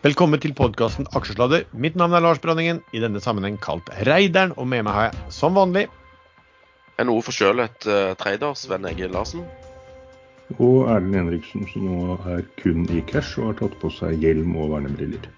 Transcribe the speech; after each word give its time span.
Velkommen 0.00 0.40
til 0.40 0.54
podkasten 0.56 1.04
Aksjesladder. 1.12 1.66
Mitt 1.76 1.92
navn 2.00 2.14
er 2.16 2.22
Lars 2.24 2.38
Branningen, 2.40 2.78
i 2.96 3.02
denne 3.02 3.20
sammenheng 3.20 3.58
kalt 3.60 3.84
Reideren, 4.08 4.54
og 4.56 4.64
med 4.72 4.86
meg 4.86 4.94
har 4.96 5.02
jeg 5.10 5.34
som 5.36 5.52
vanlig 5.58 5.82
En 6.96 7.10
noe 7.10 7.20
forkjølet 7.20 7.84
uh, 7.84 8.16
trader, 8.16 8.54
Sven 8.56 8.88
Egil 8.88 9.12
Larsen. 9.12 9.44
Og 10.56 10.88
Erlend 10.88 11.18
Henriksen, 11.18 11.68
som 11.68 11.84
nå 11.84 12.16
er 12.32 12.40
kun 12.62 12.88
i 12.88 13.02
cash 13.12 13.36
og 13.42 13.50
har 13.50 13.58
tatt 13.60 13.76
på 13.82 13.92
seg 13.98 14.24
hjelm 14.24 14.56
og 14.56 14.72
vernebriller. 14.72 15.28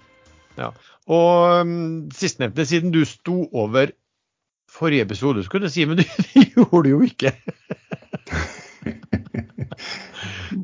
Ja, 0.55 0.71
Og 1.11 1.59
um, 1.67 2.07
sistnevnte, 2.15 2.63
siden 2.63 2.95
du 2.95 3.03
sto 3.03 3.41
over 3.51 3.91
forrige 4.71 5.03
episode, 5.09 5.43
skulle 5.43 5.67
du 5.67 5.75
si, 5.75 5.83
men 5.83 5.99
du 5.99 6.07
gjorde 6.39 6.87
det 6.87 6.95
jo 6.95 7.03
ikke. 7.11 7.35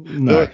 Nei. 0.32 0.48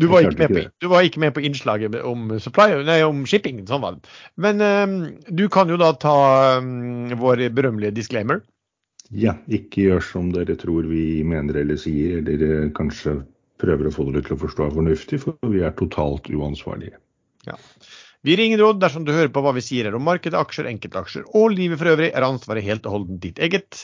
Du 0.00 0.06
var, 0.08 0.24
ikke 0.24 0.40
med 0.40 0.54
på, 0.54 0.62
du 0.80 0.86
var 0.88 1.04
ikke 1.04 1.20
med 1.20 1.34
på 1.36 1.42
innslaget 1.44 1.96
om, 2.08 2.30
supply, 2.40 2.78
nei, 2.86 3.02
om 3.04 3.26
shipping. 3.28 3.60
sånn 3.68 3.82
var 3.82 3.98
det. 3.98 4.14
Men 4.40 4.62
um, 4.64 4.94
du 5.28 5.44
kan 5.52 5.68
jo 5.68 5.76
da 5.80 5.90
ta 6.00 6.16
um, 6.62 7.12
vår 7.20 7.44
berømmelige 7.52 7.98
disclaimer. 7.98 8.40
Ja, 9.12 9.34
ikke 9.52 9.84
gjør 9.84 10.04
som 10.06 10.30
dere 10.32 10.56
tror 10.56 10.88
vi 10.88 11.20
mener 11.28 11.58
eller 11.60 11.76
sier, 11.76 12.22
eller 12.22 12.70
kanskje 12.76 13.18
prøver 13.60 13.90
å 13.90 13.94
få 13.94 14.08
dere 14.08 14.24
til 14.24 14.38
å 14.38 14.42
forstå 14.46 14.66
er 14.66 14.76
fornuftig, 14.78 15.20
for 15.26 15.52
vi 15.52 15.60
er 15.66 15.74
totalt 15.76 16.30
uansvarlige. 16.32 16.96
Ja. 17.44 17.58
Vi 18.22 18.36
ringer 18.38 18.60
råd 18.62 18.78
dersom 18.78 19.02
du 19.02 19.10
hører 19.10 19.32
på 19.34 19.42
hva 19.42 19.50
vi 19.56 19.64
sier 19.66 19.88
her 19.88 19.96
om 19.98 20.04
markedet, 20.06 20.38
aksjer, 20.38 20.68
enkeltaksjer 20.70 21.24
og 21.34 21.56
livet 21.56 21.80
for 21.80 21.90
øvrig, 21.90 22.12
er 22.14 22.22
ansvaret 22.22 22.62
helt 22.62 22.84
og 22.86 22.94
holdent 22.94 23.18
ditt 23.24 23.40
eget. 23.42 23.80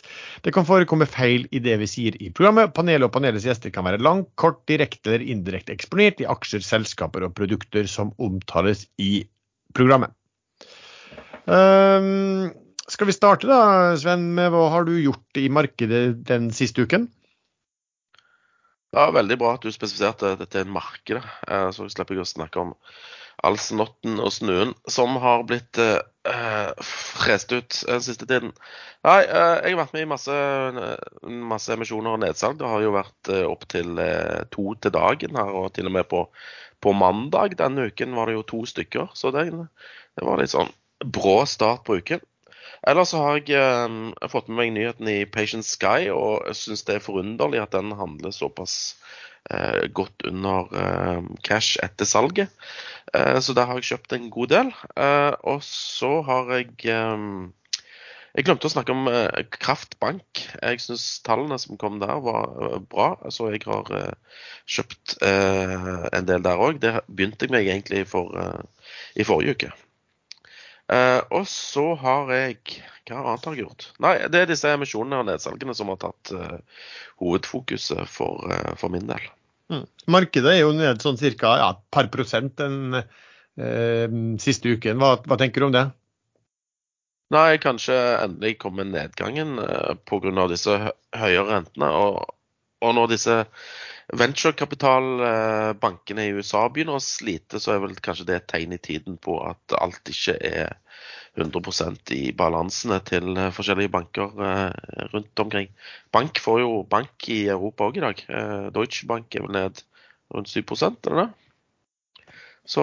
Det 0.47 0.53
kan 0.55 0.67
forekomme 0.69 1.09
feil 1.11 1.49
i 1.51 1.59
det 1.65 1.75
vi 1.81 1.89
sier 1.91 2.19
i 2.23 2.31
programmet. 2.31 2.71
Panelet 2.77 3.09
og 3.09 3.17
panelets 3.17 3.49
gjester 3.49 3.75
kan 3.75 3.89
være 3.89 3.99
lang, 3.99 4.23
kort, 4.39 4.61
direkte 4.71 5.17
eller 5.17 5.27
indirekte 5.35 5.75
eksponert 5.75 6.23
i 6.23 6.29
aksjer, 6.31 6.63
selskaper 6.63 7.27
og 7.27 7.35
produkter 7.35 7.91
som 7.91 8.15
omtales 8.23 8.87
i 9.03 9.27
programmet. 9.75 10.15
Um, 11.49 12.55
skal 12.87 13.11
vi 13.11 13.19
starte 13.19 13.51
da, 13.51 13.61
Sven, 13.99 14.31
med 14.39 14.55
hva 14.55 14.69
har 14.71 14.87
du 14.87 14.95
gjort 15.01 15.43
i 15.43 15.49
markedet 15.51 16.05
den 16.31 16.53
siste 16.55 16.87
uken? 16.87 17.11
Ja, 18.95 19.11
Veldig 19.13 19.37
bra 19.41 19.57
at 19.59 19.67
du 19.67 19.75
spesifiserte 19.75 20.37
dette 20.39 20.63
er 20.63 20.71
markedet, 20.71 21.27
marked, 21.27 21.75
så 21.75 21.91
slipper 21.91 22.15
jeg 22.15 22.23
å 22.23 22.37
snakke 22.39 22.63
om 22.63 22.77
all 23.47 23.59
snotten 23.61 24.19
og 24.19 24.33
snøen 24.35 24.73
som 24.91 25.17
har 25.23 25.45
blitt 25.47 25.79
uh, 25.79 26.73
frest 26.83 27.53
ut 27.55 27.81
den 27.87 28.03
siste 28.05 28.27
tiden. 28.27 28.53
Nei, 29.07 29.21
uh, 29.31 29.59
jeg 29.63 29.75
har 29.75 29.81
vært 29.83 29.95
med 29.95 30.07
i 30.07 30.11
masse, 30.11 30.39
masse 31.53 31.75
emisjoner 31.75 32.17
og 32.17 32.23
nedsalg. 32.25 32.59
Det 32.59 32.71
har 32.71 32.83
jo 32.83 32.97
vært 32.97 33.33
uh, 33.33 33.45
opptil 33.51 33.95
uh, 34.03 34.43
to 34.55 34.75
til 34.83 34.95
dagen 34.95 35.39
her, 35.39 35.53
og 35.55 35.71
til 35.77 35.91
og 35.91 35.95
med 35.95 36.09
på, 36.11 36.25
på, 36.83 36.97
mandag 36.97 37.59
denne 37.61 37.89
uken 37.93 38.19
var 38.19 38.31
det 38.31 38.39
jo 38.39 38.49
to 38.55 38.65
stykker. 38.73 39.13
Så 39.19 39.33
det, 39.35 39.49
det 39.53 40.27
var 40.27 40.43
litt 40.43 40.55
sånn 40.55 40.75
brå 41.05 41.45
start 41.47 41.87
på 41.87 42.01
uken. 42.03 42.25
Ellers 42.87 43.15
har 43.15 43.39
jeg 43.39 43.55
uh, 43.59 44.29
fått 44.31 44.51
med 44.51 44.59
meg 44.61 44.75
nyheten 44.75 45.11
i 45.11 45.21
Patient 45.31 45.67
Sky, 45.67 46.11
og 46.15 46.47
jeg 46.51 46.59
syns 46.59 46.85
det 46.87 46.99
er 46.99 47.07
forunderlig 47.07 47.63
at 47.63 47.75
den 47.75 47.95
handler 47.99 48.35
såpass 48.35 48.97
godt 49.97 50.27
under 50.29 50.69
uh, 50.73 51.23
cash 51.43 51.79
etter 51.83 52.05
salget. 52.05 52.53
så 53.41 53.55
der 53.57 53.65
har 53.65 53.79
jeg 53.79 53.87
kjøpt 53.89 54.13
en 54.13 54.27
god 54.31 54.51
del. 54.53 54.73
og 55.41 55.63
så 55.65 56.11
har 56.23 56.51
jeg 56.53 56.75
jeg 58.37 58.45
glemte 58.45 58.69
å 58.69 58.71
snakke 58.71 58.93
om 58.93 59.09
Kraftbank. 59.57 60.43
Jeg 60.61 60.83
syns 60.85 61.07
tallene 61.27 61.57
som 61.59 61.79
kom 61.81 61.97
der, 61.99 62.21
var 62.21 62.79
bra. 62.93 63.09
Så 63.33 63.49
jeg 63.51 63.65
har 63.65 63.89
kjøpt 64.69 65.17
en 65.25 66.29
del 66.29 66.45
der 66.45 66.61
òg. 66.61 66.79
Det 66.85 66.93
begynte 67.09 67.49
jeg 67.49 67.55
med 67.57 67.65
egentlig 67.65 68.05
for, 68.13 68.37
i 69.17 69.27
forrige 69.27 69.57
uke. 69.57 69.73
Og 71.35 71.49
så 71.51 71.89
har 72.01 72.31
jeg 72.37 72.61
Hva 73.09 73.25
annet 73.25 73.49
har 73.49 73.57
jeg 73.57 73.65
gjort? 73.65 73.89
Nei, 74.05 74.15
det 74.29 74.43
er 74.43 74.53
disse 74.53 74.71
emisjonene 74.77 75.23
og 75.23 75.29
nedsalgene 75.31 75.75
som 75.77 75.91
har 75.93 76.01
tatt 76.05 76.33
hovedfokuset 77.23 78.05
for, 78.13 78.45
for, 78.77 78.93
min 78.93 79.09
del. 79.09 79.25
Mm. 79.73 79.85
Markedet 80.09 80.55
er 80.55 80.63
jo 80.63 80.73
ned 80.77 81.03
sånn 81.05 81.19
ca. 81.21 81.55
Ja, 81.61 81.71
et 81.75 81.83
par 81.93 82.09
prosent 82.13 82.57
den 82.61 83.03
siste 84.41 84.73
uken. 84.73 85.01
Hva, 85.03 85.17
hva, 85.27 85.39
tenker 85.41 85.61
du 85.61 85.69
om 85.69 85.75
det? 85.75 85.85
Nei, 87.35 87.59
kanskje 87.61 87.97
endelig 88.23 88.57
kommer 88.63 88.89
nedgangen 88.89 89.59
eh, 89.61 89.95
pga. 90.09 90.47
disse 90.49 90.79
høyere 91.13 91.49
rentene. 91.51 91.91
Og, 91.93 92.35
og 92.81 92.95
når 92.97 93.13
disse 93.13 93.43
venturekapitalbankene 94.17 96.25
i 96.25 96.33
USA 96.33 96.63
begynner 96.73 96.97
å 96.97 97.03
slite, 97.05 97.61
så 97.61 97.75
er 97.75 97.83
vel 97.83 97.93
kanskje 98.01 98.25
det 98.29 98.37
et 98.39 98.47
tegn 98.49 98.73
i 98.73 98.79
tiden 98.81 99.19
på 99.21 99.37
at 99.45 99.73
alt 99.77 100.09
ikke 100.09 100.37
er 100.49 100.73
100% 101.39 102.11
i 102.17 102.33
balansene 102.37 102.99
til 103.07 103.39
forskjellige 103.55 103.93
banker 103.95 104.29
eh, 104.43 104.73
rundt 105.13 105.41
omkring. 105.45 105.69
Bank 106.15 106.39
får 106.43 106.61
jo 106.65 106.71
bank 106.91 107.29
i 107.31 107.49
Europa 107.53 107.85
òg 107.87 107.95
i 108.01 108.07
dag. 108.07 108.17
Eh, 108.27 108.67
Deutsche 108.75 109.07
Bank 109.11 109.27
er 109.37 109.43
vel 109.45 109.55
ned 109.55 109.75
rundt 110.35 110.51
7 110.51 110.59
eller 110.73 111.19
det? 111.23 111.29
Så 112.69 112.83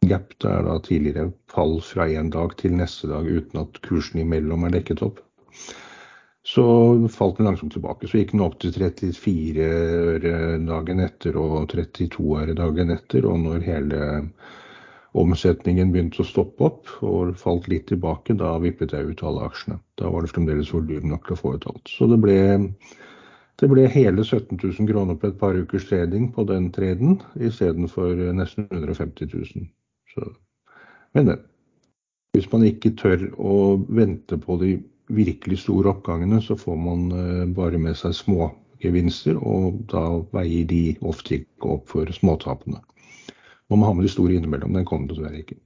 gap 0.06 0.36
det 0.44 0.52
er 0.52 0.68
da 0.68 0.76
tidligere 0.86 1.32
fall 1.50 1.80
fra 1.82 2.06
én 2.06 2.30
dag 2.30 2.54
til 2.60 2.78
neste 2.78 3.10
dag 3.10 3.26
uten 3.26 3.64
at 3.64 3.82
kursen 3.82 4.22
imellom 4.22 4.68
er 4.68 4.78
dekket 4.78 5.02
opp. 5.10 5.24
Så 6.46 6.64
falt 7.10 7.40
den 7.40 7.50
langsomt 7.50 7.74
tilbake. 7.74 8.06
Så 8.06 8.20
gikk 8.20 8.36
den 8.36 8.46
opp 8.46 8.60
til 8.62 8.76
34 8.76 9.72
øre 10.14 10.36
dagen 10.68 11.02
etter 11.02 11.40
og 11.40 11.72
32 11.74 12.44
øre 12.44 12.58
dagen 12.62 12.94
etter. 12.94 13.26
Og 13.26 13.42
når 13.42 13.66
hele 13.66 14.04
omsetningen 15.14 15.92
begynte 15.94 16.24
å 16.24 16.28
stoppe 16.28 16.66
opp 16.68 16.92
og 17.06 17.36
falt 17.38 17.70
litt 17.70 17.86
tilbake, 17.92 18.36
da 18.38 18.56
vippet 18.62 18.96
jeg 18.96 19.14
ut 19.14 19.24
alle 19.26 19.48
aksjene. 19.48 19.80
Da 20.02 20.10
var 20.10 20.26
det 20.26 20.34
fremdeles 20.34 20.74
volum 20.74 21.10
nok 21.12 21.28
til 21.28 21.36
å 21.36 21.42
få 21.42 21.56
ut 21.58 21.68
alt. 21.70 21.90
Så 21.90 22.10
det 22.12 22.20
ble 22.24 22.38
Det 23.62 23.68
ble 23.70 23.84
hele 23.88 24.24
17 24.26 24.58
000 24.58 24.88
kroner 24.90 25.16
på 25.16 25.28
et 25.30 25.36
par 25.38 25.54
ukers 25.54 25.86
trading 25.86 26.32
på 26.34 26.44
den 26.50 26.72
treden, 26.74 27.20
istedenfor 27.38 28.18
nesten 28.34 28.66
150 28.72 29.30
000. 29.30 29.68
Så, 30.10 30.32
men 31.14 31.30
det. 31.30 31.38
Hvis 32.34 32.50
man 32.50 32.66
ikke 32.66 32.96
tør 32.98 33.28
å 33.38 33.78
vente 33.94 34.40
på 34.42 34.58
de 34.58 34.72
virkelig 35.14 35.60
store 35.62 35.92
oppgangene, 35.94 36.42
så 36.42 36.58
får 36.58 36.80
man 36.82 37.12
eh, 37.14 37.46
bare 37.54 37.78
med 37.78 37.94
seg 38.00 38.16
smågevinster, 38.18 39.38
og 39.38 39.84
da 39.94 40.02
veier 40.34 40.66
de 40.66 40.98
ofte 41.06 41.38
ikke 41.38 41.76
opp 41.76 41.94
for 41.94 42.10
småtapene. 42.10 42.82
Man 43.72 43.80
må 43.82 43.90
ha 43.90 43.96
med 43.98 44.06
de 44.08 44.12
store 44.12 44.36
innimellom. 44.38 44.74
Den 44.76 44.88
kommer 44.88 45.10
dessverre 45.10 45.40
ikke. 45.40 45.60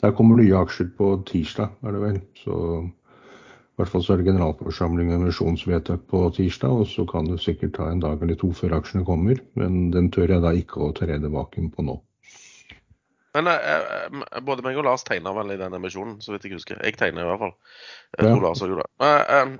Der 0.00 0.16
kommer 0.16 0.40
nye 0.40 0.56
aksjer 0.56 0.90
på 0.96 1.12
tirsdag, 1.28 1.72
er 1.84 1.96
det 1.96 2.02
vel. 2.02 2.18
Så 2.40 2.56
i 2.80 3.80
hvert 3.80 3.92
fall 3.94 4.04
så 4.04 4.12
er 4.12 4.20
det 4.20 4.28
generalforsamling 4.28 5.08
og 5.12 5.22
emisjonsvedtak 5.22 6.02
på 6.10 6.22
tirsdag, 6.36 6.82
og 6.82 6.88
så 6.88 7.06
kan 7.08 7.28
det 7.28 7.40
sikkert 7.40 7.74
ta 7.78 7.88
en 7.88 8.02
dag 8.02 8.20
eller 8.20 8.36
to 8.40 8.52
før 8.56 8.76
aksjene 8.76 9.06
kommer. 9.08 9.40
Men 9.60 9.88
den 9.94 10.10
tør 10.12 10.34
jeg 10.34 10.44
da 10.44 10.52
ikke 10.56 10.82
å 10.84 10.92
trede 10.96 11.32
vakuum 11.32 11.70
på 11.72 11.84
nå. 11.86 11.96
Men 13.36 13.46
eh, 13.46 13.72
eh 13.72 14.44
både 14.44 14.64
meg 14.66 14.78
og 14.80 14.84
Lars 14.88 15.04
tegna 15.06 15.32
vel 15.36 15.54
i 15.54 15.58
den 15.60 15.76
emisjonen, 15.76 16.18
så 16.20 16.34
vidt 16.34 16.48
jeg 16.48 16.58
husker. 16.58 16.80
Jeg 16.84 16.98
tegna 16.98 17.22
i 17.24 17.28
hvert 17.28 17.42
fall. 17.44 17.56
Jeg 18.16 18.26
tror 18.26 18.36
ja. 18.36 18.44
Lars 18.44 18.64
gjorde 18.64 18.84
det. 18.84 19.10
Eh, 19.10 19.52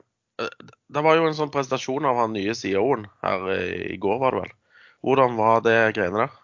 eh, 0.45 0.79
det 0.97 1.05
var 1.07 1.17
jo 1.17 1.29
en 1.29 1.37
sånn 1.39 1.53
presentasjon 1.55 2.09
av 2.09 2.19
han 2.21 2.35
nye 2.35 2.57
CEO-en 2.57 3.07
her 3.25 3.51
i 3.93 3.99
går, 4.01 4.19
var 4.25 4.35
det 4.35 4.45
vel. 4.45 4.57
Hvordan 5.07 5.37
var 5.41 5.63
det 5.65 5.79
greiene 5.97 6.27
der? 6.27 6.41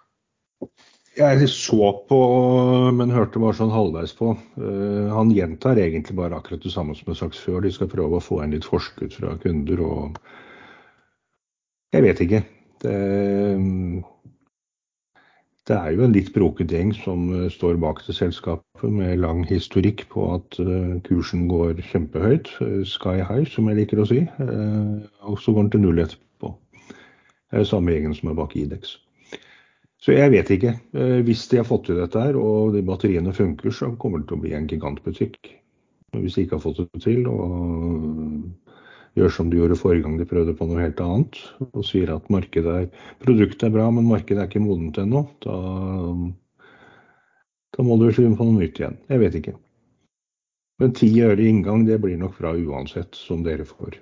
Jeg 1.17 1.49
så 1.49 1.93
på, 2.11 2.17
men 2.93 3.13
hørte 3.15 3.41
bare 3.41 3.57
sånn 3.57 3.73
halvveis 3.73 4.13
på. 4.19 4.35
Uh, 4.61 5.09
han 5.15 5.31
gjentar 5.33 5.79
egentlig 5.81 6.17
bare 6.19 6.37
akkurat 6.37 6.61
det 6.61 6.73
samme 6.75 6.97
som 6.99 7.09
er 7.09 7.17
sagt 7.17 7.39
før. 7.41 7.63
De 7.65 7.71
skal 7.73 7.89
prøve 7.89 8.19
å 8.19 8.25
få 8.25 8.43
inn 8.45 8.53
litt 8.53 8.69
forskudd 8.69 9.17
fra 9.17 9.33
kunder 9.41 9.81
og 9.87 10.19
Jeg 11.95 12.05
vet 12.05 12.21
ikke. 12.21 12.43
Det, 12.83 12.93
det 15.71 15.77
er 15.79 15.95
jo 15.97 16.05
en 16.05 16.13
litt 16.13 16.29
broket 16.35 16.75
gjeng 16.75 16.93
som 16.99 17.31
uh, 17.33 17.47
står 17.55 17.81
bak 17.81 18.05
det 18.05 18.19
selskapet 18.19 18.85
med 18.85 19.17
lang 19.23 19.41
historikk 19.49 20.05
på 20.13 20.29
at 20.35 20.61
uh, 20.61 21.01
kursen 21.09 21.49
går 21.49 21.81
kjempehøyt. 21.95 22.53
sky 22.85 23.25
high, 23.25 23.49
som 23.49 23.73
jeg 23.73 23.81
liker 23.81 24.05
å 24.05 24.09
si. 24.13 24.21
og 25.25 25.41
så 25.41 25.57
går 25.57 25.65
den 25.65 25.75
til 25.79 25.87
null 25.87 26.05
etterpå. 26.05 26.53
Det 26.77 27.65
er 27.65 27.69
samme 27.73 27.97
gjengen 27.97 28.19
som 28.21 28.35
er 28.35 28.41
bak 28.45 28.53
Idex. 28.59 28.99
Så 30.07 30.15
jeg 30.15 30.31
vet 30.31 30.51
ikke. 30.55 30.77
Eh, 30.95 31.19
hvis 31.27 31.49
de 31.51 31.59
har 31.59 31.67
fått 31.67 31.89
til 31.89 31.99
dette 31.99 32.21
her, 32.23 32.37
og 32.39 32.77
de 32.77 32.85
batteriene 32.87 33.35
funker, 33.35 33.75
så 33.75 33.91
kommer 33.99 34.23
det 34.23 34.29
til 34.31 34.39
å 34.39 34.45
bli 34.45 34.53
en 34.55 34.69
gigantbutikk. 34.71 35.51
Men 36.15 36.23
hvis 36.23 36.39
de 36.39 36.45
ikke 36.47 36.61
har 36.61 36.63
fått 36.63 36.79
det 36.85 37.03
til, 37.03 37.27
og 37.27 38.47
gjør 39.19 39.35
som 39.35 39.51
de 39.51 39.59
gjorde 39.59 39.81
forrige 39.81 40.05
gang 40.05 40.15
de 40.21 40.29
prøvde 40.31 40.55
på 40.55 40.69
noe 40.69 40.85
helt 40.85 41.03
annet, 41.03 41.41
og 41.73 41.85
sier 41.89 42.15
at 42.15 42.31
er, 42.31 42.89
produktet 43.25 43.67
er 43.67 43.75
bra, 43.75 43.91
men 43.91 44.07
markedet 44.07 44.45
er 44.45 44.51
ikke 44.51 44.63
modent 44.63 45.01
ennå, 45.03 45.25
da, 45.43 45.59
da 47.75 47.87
må 47.87 47.99
du 47.99 48.07
finne 48.13 48.39
på 48.39 48.47
noe 48.47 48.61
nytt 48.61 48.79
igjen. 48.79 48.99
Jeg 49.11 49.25
vet 49.25 49.39
ikke. 49.41 49.57
Men 50.79 50.93
ti 50.95 51.09
øre 51.25 51.41
i 51.41 51.49
inngang, 51.51 51.87
det 51.89 51.99
blir 51.99 52.21
nok 52.21 52.39
bra 52.39 52.53
uansett, 52.55 53.17
som 53.17 53.43
dere 53.43 53.67
får. 53.67 53.99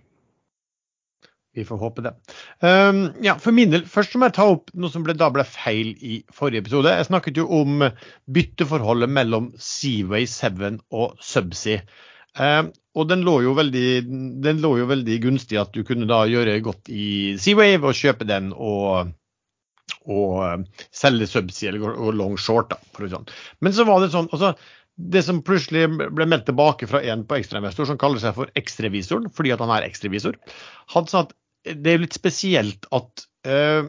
Vi 1.54 1.64
får 1.64 1.78
håpe 1.78 2.02
det. 2.02 2.12
Um, 2.60 3.04
ja, 3.22 3.36
for 3.38 3.54
min 3.54 3.70
del, 3.70 3.84
Først 3.86 4.16
må 4.18 4.26
jeg 4.26 4.36
ta 4.38 4.48
opp 4.50 4.72
noe 4.74 4.90
som 4.90 5.04
ble, 5.06 5.14
da 5.18 5.28
ble 5.32 5.44
feil 5.46 5.92
i 6.02 6.18
forrige 6.34 6.64
episode. 6.64 6.90
Jeg 6.90 7.08
snakket 7.08 7.38
jo 7.38 7.46
om 7.60 7.86
bytteforholdet 8.34 9.12
mellom 9.14 9.52
Seaway 9.60 10.26
7 10.30 10.80
og 10.90 11.14
Subsea. 11.22 11.84
Um, 12.34 12.72
og 12.98 13.06
den 13.10 13.22
lå, 13.22 13.36
jo 13.44 13.52
veldig, 13.54 13.88
den 14.42 14.62
lå 14.62 14.72
jo 14.80 14.88
veldig 14.90 15.20
gunstig 15.22 15.58
at 15.60 15.70
du 15.74 15.84
kunne 15.86 16.08
da 16.10 16.24
gjøre 16.26 16.58
godt 16.66 16.90
i 16.90 17.06
Seawave 17.38 17.90
og 17.90 17.98
kjøpe 17.98 18.26
den 18.26 18.50
og, 18.54 19.12
og 20.10 20.40
uh, 20.42 20.86
selge 20.90 21.30
Subsea 21.30 21.70
eller 21.70 21.94
og 21.94 22.18
long 22.18 22.34
short. 22.34 22.74
da, 22.74 23.06
sånn. 23.14 23.30
Men 23.62 23.76
så 23.76 23.86
var 23.86 24.02
det 24.02 24.10
sånn 24.14 24.30
altså, 24.34 24.56
det 24.94 25.24
som 25.26 25.42
plutselig 25.46 25.86
ble 25.94 26.26
meldt 26.26 26.46
tilbake 26.46 26.86
fra 26.90 27.00
en 27.02 27.24
på 27.26 27.38
ekstrainvestor 27.38 27.88
som 27.90 27.98
kaller 27.98 28.22
seg 28.22 28.36
for 28.36 28.50
ekstrevisoren, 28.58 29.30
fordi 29.34 29.54
at 29.54 29.62
han 29.62 29.72
er 29.74 29.86
ekstrevisor, 29.86 30.38
han 30.94 31.08
sa 31.10 31.24
at 31.24 31.34
det 31.64 31.90
er 31.90 31.98
jo 31.98 32.04
litt 32.04 32.16
spesielt 32.16 32.88
at, 32.94 33.24
uh, 33.48 33.88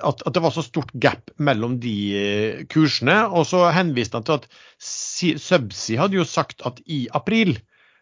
at, 0.00 0.22
at, 0.22 0.32
det 0.32 0.42
var 0.44 0.54
så 0.54 0.64
stort 0.64 0.92
gap 1.02 1.30
mellom 1.36 1.78
de 1.82 1.96
uh, 2.16 2.64
kursene. 2.72 3.18
Og 3.28 3.46
så 3.50 3.66
henviste 3.76 4.18
han 4.18 4.26
til 4.26 4.40
at 4.40 4.48
Subsea 4.80 6.02
hadde 6.02 6.20
jo 6.20 6.28
sagt 6.28 6.64
at 6.68 6.80
i 6.86 7.04
april 7.16 7.56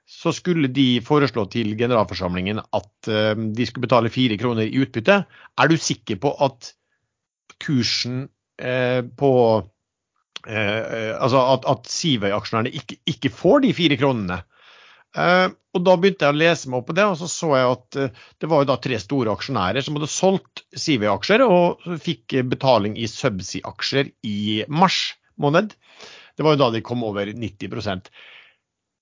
så 0.05 0.34
skulle 0.37 0.69
de 0.69 1.00
foreslå 1.00 1.46
til 1.52 1.72
generalforsamlingen 1.81 2.61
at 2.61 3.11
uh, 3.11 3.34
de 3.34 3.66
skulle 3.66 3.87
betale 3.88 4.12
fire 4.14 4.38
kroner 4.40 4.69
i 4.69 4.82
utbytte. 4.84 5.22
Er 5.58 5.70
du 5.70 5.78
sikker 5.81 6.20
på 6.22 6.34
at 6.44 6.75
kursen 7.62 8.28
på 8.55 9.31
Altså 10.44 11.40
at, 11.40 11.64
at 11.67 11.88
Sivøy-aksjonærene 11.90 12.70
ikke, 12.76 12.99
ikke 13.08 13.31
får 13.32 13.62
de 13.64 13.70
fire 13.75 13.96
kronene? 13.99 14.37
Uh, 15.14 15.52
og 15.75 15.82
Da 15.87 15.94
begynte 15.99 16.26
jeg 16.26 16.34
å 16.34 16.38
lese 16.38 16.70
meg 16.70 16.81
opp 16.81 16.88
på 16.90 16.96
det, 16.99 17.06
og 17.06 17.19
så 17.20 17.28
så 17.31 17.52
jeg 17.55 17.70
at 17.70 17.99
uh, 18.02 18.22
det 18.43 18.50
var 18.50 18.62
jo 18.62 18.70
da 18.72 18.76
tre 18.82 18.99
store 18.99 19.31
aksjonærer 19.34 19.84
som 19.87 19.99
hadde 19.99 20.11
solgt 20.11 20.64
Sivi-aksjer 20.75 21.44
og 21.46 21.84
fikk 22.02 22.40
betaling 22.50 22.96
i 22.99 23.06
Subsea-aksjer 23.11 24.11
i 24.26 24.64
mars 24.66 25.14
måned. 25.38 25.76
Det 26.34 26.46
var 26.46 26.56
jo 26.56 26.64
da 26.64 26.70
de 26.75 26.82
kom 26.82 27.05
over 27.06 27.31
90% 27.31 28.11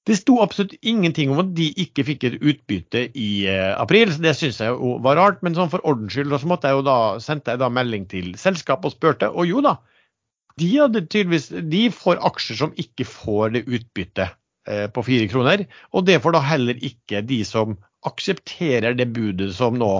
Det 0.09 0.17
sto 0.19 0.37
absolutt 0.45 0.75
ingenting 0.83 1.33
om 1.33 1.41
at 1.41 1.55
de 1.57 1.71
ikke 1.81 2.05
fikk 2.05 2.27
et 2.29 2.37
utbytte 2.41 3.07
i 3.17 3.31
uh, 3.49 3.73
april, 3.81 4.13
så 4.13 4.21
det 4.25 4.35
syns 4.37 4.61
jeg 4.61 4.75
jo 4.75 4.99
var 5.05 5.17
rart. 5.17 5.41
Men 5.41 5.57
sånn 5.57 5.73
for 5.73 5.85
ordens 5.89 6.13
skyld 6.13 6.37
så 6.37 6.53
måtte 6.53 6.69
jeg 6.69 6.81
jo 6.81 6.85
da, 6.91 6.99
sendte 7.25 7.57
jeg 7.57 7.63
da 7.65 7.73
melding 7.73 8.05
til 8.13 8.35
selskapet 8.41 8.91
og 8.91 8.97
spurte, 8.99 9.33
og 9.33 9.49
jo 9.49 9.65
da, 9.65 9.79
de, 10.61 10.69
hadde 10.77 11.65
de 11.73 11.83
får 11.97 12.21
aksjer 12.29 12.61
som 12.67 12.77
ikke 12.77 13.09
får 13.09 13.57
det 13.57 13.65
utbyttet 13.65 14.37
Eh, 14.42 14.42
på 14.63 15.03
fire 15.03 15.27
kroner. 15.27 15.65
Og 15.91 16.05
det 16.07 16.21
får 16.23 16.37
da 16.37 16.41
heller 16.47 16.79
ikke 16.87 17.19
de 17.27 17.41
som 17.47 17.73
aksepterer 18.07 18.95
det 18.95 19.09
budet 19.15 19.51
som 19.57 19.75
nå 19.79 19.91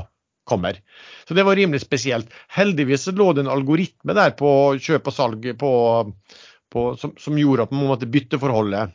kommer. 0.45 0.81
Så 1.29 1.35
det 1.35 1.43
var 1.43 1.57
rimelig 1.57 1.81
spesielt. 1.81 2.33
Heldigvis 2.49 3.07
lå 3.07 3.33
det 3.33 3.45
en 3.45 3.53
algoritme 3.53 4.17
der 4.17 4.35
på 4.39 4.51
kjøp 4.83 5.11
og 5.11 5.15
salg 5.15 5.47
på, 5.59 5.73
på, 6.73 6.89
som, 6.99 7.15
som, 7.19 7.39
gjorde 7.39 7.69
at 7.69 7.75
man 7.75 7.93
måtte 7.93 8.11
bytte 8.11 8.41
forholdet 8.43 8.93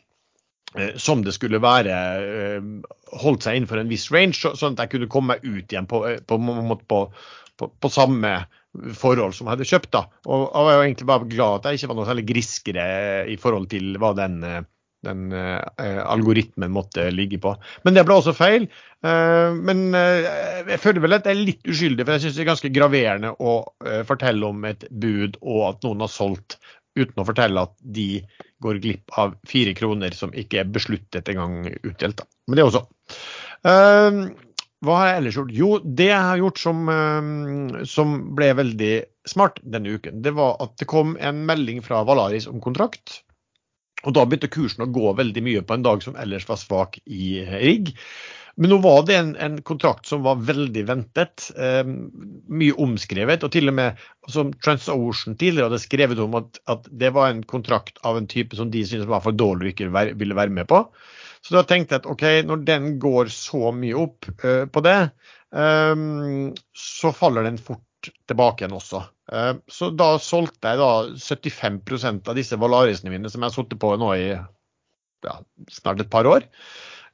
eh, 0.76 0.94
som 1.00 1.24
det 1.24 1.34
skulle 1.36 1.62
være, 1.62 1.96
eh, 2.20 2.68
holdt 3.22 3.48
seg 3.48 3.58
innenfor 3.58 3.80
en 3.80 3.90
viss 3.92 4.10
range, 4.12 4.44
sånn 4.44 4.76
at 4.76 4.84
jeg 4.84 4.96
kunne 4.96 5.10
komme 5.12 5.36
meg 5.36 5.46
ut 5.48 5.72
igjen 5.72 5.88
på, 5.88 6.04
på, 6.28 7.02
på 7.68 7.92
samme 7.92 8.34
forhold 8.94 9.32
som 9.34 9.48
jeg 9.48 9.56
hadde 9.56 9.70
kjøpt. 9.72 9.92
da. 9.96 10.04
Og 10.28 10.50
jeg 10.52 10.66
var 10.68 10.82
egentlig 10.84 11.08
bare 11.08 11.32
glad 11.32 11.60
at 11.60 11.70
jeg 11.70 11.80
ikke 11.80 11.94
var 11.94 11.98
noe 11.98 12.10
særlig 12.10 12.28
griskere 12.28 12.90
i 13.32 13.38
forhold 13.40 13.70
til 13.72 13.96
hva 13.98 14.12
den 14.20 14.42
den 15.06 15.32
eh, 15.32 16.00
algoritmen 16.02 16.72
måtte 16.74 17.10
ligge 17.14 17.38
på. 17.42 17.54
Men 17.86 17.96
det 17.96 18.04
ble 18.06 18.16
også 18.18 18.34
feil. 18.36 18.66
Eh, 19.06 19.54
men 19.54 19.94
eh, 19.94 20.64
jeg 20.72 20.80
føler 20.82 21.04
vel 21.04 21.18
at 21.18 21.28
jeg 21.28 21.36
er 21.36 21.46
litt 21.52 21.70
uskyldig, 21.70 22.04
for 22.04 22.16
jeg 22.16 22.26
syns 22.26 22.38
det 22.38 22.44
er 22.44 22.50
ganske 22.50 22.72
graverende 22.74 23.34
å 23.38 23.60
eh, 23.86 24.02
fortelle 24.08 24.50
om 24.50 24.66
et 24.68 24.88
bud 24.90 25.38
og 25.42 25.62
at 25.70 25.86
noen 25.86 26.02
har 26.06 26.12
solgt 26.12 26.58
uten 26.98 27.22
å 27.22 27.28
fortelle 27.28 27.62
at 27.68 27.76
de 27.94 28.08
går 28.64 28.80
glipp 28.82 29.14
av 29.20 29.36
fire 29.46 29.74
kroner 29.78 30.14
som 30.16 30.34
ikke 30.34 30.64
er 30.64 30.74
besluttet 30.74 31.30
engang 31.30 31.60
utdelt. 31.86 32.24
Men 32.50 32.58
det 32.58 32.66
også. 32.66 32.84
Eh, 33.68 34.22
hva 34.86 34.94
har 35.00 35.08
jeg 35.08 35.20
ellers 35.20 35.38
gjort? 35.38 35.54
Jo, 35.54 35.70
det 35.82 36.10
jeg 36.10 36.26
har 36.26 36.42
gjort 36.42 36.60
som, 36.62 36.82
eh, 36.90 37.86
som 37.86 38.18
ble 38.38 38.50
veldig 38.58 38.92
smart 39.30 39.62
denne 39.62 39.94
uken, 39.94 40.22
det 40.26 40.34
var 40.34 40.58
at 40.64 40.74
det 40.80 40.90
kom 40.90 41.14
en 41.22 41.44
melding 41.46 41.82
fra 41.86 42.02
Valaris 42.08 42.50
om 42.50 42.58
kontrakt 42.64 43.20
og 44.06 44.14
Da 44.14 44.24
begynte 44.24 44.50
kursen 44.52 44.84
å 44.84 44.92
gå 44.94 45.12
veldig 45.18 45.42
mye 45.42 45.62
på 45.66 45.74
en 45.74 45.86
dag 45.86 46.02
som 46.04 46.18
ellers 46.20 46.46
var 46.48 46.60
svak 46.60 47.00
i 47.04 47.38
rigg. 47.50 47.94
Men 48.58 48.72
nå 48.72 48.78
var 48.82 49.04
det 49.06 49.14
en, 49.14 49.28
en 49.38 49.56
kontrakt 49.62 50.08
som 50.10 50.24
var 50.24 50.40
veldig 50.42 50.82
ventet, 50.88 51.46
eh, 51.54 51.86
mye 51.86 52.74
omskrevet. 52.82 53.44
Og 53.46 53.52
til 53.54 53.70
og 53.70 53.76
med 53.78 54.00
som 54.30 54.50
TransOcean 54.64 55.38
tidligere 55.38 55.68
hadde 55.68 55.82
skrevet 55.84 56.22
om 56.22 56.34
at, 56.40 56.58
at, 56.70 56.88
det 56.90 57.12
var 57.14 57.30
en 57.30 57.44
kontrakt 57.46 58.00
av 58.06 58.18
en 58.18 58.26
type 58.30 58.58
som 58.58 58.72
de 58.74 58.82
syntes 58.86 59.10
var 59.10 59.22
for 59.22 59.36
dårlig 59.36 59.68
og 59.68 59.74
ikke 59.74 60.06
ville 60.18 60.38
være 60.38 60.54
med 60.54 60.66
på. 60.70 60.82
Så 61.46 61.54
da 61.54 61.62
tenkte 61.62 61.94
jeg 61.94 62.02
at 62.02 62.10
OK, 62.10 62.24
når 62.48 62.64
den 62.66 62.88
går 63.02 63.30
så 63.30 63.70
mye 63.74 63.98
opp 64.08 64.26
eh, 64.42 64.64
på 64.66 64.82
det, 64.86 64.98
eh, 65.54 66.06
så 66.74 67.14
faller 67.14 67.46
den 67.46 67.62
fort 67.62 67.84
tilbake 68.28 68.64
igjen 68.64 68.76
også. 68.76 69.02
Eh, 69.32 69.54
så 69.70 69.90
da 69.94 70.12
solgte 70.22 70.72
jeg 70.72 70.80
da 70.80 70.90
75% 71.14 72.30
av 72.30 72.38
disse 72.38 72.58
Valarisene 72.60 73.12
mine, 73.12 73.30
som 73.32 73.42
jeg 73.42 73.50
har 73.50 73.56
sittet 73.56 73.80
på 73.82 73.94
nå 74.00 74.12
i 74.16 74.28
ja, 75.26 75.34
snart 75.72 76.04
et 76.04 76.12
par 76.12 76.28
år. 76.30 76.46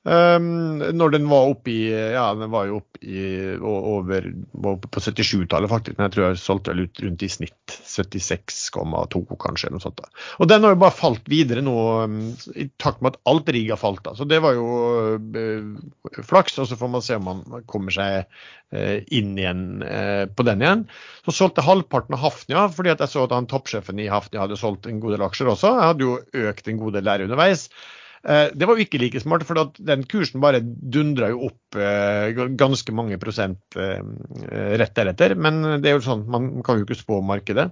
Um, 0.04 0.82
når 0.92 1.14
den 1.14 1.28
var 1.30 1.48
oppe 1.48 1.70
i 1.72 1.84
Ja, 1.88 2.26
den 2.36 2.50
var 2.52 2.66
jo 2.68 2.82
oppe 2.82 3.00
i 3.00 3.54
over 3.56 4.26
på 4.60 5.00
77-tallet, 5.00 5.70
faktisk. 5.70 5.96
Men 5.96 6.06
jeg 6.06 6.14
tror 6.16 6.26
jeg 6.26 6.40
solgte 6.42 6.74
vel 6.74 6.84
ut 6.84 7.00
rundt 7.00 7.24
i 7.24 7.30
snitt 7.32 7.76
76,2, 7.88 9.22
kanskje. 9.40 9.70
noe 9.72 9.80
sånt 9.80 10.02
da. 10.02 10.10
Og 10.44 10.50
den 10.50 10.66
har 10.66 10.74
jo 10.74 10.82
bare 10.82 10.96
falt 10.96 11.30
videre 11.32 11.64
nå, 11.64 11.76
um, 12.04 12.18
i 12.52 12.68
takt 12.76 13.00
med 13.00 13.14
at 13.14 13.32
alt 13.32 13.48
rigg 13.56 13.72
har 13.72 13.80
falt. 13.80 14.04
da. 14.04 14.12
Så 14.18 14.28
det 14.28 14.42
var 14.44 14.58
jo 14.58 14.68
uh, 15.16 16.20
flaks. 16.20 16.60
Og 16.60 16.68
så 16.68 16.78
får 16.80 16.92
man 16.92 17.06
se 17.08 17.16
om 17.16 17.32
man 17.32 17.64
kommer 17.70 17.96
seg 17.96 18.28
uh, 18.28 19.00
inn 19.08 19.32
igjen 19.40 19.66
uh, 19.88 20.28
på 20.28 20.44
den 20.44 20.68
igjen. 20.68 20.86
Så 21.24 21.32
solgte 21.40 21.64
halvparten 21.64 22.18
av 22.18 22.26
Hafnia, 22.26 22.68
fordi 22.68 22.92
at 22.92 23.00
jeg 23.06 23.16
så 23.16 23.24
at 23.24 23.36
han 23.36 23.48
toppsjefen 23.48 24.04
i 24.04 24.12
Hafnia 24.12 24.44
hadde 24.44 24.60
solgt 24.60 24.84
en 24.90 25.00
god 25.00 25.16
del 25.16 25.28
aksjer 25.30 25.54
også. 25.56 25.76
Jeg 25.78 25.92
hadde 25.94 26.10
jo 26.10 26.48
økt 26.52 26.68
en 26.68 26.84
god 26.84 26.98
del 27.00 27.08
der 27.08 27.24
underveis. 27.24 27.70
Eh, 28.24 28.46
det 28.56 28.64
var 28.68 28.78
jo 28.78 28.84
ikke 28.86 29.00
like 29.02 29.20
smart, 29.20 29.44
for 29.44 29.72
den 29.76 30.04
kursen 30.08 30.40
bare 30.44 30.62
dundra 30.64 31.28
jo 31.32 31.50
opp 31.50 31.76
eh, 31.76 32.32
ganske 32.56 32.94
mange 32.96 33.18
prosent 33.20 33.76
eh, 33.76 34.00
rett 34.80 34.96
deretter. 34.96 35.36
Men 35.36 35.60
det 35.82 35.90
er 35.90 35.98
jo 35.98 36.06
sånn, 36.06 36.24
man 36.32 36.48
kan 36.64 36.80
jo 36.80 36.86
ikke 36.86 37.02
spå 37.02 37.20
markedet. 37.26 37.68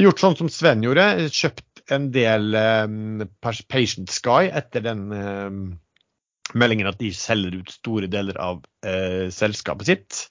Gjort 0.00 0.22
sånn 0.22 0.38
som 0.40 0.50
Sven 0.52 0.82
gjorde, 0.84 1.06
kjøpt 1.30 1.84
en 1.94 2.10
del 2.14 2.56
Patient 3.44 4.10
Sky 4.10 4.48
etter 4.48 4.80
den 4.86 5.02
meldingen 6.56 6.88
at 6.88 6.96
de 6.96 7.10
selger 7.12 7.58
ut 7.60 7.74
store 7.74 8.08
deler 8.08 8.38
av 8.40 8.62
selskapet 9.34 9.90
sitt. 9.90 10.22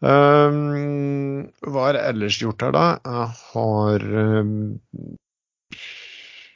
Um, 0.00 1.50
hva 1.60 1.90
er 1.90 1.98
ellers 2.06 2.38
gjort 2.40 2.64
her, 2.64 2.72
da? 2.72 2.84
Jeg 3.04 3.26
har 3.50 4.06
um, 4.08 4.54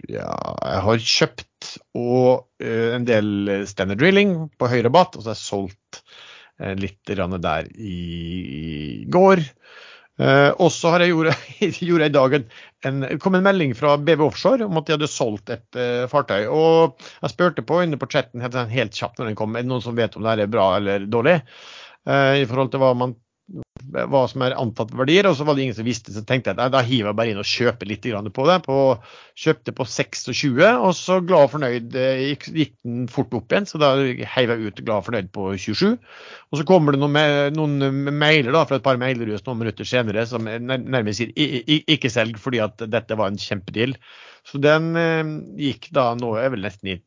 ja, 0.09 0.31
jeg 0.65 0.81
har 0.87 1.05
kjøpt 1.05 1.47
og 1.97 2.47
uh, 2.63 2.91
en 2.97 3.07
del 3.09 3.67
standard 3.71 4.03
drilling 4.03 4.37
på 4.59 4.71
høy 4.71 4.81
rabatt, 4.87 5.19
og 5.19 5.25
så 5.25 5.35
jeg 5.35 5.43
solgt 5.43 6.01
uh, 6.63 6.75
litt 6.79 7.01
der 7.09 7.69
i, 7.75 9.05
går. 9.13 9.45
Uh, 10.15 10.55
og 10.63 10.69
så 10.71 10.93
har 10.95 11.03
jeg 11.03 11.11
gjorde, 11.11 11.33
gjorde 11.89 12.07
i 12.07 12.15
dag 12.15 12.37
en, 12.39 12.45
en, 12.87 12.99
kom 13.19 13.35
en 13.35 13.43
melding 13.43 13.73
fra 13.75 13.97
BV 13.99 14.21
Offshore 14.29 14.69
om 14.69 14.79
at 14.79 14.87
de 14.87 14.95
hadde 14.95 15.11
solgt 15.11 15.51
et 15.51 15.81
uh, 15.81 16.05
fartøy. 16.11 16.47
Og 16.47 16.95
jeg 17.19 17.35
spurte 17.35 17.67
på 17.67 17.81
inne 17.83 17.99
på 17.99 18.09
chatten 18.13 18.45
helt, 18.45 18.61
helt, 18.71 18.95
kjapt 18.95 19.19
når 19.19 19.33
den 19.33 19.41
kom, 19.41 19.57
er 19.59 19.67
det 19.67 19.73
noen 19.73 19.83
som 19.83 19.99
vet 19.99 20.15
om 20.15 20.23
det 20.27 20.37
er 20.47 20.53
bra 20.53 20.69
eller 20.79 21.09
dårlig? 21.11 21.41
Uh, 22.07 22.39
I 22.39 22.47
forhold 22.47 22.71
til 22.71 22.85
hva 22.85 22.93
man 22.99 23.17
hva 23.93 24.23
som 24.31 24.43
er 24.45 24.55
antatt 24.59 24.93
verdier, 24.97 25.27
og 25.29 25.37
så 25.39 25.47
var 25.47 25.57
det 25.57 25.65
ingen 25.67 25.77
som 25.77 25.87
visste. 25.87 26.13
Så 26.15 26.23
tenkte 26.27 26.53
jeg 26.55 26.73
da 26.73 26.83
hiver 26.85 27.11
jeg 27.11 27.19
bare 27.19 27.33
inn 27.33 27.41
og 27.43 27.49
kjøper 27.49 27.89
litt 27.91 28.07
på 28.07 28.47
det. 28.49 28.57
På, 28.67 28.79
kjøpte 29.41 29.75
på 29.77 29.87
26, 29.89 30.63
og 30.63 30.93
så 30.97 31.21
glad 31.25 31.49
og 31.49 31.53
fornøyd 31.55 31.97
eh, 32.01 32.25
gikk, 32.31 32.49
gikk, 32.55 32.75
den 32.87 33.07
fort 33.13 33.35
opp 33.37 33.53
igjen. 33.53 33.69
Så 33.71 33.81
da 33.83 33.95
heiv 33.99 34.55
jeg 34.55 34.69
ut 34.69 34.83
glad 34.83 34.97
og 34.99 35.09
fornøyd 35.09 35.31
på 35.35 35.49
27. 35.55 35.95
Og 36.51 36.61
så 36.61 36.69
kommer 36.69 36.95
det 36.95 37.03
noen, 37.03 37.19
noen 37.57 38.13
mailer 38.19 38.55
da, 38.55 38.67
fra 38.69 38.81
et 38.81 38.87
par 38.87 39.01
mailerhus 39.01 39.47
noen 39.47 39.63
minutter 39.65 39.89
senere 39.89 40.27
som 40.29 40.47
nærmest 40.47 41.21
sier 41.21 41.35
ikke 41.35 42.13
selg 42.13 42.39
fordi 42.41 42.63
at 42.65 42.87
dette 42.91 43.19
var 43.19 43.33
en 43.33 43.41
kjempedeal. 43.41 43.97
Så 44.45 44.61
den 44.63 44.93
eh, 45.01 45.35
gikk 45.71 45.91
da 45.97 46.13
nå 46.19 46.37
er 46.41 46.53
vel 46.55 46.65
nesten 46.67 46.95
i 46.95 47.01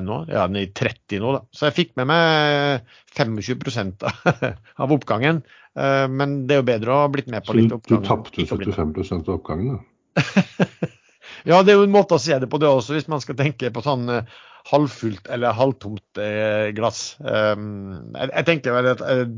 det 0.00 0.06
nå? 0.06 0.18
Ja, 0.30 0.46
den 0.48 0.58
er 0.60 0.66
i 0.66 0.72
30 0.74 1.22
nå, 1.22 1.32
da. 1.36 1.42
Så 1.54 1.68
jeg 1.68 1.76
fikk 1.76 1.92
med 2.00 2.08
meg 2.10 2.86
25% 3.16 4.06
av 4.82 4.94
oppgangen. 4.96 5.42
Eh, 5.78 6.06
men 6.12 6.42
det 6.48 6.56
er 6.56 6.62
jo 6.62 6.68
bedre 6.72 6.94
å 6.94 7.02
ha 7.04 7.10
blitt 7.12 7.30
med 7.32 7.46
på 7.46 7.56
litt 7.58 7.74
oppgang. 7.74 8.04
Så 8.04 8.04
du 8.04 8.08
tapte 8.08 8.46
75 8.48 9.22
av 9.22 9.34
oppgangen, 9.36 9.76
da? 9.76 10.24
ja, 11.50 11.62
det 11.62 11.74
er 11.74 11.78
jo 11.78 11.86
en 11.86 11.94
måte 11.94 12.18
å 12.18 12.22
se 12.22 12.36
det 12.38 12.50
på 12.52 12.60
det 12.62 12.70
også, 12.70 12.96
hvis 12.98 13.10
man 13.12 13.22
skal 13.24 13.38
tenke 13.38 13.72
på 13.72 13.84
sånn 13.84 14.04
uh, 14.10 14.42
halvfullt 14.72 15.30
eller 15.32 15.56
halvtomt 15.56 16.20
uh, 16.20 16.68
glass. 16.76 17.04
Jeg, 17.22 18.28
jeg, 18.28 18.46
tenker 18.48 18.76
vel 18.76 18.92
at 18.92 19.02
jeg 19.06 19.32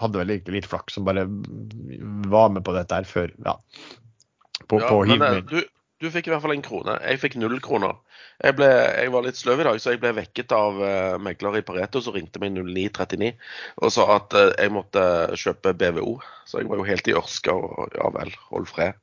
hadde 0.00 0.20
vel 0.20 0.32
egentlig 0.34 0.60
litt 0.60 0.70
flaks 0.70 0.96
som 0.96 1.06
bare 1.06 1.26
var 2.30 2.50
med 2.54 2.64
på 2.66 2.74
dette 2.76 2.98
her 2.98 3.06
før. 3.08 3.34
Ja. 3.46 3.58
På, 4.70 4.78
ja, 4.80 4.88
på 4.88 5.02
men, 5.10 5.42
du, 5.50 5.60
du 6.04 6.10
fikk 6.12 6.28
i 6.28 6.34
hvert 6.34 6.44
fall 6.44 6.54
en 6.54 6.64
krone. 6.64 6.94
Jeg 7.02 7.20
fikk 7.22 7.36
null 7.40 7.56
kroner. 7.64 7.96
Jeg, 8.42 8.56
ble, 8.58 8.68
jeg, 8.68 9.10
var 9.14 9.24
litt 9.24 9.38
sløv 9.38 9.62
i 9.62 9.66
dag, 9.68 9.78
så 9.80 9.94
jeg 9.94 10.00
ble 10.02 10.12
vekket 10.18 10.54
av 10.54 10.80
uh, 10.82 11.16
megler 11.22 11.60
i 11.60 11.64
Pareto 11.66 12.02
som 12.04 12.16
ringte 12.16 12.42
meg 12.42 12.54
0939 12.56 13.30
og 13.80 13.92
sa 13.94 14.06
at 14.16 14.34
uh, 14.36 14.50
jeg 14.52 14.74
måtte 14.74 15.04
kjøpe 15.40 15.74
BVO. 15.80 16.16
Så 16.48 16.60
jeg 16.60 16.70
var 16.70 16.80
jo 16.80 16.88
helt 16.88 17.10
i 17.10 17.16
ørska 17.18 17.54
og 17.54 17.94
ja 17.96 18.10
vel, 18.18 18.34
hold 18.50 18.68
fred. 18.70 18.98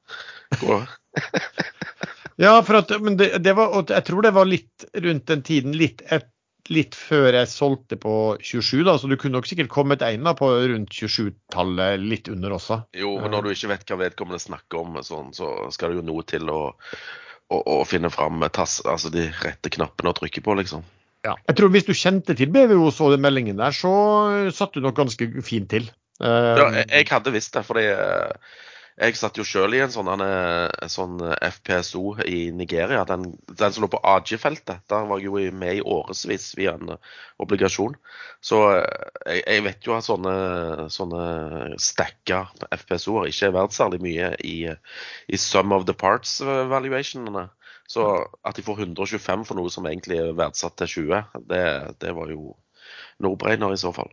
ja, 2.45 2.53
for 2.67 2.81
at, 2.81 2.93
men 3.03 3.17
det, 3.19 3.33
det 3.43 3.55
var, 3.57 3.79
jeg 3.81 4.07
tror 4.07 4.27
det 4.27 4.35
var 4.35 4.49
litt 4.49 4.87
rundt 5.07 5.27
den 5.31 5.45
tiden, 5.47 5.77
litt, 5.79 6.03
et, 6.11 6.29
litt 6.69 6.95
før 6.95 7.33
jeg 7.33 7.49
solgte 7.49 7.97
på 7.99 8.13
27, 8.37 8.83
da, 8.85 8.97
så 8.99 9.09
du 9.09 9.17
kunne 9.17 9.39
nok 9.39 9.49
sikkert 9.49 9.71
kommet 9.73 10.05
inn 10.05 10.27
da, 10.27 10.35
på 10.37 10.51
rundt 10.51 10.93
27-tallet, 10.93 12.03
litt 12.03 12.29
under 12.31 12.53
også. 12.59 12.83
Jo, 12.97 13.15
men 13.23 13.33
når 13.33 13.47
du 13.47 13.55
ikke 13.55 13.71
vet 13.73 13.89
hva 13.89 13.99
vedkommende 14.03 14.43
snakker 14.43 14.83
om, 14.83 15.01
sånn, 15.05 15.33
så 15.35 15.49
skal 15.73 15.91
det 15.91 16.01
jo 16.01 16.07
noe 16.11 16.27
til 16.29 16.53
å 16.53 16.61
å, 17.51 17.59
å 17.59 17.77
finne 17.87 18.11
fram 18.13 18.41
altså 18.47 19.11
de 19.13 19.27
rette 19.43 19.71
knappene 19.73 20.11
å 20.11 20.17
trykke 20.17 20.43
på, 20.45 20.55
liksom. 20.61 20.83
Ja. 21.25 21.35
Jeg 21.49 21.57
tror 21.59 21.69
Hvis 21.73 21.85
du 21.85 21.93
kjente 21.93 22.33
til 22.37 22.49
BVO 22.53 22.87
og 22.87 22.95
så 22.95 23.11
den 23.11 23.21
meldingen 23.21 23.59
der, 23.59 23.75
så 23.75 23.91
satt 24.55 24.73
du 24.73 24.81
nok 24.81 24.97
ganske 24.97 25.27
fint 25.45 25.69
til. 25.69 25.89
Uh, 26.21 26.57
ja, 26.57 26.67
jeg, 26.79 26.87
jeg, 26.89 27.07
hadde 27.11 27.33
visst 27.33 27.53
det, 27.57 27.63
fordi 27.65 27.87
uh, 27.93 28.57
jeg 28.99 29.15
satt 29.17 29.37
jo 29.39 29.45
sjøl 29.47 29.75
i 29.77 29.81
en 29.81 29.91
sånn, 29.93 30.09
en 30.11 30.91
sånn, 30.91 31.21
FPSO 31.47 32.03
i 32.27 32.51
Nigeria. 32.55 33.03
Den, 33.07 33.31
den 33.47 33.73
som 33.73 33.85
lå 33.85 33.89
på 33.93 34.01
AG-feltet. 34.13 34.83
Der 34.91 35.07
var 35.09 35.21
jeg 35.21 35.31
jo 35.31 35.55
med 35.57 35.79
i 35.79 35.85
årevis 35.85 36.51
via 36.59 36.75
en 36.75 36.95
obligasjon. 37.41 37.95
Så 38.43 38.59
jeg, 38.75 39.41
jeg 39.45 39.65
vet 39.65 39.87
jo 39.87 39.95
at 39.95 40.07
sånne, 40.07 40.35
sånne 40.93 41.23
stacka 41.81 42.43
FPSO-er 42.67 43.31
ikke 43.31 43.49
er 43.49 43.57
verdt 43.57 43.77
særlig 43.77 44.01
mye 44.03 44.33
i, 44.45 44.57
i 44.69 45.41
sum 45.41 45.73
of 45.77 45.87
the 45.89 45.95
parts-valuationene. 45.97 47.47
Så 47.91 48.07
at 48.47 48.55
de 48.55 48.63
får 48.63 48.85
125 48.85 49.47
for 49.47 49.59
noe 49.59 49.71
som 49.73 49.87
egentlig 49.89 50.19
er 50.21 50.35
verdsatt 50.37 50.77
til 50.79 50.93
20, 51.11 51.41
det, 51.49 51.63
det 52.03 52.13
var 52.15 52.31
jo 52.31 52.53
no-brainer 53.23 53.73
i 53.73 53.79
så 53.79 53.91
fall. 53.95 54.11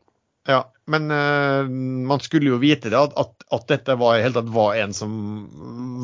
Ja, 0.48 0.72
men 0.86 1.10
uh, 1.10 1.68
man 2.08 2.20
skulle 2.24 2.48
jo 2.48 2.56
vite 2.56 2.88
det, 2.88 2.96
at, 2.96 3.12
at, 3.20 3.44
at 3.52 3.66
dette 3.68 3.92
var, 4.00 4.16
tatt 4.32 4.48
var 4.48 4.80
en 4.80 4.94
som 4.96 5.12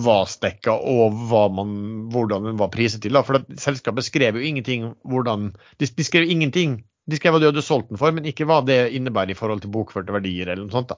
var 0.04 0.28
stekka, 0.28 0.74
og 0.76 1.16
man, 1.56 1.70
hvordan 2.12 2.44
den 2.50 2.60
var 2.60 2.68
priset 2.74 3.00
til. 3.06 3.16
Da. 3.16 3.22
For 3.24 3.40
selskapet 3.56 4.04
skrev 4.04 4.36
jo 4.36 4.44
ingenting 4.44 4.92
hvordan 5.08 5.56
de, 5.80 5.88
de, 5.88 6.04
skrev 6.04 6.28
ingenting. 6.28 6.84
De 7.08 7.16
skrev 7.16 7.32
hva 7.32 7.40
de 7.40 7.48
hadde 7.48 7.64
solgt 7.64 7.88
den 7.88 7.96
for, 8.00 8.12
men 8.12 8.28
ikke 8.28 8.44
hva 8.50 8.60
det 8.68 8.92
innebærer 8.98 9.30
i 9.32 9.38
forhold 9.38 9.60
til 9.64 9.72
bokførte 9.72 10.12
verdier 10.12 10.48
eller 10.52 10.64
noe 10.66 10.76
sånt. 10.76 10.92
da. 10.92 10.96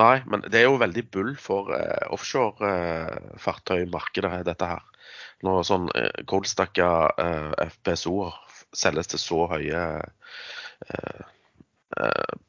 Nei, 0.00 0.16
men 0.30 0.38
det 0.48 0.58
er 0.62 0.66
jo 0.70 0.80
veldig 0.80 1.04
bull 1.12 1.32
for 1.36 1.68
uh, 1.74 2.08
offshore-fartøymarkedet, 2.16 4.32
uh, 4.32 4.44
dette 4.48 4.64
her. 4.72 4.82
Når 5.44 5.68
sånn 5.68 5.86
uh, 5.92 6.24
coldstacka 6.30 6.88
uh, 7.20 7.52
FPSO-er 7.68 8.32
selges 8.72 9.12
til 9.12 9.20
så 9.20 9.44
høye 9.52 10.00
uh, 10.00 10.08
Eh, 10.86 11.24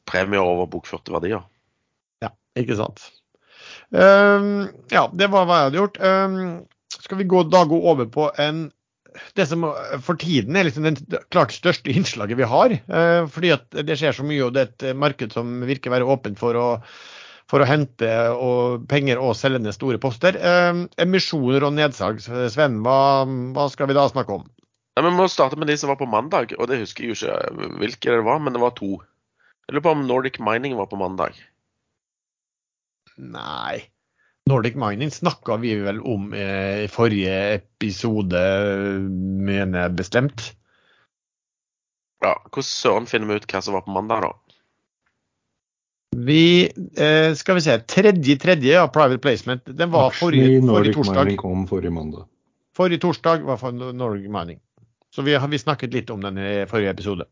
premier 0.09 0.43
over 0.43 0.69
bokførte 0.71 1.13
verdier. 1.13 1.45
Ja, 2.23 2.33
ikke 2.59 2.77
sant. 2.79 3.05
Um, 3.89 4.67
ja, 4.93 5.07
det 5.13 5.29
var 5.33 5.47
hva 5.47 5.61
jeg 5.61 5.69
hadde 5.69 5.81
gjort. 5.81 6.01
Um, 6.01 6.99
skal 6.99 7.21
vi 7.21 7.29
gå, 7.29 7.45
da 7.49 7.63
gå 7.69 7.79
over 7.91 8.09
på 8.11 8.29
en 8.41 8.67
det 9.33 9.47
som 9.49 9.63
for 10.05 10.19
tiden 10.21 10.55
er 10.55 10.67
liksom 10.67 10.85
den 10.85 10.97
klart 11.33 11.53
største 11.55 11.89
innslaget 11.91 12.37
vi 12.37 12.49
har. 12.49 12.75
Uh, 12.91 13.25
fordi 13.31 13.53
at 13.55 13.65
det 13.85 13.97
skjer 13.99 14.15
så 14.15 14.25
mye, 14.25 14.43
og 14.45 14.53
det 14.55 14.61
er 14.61 14.69
et 14.69 14.99
marked 14.99 15.33
som 15.35 15.63
virker 15.65 15.91
å 15.91 15.95
være 15.97 16.11
åpent 16.13 16.39
for 16.39 16.57
å, 16.59 16.67
for 17.49 17.63
å 17.63 17.67
hente 17.69 18.11
og, 18.35 18.85
penger 18.91 19.21
og 19.21 19.35
selge 19.37 19.63
ned 19.63 19.75
store 19.75 19.99
poster. 20.01 20.37
Uh, 20.37 20.85
emisjoner 21.01 21.65
og 21.65 21.75
nedsalg. 21.79 22.21
Sven, 22.21 22.79
hva, 22.85 22.99
hva, 23.55 23.69
skal 23.73 23.89
vi 23.89 23.97
da 23.97 24.05
snakke 24.11 24.39
om? 24.39 24.45
Ja, 24.97 25.05
vi 25.07 25.15
må 25.15 25.29
starte 25.31 25.57
med 25.57 25.71
de 25.71 25.77
som 25.79 25.89
var 25.91 25.99
på 25.99 26.09
mandag. 26.09 26.53
og 26.59 26.69
Det 26.69 26.81
husker 26.83 27.07
jeg 27.07 27.15
jo 27.15 27.17
ikke 27.17 27.71
hvilke 27.81 28.19
det 28.19 28.25
var, 28.27 28.41
men 28.43 28.55
det 28.55 28.61
var 28.61 28.77
to. 28.77 28.99
Jeg 29.69 29.75
lurer 29.75 29.85
på 29.85 29.91
om 29.93 29.99
Nordic 30.09 30.37
Mining 30.41 30.73
var 30.79 30.87
på 30.89 30.97
mandag? 30.97 31.35
Nei. 33.21 33.83
Nordic 34.49 34.73
Mining 34.81 35.11
snakka 35.13 35.59
vi 35.61 35.75
vel 35.77 35.99
om 36.01 36.31
eh, 36.33 36.87
i 36.87 36.89
forrige 36.89 37.35
episode, 37.59 38.41
mener 39.45 39.83
jeg 39.83 39.93
bestemt. 39.99 40.47
Ja, 42.25 42.33
Hvordan 42.49 42.69
søren 42.71 43.05
finner 43.11 43.29
vi 43.29 43.37
ut 43.37 43.45
hva 43.45 43.61
som 43.61 43.77
var 43.77 43.85
på 43.85 43.93
mandag, 43.93 44.25
da? 44.25 44.33
Vi 46.17 46.41
eh, 46.65 47.37
Skal 47.37 47.61
vi 47.61 47.67
se. 47.69 47.77
Tredje 47.85 48.41
tredje 48.41 48.73
ja, 48.73 48.87
Private 48.89 49.21
Placement. 49.21 49.69
Den 49.69 49.93
var 49.93 50.09
forrige, 50.17 50.63
forrige 50.65 50.97
torsdag. 50.97 51.27
Mining 51.27 51.43
kom 51.45 51.69
forrige 51.69 51.93
mandag. 51.93 52.25
Forrige 52.73 53.05
torsdag 53.05 53.45
var 53.45 53.61
for 53.61 53.93
Nordic 53.93 54.25
Mining. 54.33 54.63
Så 55.13 55.21
vi, 55.21 55.37
vi 55.37 55.61
snakket 55.61 55.93
litt 55.93 56.09
om 56.09 56.25
den 56.25 56.41
i 56.41 56.65
forrige 56.65 56.97
episode. 56.97 57.29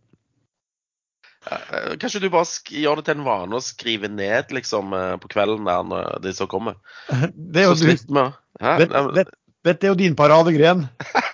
Eh, 1.48 1.96
kanskje 2.02 2.22
du 2.24 2.30
bare 2.34 2.46
gjør 2.82 3.00
det 3.00 3.08
til 3.08 3.20
en 3.20 3.28
vane 3.28 3.58
å 3.58 3.64
skrive 3.64 4.10
ned 4.12 4.54
liksom, 4.56 4.94
eh, 4.96 5.16
på 5.22 5.32
kvelden 5.32 5.68
der 5.68 6.20
de 6.24 6.34
så 6.36 6.48
kommer? 6.50 6.80
Det 7.36 7.64
er 7.64 7.70
jo, 7.70 7.76
du, 7.80 7.88
dette, 7.88 9.04
dette, 9.16 9.32
det 9.68 9.76
er 9.84 9.92
jo 9.92 10.00
din 10.00 10.18
paradegren. 10.18 10.88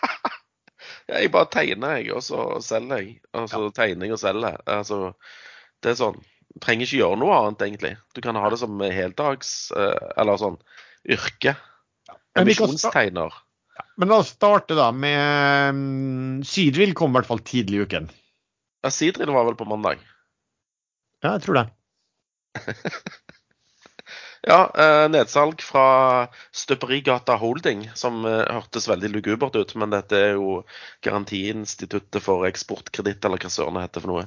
Jeg 1.13 1.33
bare 1.33 1.49
tegner, 1.51 1.97
jeg, 1.99 2.13
og 2.15 2.23
så 2.23 2.45
selger 2.63 3.01
jeg. 3.01 3.09
Altså 3.35 3.67
tegner 3.75 4.07
jeg 4.07 4.15
og 4.15 4.21
selger. 4.21 4.55
Altså, 4.71 4.99
det 5.83 5.91
er 5.91 5.97
sånn. 5.99 6.15
Du 6.55 6.61
trenger 6.63 6.87
ikke 6.87 6.99
gjøre 7.01 7.19
noe 7.19 7.35
annet, 7.35 7.65
egentlig. 7.67 7.91
Du 8.15 8.21
kan 8.23 8.39
ha 8.39 8.47
det 8.49 8.59
som 8.61 8.79
heldags, 8.79 9.51
eh, 9.75 10.07
eller 10.21 10.39
sånn 10.39 10.55
yrke. 11.03 11.57
Emisjonstegner. 12.39 13.35
Men 13.99 14.09
la 14.09 14.21
oss 14.23 14.31
starte 14.37 14.77
da 14.77 14.87
med 14.95 15.75
um, 15.75 16.41
Sydvill 16.47 16.95
kom 16.97 17.13
i 17.13 17.19
hvert 17.19 17.29
fall 17.29 17.43
tidlig 17.45 17.81
i 17.81 17.85
uken. 17.89 18.09
Ja, 18.83 18.91
Sidrin 18.91 19.33
var 19.33 19.47
vel 19.47 19.55
på 19.55 19.65
mandag. 19.69 20.01
Ja, 21.23 21.35
jeg 21.37 21.45
tror 21.45 21.61
det. 21.61 21.67
Ja, 24.43 24.73
eh, 24.77 25.09
nedsalg 25.09 25.61
fra 25.63 26.27
Støperigata 26.51 27.37
Holding, 27.39 27.85
som 27.95 28.25
eh, 28.27 28.41
hørtes 28.51 28.89
veldig 28.91 29.13
lugubert 29.13 29.55
ut. 29.55 29.71
Men 29.79 29.93
dette 29.93 30.19
er 30.19 30.33
jo 30.35 30.57
Garantiinstituttet 31.05 32.19
for 32.25 32.43
eksportkreditt, 32.49 33.23
eller 33.23 33.39
hva 33.39 33.51
søren 33.53 33.79
det 33.79 33.85
heter 33.85 34.03
for 34.03 34.11
noe, 34.11 34.25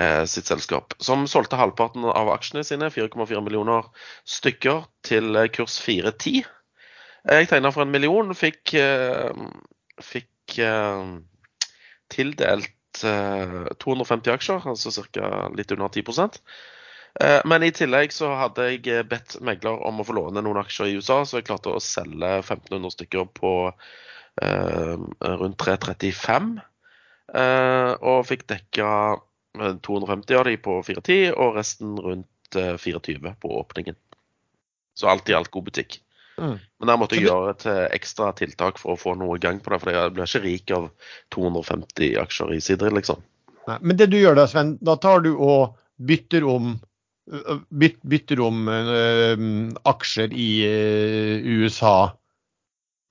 eh, 0.00 0.22
sitt 0.24 0.48
selskap. 0.48 0.96
Som 1.04 1.26
solgte 1.28 1.60
halvparten 1.60 2.08
av 2.08 2.32
aksjene 2.32 2.64
sine, 2.64 2.88
4,4 2.88 3.44
millioner 3.44 3.92
stykker, 4.24 4.86
til 5.04 5.36
kurs 5.52 5.76
410. 5.84 6.40
Jeg 7.28 7.52
tegna 7.52 7.68
for 7.76 7.84
en 7.84 7.92
million, 7.92 8.32
fikk, 8.32 8.72
eh, 8.80 9.28
fikk 10.00 10.56
tildelt 12.10 12.72
250 12.98 14.32
aksjer, 14.34 14.66
altså 14.66 14.90
ca. 15.14 15.48
litt 15.54 15.72
under 15.72 15.88
10 15.88 16.02
Eh, 17.18 17.40
Men 17.44 17.62
i 17.62 17.72
tillegg 17.74 18.12
så 18.14 18.30
hadde 18.38 18.68
jeg 18.70 18.86
eh, 18.90 19.06
bedt 19.06 19.38
megler 19.44 19.80
om 19.86 20.00
å 20.00 20.06
få 20.06 20.14
låne 20.16 20.42
noen 20.44 20.60
aksjer 20.62 20.90
i 20.90 20.98
USA, 20.98 21.22
så 21.26 21.40
jeg 21.40 21.48
klarte 21.48 21.72
å 21.74 21.82
selge 21.82 22.36
1500 22.38 22.94
stykker 22.94 23.26
på 23.34 23.54
eh, 23.70 24.94
rundt 25.42 25.58
335. 25.58 26.52
Eh, 27.34 27.92
og 28.12 28.28
fikk 28.28 28.46
dekka 28.50 28.92
eh, 29.58 29.74
250 29.82 30.38
av 30.38 30.46
de 30.46 30.56
på 30.62 30.78
410, 30.86 31.32
og 31.34 31.58
resten 31.58 31.98
rundt 31.98 32.60
eh, 32.60 32.76
24 32.78 33.34
på 33.42 33.56
åpningen. 33.58 33.98
Så 34.94 35.10
alt 35.10 35.28
i 35.30 35.34
alt 35.34 35.50
god 35.50 35.70
butikk. 35.70 36.00
Mm. 36.38 36.58
Men 36.80 36.88
der 36.92 36.96
måtte 37.00 37.16
jeg 37.18 37.26
gjøre 37.26 37.50
et 37.56 37.66
eh, 37.68 37.86
ekstra 37.96 38.30
tiltak 38.38 38.78
for 38.80 38.94
å 38.94 39.00
få 39.00 39.16
noe 39.18 39.36
i 39.36 39.42
gang 39.42 39.58
på 39.60 39.72
det, 39.74 39.80
for 39.82 39.92
jeg 39.92 40.12
blir 40.16 40.28
ikke 40.28 40.44
rik 40.44 40.70
av 40.76 40.86
250 41.34 42.14
aksjer 42.22 42.54
i 42.54 42.60
Sidri, 42.64 42.92
liksom. 42.96 43.20
Nei, 43.68 43.76
men 43.82 43.98
det 44.00 44.06
du 44.12 44.16
gjør 44.20 44.38
da, 44.38 44.46
Sven, 44.48 44.76
da 44.80 44.96
tar 44.96 45.20
du 45.26 45.34
og 45.36 45.76
bytter 46.00 46.46
om 46.48 46.78
byt, 47.70 47.98
bytter 48.10 48.40
om 48.42 48.64
øh, 48.72 49.42
aksjer 49.86 50.32
i 50.32 50.48
øh, 50.66 51.50
USA 51.60 52.12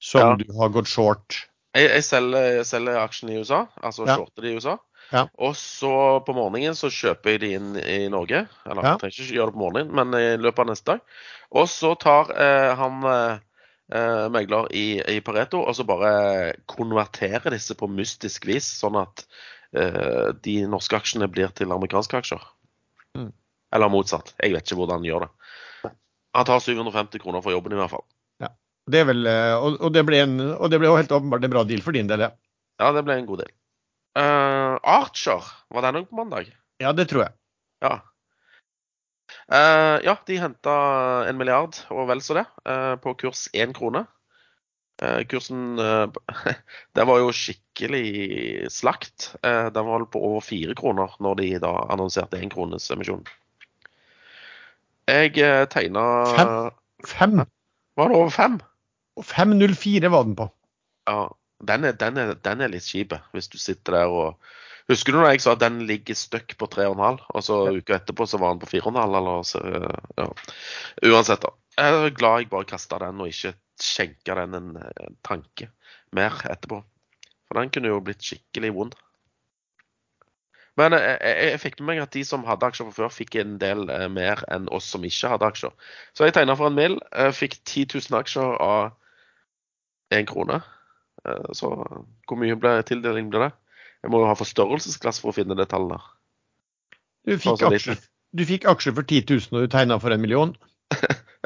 som 0.02 0.20
Ja. 0.22 0.36
du 0.40 0.50
har 0.58 0.70
gått 0.74 0.88
short. 0.88 1.46
Jeg, 1.76 1.90
jeg, 1.92 2.04
selger, 2.04 2.46
jeg 2.60 2.66
selger 2.66 2.98
aksjene 3.00 3.36
i 3.36 3.40
USA, 3.44 3.66
altså 3.84 4.08
Ja. 4.08 4.16
shorter 4.18 4.42
de 4.42 4.52
i 4.52 4.58
USA. 4.58 4.78
Ja. 5.10 5.26
Og 5.42 5.56
så 5.58 5.92
på 6.26 6.36
morgenen 6.38 6.78
så 6.78 6.90
kjøper 6.94 7.34
jeg 7.34 7.42
de 7.42 7.52
inn 7.58 7.70
i 7.82 8.00
Norge. 8.14 8.44
Eller 8.66 8.84
Ja. 8.84 8.92
jeg 8.94 9.02
trenger 9.02 9.16
ikke 9.16 9.38
gjøre 9.38 9.52
det 9.52 9.58
på 9.58 9.64
morgenen, 9.64 9.94
men 9.98 10.18
i 10.20 10.38
løpet 10.38 10.60
av 10.60 10.70
neste 10.70 10.92
dag. 10.92 11.02
Og 11.52 11.70
så 11.70 11.96
tar 11.98 12.30
eh, 12.38 12.74
han 12.78 13.08
eh, 13.10 13.40
eh, 13.98 14.28
megler 14.30 14.70
i, 14.76 15.02
i 15.02 15.20
Pareto 15.26 15.64
og 15.64 15.74
så 15.76 15.86
bare 15.88 16.54
konverterer 16.70 17.50
disse 17.56 17.74
på 17.78 17.90
mystisk 17.90 18.46
vis, 18.46 18.70
sånn 18.84 19.00
at 19.02 19.26
eh, 19.74 20.30
de 20.46 20.62
norske 20.70 21.00
aksjene 21.00 21.30
blir 21.32 21.50
til 21.58 21.74
amerikanske 21.74 22.22
aksjer. 22.22 22.46
Mm. 23.18 23.34
Eller 23.74 23.90
motsatt. 23.90 24.36
Jeg 24.38 24.54
vet 24.54 24.68
ikke 24.68 24.78
hvordan 24.84 25.02
han 25.02 25.10
gjør 25.10 25.26
det. 25.26 25.94
Han 26.38 26.46
tar 26.46 26.62
750 26.62 27.24
kroner 27.24 27.42
for 27.42 27.56
jobben 27.56 27.74
i 27.74 27.82
hvert 27.82 27.96
fall. 27.98 28.06
Det 28.90 29.04
er 29.04 29.06
vel, 29.06 29.28
og, 29.62 29.76
og, 29.86 29.92
det 29.94 30.02
ble 30.02 30.18
en, 30.24 30.32
og 30.56 30.72
det 30.74 30.80
ble 30.82 30.90
helt 30.90 31.12
åpenbart 31.14 31.44
en 31.46 31.52
bra 31.54 31.62
deal 31.62 31.84
for 31.86 31.94
din 31.94 32.08
del, 32.10 32.24
ja. 32.26 32.30
Ja, 32.82 32.88
det 32.96 33.04
ble 33.06 33.20
en 33.20 33.28
god 33.28 33.44
del. 33.44 33.52
Eh, 34.20 34.76
Archer, 34.84 35.46
var 35.72 35.86
den 35.86 36.02
òg 36.02 36.08
på 36.10 36.18
mandag? 36.18 36.50
Ja, 36.82 36.92
det 36.96 37.10
tror 37.12 37.28
jeg. 37.28 37.36
Ja. 37.84 38.00
Uh, 39.50 39.98
ja, 40.04 40.16
de 40.26 40.40
henta 40.42 40.74
en 41.30 41.38
milliard 41.38 41.78
og 41.94 42.08
vel 42.10 42.22
så 42.26 42.40
det, 42.40 42.46
uh, 42.68 42.96
på 43.02 43.14
kurs 43.20 43.48
én 43.54 43.76
krone. 43.76 44.06
Kursen 45.32 45.78
Det 46.98 47.04
var 47.08 47.22
jo 47.22 47.30
skikkelig 47.32 48.68
slakt. 48.68 49.30
Den 49.40 49.86
var 49.88 50.02
vel 50.02 50.08
på 50.12 50.20
over 50.28 50.44
fire 50.44 50.76
kroner 50.76 51.14
når 51.24 51.38
de 51.40 51.54
da 51.64 51.70
annonserte 51.94 52.36
én 52.36 52.52
krones 52.52 52.90
emisjon. 52.92 53.24
Jeg 55.08 55.32
uh, 55.40 55.64
tegna 55.72 56.04
Fem? 56.36 56.52
Fem. 57.08 57.46
Var 57.96 58.12
det 58.12 58.18
over 58.20 58.36
fem? 58.36 58.60
504 59.24 60.12
var 60.12 60.28
den 60.28 60.36
på. 60.36 60.50
Ja. 61.08 61.30
Den 61.68 61.84
er, 61.84 61.94
den, 62.00 62.18
er, 62.18 62.34
den 62.36 62.62
er 62.62 62.72
litt 62.72 62.86
kjip, 62.88 63.14
hvis 63.36 63.50
du 63.52 63.58
sitter 63.60 64.00
der 64.00 64.14
og 64.16 64.50
Husker 64.90 65.14
du 65.14 65.20
når 65.20 65.36
jeg 65.36 65.42
sa 65.44 65.52
at 65.54 65.60
den 65.62 65.84
ligger 65.86 66.18
støkk 66.18 66.56
på 66.58 66.66
3,5, 66.74 67.20
og 67.30 67.44
så 67.46 67.58
uka 67.76 67.94
etterpå 68.00 68.26
så 68.26 68.40
var 68.42 68.56
den 68.56 68.62
på 68.64 68.70
4,5, 68.72 68.96
eller 69.20 69.44
så 69.46 69.60
Ja. 70.18 70.26
Uansett, 71.06 71.44
da. 71.46 71.52
Jeg 71.78 71.94
er 72.08 72.16
glad 72.18 72.40
jeg 72.42 72.50
bare 72.50 72.66
kasta 72.66 72.98
den, 73.04 73.22
og 73.22 73.30
ikke 73.30 73.52
skjenka 73.80 74.34
den 74.40 74.58
en 74.58 74.72
eh, 74.82 75.12
tanke 75.24 75.70
mer 76.18 76.34
etterpå. 76.50 76.80
For 77.46 77.60
den 77.62 77.70
kunne 77.70 77.92
jo 77.94 78.00
blitt 78.02 78.26
skikkelig 78.26 78.74
vond. 78.80 78.98
Men 80.80 80.96
jeg, 80.98 81.20
jeg, 81.22 81.52
jeg 81.52 81.62
fikk 81.68 81.78
med 81.80 81.88
meg 81.92 82.02
at 82.08 82.14
de 82.18 82.24
som 82.26 82.44
hadde 82.48 82.66
aksjer 82.72 82.90
fra 82.90 82.96
før, 82.98 83.14
fikk 83.14 83.38
en 83.44 83.58
del 83.62 83.86
eh, 83.94 84.08
mer 84.10 84.42
enn 84.50 84.66
oss 84.74 84.90
som 84.90 85.06
ikke 85.06 85.32
hadde 85.36 85.52
aksjer. 85.54 85.74
Så 86.18 86.26
jeg 86.26 86.34
tegna 86.40 86.58
for 86.58 86.72
en 86.72 86.78
mill. 86.82 86.98
eh, 87.14 87.30
Fikk 87.36 87.60
10 87.62 87.86
000 88.10 88.20
aksjer 88.24 88.58
av 88.58 88.90
én 90.18 90.26
krone. 90.30 90.64
Eh, 91.30 91.52
Så 91.58 91.72
hvor 92.28 92.40
mye 92.42 92.58
ble 92.60 92.78
tildeling 92.88 93.30
ble 93.34 93.48
det? 93.48 93.52
Jeg 94.04 94.14
må 94.14 94.22
jo 94.24 94.30
ha 94.30 94.36
forstørrelsesglass 94.40 95.20
for 95.22 95.32
å 95.32 95.36
finne 95.36 95.58
det 95.60 95.68
tallet. 95.72 95.98
der. 96.00 97.00
Du 97.28 97.38
fikk, 97.38 97.62
aksje 97.62 97.76
aksjer, 97.76 98.04
du 98.34 98.46
fikk 98.48 98.66
aksjer 98.72 98.96
for 98.96 99.04
10 99.04 99.26
000 99.52 99.58
og 99.60 99.66
du 99.68 99.72
tegna 99.74 99.98
for 100.00 100.16
en 100.16 100.22
million. 100.24 100.54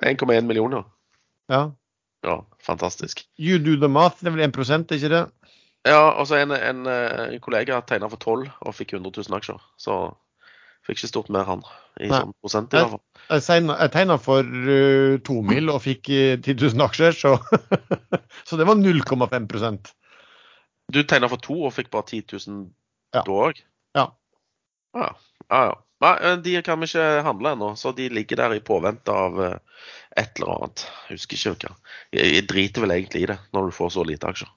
1,1 0.03 0.45
millioner. 0.47 0.85
Ja. 1.51 1.71
Ja, 2.23 2.37
fantastisk. 2.63 3.25
You 3.37 3.57
do 3.59 3.75
the 3.79 3.89
math, 3.91 4.21
det 4.21 4.31
er 4.31 4.37
vel 4.37 4.45
1% 4.51 4.93
ikke 4.95 5.09
det? 5.11 5.23
Ja, 5.83 6.13
og 6.15 6.27
så 6.29 6.37
en, 6.39 6.53
en, 6.55 6.85
eh, 6.87 7.33
kollega 7.43 7.81
tegna 7.83 8.07
for 8.07 8.21
12 8.21 8.45
og 8.61 8.75
fikk 8.77 8.93
100 8.95 9.11
000 9.27 9.35
aksjer. 9.35 9.59
Så 9.75 9.97
fikk 10.87 10.99
ikke 10.99 11.11
stort 11.11 11.29
mer, 11.33 11.45
han. 11.47 11.63
I 12.01 12.09
Nei. 12.09 12.19
sånn 12.23 12.33
prosent, 12.43 12.73
i 12.73 12.79
hvert 12.81 12.95
fall. 12.95 13.03
Jeg 13.29 13.91
tegna- 13.93 14.19
for 14.19 14.43
uh, 14.43 15.17
to 15.23 15.41
mil 15.45 15.69
og 15.71 15.81
fikk 15.85 16.09
uh, 16.11 16.35
10 16.41 16.57
000 16.75 16.85
aksjer, 16.87 17.15
så, 17.15 17.35
så 18.47 18.59
det 18.59 18.67
var 18.67 18.75
0,5% 18.81 19.93
Du 20.91 20.99
tegna 21.07 21.29
for 21.31 21.39
to 21.41 21.55
og 21.69 21.73
fikk 21.77 21.89
bare 21.93 22.09
10 22.09 22.23
000 22.47 22.67
Ja. 23.13 23.21
da 23.23 23.39
òg? 23.47 23.61
Ja. 23.95 24.07
Ja, 24.97 25.07
ja. 25.49 25.63
ja. 25.69 25.73
Nei, 26.03 26.13
eh, 26.19 26.37
de 26.43 26.55
kan 26.65 26.81
vi 26.81 26.87
ikke 26.89 27.21
handle 27.23 27.53
ennå, 27.55 27.69
så 27.79 27.93
de 27.95 28.09
ligger 28.11 28.41
der 28.41 28.57
i 28.57 28.63
påvente 28.65 29.13
av 29.13 29.37
eh, 29.39 29.85
et 30.19 30.35
eller 30.35 30.51
annet. 30.57 30.83
Jeg 31.07 31.15
husker 31.19 31.39
ikke 31.53 31.69
hva. 31.69 31.77
Jeg, 32.11 32.33
jeg 32.35 32.47
driter 32.49 32.83
vel 32.83 32.95
egentlig 32.97 33.23
i 33.23 33.29
det 33.31 33.37
når 33.55 33.69
du 33.69 33.75
får 33.77 33.93
så 33.95 34.03
lite 34.07 34.27
aksjer. 34.33 34.49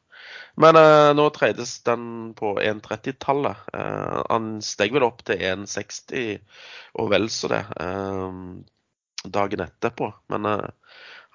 Men 0.57 0.77
eh, 0.81 1.11
nå 1.17 1.27
trades 1.37 1.83
den 1.85 2.07
på 2.39 2.55
1,30-tallet. 2.61 3.57
Eh, 3.77 4.23
han 4.31 4.57
steg 4.65 4.95
vel 4.97 5.05
opp 5.05 5.21
til 5.29 5.43
1,60 5.53 6.39
og 7.01 7.11
vel 7.13 7.29
så 7.33 7.53
det 7.53 7.63
eh, 7.83 8.41
dagen 9.37 9.65
etterpå. 9.67 10.11
Men 10.33 10.49
eh, 10.49 10.69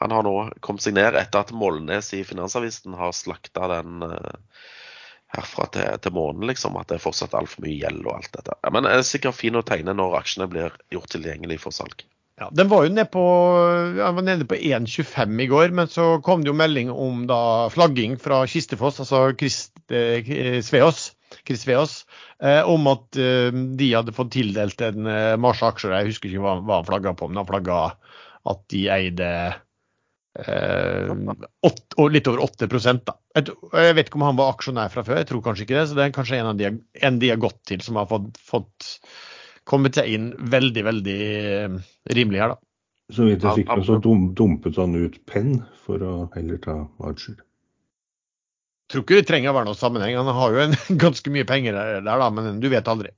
han 0.02 0.16
har 0.16 0.26
nå 0.26 0.36
kommet 0.66 0.82
seg 0.82 0.98
ned 0.98 1.18
etter 1.20 1.44
at 1.44 1.54
Molnes 1.54 2.14
i 2.18 2.24
Finansavisen 2.26 2.98
har 2.98 3.14
slakta 3.14 3.70
den 3.76 4.02
eh, 4.08 4.64
herfra 5.36 5.68
til, 5.76 5.92
til 6.02 6.16
månen, 6.18 6.48
liksom. 6.50 6.80
At 6.82 6.90
det 6.90 6.98
er 6.98 7.06
fortsatt 7.06 7.38
altfor 7.38 7.68
mye 7.68 7.78
gjeld 7.78 8.02
og 8.08 8.16
alt 8.18 8.34
dette. 8.40 8.58
Ja, 8.66 8.74
men 8.74 8.88
det 8.88 8.96
er 8.98 9.06
sikkert 9.08 9.38
fin 9.38 9.60
å 9.60 9.66
tegne 9.68 9.94
når 9.98 10.18
aksjene 10.24 10.50
blir 10.52 10.82
gjort 10.94 11.14
tilgjengelig 11.14 11.62
for 11.68 11.76
salg. 11.76 12.02
Ja, 12.42 12.48
den 12.58 12.72
var 12.72 12.88
jo 12.88 12.90
nede 12.90 13.06
på, 13.14 13.24
nede 14.26 14.48
på 14.50 14.58
1,25 14.58 15.42
i 15.44 15.46
går, 15.52 15.74
men 15.78 15.90
så 15.92 16.16
kom 16.26 16.42
det 16.42 16.50
jo 16.50 16.58
melding 16.58 16.90
om 16.90 17.28
da 17.30 17.70
flagging 17.70 18.16
fra 18.18 18.40
Kistefoss, 18.50 18.98
altså 19.04 19.28
Krist, 19.38 19.76
eh, 19.94 20.58
Sveås, 20.66 21.12
Chris 21.46 21.68
Sveås, 21.68 22.00
eh, 22.42 22.66
om 22.66 22.90
at 22.90 23.20
eh, 23.22 23.54
de 23.78 23.92
hadde 23.94 24.16
fått 24.18 24.34
tildelt 24.34 24.82
en 24.88 25.06
eh, 25.06 25.36
masse 25.38 25.62
aksjer. 25.70 25.94
Jeg 26.00 26.10
husker 26.16 26.32
ikke 26.32 26.42
hva, 26.48 26.56
hva 26.66 26.80
han 26.80 26.88
flagga 26.90 27.14
på, 27.20 27.30
men 27.30 27.44
han 27.44 27.50
flagga 27.52 27.78
at 28.50 28.64
de 28.74 28.82
eide 28.90 29.30
eh, 30.42 31.14
åt- 31.70 31.98
litt 32.10 32.32
over 32.32 32.42
8 32.48 32.72
da. 33.06 33.20
Jeg, 33.38 33.54
jeg 33.54 33.98
vet 34.00 34.10
ikke 34.10 34.18
om 34.18 34.26
han 34.32 34.40
var 34.42 34.56
aksjonær 34.56 34.90
fra 34.90 35.06
før, 35.06 35.22
jeg 35.22 35.30
tror 35.30 35.46
kanskje 35.46 35.70
ikke 35.70 35.78
det. 35.78 35.86
Så 35.92 36.00
det 36.00 36.08
er 36.08 36.18
kanskje 36.18 36.42
en 36.42 36.56
av 36.56 36.58
de, 36.58 36.74
en 37.06 37.22
de 37.22 37.30
har 37.36 37.44
gått 37.46 37.62
til, 37.70 37.86
som 37.86 38.02
har 38.02 38.10
fått, 38.10 38.42
fått 38.50 38.96
kommet 39.72 39.98
seg 39.98 40.12
inn 40.12 40.32
veldig, 40.52 40.84
veldig 40.88 41.22
eh, 41.38 41.80
rimelig 42.18 42.44
her, 42.44 42.56
da. 42.56 42.62
Så 43.12 43.28
vidt 43.28 43.44
jeg 43.44 43.64
fikk 43.64 43.72
med, 43.72 43.88
så 43.88 43.98
dumpet 44.00 44.78
han 44.80 44.96
ut 44.96 45.18
penn 45.28 45.56
for 45.84 46.04
å 46.04 46.14
heller 46.36 46.60
ta 46.64 46.78
aksjer. 47.10 47.40
Tror 48.92 49.04
ikke 49.06 49.20
det 49.20 49.28
trenger 49.28 49.52
å 49.52 49.56
være 49.56 49.70
noe 49.70 49.80
sammenheng. 49.80 50.18
Han 50.20 50.36
har 50.36 50.56
jo 50.56 50.62
en, 50.66 50.78
ganske 51.06 51.34
mye 51.34 51.48
penger 51.48 51.76
der, 51.76 52.04
da, 52.06 52.30
men 52.34 52.60
du 52.64 52.68
vet 52.72 52.88
aldri. 52.92 53.12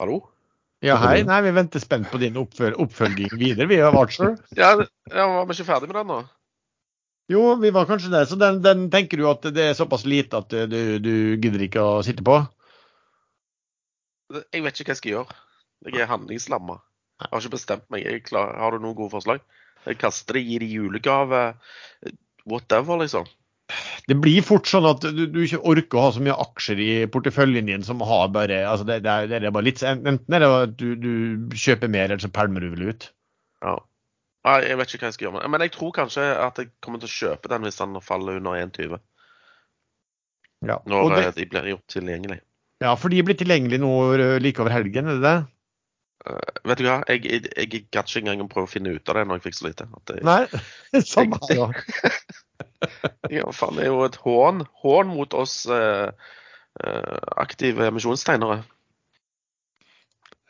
Hallo? 0.00 0.22
Ja, 0.80 0.96
hei. 0.96 1.20
Nei, 1.28 1.42
vi 1.44 1.52
venter 1.52 1.82
spent 1.82 2.08
på 2.08 2.18
din 2.22 2.38
oppføl 2.40 2.72
oppfølging 2.80 3.34
videre. 3.36 3.68
Vi 3.68 3.80
har 3.82 3.96
Archer. 4.00 4.38
Ja, 4.56 4.72
ja, 5.12 5.26
var 5.28 5.48
vi 5.50 5.58
ikke 5.58 5.68
ferdig 5.68 5.90
med 5.90 5.98
den 5.98 6.08
nå? 6.08 6.20
Jo, 7.30 7.42
vi 7.60 7.70
var 7.74 7.86
kanskje 7.86 8.10
det. 8.14 8.24
Så 8.30 8.38
den, 8.40 8.62
den 8.64 8.88
tenker 8.90 9.20
du 9.20 9.26
at 9.30 9.44
det 9.54 9.66
er 9.68 9.76
såpass 9.78 10.06
lite 10.08 10.40
at 10.40 10.50
du, 10.72 10.96
du 11.02 11.12
gidder 11.36 11.66
ikke 11.66 11.84
å 11.84 12.00
sitte 12.06 12.24
på? 12.26 12.40
Jeg 14.30 14.62
vet 14.64 14.80
ikke 14.80 14.90
hva 14.90 14.94
jeg 14.94 15.00
skal 15.02 15.14
gjøre. 15.16 15.40
Jeg 15.88 16.04
er 16.04 16.10
handlingslamma. 16.10 16.78
Jeg 17.20 17.32
har 17.32 17.42
ikke 17.42 17.56
bestemt 17.56 17.90
meg. 17.92 18.06
Har 18.32 18.72
du 18.72 18.80
noen 18.80 18.96
gode 18.96 19.12
forslag? 19.12 19.42
Jeg 19.86 19.98
kaster 20.00 20.36
det, 20.36 20.44
gir 20.48 20.64
det 20.64 20.70
julegave. 20.70 21.42
Whatever, 22.48 23.00
liksom. 23.02 23.28
Det 24.08 24.16
blir 24.18 24.42
fort 24.42 24.66
sånn 24.66 24.88
at 24.88 25.04
du, 25.04 25.26
du 25.30 25.38
ikke 25.44 25.60
orker 25.70 25.98
å 25.98 26.06
ha 26.06 26.14
så 26.16 26.22
mye 26.24 26.34
aksjer 26.42 26.80
i 26.82 26.90
porteføljen 27.12 27.68
din 27.70 27.84
som 27.86 28.02
har 28.02 28.32
bare 28.34 28.64
altså 28.66 28.86
det, 28.88 28.96
det, 29.04 29.12
er, 29.12 29.28
det 29.30 29.46
er 29.46 29.54
bare 29.54 29.68
litt, 29.68 29.84
Enten 29.86 30.34
er 30.34 30.42
det 30.42 30.48
at 30.50 30.74
du, 30.80 30.88
du 30.98 31.54
kjøper 31.54 31.92
mer, 31.92 32.08
eller 32.08 32.24
så 32.24 32.32
pælmer 32.34 32.64
du 32.64 32.72
vel 32.72 32.90
ut. 32.90 33.06
Ja. 33.62 33.76
Jeg 34.48 34.78
vet 34.80 34.94
ikke 34.94 35.04
hva 35.04 35.10
jeg 35.10 35.18
skal 35.18 35.28
gjøre. 35.28 35.48
Men 35.52 35.64
jeg 35.66 35.74
tror 35.76 35.94
kanskje 35.94 36.26
at 36.40 36.58
jeg 36.58 36.72
kommer 36.82 37.02
til 37.02 37.10
å 37.10 37.16
kjøpe 37.18 37.52
den 37.52 37.66
hvis 37.66 37.78
den 37.78 38.00
faller 38.02 38.40
under 38.40 38.56
1,20. 38.56 39.02
Ja. 40.66 40.78
Når 40.88 41.14
det, 41.14 41.24
eh, 41.26 41.34
de 41.36 41.46
blir 41.52 41.68
gjort 41.74 41.86
tilgjengelig. 41.92 42.40
Ja, 42.80 42.92
for 42.96 43.12
de 43.12 43.22
blir 43.24 43.36
tilgjengelige 43.38 43.82
nå 43.82 43.94
eh, 44.16 44.36
like 44.42 44.62
over 44.62 44.72
helgen, 44.74 45.08
er 45.08 45.20
det 45.20 45.26
det? 45.26 45.38
Vet 46.68 46.80
du 46.82 46.84
hva, 46.84 46.98
jeg, 47.08 47.22
jeg, 47.24 47.46
jeg 47.56 47.86
gadd 47.94 48.10
ikke 48.10 48.20
engang 48.20 48.42
å 48.44 48.50
prøve 48.50 48.68
å 48.68 48.70
finne 48.70 48.92
ut 48.92 49.08
av 49.08 49.16
det 49.16 49.22
når 49.28 49.38
jeg 49.38 49.46
fikk 49.46 49.56
så 49.56 49.68
lite. 49.70 49.86
Det, 50.10 50.18
Nei, 50.26 50.42
samme 51.08 51.40
her 51.46 51.62
òg. 51.64 51.78
ja, 53.38 53.46
faen, 53.56 53.78
det 53.78 53.86
er 53.86 53.88
jo 53.88 54.04
et 54.04 54.20
hån, 54.20 54.66
hån 54.82 55.14
mot 55.14 55.36
oss 55.38 55.62
uh, 55.70 56.12
uh, 56.82 57.18
aktive 57.40 57.88
emisjonstegnere. 57.88 58.60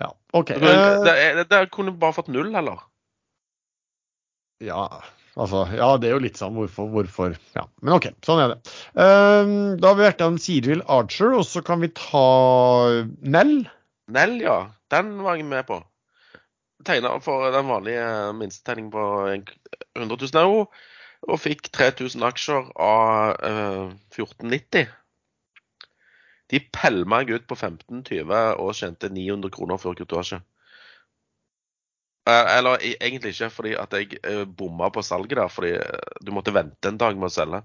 Ja, 0.01 0.11
OK. 0.35 0.55
Det, 0.57 0.75
det, 1.07 1.17
det, 1.39 1.47
det 1.53 1.63
kunne 1.75 1.95
bare 2.03 2.17
fått 2.19 2.33
null, 2.33 2.51
eller? 2.57 2.83
Ja, 4.65 4.87
altså 5.37 5.65
Ja, 5.77 5.91
det 6.01 6.11
er 6.11 6.17
jo 6.17 6.25
litt 6.25 6.41
sånn 6.41 6.57
hvorfor, 6.57 6.89
hvorfor 6.93 7.37
Ja, 7.57 7.67
men 7.83 7.95
OK, 7.97 8.11
sånn 8.27 8.43
er 8.43 8.55
det. 8.55 8.59
Um, 8.95 9.55
da 9.81 9.93
har 9.93 9.99
vi 9.99 10.07
vært 10.07 10.23
gjennom 10.23 10.41
Serial 10.43 10.85
Archer, 10.91 11.35
og 11.39 11.47
så 11.49 11.63
kan 11.67 11.83
vi 11.85 11.93
ta 11.97 12.27
Nell. 13.21 13.57
Nell, 14.11 14.39
ja. 14.43 14.59
Den 14.91 15.19
var 15.23 15.39
jeg 15.39 15.47
med 15.47 15.67
på. 15.69 15.79
Tegna 16.87 17.13
for 17.23 17.51
den 17.55 17.69
vanlige 17.69 18.07
minstetegningen 18.39 18.91
på 18.95 19.05
100 20.01 20.17
000 20.17 20.41
euro. 20.43 20.65
Og 21.29 21.37
fikk 21.43 21.69
3000 21.77 22.25
aksjer 22.25 22.71
av 22.81 23.37
uh, 23.45 23.93
1490. 24.17 24.89
De 26.51 26.59
pælma 26.75 27.21
jeg 27.23 27.39
ut 27.39 27.47
på 27.47 27.55
1520 27.55 28.33
og 28.59 28.73
tjente 28.75 29.13
900 29.13 29.53
kroner 29.55 29.79
før 29.79 29.95
kurtasje. 30.01 30.41
Eh, 32.29 32.59
Eller 32.59 32.79
e- 32.85 32.97
egentlig 33.01 33.33
ikke, 33.35 33.49
fordi 33.51 33.73
at 33.81 33.93
jeg 33.97 34.19
eh, 34.25 34.45
bomma 34.45 34.91
på 34.93 35.03
salget 35.03 35.39
der. 35.39 35.49
Fordi 35.49 35.73
eh, 35.79 36.01
du 36.27 36.33
måtte 36.37 36.53
vente 36.55 36.89
en 36.93 36.99
dag 37.01 37.17
med 37.17 37.31
å 37.31 37.33
selge. 37.35 37.63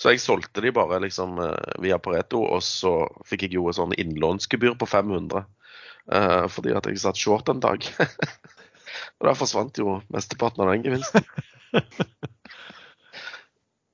Så 0.00 0.12
jeg 0.14 0.22
solgte 0.22 0.62
de 0.64 0.70
bare 0.72 1.00
liksom 1.02 1.38
via 1.82 1.98
Pareto, 1.98 2.40
og 2.46 2.62
så 2.62 2.92
fikk 3.26 3.48
jeg 3.48 3.56
jo 3.58 3.66
et 3.68 3.76
sånn 3.78 3.94
innlånsgebyr 3.98 4.76
på 4.78 4.86
500. 4.86 5.44
eh, 6.12 6.46
fordi 6.48 6.72
at 6.78 6.86
jeg 6.86 7.00
satt 7.02 7.18
short 7.20 7.48
en 7.52 7.60
dag. 7.60 7.82
og 9.18 9.28
da 9.28 9.34
forsvant 9.38 9.78
jo 9.82 9.98
mesteparten 10.14 10.64
av 10.64 10.72
den 10.74 10.86
gevinsten. 10.86 11.26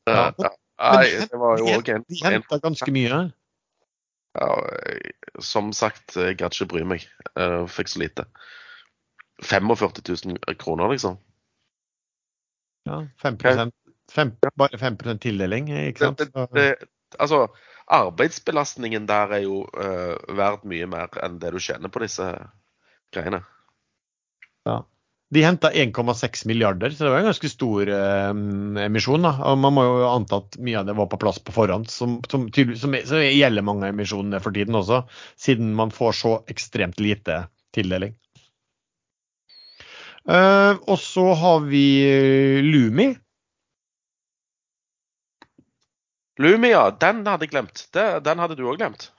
Ja, 0.07 0.33
men 0.37 0.51
Nei, 0.79 1.07
det 1.31 1.39
var 1.41 1.59
jo 1.59 1.69
ok. 1.71 1.79
òg 1.79 1.89
en, 1.95 2.05
De 2.11 2.19
en 2.29 2.35
henta 2.37 2.59
ganske 2.61 2.93
mye. 2.93 3.21
ja, 4.35 4.49
Som 5.41 5.73
sagt, 5.73 6.17
jeg 6.19 6.37
gadd 6.41 6.55
ikke 6.57 6.69
bry 6.75 6.85
meg. 6.95 7.07
Jeg 7.39 7.69
fikk 7.73 7.93
så 7.93 8.03
lite. 8.03 8.27
45 9.43 9.91
000 10.27 10.57
kroner, 10.59 10.89
liksom. 10.93 11.19
Ja, 12.85 13.07
5 13.23 13.39
5, 14.13 14.33
Bare 14.55 14.79
5 14.79 14.97
tildeling, 15.19 15.71
ikke 15.89 15.99
sant? 16.05 16.19
Det, 16.19 16.29
det, 16.35 16.49
det, 16.53 16.89
altså, 17.19 17.47
arbeidsbelastningen 17.87 19.07
der 19.09 19.39
er 19.39 19.45
jo 19.47 19.63
uh, 19.65 20.17
verdt 20.37 20.67
mye 20.69 20.89
mer 20.91 21.13
enn 21.25 21.39
det 21.41 21.55
du 21.55 21.61
tjener 21.63 21.93
på 21.93 22.03
disse 22.05 22.27
greiene. 23.15 23.41
Ja. 24.69 24.83
De 25.35 25.43
henta 25.43 25.71
1,6 25.73 26.45
milliarder, 26.47 26.93
så 26.93 27.07
det 27.07 27.11
var 27.11 27.23
en 27.25 27.31
ganske 27.31 27.51
stor 27.51 27.89
uh, 27.91 28.31
emisjon. 28.85 29.25
da. 29.25 29.33
Og 29.51 29.59
Man 29.59 29.75
må 29.77 29.87
jo 29.89 30.11
anta 30.11 30.43
at 30.45 30.59
mye 30.63 30.83
av 30.83 30.91
det 30.91 30.97
var 31.01 31.09
på 31.11 31.21
plass 31.25 31.41
på 31.41 31.55
forhånd, 31.57 31.89
som, 31.91 32.21
som, 32.31 32.47
tydelig- 32.53 32.79
som, 32.83 32.95
som 33.09 33.25
gjelder 33.25 33.67
mange 33.67 33.91
emisjoner 33.91 34.45
for 34.45 34.55
tiden 34.55 34.79
også, 34.79 35.03
siden 35.41 35.73
man 35.81 35.95
får 35.95 36.21
så 36.21 36.37
ekstremt 36.53 37.01
lite 37.03 37.47
tildeling. 37.75 38.15
Eh, 40.25 40.73
og 40.89 40.99
så 41.01 41.27
har 41.37 41.65
vi 41.69 41.85
Lumi. 42.65 43.11
Lumi. 46.41 46.71
ja. 46.73 46.89
den 46.91 47.27
hadde 47.27 47.47
jeg 47.47 47.55
glemt. 47.55 47.87
Det, 47.95 48.07
den 48.27 48.43
hadde 48.43 48.57
du 48.59 48.65
òg 48.67 48.81
glemt. 48.81 49.11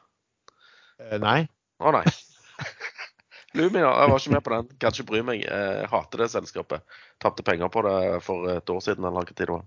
Uh, 0.99 1.17
nei. 1.21 1.41
Å 1.79 1.91
nei. 1.95 2.05
Lumia, 3.55 3.87
jeg 3.87 4.11
var 4.11 4.19
ikke 4.19 4.33
med 4.33 4.43
på 4.43 4.53
den. 4.53 4.69
Kan 4.81 4.95
ikke 4.95 5.07
bry 5.11 5.21
meg. 5.23 5.43
Jeg 5.45 5.89
hater 5.91 6.23
det 6.23 6.31
selskapet. 6.33 6.97
Tapte 7.23 7.45
penger 7.47 7.71
på 7.71 7.83
det 7.85 7.99
for 8.25 8.49
et 8.51 8.71
år 8.71 8.81
siden 8.83 9.07
eller 9.07 9.27
tid 9.29 9.45
det 9.45 9.53
var. 9.53 9.63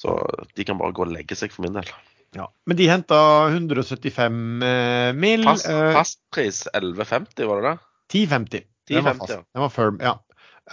Så 0.00 0.14
de 0.56 0.64
kan 0.68 0.78
bare 0.80 0.96
gå 0.96 1.04
og 1.04 1.12
legge 1.12 1.36
seg 1.36 1.52
for 1.52 1.66
min 1.66 1.76
del. 1.76 1.90
Ja. 2.36 2.48
Men 2.68 2.78
de 2.78 2.88
henta 2.88 3.18
175 3.52 4.32
mil 4.60 5.20
mill. 5.20 5.44
Fast, 5.46 5.68
eh, 5.72 5.92
fastpris 5.96 6.64
11,50, 6.72 7.44
var 7.48 7.60
det 7.60 7.68
det? 7.68 7.76
1050. 8.12 8.66
Den 8.88 9.04
var 9.04 9.20
fast. 9.20 9.36
Den 9.36 9.64
var 9.64 9.72
firm, 9.72 10.00
ja. 10.04 10.16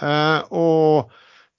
Eh, 0.02 0.40
og 0.54 1.12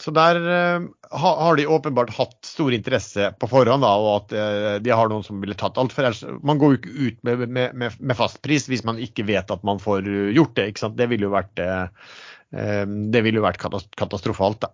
så 0.04 0.12
der 0.12 0.38
eh, 0.44 0.86
har 1.16 1.56
de 1.56 1.68
åpenbart 1.72 2.12
hatt 2.18 2.36
stor 2.44 2.74
interesse 2.76 3.30
på 3.40 3.48
forhånd, 3.48 3.86
da, 3.86 3.94
og 3.96 4.12
at 4.18 4.36
eh, 4.36 4.76
de 4.84 4.92
har 4.92 5.12
noen 5.12 5.24
som 5.24 5.40
ville 5.44 5.56
tatt 5.60 5.80
alt. 5.80 5.96
For 5.96 6.04
ellers, 6.04 6.24
man 6.46 6.60
går 6.62 6.74
jo 6.74 6.80
ikke 6.82 6.96
ut 6.96 7.20
med, 7.28 7.46
med, 7.48 7.76
med, 7.80 8.00
med 8.00 8.20
fastpris 8.20 8.68
hvis 8.72 8.86
man 8.88 9.00
ikke 9.02 9.28
vet 9.30 9.54
at 9.54 9.68
man 9.68 9.80
får 9.82 10.10
gjort 10.36 10.56
det. 10.60 10.70
ikke 10.72 10.86
sant? 10.86 11.00
Det 11.00 11.08
ville 11.12 11.30
jo 11.30 11.36
vært, 11.36 11.56
det 11.56 13.22
ville 13.24 13.40
jo 13.40 13.48
vært 13.48 13.62
katastrofalt. 13.62 14.68
da. 14.68 14.74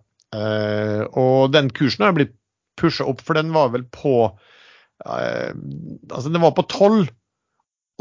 Og 1.18 1.52
den 1.54 1.70
kursen 1.74 2.06
har 2.06 2.16
blitt 2.16 2.34
pusha 2.80 3.06
opp, 3.06 3.22
for 3.22 3.38
den 3.38 3.54
var 3.54 3.70
vel 3.74 3.86
på 3.94 4.32
Altså, 5.02 6.30
den 6.30 6.38
var 6.44 6.52
på 6.54 6.62
12. 6.62 7.08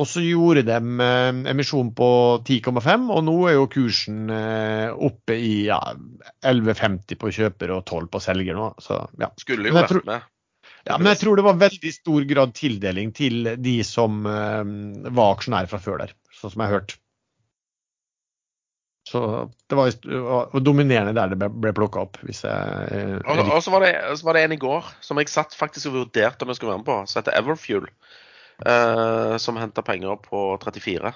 Og 0.02 0.08
så 0.10 0.24
gjorde 0.26 0.64
de 0.66 0.78
eh, 1.06 1.40
emisjon 1.52 1.92
på 1.98 2.10
10,5, 2.48 3.08
og 3.14 3.24
nå 3.28 3.38
er 3.50 3.58
jo 3.58 3.70
kursen 3.72 4.32
eh, 4.34 4.90
oppe 4.92 5.38
i 5.38 5.68
ja, 5.68 5.80
11,50 6.48 7.20
på 7.22 7.34
kjøper 7.38 7.76
og 7.76 7.84
12 7.86 8.08
på 8.14 8.24
selger 8.24 8.58
nå. 8.58 8.72
Så, 8.82 8.98
ja. 9.22 9.30
Skulle 9.42 9.70
jo 9.70 9.78
vært 9.78 10.00
med. 10.08 10.26
ja, 10.88 10.98
Men 10.98 11.12
jeg 11.12 11.22
tror 11.22 11.38
det 11.38 11.46
var 11.46 11.62
veldig 11.62 11.94
stor 11.94 12.26
grad 12.32 12.56
tildeling 12.58 13.14
til 13.18 13.54
de 13.62 13.78
som 13.88 14.26
eh, 14.26 14.74
var 15.12 15.38
aksjonærer 15.38 15.72
fra 15.72 15.82
før 15.84 16.04
der, 16.06 16.18
sånn 16.40 16.56
som 16.56 16.66
jeg 16.66 16.72
har 16.72 16.82
hørt. 16.82 16.98
Så 19.12 19.22
det 19.68 19.76
var, 19.76 20.60
dominerende 20.62 21.14
der 21.18 21.34
det 21.34 21.50
ble, 21.52 21.72
plukka 21.76 22.04
opp, 22.06 22.20
hvis 22.24 22.44
jeg 22.46 23.22
Og, 23.26 23.50
så, 23.66 23.74
var 23.74 23.84
var 23.84 24.38
det 24.38 24.44
en 24.46 24.54
i 24.56 24.60
går 24.62 24.92
som 25.04 25.20
jeg 25.20 25.32
satt 25.34 25.58
faktisk 25.58 25.90
og 25.90 25.98
vurderte 25.98 26.46
om 26.46 26.54
jeg 26.54 26.60
skulle 26.60 26.76
være 26.76 26.84
med 26.84 26.88
på, 26.88 27.00
som 27.10 27.20
heter 27.20 27.36
Everfuel. 27.36 27.90
Eh, 28.66 29.36
som 29.42 29.60
henter 29.60 29.86
penger 29.86 30.18
på 30.26 30.44
34. 30.64 31.14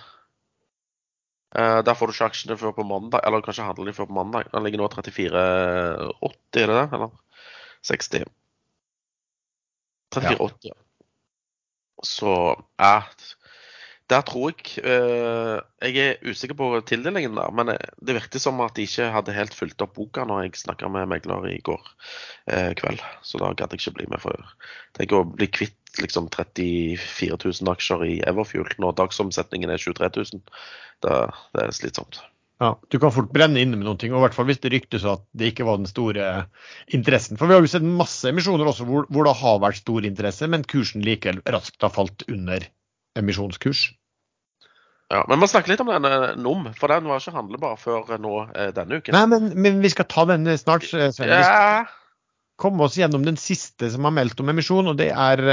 Eh, 1.56 1.80
der 1.88 1.96
får 1.96 2.08
du 2.08 2.16
ikke 2.16 2.30
aksjene 2.32 2.58
før 2.60 2.76
på 2.76 2.88
mandag, 2.88 3.22
eller 3.24 3.44
kanskje 3.46 3.68
handler 3.68 3.92
de 3.92 3.98
før 3.98 4.10
på 4.10 4.18
mandag. 4.18 4.50
Den 4.54 4.66
ligger 4.66 4.84
nå 4.84 4.90
34,80, 4.92 6.64
er 6.64 6.72
det 6.72 6.80
det? 6.80 6.88
Eller 6.98 7.14
60? 7.86 8.26
34,80, 10.16 10.70
ja. 10.70 10.76
Så 12.04 12.32
ja, 12.78 12.96
der 14.12 14.22
tror 14.22 14.52
jeg 14.52 14.84
eh, 14.86 15.60
Jeg 15.82 15.96
er 16.04 16.28
usikker 16.30 16.58
på 16.58 16.68
tildelingen 16.86 17.38
der, 17.40 17.54
men 17.56 17.72
eh, 17.74 17.94
det 18.06 18.18
virker 18.20 18.42
som 18.42 18.60
at 18.62 18.76
de 18.78 18.86
ikke 18.86 19.08
hadde 19.16 19.34
helt 19.34 19.56
fulgt 19.58 19.82
opp 19.82 19.96
boka 19.98 20.26
når 20.28 20.44
jeg 20.46 20.62
snakka 20.62 20.92
med 20.94 21.10
megler 21.10 21.48
i 21.50 21.58
går 21.66 21.82
eh, 22.52 22.72
kveld. 22.78 23.02
Så 23.26 23.42
da 23.42 23.50
gadd 23.58 23.74
jeg 23.74 23.82
ikke 23.82 23.96
bli 23.98 24.10
med. 24.12 24.22
for 24.22 24.38
Tenk 24.98 25.16
å 25.16 25.24
bli 25.26 25.50
kvitt 25.50 25.80
liksom 26.04 26.30
34 26.34 27.38
000 27.42 27.72
aksjer 27.74 28.06
i 28.08 28.14
Everfuel 28.28 28.72
når 28.82 28.96
dagsomsetningen 29.02 29.72
er 29.74 29.82
23 29.82 30.10
000. 30.16 30.42
Det, 31.06 31.20
det 31.56 31.64
er 31.66 31.76
slitsomt. 31.76 32.22
Ja, 32.64 32.70
du 32.88 32.96
kan 33.04 33.12
fort 33.12 33.34
brenne 33.36 33.60
inne 33.60 33.76
med 33.76 33.84
noen 33.84 33.98
ting, 34.00 34.14
og 34.16 34.22
i 34.22 34.24
hvert 34.24 34.36
fall 34.38 34.46
hvis 34.48 34.62
det 34.64 34.72
ryktes 34.72 35.04
at 35.12 35.26
det 35.36 35.50
ikke 35.52 35.66
var 35.68 35.82
den 35.82 35.90
store 35.92 36.46
interessen. 36.96 37.36
For 37.36 37.52
vi 37.52 37.58
har 37.58 37.66
jo 37.66 37.68
sett 37.74 37.84
masse 37.84 38.30
emisjoner 38.32 38.70
også 38.72 38.88
hvor, 38.88 39.10
hvor 39.12 39.28
det 39.28 39.34
har 39.42 39.60
vært 39.60 39.82
stor 39.82 40.08
interesse, 40.08 40.48
men 40.48 40.64
kursen 40.64 41.04
likevel 41.04 41.42
raskt 41.52 41.84
har 41.84 41.92
falt 41.92 42.24
under 42.32 42.64
emisjonskurs. 43.20 43.90
Ja, 45.12 45.20
Men 45.30 45.44
vi 45.44 45.48
snakker 45.52 45.70
litt 45.76 45.84
om 45.84 45.92
den 45.92 46.08
eh, 46.10 46.32
NOM, 46.42 46.72
for 46.80 46.90
den 46.90 47.06
var 47.12 47.20
ikke 47.22 47.36
handlebar 47.36 47.76
før 47.78 48.08
eh, 48.16 48.22
nå 48.24 48.32
eh, 48.56 48.72
denne 48.74 48.98
uken. 49.04 49.14
Nei, 49.14 49.26
men, 49.36 49.52
men 49.62 49.84
vi 49.84 49.92
skal 49.94 50.08
ta 50.10 50.24
den 50.32 50.48
snart. 50.58 50.88
eh, 50.96 51.12
Sven. 51.14 51.30
Vi 51.30 51.44
skal 51.46 51.84
Ja, 51.84 51.84
komme 52.58 52.88
oss 52.88 52.96
gjennom 52.98 53.28
den 53.28 53.38
siste 53.38 53.92
som 53.94 54.08
har 54.08 54.16
meldt 54.16 54.40
om 54.42 54.50
emisjon, 54.50 54.88
og 54.90 54.98
det 54.98 55.12
er 55.12 55.44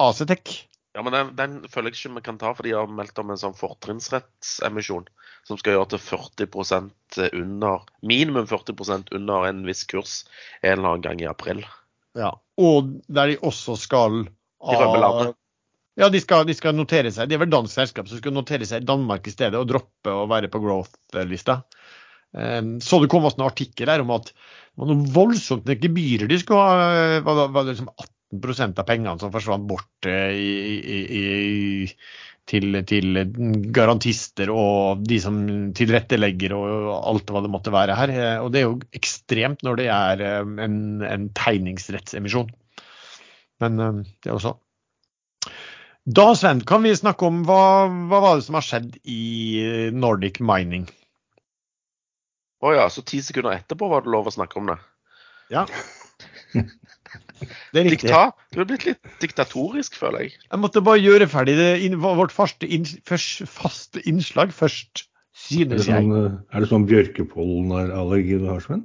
Acetec. 0.00 0.62
Ja, 0.94 1.02
men 1.02 1.12
den, 1.14 1.30
den 1.38 1.54
føler 1.70 1.90
jeg 1.90 1.98
ikke 1.98 2.14
vi 2.20 2.22
kan 2.28 2.36
ta, 2.38 2.52
for 2.54 2.62
de 2.66 2.74
har 2.76 2.86
meldt 2.86 3.18
om 3.18 3.32
en 3.34 3.38
sånn 3.40 3.56
fortrinnsrettsemisjon 3.58 5.08
som 5.44 5.58
skal 5.58 5.74
gjøre 5.74 5.88
til 5.94 6.02
40% 6.04 7.18
under 7.34 7.82
minimum 8.06 8.46
40% 8.48 9.10
under 9.18 9.48
en 9.48 9.64
viss 9.66 9.82
kurs 9.90 10.20
en 10.62 10.78
eller 10.78 10.92
annen 10.94 11.04
gang 11.04 11.24
i 11.24 11.28
april. 11.30 11.64
Ja. 12.16 12.30
Og 12.62 12.94
der 13.10 13.32
de 13.34 13.40
også 13.42 13.74
skal 13.80 14.22
De 14.24 14.78
rømmer 14.78 15.02
landet. 15.02 15.34
Ja, 15.98 16.08
de 16.10 16.18
skal, 16.22 16.46
de 16.46 16.54
skal 16.58 16.74
notere 16.74 17.10
seg. 17.14 17.28
Det 17.30 17.36
er 17.36 17.42
vel 17.44 17.52
dansk 17.52 17.74
selskap 17.74 18.08
som 18.10 18.18
skal 18.18 18.34
notere 18.34 18.66
seg 18.66 18.82
i 18.82 18.88
Danmark 18.88 19.26
i 19.30 19.34
stedet, 19.34 19.58
og 19.58 19.68
droppe 19.70 20.10
å 20.14 20.24
være 20.30 20.48
på 20.50 20.62
growth-lista. 20.62 21.60
Um, 22.34 22.80
så 22.82 22.98
det 23.02 23.10
kom 23.12 23.26
også 23.28 23.38
en 23.38 23.46
artikkel 23.46 23.90
her 23.92 24.02
om 24.02 24.10
at 24.14 24.32
det 24.32 24.80
var 24.82 24.88
noe 24.90 25.10
voldsomt 25.14 25.68
med 25.70 25.82
gebyrer 25.84 26.26
de 26.30 26.38
skulle 26.40 26.62
ha. 26.66 26.88
eh, 27.18 27.20
Var, 27.22 27.36
det- 27.38 27.50
var 27.54 27.62
det 27.68 27.74
liksom 27.76 27.92
18 28.40 28.74
av 28.80 28.86
pengene 28.88 29.20
som 29.20 29.32
forsvant 29.34 29.66
bort 29.68 30.08
eh, 30.08 30.32
i, 30.34 30.74
i, 30.80 30.98
i, 31.18 31.88
til, 32.50 32.80
til 32.88 33.20
garantister 33.74 34.50
og 34.52 35.04
de 35.08 35.20
som 35.22 35.38
tilrettelegger 35.76 36.56
og 36.56 36.90
alt 36.96 37.32
hva 37.32 37.44
det 37.44 37.52
måtte 37.52 37.74
være 37.74 37.96
her. 37.98 38.12
Eh, 38.14 38.36
Og 38.44 38.52
det 38.52 38.62
er 38.62 38.66
jo 38.68 38.80
ekstremt 38.96 39.64
når 39.66 39.80
det 39.80 39.88
er 39.94 40.24
eh, 40.24 40.52
en, 40.66 40.76
en 41.08 41.30
tegningsrettsemisjon. 41.36 42.52
Men 43.62 43.78
det 43.78 44.28
er 44.28 44.34
også 44.34 44.56
Da, 46.04 46.26
Sven, 46.36 46.60
kan 46.68 46.82
vi 46.84 46.90
snakke 46.98 47.24
om 47.24 47.44
hva, 47.48 47.86
hva 48.10 48.18
var 48.20 48.36
det 48.36 48.44
som 48.48 48.58
har 48.58 48.66
skjedd 48.66 48.98
i 49.08 49.90
Nordic 49.94 50.42
Mining? 50.42 50.84
Å 52.64 52.72
ja, 52.72 52.84
så 52.92 53.04
ti 53.04 53.20
sekunder 53.24 53.56
etterpå 53.58 53.88
var 53.88 54.04
det 54.04 54.12
lov 54.12 54.28
å 54.28 54.34
snakke 54.34 54.58
om 54.60 54.68
det. 54.72 54.76
Ja. 55.52 55.64
Det 57.74 57.80
er 57.82 57.84
riktig. 57.90 58.08
Dikta, 58.08 58.20
du 58.54 58.60
er 58.62 58.66
blitt 58.70 58.84
litt 58.88 59.10
diktatorisk, 59.20 59.96
føler 60.00 60.24
jeg. 60.24 60.32
Jeg 60.50 60.60
måtte 60.62 60.80
bare 60.86 61.02
gjøre 61.02 61.26
ferdig 61.30 61.56
det, 61.58 61.68
inn- 61.86 61.98
vårt 62.00 62.32
faste, 62.34 62.66
inn, 62.66 62.86
først, 63.06 63.42
faste 63.50 64.02
innslag 64.08 64.54
først, 64.54 65.04
Er 65.50 65.66
det 65.68 65.80
synes 65.82 65.88
jeg. 65.90 66.04
sånn, 66.06 66.12
eh, 66.18 66.36
er 66.56 66.62
det 66.64 66.68
sånn 66.70 66.86
bjørkepollenallergi 66.88 68.38
du 68.40 68.46
har, 68.48 68.62
Sven? 68.64 68.84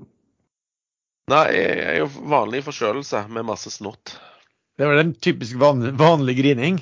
Nei, 1.30 1.46
jeg 1.54 1.80
er 1.86 1.98
jo 2.02 2.08
vanlig 2.34 2.64
forkjølelse 2.66 3.24
med 3.30 3.46
masse 3.46 3.70
snott. 3.72 4.16
Det 4.80 4.88
var 4.90 4.98
den 4.98 5.14
typisk 5.22 5.60
van, 5.62 5.84
vanlige 6.00 6.42
grining. 6.42 6.80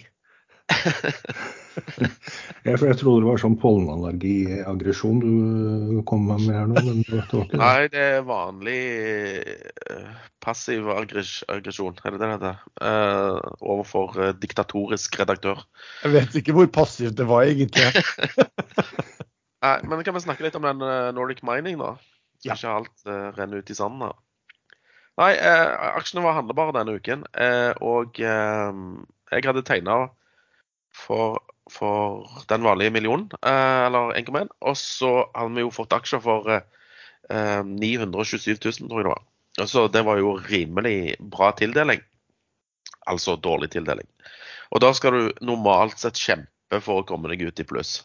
Ja, 2.67 2.73
for 2.75 2.89
jeg 2.89 2.97
trodde 2.99 3.23
det 3.23 3.29
var 3.29 3.39
sånn 3.39 3.55
pollenallergiaggresjon 3.61 5.21
du 5.23 6.01
kom 6.09 6.25
med 6.27 6.49
her 6.51 6.67
nå, 6.67 6.81
men 6.83 7.03
det 7.05 7.21
det 7.21 7.31
var 7.31 7.45
ikke 7.45 7.53
det. 7.53 7.61
Nei, 7.61 7.87
det 7.93 8.03
er 8.03 8.25
vanlig 8.27 8.81
eh, 9.93 10.09
passiv 10.43 10.89
aggresjon, 10.91 11.95
er 12.03 12.11
det 12.11 12.19
det 12.19 12.19
det 12.19 12.31
heter? 12.33 12.59
Uh, 12.81 13.39
overfor 13.61 14.19
eh, 14.19 14.35
diktatorisk 14.41 15.15
redaktør. 15.21 15.63
Jeg 16.03 16.15
vet 16.17 16.37
ikke 16.41 16.57
hvor 16.57 16.69
passivt 16.81 17.15
det 17.19 17.29
var 17.29 17.47
egentlig. 17.47 17.87
Nei, 19.65 19.77
men 19.87 20.03
kan 20.03 20.17
vi 20.17 20.25
snakke 20.27 20.47
litt 20.47 20.59
om 20.59 20.67
den 20.67 20.83
Nordic 21.15 21.43
Mining, 21.47 21.79
da? 21.79 21.95
Ja. 22.45 22.53
ikke 22.53 22.69
alt 22.83 23.07
uh, 23.09 23.31
renner 23.39 23.63
ut 23.63 23.71
i 23.71 23.77
sanden 23.77 24.09
da. 24.09 24.13
Nei, 25.17 25.33
eh, 25.33 25.67
aksjene 25.97 26.21
var 26.21 26.35
handlebare 26.37 26.75
denne 26.75 26.99
uken, 26.99 27.23
eh, 27.41 27.71
og 27.81 28.19
eh, 28.21 28.81
jeg 29.33 29.45
hadde 29.47 29.63
tegna 29.65 29.95
for, 30.93 31.41
for 31.71 32.27
den 32.49 32.65
vanlige 32.65 32.93
millionen, 32.95 33.30
eh, 33.41 33.86
eller 33.88 34.13
1,1, 34.17 34.51
og 34.62 34.77
så 34.80 35.13
hadde 35.34 35.56
vi 35.56 35.65
jo 35.65 35.73
fått 35.73 35.95
aksjer 35.97 36.23
for 36.23 36.51
eh, 36.53 36.67
eh, 37.30 37.63
927 37.63 38.56
000, 38.56 38.89
tror 38.89 39.01
jeg 39.01 39.08
det 39.08 39.15
var. 39.15 39.23
Så 39.67 39.88
det 39.89 40.03
var 40.06 40.19
jo 40.21 40.36
rimelig 40.38 41.15
bra 41.34 41.51
tildeling. 41.58 42.03
Altså 43.10 43.38
dårlig 43.41 43.71
tildeling. 43.73 44.08
Og 44.69 44.84
da 44.84 44.91
skal 44.93 45.15
du 45.15 45.45
normalt 45.45 45.97
sett 45.99 46.19
kjempe 46.19 46.82
for 46.84 47.01
å 47.01 47.08
komme 47.08 47.32
deg 47.32 47.47
ut 47.47 47.63
i 47.63 47.65
pluss. 47.67 48.01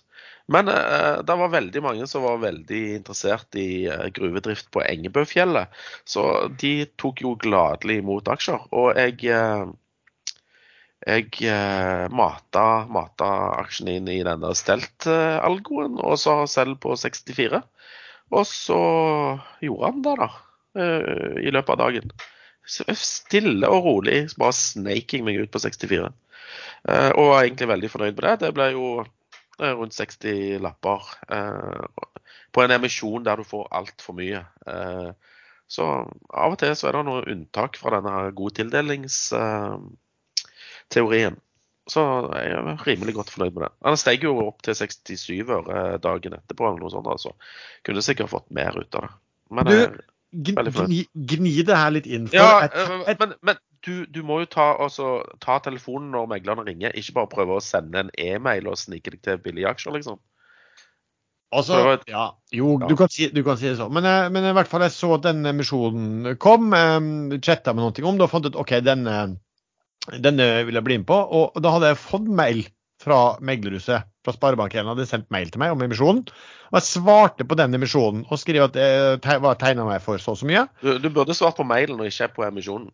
Men 0.51 0.69
eh, 0.69 1.23
det 1.23 1.37
var 1.39 1.53
veldig 1.53 1.83
mange 1.85 2.07
som 2.11 2.25
var 2.27 2.43
veldig 2.43 2.81
interessert 2.97 3.59
i 3.59 3.87
eh, 3.91 4.09
gruvedrift 4.15 4.71
på 4.75 4.83
Engebøfjellet. 4.85 5.71
Så 6.09 6.25
de 6.61 6.73
tok 7.01 7.23
jo 7.25 7.37
gladelig 7.41 8.01
imot 8.03 8.31
aksjer. 8.33 8.67
Og 8.75 8.99
jeg, 8.99 9.19
eh, 9.31 9.65
jeg 11.03 11.29
eh, 11.51 12.05
mata, 12.15 12.65
aksjene 13.59 13.97
inn 13.99 14.11
i 14.11 14.21
denne 14.27 14.53
Stelt-algoen, 14.55 15.99
og 15.99 16.19
så 16.21 16.43
selv 16.51 16.79
på 16.83 16.95
64. 16.99 17.63
Og 18.33 18.47
så 18.49 18.83
gjorde 19.65 19.89
han 19.89 20.05
det, 20.05 20.15
da. 20.21 20.29
eh, 20.79 21.41
I 21.49 21.55
løpet 21.55 21.75
av 21.75 21.81
dagen. 21.83 22.13
Stille 22.65 23.67
og 23.69 23.89
rolig 23.89 24.21
bare 24.39 24.55
sneik 24.55 25.17
jeg 25.17 25.27
meg 25.27 25.41
ut 25.43 25.51
på 25.53 25.63
64. 25.65 26.13
Eh, 26.89 27.11
og 27.11 27.33
var 27.33 27.43
egentlig 27.43 27.69
veldig 27.73 27.91
fornøyd 27.91 28.15
med 28.15 28.25
det. 28.29 28.37
Det 28.45 28.53
ble 28.57 28.69
jo 28.77 28.87
eh, 29.03 29.75
rundt 29.75 29.99
60 29.99 30.63
lapper 30.63 31.11
på 32.53 32.63
en 32.63 32.77
emisjon 32.77 33.27
der 33.27 33.41
du 33.41 33.49
får 33.49 33.69
altfor 33.73 34.15
mye. 34.17 34.43
Så 35.73 35.87
av 35.89 36.53
og 36.53 36.59
til 36.61 36.75
så 36.77 36.91
er 36.91 36.99
det 36.99 37.05
noen 37.09 37.31
unntak 37.33 37.79
fra 37.81 37.95
denne 37.97 38.13
her 38.13 38.35
tildelingsteorien. 40.93 41.41
Så 41.91 42.03
jeg 42.39 42.53
er 42.55 42.85
rimelig 42.87 43.17
godt 43.17 43.31
fornøyd 43.35 43.57
med 43.57 43.65
det. 43.67 43.73
Han 43.83 43.97
steg 43.99 44.23
jo 44.23 44.37
opp 44.45 44.63
til 44.63 44.77
67 44.79 45.51
øre 45.51 45.99
dagen 45.99 46.37
etterpå, 46.37 46.69
eller 46.69 46.85
noe 46.85 46.93
sånt. 46.95 47.09
altså. 47.11 47.33
Kunne 47.85 48.05
sikkert 48.07 48.31
fått 48.31 48.51
mer 48.55 48.77
ut 48.79 48.95
av 48.95 49.09
det. 49.09 49.15
Men 49.51 49.67
Du, 49.67 49.77
eh, 49.83 50.01
Gni, 50.33 51.03
gni, 51.29 51.51
det 51.69 51.77
her 51.77 51.91
litt 51.93 52.07
inn. 52.09 52.31
Ja, 52.33 52.63
et, 52.65 52.73
øh, 52.73 53.03
et, 53.11 53.19
men, 53.21 53.35
men 53.45 53.59
du, 53.85 54.07
du 54.09 54.23
må 54.25 54.39
jo 54.41 54.47
ta, 54.49 54.71
altså, 54.81 55.27
ta 55.45 55.59
telefonen 55.61 56.09
når 56.15 56.31
meglerne 56.31 56.65
ringer, 56.65 56.95
ikke 56.97 57.13
bare 57.19 57.29
prøve 57.35 57.59
å 57.59 57.61
sende 57.61 58.01
en 58.07 58.13
e-mail 58.17 58.71
og 58.71 58.79
snike 58.81 59.13
deg 59.13 59.21
til 59.27 59.43
billige 59.45 59.69
aksjer, 59.69 59.93
liksom. 59.99 60.17
altså, 61.53 61.99
ja, 62.09 62.31
jo, 62.51 62.79
Ja. 62.81 62.89
du 62.89 62.97
kan, 62.97 63.11
si, 63.13 63.29
du 63.29 63.43
kan 63.45 63.59
si 63.61 63.69
det 63.69 63.77
sånn. 63.77 63.93
Men, 63.93 64.09
eh, 64.09 64.31
men 64.33 64.49
i 64.49 64.55
hvert 64.57 64.71
fall 64.71 64.87
jeg 64.87 64.95
så 64.97 65.13
at 65.19 65.27
den 65.29 65.45
emisjonen 65.45 66.39
kom. 66.41 66.73
Um, 66.73 67.37
Chatta 67.43 67.75
med 67.77 67.85
noe 67.85 68.09
om 68.09 68.17
det 68.17 68.25
og 68.25 68.33
fant 68.33 68.49
ut 68.49 68.57
OK, 68.57 68.79
denne, 68.81 69.19
denne 70.11 70.49
vil 70.67 70.79
jeg 70.79 70.87
bli 70.87 70.99
med 71.03 71.09
på. 71.11 71.19
Og 71.19 71.61
da 71.63 71.75
hadde 71.77 71.93
jeg 71.93 72.03
fått 72.03 72.31
mail 72.31 72.65
fra 73.03 73.21
meglerhuset 73.43 74.09
fra 74.23 74.35
Sparebank1 74.37 74.87
hadde 74.87 75.07
sendt 75.09 75.31
mail 75.35 75.51
til 75.51 75.63
meg 75.63 75.75
om 75.75 75.83
emisjonen. 75.85 76.25
Og 76.71 76.79
jeg 76.79 76.89
svarte 76.89 77.47
på 77.49 77.59
den 77.59 77.75
emisjonen 77.75 78.25
og 78.29 78.41
skrev 78.41 78.69
at 78.69 78.79
jeg 78.79 79.21
te- 79.25 79.41
var 79.43 79.59
tegna 79.61 79.87
meg 79.89 80.03
for 80.05 80.23
så 80.23 80.37
og 80.37 80.41
så 80.41 80.49
mye. 80.49 80.67
Du, 80.83 80.95
du 81.03 81.09
burde 81.11 81.35
svart 81.37 81.59
på 81.59 81.67
mailen 81.67 81.99
og 82.01 82.09
ikke 82.09 82.31
på 82.37 82.47
emisjonen. 82.47 82.93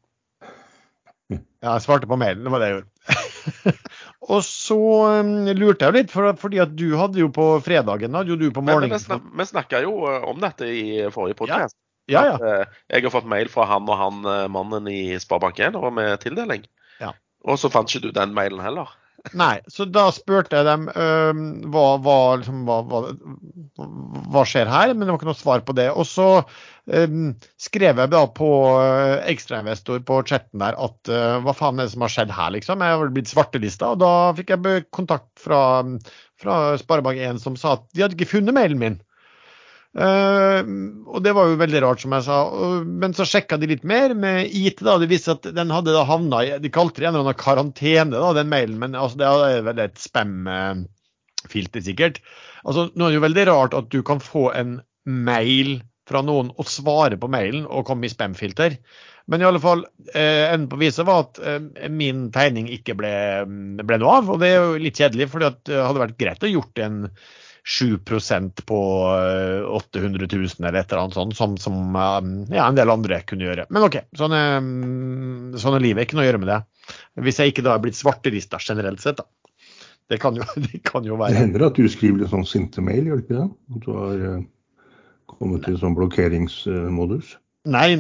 Ja, 1.29 1.75
jeg 1.75 1.85
svarte 1.85 2.09
på 2.09 2.17
mailen, 2.17 2.47
det 2.47 2.53
var 2.55 2.63
det 2.63 2.71
jeg 2.71 2.79
gjorde. 2.79 3.75
og 4.33 4.41
så 4.47 4.79
um, 5.21 5.35
lurte 5.59 5.85
jeg 5.85 5.93
jo 5.93 5.97
litt, 5.99 6.13
for, 6.15 6.31
fordi 6.41 6.63
at 6.65 6.73
du 6.79 6.87
hadde 6.97 7.21
jo 7.21 7.29
på 7.35 7.51
fredagen 7.65 8.17
hadde 8.17 8.33
jo 8.33 8.39
du 8.41 8.49
på 8.49 8.63
Men, 8.63 8.71
men 8.71 8.89
morgenen. 8.89 8.97
vi, 8.97 9.05
snak, 9.05 9.51
snakka 9.53 9.83
jo 9.85 9.99
øh, 10.09 10.25
om 10.31 10.41
dette 10.41 10.69
i 10.73 10.89
forrige 11.13 11.37
podkast. 11.43 11.77
Ja, 12.09 12.25
ja. 12.25 12.37
Øh, 12.41 12.83
jeg 12.89 13.05
har 13.05 13.13
fått 13.13 13.29
mail 13.29 13.53
fra 13.53 13.69
han 13.69 13.85
og 13.85 14.01
han 14.01 14.25
mannen 14.55 14.89
i 14.89 15.19
Sparebank1 15.21 15.77
og 15.77 15.93
med 16.01 16.17
tildeling. 16.25 16.65
Og 17.47 17.61
så 17.61 17.71
fant 17.73 17.91
ikke 17.91 18.09
du 18.09 18.17
den 18.17 18.35
mailen 18.37 18.63
heller. 18.65 18.91
Nei, 19.37 19.59
så 19.69 19.85
da 19.91 20.07
spurte 20.15 20.61
jeg 20.61 20.67
dem 20.67 20.87
øhm, 20.89 21.41
hva, 21.75 21.97
hva, 22.01 22.17
liksom, 22.39 22.61
hva, 22.69 23.01
hva, 24.31 24.45
skjer 24.47 24.71
her, 24.71 24.93
men 24.95 25.05
det 25.05 25.11
var 25.11 25.19
ikke 25.19 25.29
noe 25.29 25.39
svar 25.39 25.65
på 25.67 25.75
det. 25.77 25.89
Og 25.91 26.07
så 26.09 26.29
øhm, 26.95 27.33
skrev 27.61 27.99
jeg 28.01 28.13
da 28.15 28.23
på 28.39 28.51
uh, 28.79 29.19
ekstrainvestor 29.29 30.05
på 30.09 30.21
chatten 30.29 30.63
der 30.63 30.79
at 30.79 31.13
uh, 31.13 31.43
hva 31.45 31.57
faen 31.57 31.83
er 31.83 31.89
det 31.89 31.97
som 31.97 32.07
har 32.07 32.15
skjedd 32.15 32.33
her, 32.39 32.55
liksom? 32.55 32.85
Jeg 32.87 33.03
har 33.03 33.13
blitt 33.19 33.33
svartelista, 33.33 33.93
og 33.97 34.01
da 34.05 34.13
fikk 34.39 34.55
jeg 34.55 34.87
kontakt 34.95 35.31
fra, 35.43 35.61
fra 36.41 36.61
Sparebank1 36.81 37.43
som 37.43 37.59
sa 37.59 37.77
at 37.77 37.85
de 37.93 38.07
hadde 38.07 38.19
ikke 38.19 38.37
funnet 38.37 38.57
mailen 38.57 38.81
min. 38.81 39.01
Eh, 39.97 40.69
og 41.09 41.23
det 41.25 41.33
var 41.35 41.49
jo 41.49 41.61
veldig 41.61 41.81
rart, 41.85 42.03
som 42.03 42.15
jeg 42.15 42.27
sa. 42.27 42.39
Uh, 42.53 42.85
men 42.85 43.15
så 43.17 43.27
sjekka 43.29 43.59
de 43.61 43.71
litt 43.71 43.87
mer 43.89 44.15
med 44.15 44.53
IT. 44.53 44.83
da, 44.85 44.99
Det 45.01 45.11
viste 45.11 45.35
at 45.37 45.49
den 45.57 45.73
hadde 45.75 45.97
da 45.97 46.05
havna 46.09 46.43
i 46.45 46.55
De 46.63 46.73
kalte 46.73 47.01
det 47.01 47.09
en 47.09 47.17
eller 47.17 47.31
annen 47.31 47.41
karantene, 47.41 48.15
da, 48.15 48.33
den 48.37 48.53
mailen, 48.53 48.79
men 48.83 48.99
altså, 48.99 49.21
det 49.23 49.33
er 49.49 49.67
vel 49.67 49.85
et 49.87 49.99
spam-filter, 50.03 51.85
sikkert. 51.85 52.23
Altså, 52.65 52.89
nå 52.95 53.07
er 53.07 53.15
det 53.15 53.21
jo 53.21 53.27
veldig 53.29 53.47
rart 53.51 53.79
at 53.79 53.93
du 53.95 54.03
kan 54.07 54.23
få 54.23 54.51
en 54.57 54.81
mail 55.09 55.79
fra 56.09 56.23
noen 56.25 56.51
og 56.57 56.69
svare 56.69 57.19
på 57.21 57.29
mailen 57.31 57.67
og 57.69 57.87
komme 57.89 58.09
i 58.09 58.13
spam-filter. 58.13 58.79
Men 59.29 59.43
i 59.43 59.45
alle 59.45 59.61
fall, 59.61 59.83
eh, 60.15 60.47
enden 60.49 60.71
på 60.73 60.79
viset 60.81 61.05
var 61.05 61.27
at 61.27 61.41
eh, 61.45 61.89
min 61.93 62.31
tegning 62.33 62.71
ikke 62.73 62.95
ble, 62.97 63.13
ble 63.85 63.99
noe 64.01 64.15
av. 64.23 64.31
Og 64.33 64.41
det 64.41 64.49
er 64.55 64.57
jo 64.57 64.81
litt 64.81 65.01
kjedelig, 65.01 65.29
for 65.33 65.45
det 65.45 65.69
hadde 65.69 66.01
vært 66.01 66.17
greit 66.21 66.47
å 66.49 66.49
gjort 66.49 66.81
en 66.81 67.03
7% 67.69 68.63
på 68.65 68.81
eh, 69.13 69.65
800 69.77 70.29
000 70.33 70.65
eller 70.65 70.79
et 70.81 70.93
eller 70.93 71.03
annet 71.03 71.17
sånt, 71.19 71.37
som, 71.37 71.57
som 71.61 71.97
eh, 72.01 72.29
ja, 72.57 72.65
en 72.65 72.79
del 72.79 72.93
andre 72.93 73.21
kunne 73.29 73.45
gjøre. 73.45 73.67
Men 73.69 73.85
OK, 73.85 73.99
sånn 74.17 74.37
er, 74.37 74.55
mm, 74.65 75.59
sånn 75.61 75.77
er 75.77 75.85
livet. 75.85 76.07
Ikke 76.07 76.17
noe 76.17 76.25
å 76.25 76.29
gjøre 76.31 76.41
med 76.41 76.53
det. 76.55 76.61
Hvis 77.27 77.41
jeg 77.43 77.53
ikke 77.53 77.67
da 77.67 77.75
er 77.75 77.83
blitt 77.85 77.99
svartelista 77.99 78.61
generelt 78.63 79.05
sett, 79.05 79.21
da. 79.21 79.29
Det 80.09 80.17
kan 80.23 80.39
jo, 80.39 80.47
det 80.71 80.81
kan 80.89 81.05
jo 81.05 81.19
Det 81.21 81.37
hender 81.37 81.67
at 81.67 81.77
du 81.77 81.85
skriver 81.93 82.23
litt 82.23 82.33
sånn 82.33 82.49
sinte 82.49 82.85
mail, 82.85 83.11
gjør 83.11 83.21
det 83.21 83.27
ikke 83.27 83.43
det? 83.43 83.51
At 83.77 83.85
du 83.85 83.91
har 83.99 84.25
eh, 84.31 84.47
kommet 85.35 85.69
i 85.69 85.77
sånn 85.77 85.99
blokkeringsmodus? 85.99 87.35
Nei, 87.69 87.99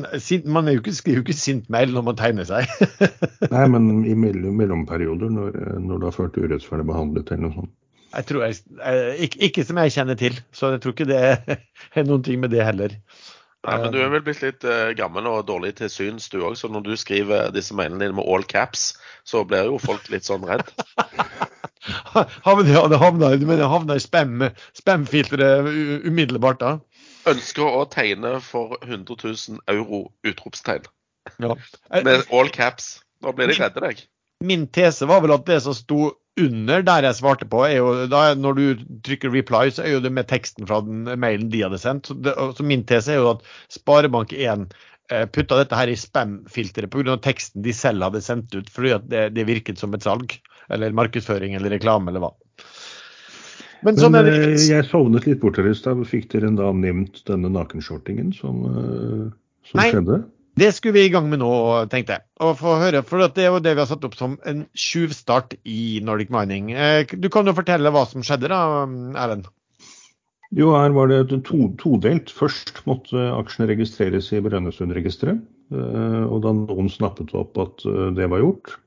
man 0.48 0.70
jo 0.70 0.78
ikke, 0.80 0.94
skriver 0.96 1.20
jo 1.20 1.26
ikke 1.26 1.36
sint 1.36 1.66
mail 1.68 1.92
når 1.92 2.06
man 2.06 2.16
tegner 2.16 2.48
seg. 2.48 2.70
Nei, 3.52 3.66
men 3.74 3.90
i 4.08 4.14
mellomperioder, 4.16 5.28
når, 5.34 5.60
eh, 5.60 5.76
når 5.84 6.00
du 6.00 6.08
har 6.08 6.16
følt 6.16 6.40
urettferdig 6.40 6.88
behandlet 6.88 7.34
eller 7.34 7.50
noe 7.50 7.56
sånt. 7.58 7.74
Jeg 8.08 8.24
tror 8.28 8.44
jeg, 8.46 8.60
ikke, 9.26 9.40
ikke 9.48 9.64
som 9.68 9.80
jeg 9.82 9.92
kjenner 9.92 10.16
til, 10.18 10.38
så 10.56 10.72
jeg 10.74 10.80
tror 10.84 10.94
ikke 10.94 11.08
det 11.10 11.18
er 11.98 12.06
noen 12.08 12.24
ting 12.24 12.40
med 12.40 12.54
det 12.54 12.64
heller. 12.64 12.96
Nei, 13.66 13.74
men 13.82 13.92
du 13.92 13.98
er 14.00 14.10
vel 14.12 14.22
blitt 14.24 14.40
litt 14.40 14.64
eh, 14.64 14.92
gammel 14.96 15.26
og 15.28 15.42
dårlig 15.48 15.74
til 15.80 15.90
syns, 15.90 16.28
du 16.30 16.38
òg. 16.40 16.54
Så 16.56 16.70
når 16.70 16.84
du 16.86 16.92
skriver 16.96 17.50
disse 17.52 17.74
mailene 17.76 18.04
dine 18.04 18.16
med 18.16 18.28
all 18.30 18.46
caps, 18.46 18.92
så 19.28 19.42
blir 19.48 19.66
jo 19.68 19.80
folk 19.82 20.06
litt 20.12 20.28
sånn 20.28 20.46
redd. 20.46 20.70
havner, 22.46 22.86
det 22.88 23.00
havner 23.02 23.36
du 23.40 23.46
mener 23.48 23.70
havna 23.70 23.98
i 23.98 24.02
spam, 24.02 24.46
spam-filteret 24.78 25.68
umiddelbart 26.06 26.62
da? 26.62 26.76
Ønsker 27.28 27.80
å 27.80 27.82
tegne 27.90 28.38
for 28.44 28.78
100 28.86 29.18
000 29.26 29.60
euro! 29.74 30.06
Utropstegn. 30.24 30.86
Ja. 31.42 31.58
Med 32.06 32.30
all 32.32 32.54
caps. 32.54 33.00
Nå 33.26 33.34
blir 33.34 33.50
de 33.50 33.58
redde 33.58 33.82
deg. 33.84 34.06
Min 34.46 34.68
tese 34.70 35.08
var 35.10 35.24
vel 35.24 35.34
at 35.34 35.48
det 35.48 35.58
som 35.64 35.74
sto 35.74 36.12
under 36.40 36.84
der 36.86 37.06
jeg 37.08 37.18
svarte 37.18 37.48
på, 37.50 37.62
er 37.66 37.78
jo 37.78 38.06
da, 38.10 38.22
når 38.38 38.58
du 38.58 38.84
trykker 39.06 39.32
reply, 39.34 39.68
så 39.74 39.84
er 39.84 39.96
jo 39.96 40.02
det 40.04 40.12
med 40.14 40.28
teksten 40.30 40.68
fra 40.68 40.80
den 40.86 41.08
mailen 41.20 41.50
de 41.52 41.64
hadde 41.66 41.80
sendt. 41.82 42.10
Så, 42.10 42.18
det, 42.24 42.34
så 42.56 42.66
min 42.66 42.84
tese 42.88 43.14
er 43.14 43.22
jo 43.22 43.32
at 43.36 43.44
Sparebank1 43.74 44.68
eh, 45.12 45.24
putta 45.34 45.60
dette 45.60 45.78
her 45.78 45.90
i 45.90 45.98
spam-filteret 45.98 46.92
pga. 46.92 47.18
teksten 47.24 47.64
de 47.66 47.74
selv 47.76 48.06
hadde 48.06 48.24
sendt 48.24 48.54
ut, 48.54 48.70
fordi 48.72 48.94
at 48.98 49.08
det, 49.10 49.24
det 49.38 49.48
virket 49.48 49.82
som 49.82 49.96
et 49.96 50.06
salg. 50.06 50.38
Eller 50.68 50.92
markedsføring 50.92 51.54
eller 51.56 51.72
reklame 51.72 52.10
eller 52.12 52.26
hva. 52.26 52.34
Men 53.86 53.96
sånn 53.96 54.12
Men 54.12 54.26
eh, 54.28 54.56
jeg 54.58 54.86
sovnet 54.88 55.28
litt 55.28 55.40
bort 55.42 55.58
her 55.60 55.68
i 55.70 55.76
stad. 55.76 56.00
Fikk 56.08 56.28
dere 56.34 56.50
da 56.58 56.72
nevnt 56.74 57.22
denne 57.28 57.50
nakenshortingen 57.54 58.34
som, 58.36 58.64
eh, 58.68 59.28
som 59.70 59.80
Nei. 59.80 59.88
skjedde? 59.94 60.22
Det 60.58 60.70
skulle 60.74 60.96
vi 60.96 61.04
i 61.06 61.10
gang 61.12 61.28
med 61.30 61.38
nå, 61.42 61.50
tenkte 61.92 62.16
jeg. 62.16 62.24
Og 62.42 62.56
få 62.58 62.78
høre, 62.80 63.02
for 63.06 63.22
Det 63.28 63.44
er 63.44 63.52
jo 63.52 63.60
det 63.62 63.74
vi 63.76 63.82
har 63.84 63.90
satt 63.90 64.06
opp 64.08 64.16
som 64.18 64.38
en 64.48 64.64
tjuvstart 64.74 65.54
i 65.68 66.00
Nordic 66.04 66.32
Mining. 66.34 66.72
Eh, 66.72 67.04
Du 67.14 67.28
kan 67.30 67.46
jo 67.46 67.54
fortelle 67.56 67.92
hva 67.94 68.06
som 68.08 68.24
skjedde 68.26 68.50
da, 68.50 68.60
Erlend? 69.22 69.46
Jo, 70.56 70.70
her 70.72 70.94
var 70.96 71.10
det 71.10 71.18
et 71.26 71.44
to, 71.44 71.68
todelt. 71.76 72.32
Først 72.32 72.80
måtte 72.88 73.20
aksjene 73.36 73.68
registreres 73.68 74.30
i 74.32 74.40
Brønnøysundregisteret. 74.40 75.42
eh, 75.70 76.24
Og 76.24 76.40
da 76.42 76.54
noen 76.56 76.88
snappet 76.88 77.34
opp 77.36 77.58
at 77.60 77.84
eh, 77.84 78.08
det 78.16 78.30
var 78.32 78.40
gjort, 78.40 78.78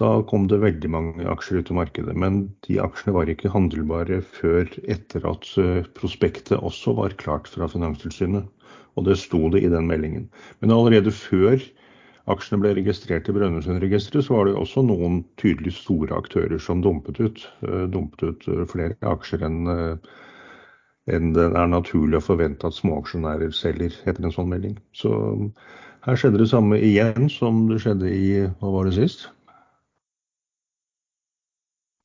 da 0.00 0.22
kom 0.28 0.46
det 0.48 0.60
veldig 0.62 0.88
mange 0.92 1.26
aksjer 1.28 1.60
ut 1.60 1.70
i 1.72 1.76
markedet. 1.76 2.14
Men 2.16 2.46
de 2.66 2.78
aksjene 2.80 3.14
var 3.16 3.28
ikke 3.28 3.52
handelbare 3.52 4.22
før 4.38 4.70
etter 4.94 5.26
at 5.28 5.48
eh, 5.60 5.84
prospektet 5.98 6.56
også 6.58 6.94
var 6.96 7.16
klart 7.20 7.50
fra 7.52 7.68
Finanstilsynet. 7.68 8.48
Og 8.96 9.06
det 9.08 9.18
sto 9.20 9.46
det 9.52 9.62
i 9.64 9.70
den 9.72 9.88
meldingen. 9.88 10.26
Men 10.60 10.72
allerede 10.72 11.12
før 11.12 11.60
aksjene 12.32 12.62
ble 12.62 12.74
registrert 12.78 13.28
i 13.28 13.34
Brønnøysundregisteret, 13.36 14.24
så 14.24 14.36
var 14.36 14.48
det 14.48 14.56
også 14.60 14.84
noen 14.86 15.22
tydelig 15.40 15.74
store 15.76 16.16
aktører 16.16 16.60
som 16.62 16.84
dumpet 16.84 17.20
ut. 17.20 17.46
eh, 17.68 17.86
Dumpet 17.92 18.28
ut 18.28 18.48
eh, 18.48 18.66
flere 18.72 18.96
aksjer 19.14 19.48
enn 19.48 19.72
enn 21.10 21.32
det 21.34 21.48
er 21.58 21.66
naturlig 21.66 22.20
å 22.20 22.22
forvente 22.22 22.68
at 22.68 22.76
småaksjonærer 22.76 23.50
selger 23.56 23.94
etter 24.06 24.22
en 24.22 24.34
sånn 24.34 24.52
melding. 24.52 24.76
Så 24.94 25.10
her 26.06 26.18
skjedde 26.18 26.38
det 26.38 26.50
samme 26.52 26.78
igjen 26.78 27.26
som 27.30 27.64
det 27.70 27.80
skjedde 27.82 28.10
i 28.14 28.28
hva 28.60 28.70
var 28.76 28.86
det 28.86 28.94
sist? 29.00 29.26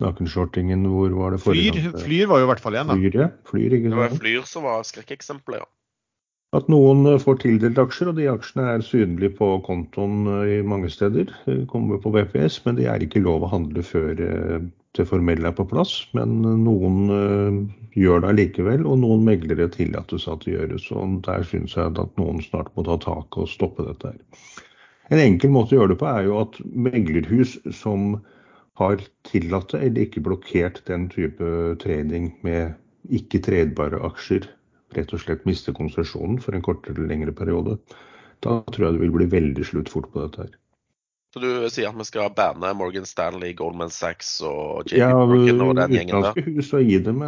Nakenshortingen, 0.04 0.84
hvor 0.94 1.14
var 1.18 1.34
det 1.34 1.42
forrige 1.42 1.74
Flyr, 1.74 1.96
flyr 2.04 2.30
var 2.30 2.44
jo 2.44 2.46
i 2.46 2.52
hvert 2.52 2.62
fall 2.62 2.78
igjen, 2.78 2.92
da. 2.92 2.98
Flyr, 3.00 3.18
ja. 3.18 3.30
Flyr, 3.50 3.74
ikke 3.80 3.90
sant? 3.90 3.96
Det 3.96 4.04
var? 4.04 4.20
Flyr 4.22 4.48
som 4.50 4.68
var 4.68 4.86
skrekkeksempelet, 4.86 5.64
ja. 5.64 5.70
At 6.56 6.70
noen 6.72 7.04
eh, 7.10 7.20
får 7.20 7.42
tildelt 7.42 7.80
aksjer, 7.82 8.12
og 8.12 8.20
de 8.20 8.28
aksjene 8.32 8.68
er 8.72 8.84
synlige 8.86 9.34
på 9.36 9.50
kontoen 9.66 10.30
eh, 10.32 10.52
i 10.58 10.60
mange 10.64 10.92
steder. 10.94 11.34
Kommer 11.72 12.00
på 12.04 12.14
VPS, 12.16 12.62
men 12.64 12.78
de 12.78 12.86
er 12.88 13.04
ikke 13.04 13.24
lov 13.26 13.44
å 13.44 13.50
handle 13.52 13.84
før 13.84 14.22
eh, 14.24 14.62
det 14.96 15.06
formelle 15.10 15.50
er 15.50 15.58
på 15.58 15.66
plass. 15.68 15.98
Men 16.18 16.40
noen 16.64 17.12
gjør 17.98 18.24
det 18.24 18.32
allikevel, 18.32 18.86
og 18.88 19.02
noen 19.04 19.28
meglere 19.28 19.68
tillates 19.74 20.30
at 20.32 20.46
det 20.46 20.56
gjøres. 20.56 20.88
Og 20.96 21.20
der 21.28 21.44
syns 21.46 21.76
jeg 21.76 21.92
at 22.00 22.16
noen 22.18 22.40
snart 22.46 22.72
må 22.78 22.88
ta 22.88 22.96
tak 23.04 23.38
og 23.38 23.52
stoppe 23.52 23.86
dette 23.86 24.14
her. 24.16 24.48
En 25.12 25.22
enkel 25.22 25.52
måte 25.54 25.76
å 25.76 25.82
gjøre 25.82 25.94
det 25.94 26.00
på 26.02 26.08
er 26.10 26.26
jo 26.26 26.40
at 26.42 26.58
meglerhus 26.88 27.60
som 27.76 28.18
har 28.78 29.02
tillatt 29.26 29.74
eller 29.78 30.04
ikke 30.06 30.22
blokkert 30.26 30.84
den 30.90 31.08
type 31.14 31.48
trading 31.82 32.32
med 32.46 32.76
ikke 33.18 33.42
tredbare 33.46 34.00
aksjer, 34.06 34.46
rett 34.98 35.14
og 35.16 35.24
slett 35.24 35.48
mister 35.50 35.76
konsesjonen 35.78 36.38
for 36.44 36.56
en 36.56 36.66
kortere 36.66 36.98
eller 36.98 37.10
lengre 37.14 37.34
periode. 37.36 37.78
Da 38.46 38.60
tror 38.70 38.88
jeg 38.88 38.98
det 38.98 39.04
vil 39.06 39.16
bli 39.16 39.30
veldig 39.32 39.66
slutt 39.66 39.90
fort 39.90 40.12
på 40.14 40.26
dette 40.26 40.46
her. 40.46 40.54
Så 41.38 41.42
du 41.44 41.70
sier 41.70 41.92
at 41.92 41.98
vi 42.00 42.06
skal 42.08 42.32
banne 42.34 42.72
Morgan 42.74 43.06
Stanley, 43.06 43.52
Goldman 43.58 43.92
Sachs 43.94 44.30
og 44.42 44.88
JP 44.90 44.98
Ja, 44.98 45.10
Morgan 45.14 45.60
og 45.62 45.76
den 45.78 45.94
gjengen 45.94 46.24
der? 46.26 46.40
Ja, 46.40 46.46
hus, 46.48 46.72
og 46.74 46.88
gi 46.88 46.98
dem, 47.06 47.22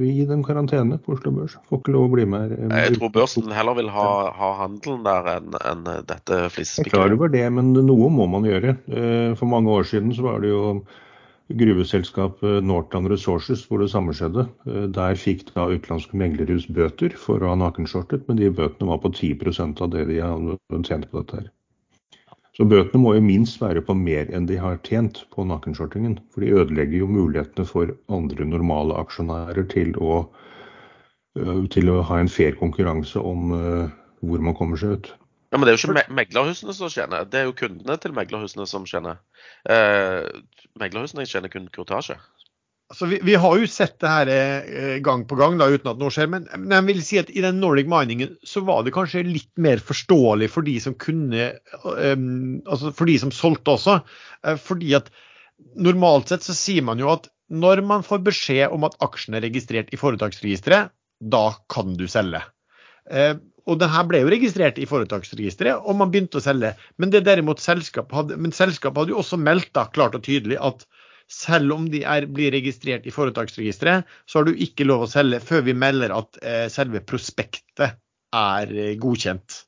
gi 0.00 0.24
dem 0.30 0.44
karantene 0.46 0.96
på 1.04 1.12
Oslo 1.18 1.34
Børs. 1.36 1.58
Får 1.68 1.82
ikke 1.82 1.92
lov 1.92 2.06
å 2.06 2.12
bli 2.14 2.24
med. 2.32 2.54
her. 2.56 2.72
Jeg 2.86 2.96
tror 2.96 3.12
børsen 3.18 3.52
heller 3.52 3.76
vil 3.76 3.92
ha, 3.92 4.06
ha 4.38 4.50
handelen 4.62 5.04
der 5.04 5.28
enn 5.34 5.52
en 5.60 5.84
dette 6.08 6.40
Jeg 6.48 6.86
er 6.86 6.88
klar 6.88 7.12
over 7.12 7.28
det, 7.28 7.44
men 7.52 7.74
noe 7.76 8.08
må 8.08 8.24
man 8.38 8.48
gjøre. 8.48 8.78
Eh, 8.88 9.36
For 9.36 9.52
mange 9.52 9.68
år 9.76 9.84
siden 9.92 10.16
så 10.16 10.24
var 10.24 10.40
det 10.40 10.54
jo 10.54 10.80
gruveselskapet 11.60 12.64
Northland 12.64 13.10
Resources 13.12 13.66
hvor 13.68 13.84
det 13.84 13.90
samme 13.92 14.16
skjedde. 14.16 14.48
Eh, 14.64 14.88
Der 14.96 15.20
fikk 15.20 15.50
da 15.52 15.68
utenlandske 15.68 16.16
meglerhus 16.16 16.70
bøter 16.72 17.12
for 17.20 17.44
å 17.44 17.52
ha 17.52 17.60
nakenskjortet, 17.68 18.24
men 18.28 18.40
de 18.40 18.48
bøtene 18.48 18.88
var 18.94 19.04
på 19.04 19.12
10% 19.12 19.84
av 19.84 19.92
det 19.92 20.08
de 20.08 20.22
hadde 20.24 20.84
tjent 20.88 21.10
på 21.12 21.20
dette 21.20 21.42
her. 21.42 21.50
Så 22.58 22.66
bøtene 22.66 23.00
må 23.02 23.14
jo 23.14 23.22
minst 23.22 23.60
være 23.62 23.82
på 23.86 23.94
mer 23.94 24.30
enn 24.34 24.48
de 24.48 24.58
har 24.58 24.80
tjent 24.86 25.22
på 25.34 25.44
nakenskjortingen, 25.46 26.18
For 26.34 26.42
de 26.42 26.50
ødelegger 26.50 26.98
jo 26.98 27.06
mulighetene 27.06 27.66
for 27.66 27.94
andre 28.10 28.44
normale 28.44 28.96
aksjonærer 28.98 29.68
til 29.70 29.94
å, 29.96 30.24
øh, 31.38 31.68
til 31.70 31.90
å 31.90 32.02
ha 32.02 32.18
en 32.20 32.28
fair 32.28 32.58
konkurranse 32.58 33.22
om 33.22 33.54
øh, 33.54 33.88
hvor 34.20 34.42
man 34.42 34.56
kommer 34.58 34.76
seg 34.76 34.98
ut. 34.98 35.12
Ja, 35.50 35.58
Men 35.58 35.66
det 35.66 35.72
er 35.72 35.78
jo 35.78 35.82
ikke 35.82 35.94
me 35.96 36.18
meglerhusene 36.22 36.74
som 36.74 36.90
tjener, 36.90 37.24
det 37.26 37.40
er 37.40 37.48
jo 37.48 37.56
kundene 37.58 37.96
til 37.98 38.12
meglerhusene 38.14 38.66
som 38.70 38.84
tjener. 38.86 39.18
Eh, 39.66 40.26
meglerhusene 40.78 41.26
tjener 41.26 41.50
kun 41.50 41.66
kurtasje. 41.74 42.18
Altså, 42.90 43.06
vi, 43.06 43.20
vi 43.22 43.36
har 43.38 43.54
jo 43.54 43.66
sett 43.70 44.00
det 44.02 44.10
her 44.10 44.30
eh, 44.34 44.96
gang 45.06 45.22
på 45.30 45.36
gang 45.38 45.60
da, 45.60 45.68
uten 45.70 45.92
at 45.92 46.00
noe 46.00 46.10
skjer, 46.10 46.26
men, 46.32 46.48
men 46.58 46.74
jeg 46.74 46.86
vil 46.88 47.02
si 47.06 47.18
at 47.20 47.28
i 47.30 47.44
den 47.44 47.60
Nordic 47.62 47.86
Miningen 47.90 48.32
så 48.42 48.64
var 48.66 48.82
det 48.82 48.94
kanskje 48.96 49.22
litt 49.28 49.50
mer 49.62 49.78
forståelig 49.78 50.48
for 50.50 50.66
de 50.66 50.74
som 50.82 50.96
kunne 50.98 51.52
um, 51.84 52.58
Altså 52.64 52.90
for 52.90 53.06
de 53.06 53.14
som 53.22 53.30
solgte 53.34 53.76
også. 53.76 54.00
Eh, 54.42 54.58
fordi 54.58 54.96
at 54.98 55.12
normalt 55.78 56.32
sett 56.32 56.42
så 56.42 56.56
sier 56.56 56.82
man 56.82 56.98
jo 56.98 57.12
at 57.12 57.30
når 57.50 57.84
man 57.86 58.02
får 58.06 58.24
beskjed 58.26 58.74
om 58.74 58.88
at 58.88 58.98
aksjen 59.06 59.38
er 59.38 59.46
registrert 59.46 59.94
i 59.94 59.98
foretaksregisteret, 60.00 60.90
da 61.20 61.44
kan 61.70 61.94
du 61.98 62.08
selge. 62.10 62.42
Uh, 63.06 63.36
og 63.70 63.78
den 63.78 63.92
her 63.92 64.06
ble 64.08 64.24
jo 64.24 64.30
registrert 64.32 64.78
i 64.82 64.88
foretaksregisteret, 64.88 65.78
og 65.78 65.98
man 65.98 66.10
begynte 66.10 66.40
å 66.40 66.42
selge. 66.42 66.72
Men 66.98 67.12
det 67.14 67.22
derimot 67.26 67.62
selskapet 67.62 68.16
hadde, 68.18 68.38
men 68.40 68.54
selskapet 68.56 69.04
hadde 69.04 69.14
jo 69.14 69.20
også 69.22 69.38
meldt 69.38 69.70
da, 69.76 69.86
klart 69.94 70.16
og 70.18 70.24
tydelig 70.26 70.58
at 70.58 70.86
selv 71.30 71.76
om 71.76 71.86
de 71.90 72.02
er, 72.02 72.26
blir 72.26 72.52
registrert 72.54 73.06
i 73.06 73.14
foretaksregisteret, 73.14 74.08
så 74.26 74.40
har 74.40 74.48
du 74.48 74.54
ikke 74.58 74.86
lov 74.88 75.06
å 75.06 75.10
selge 75.10 75.38
før 75.44 75.62
vi 75.68 75.76
melder 75.78 76.14
at 76.16 76.40
eh, 76.42 76.64
selve 76.72 77.02
prospektet 77.06 78.00
er 78.36 78.72
eh, 78.74 78.96
godkjent. 79.00 79.62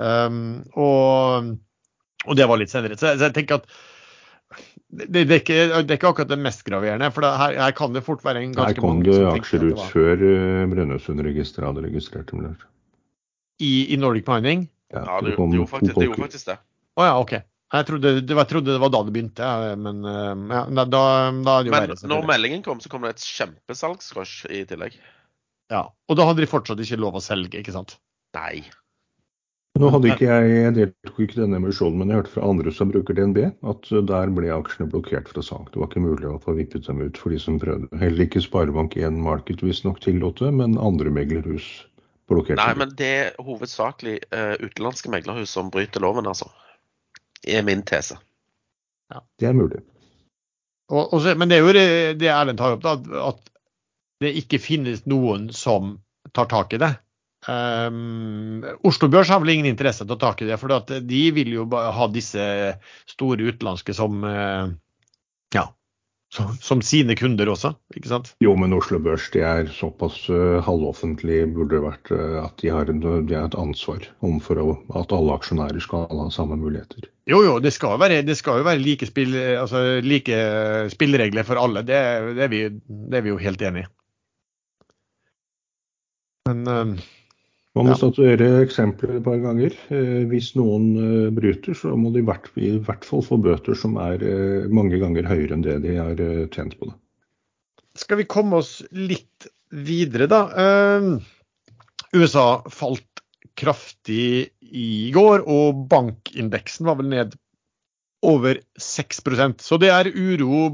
Um, 0.00 0.60
og, 0.80 1.54
og 2.24 2.36
det 2.36 2.48
var 2.48 2.60
litt 2.60 2.72
senere. 2.72 2.96
Så, 3.00 3.14
så 3.16 3.28
jeg 3.28 3.36
tenker 3.36 3.60
at 3.60 3.72
det, 4.90 5.22
det, 5.22 5.24
er 5.24 5.40
ikke, 5.40 5.58
det 5.86 5.94
er 5.94 5.98
ikke 5.98 6.10
akkurat 6.10 6.32
det 6.32 6.40
mest 6.42 6.64
graverende, 6.66 7.10
for 7.14 7.24
det, 7.24 7.30
her, 7.38 7.56
her 7.62 7.74
kan 7.78 7.94
det 7.94 8.02
fort 8.04 8.24
være 8.26 8.42
en 8.42 8.54
Her 8.56 8.64
ganske 8.64 8.82
kom 8.82 8.96
mange 8.96 9.14
det 9.14 9.28
aksjer 9.30 9.68
ut 9.68 9.84
før 9.92 10.24
øh, 10.26 10.64
Brønnøysundregisteret 10.72 11.68
hadde 11.68 11.84
registrert 11.86 12.32
dem. 12.32 12.48
der. 12.48 12.66
i, 13.60 13.94
i 13.94 13.96
Nordic 14.00 14.28
Mining. 14.28 14.66
Ja, 14.90 15.04
Ja, 15.06 15.20
det, 15.22 15.36
kom 15.36 15.52
det, 15.52 15.60
gjorde 15.60 15.70
faktisk, 15.70 15.94
det 15.94 16.08
gjorde 16.08 16.24
faktisk 16.26 16.50
det. 16.50 16.58
Å 16.98 17.06
ja, 17.06 17.16
OK. 17.20 17.36
Jeg 17.70 17.86
trodde 17.86 18.12
det, 18.18 18.34
jeg 18.34 18.50
trodde 18.50 18.74
det 18.74 18.80
var 18.82 18.90
da 18.90 19.00
det 19.06 19.12
begynte, 19.14 19.48
men 19.78 20.02
eh, 20.10 20.56
ja, 20.56 20.64
da, 20.74 20.84
da 20.90 21.02
da 21.30 21.54
er 21.60 21.62
det 21.62 21.70
jo 21.70 21.74
Men 21.76 21.86
verre. 21.86 21.98
når 22.10 22.28
meldingen 22.32 22.64
kom, 22.66 22.80
så 22.82 22.90
kom 22.90 23.06
det 23.06 23.14
et 23.14 23.22
kjempesalgsrush 23.22 24.50
i 24.50 24.64
tillegg. 24.66 24.96
Ja, 25.70 25.84
og 25.86 26.18
da 26.18 26.26
hadde 26.26 26.42
de 26.42 26.50
fortsatt 26.50 26.82
ikke 26.82 26.98
lov 26.98 27.20
å 27.20 27.22
selge, 27.22 27.60
ikke 27.62 27.74
sant? 27.76 27.94
Nei. 28.34 28.64
Nå 29.78 29.88
hadde 29.94 30.10
ikke 30.10 30.26
jeg, 30.26 30.48
jeg 30.50 30.72
deltok 30.76 31.20
ikke 31.22 31.36
i 31.36 31.40
denne 31.44 31.60
emisjonen, 31.60 32.00
men 32.00 32.10
jeg 32.10 32.18
hørte 32.20 32.32
fra 32.34 32.48
andre 32.50 32.72
som 32.74 32.90
bruker 32.90 33.14
DNB, 33.16 33.38
at 33.70 33.92
uh, 33.94 34.00
der 34.02 34.32
ble 34.34 34.50
aksjene 34.52 34.90
blokkert 34.90 35.30
fra 35.30 35.44
salg. 35.46 35.68
Det 35.70 35.78
var 35.78 35.92
ikke 35.92 36.02
mulig 36.02 36.26
å 36.26 36.40
få 36.42 36.56
vippet 36.58 36.88
dem 36.88 37.04
ut 37.04 37.20
for 37.20 37.30
de 37.30 37.38
som 37.40 37.60
prøvde. 37.62 37.86
Heller 38.02 38.26
ikke 38.26 38.42
Sparebank1 38.42 39.20
Market 39.22 39.62
visstnok 39.62 40.02
tillot 40.02 40.42
det, 40.42 40.50
men 40.58 40.74
andre 40.82 41.14
meglerhus 41.14 41.68
blokkerte 42.30 42.58
Nei, 42.58 42.74
men 42.82 42.96
det 42.98 43.12
er 43.20 43.38
hovedsakelig 43.46 44.18
uh, 44.34 44.58
utenlandske 44.58 45.14
meglerhus 45.14 45.54
som 45.54 45.70
bryter 45.70 46.02
loven, 46.02 46.26
altså. 46.26 46.50
Er 47.46 47.64
min 47.64 47.82
tese. 47.86 48.18
Det 49.40 49.48
er 49.48 49.56
mulig. 49.56 49.80
Og, 50.90 51.12
og 51.14 51.20
så, 51.22 51.34
men 51.38 51.50
det 51.50 51.58
er 51.58 51.64
jo 51.64 51.74
det, 51.74 51.86
det 52.20 52.30
Erlend 52.32 52.58
tar 52.58 52.76
opp, 52.76 52.82
da, 52.84 52.96
at 53.30 53.46
det 54.20 54.34
ikke 54.42 54.60
finnes 54.62 55.06
noen 55.08 55.48
som 55.54 55.96
tar 56.36 56.50
tak 56.50 56.74
i 56.76 56.80
det. 56.82 56.90
Um, 57.48 58.60
Oslo 58.84 59.08
Børs 59.08 59.30
har 59.32 59.40
vel 59.40 59.54
ingen 59.54 59.70
interesse 59.70 60.04
til 60.04 60.12
å 60.12 60.18
ta 60.18 60.28
tak 60.28 60.42
i 60.44 60.50
det, 60.50 60.58
for 60.60 60.74
at 60.76 60.90
de 61.08 61.22
vil 61.32 61.54
jo 61.54 61.66
ha 61.72 62.08
disse 62.12 62.44
store 63.08 63.48
utenlandske 63.48 63.94
som 63.96 64.20
uh, 64.26 64.68
ja, 65.54 65.64
som, 66.30 66.52
som, 66.62 66.82
sine 66.82 67.16
kunder 67.18 67.48
også, 67.50 67.72
ikke 67.96 68.10
sant? 68.12 68.32
Jo, 68.44 68.52
men 68.58 68.74
Oslo 68.76 69.00
Børs 69.02 69.26
de 69.34 69.42
er 69.42 69.70
såpass 69.74 70.22
uh, 70.30 70.60
halvoffentlig 70.62 71.42
burde 71.56 71.74
det 71.74 71.82
vært 71.82 72.12
uh, 72.14 72.36
at 72.44 72.54
de 72.62 72.70
har, 72.70 72.90
en, 72.92 73.02
de 73.02 73.34
har, 73.34 73.48
et 73.48 73.58
ansvar 73.58 74.06
om 74.26 74.38
for 74.42 74.62
å, 74.62 74.76
at 75.00 75.14
alle 75.16 75.34
aksjonærer 75.34 75.82
skal 75.82 76.06
ha 76.10 76.28
samme 76.34 76.58
muligheter. 76.60 77.08
Jo, 77.30 77.42
jo, 77.46 77.56
det 77.62 77.74
skal 77.74 77.98
være, 78.00 78.22
skal 78.38 78.62
jo 78.62 78.66
være 78.66 78.82
like, 78.82 79.06
spill, 79.10 79.34
altså, 79.58 79.82
like, 80.06 80.42
spilleregler 80.94 81.46
for 81.46 81.58
alle. 81.62 81.82
Det, 81.86 81.98
det, 82.38 82.46
er 82.46 82.52
vi, 82.52 82.62
det, 82.70 83.18
er 83.18 83.26
vi, 83.26 83.34
jo 83.34 83.42
helt 83.42 83.66
enig 83.66 83.86
i. 83.86 83.90
Men 86.50 86.62
uh, 86.70 87.10
man 87.78 87.86
må 87.86 87.94
ja. 87.94 87.98
statuere 88.00 88.48
eksempler 88.64 89.18
et 89.18 89.24
par 89.26 89.38
ganger. 89.42 89.74
Eh, 89.94 90.24
hvis 90.30 90.52
noen 90.58 90.88
eh, 90.98 91.28
bryter, 91.34 91.76
så 91.78 91.94
må 91.94 92.10
de 92.10 92.24
i 92.24 92.26
hvert, 92.26 92.48
fall 93.06 93.22
få 93.22 93.38
bøter 93.42 93.78
som 93.78 93.94
er 94.02 94.24
eh, 94.26 94.66
mange 94.74 94.98
ganger 94.98 95.28
høyere 95.30 95.54
enn 95.54 95.62
det 95.66 95.78
de 95.84 95.94
har 96.00 96.18
tjent 96.50 96.74
på 96.80 96.90
det. 96.90 96.96
Skal 98.00 98.18
vi 98.20 98.26
komme 98.30 98.58
oss 98.58 98.80
litt 98.94 99.46
videre, 99.70 100.26
da. 100.30 100.40
USA 102.14 102.46
falt 102.70 103.22
kraftig 103.58 104.50
i 104.70 104.90
går, 105.14 105.44
og 105.46 105.84
bankindeksen 105.90 106.88
var 106.88 106.98
vel 106.98 107.10
ned 107.12 107.36
over 108.26 108.58
6% 108.78 109.62
Så 109.64 109.78
det 109.80 109.90
er 109.94 110.10
uro 110.10 110.66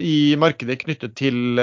i 0.00 0.34
markedet 0.40 0.78
knyttet 0.82 1.16
til 1.18 1.58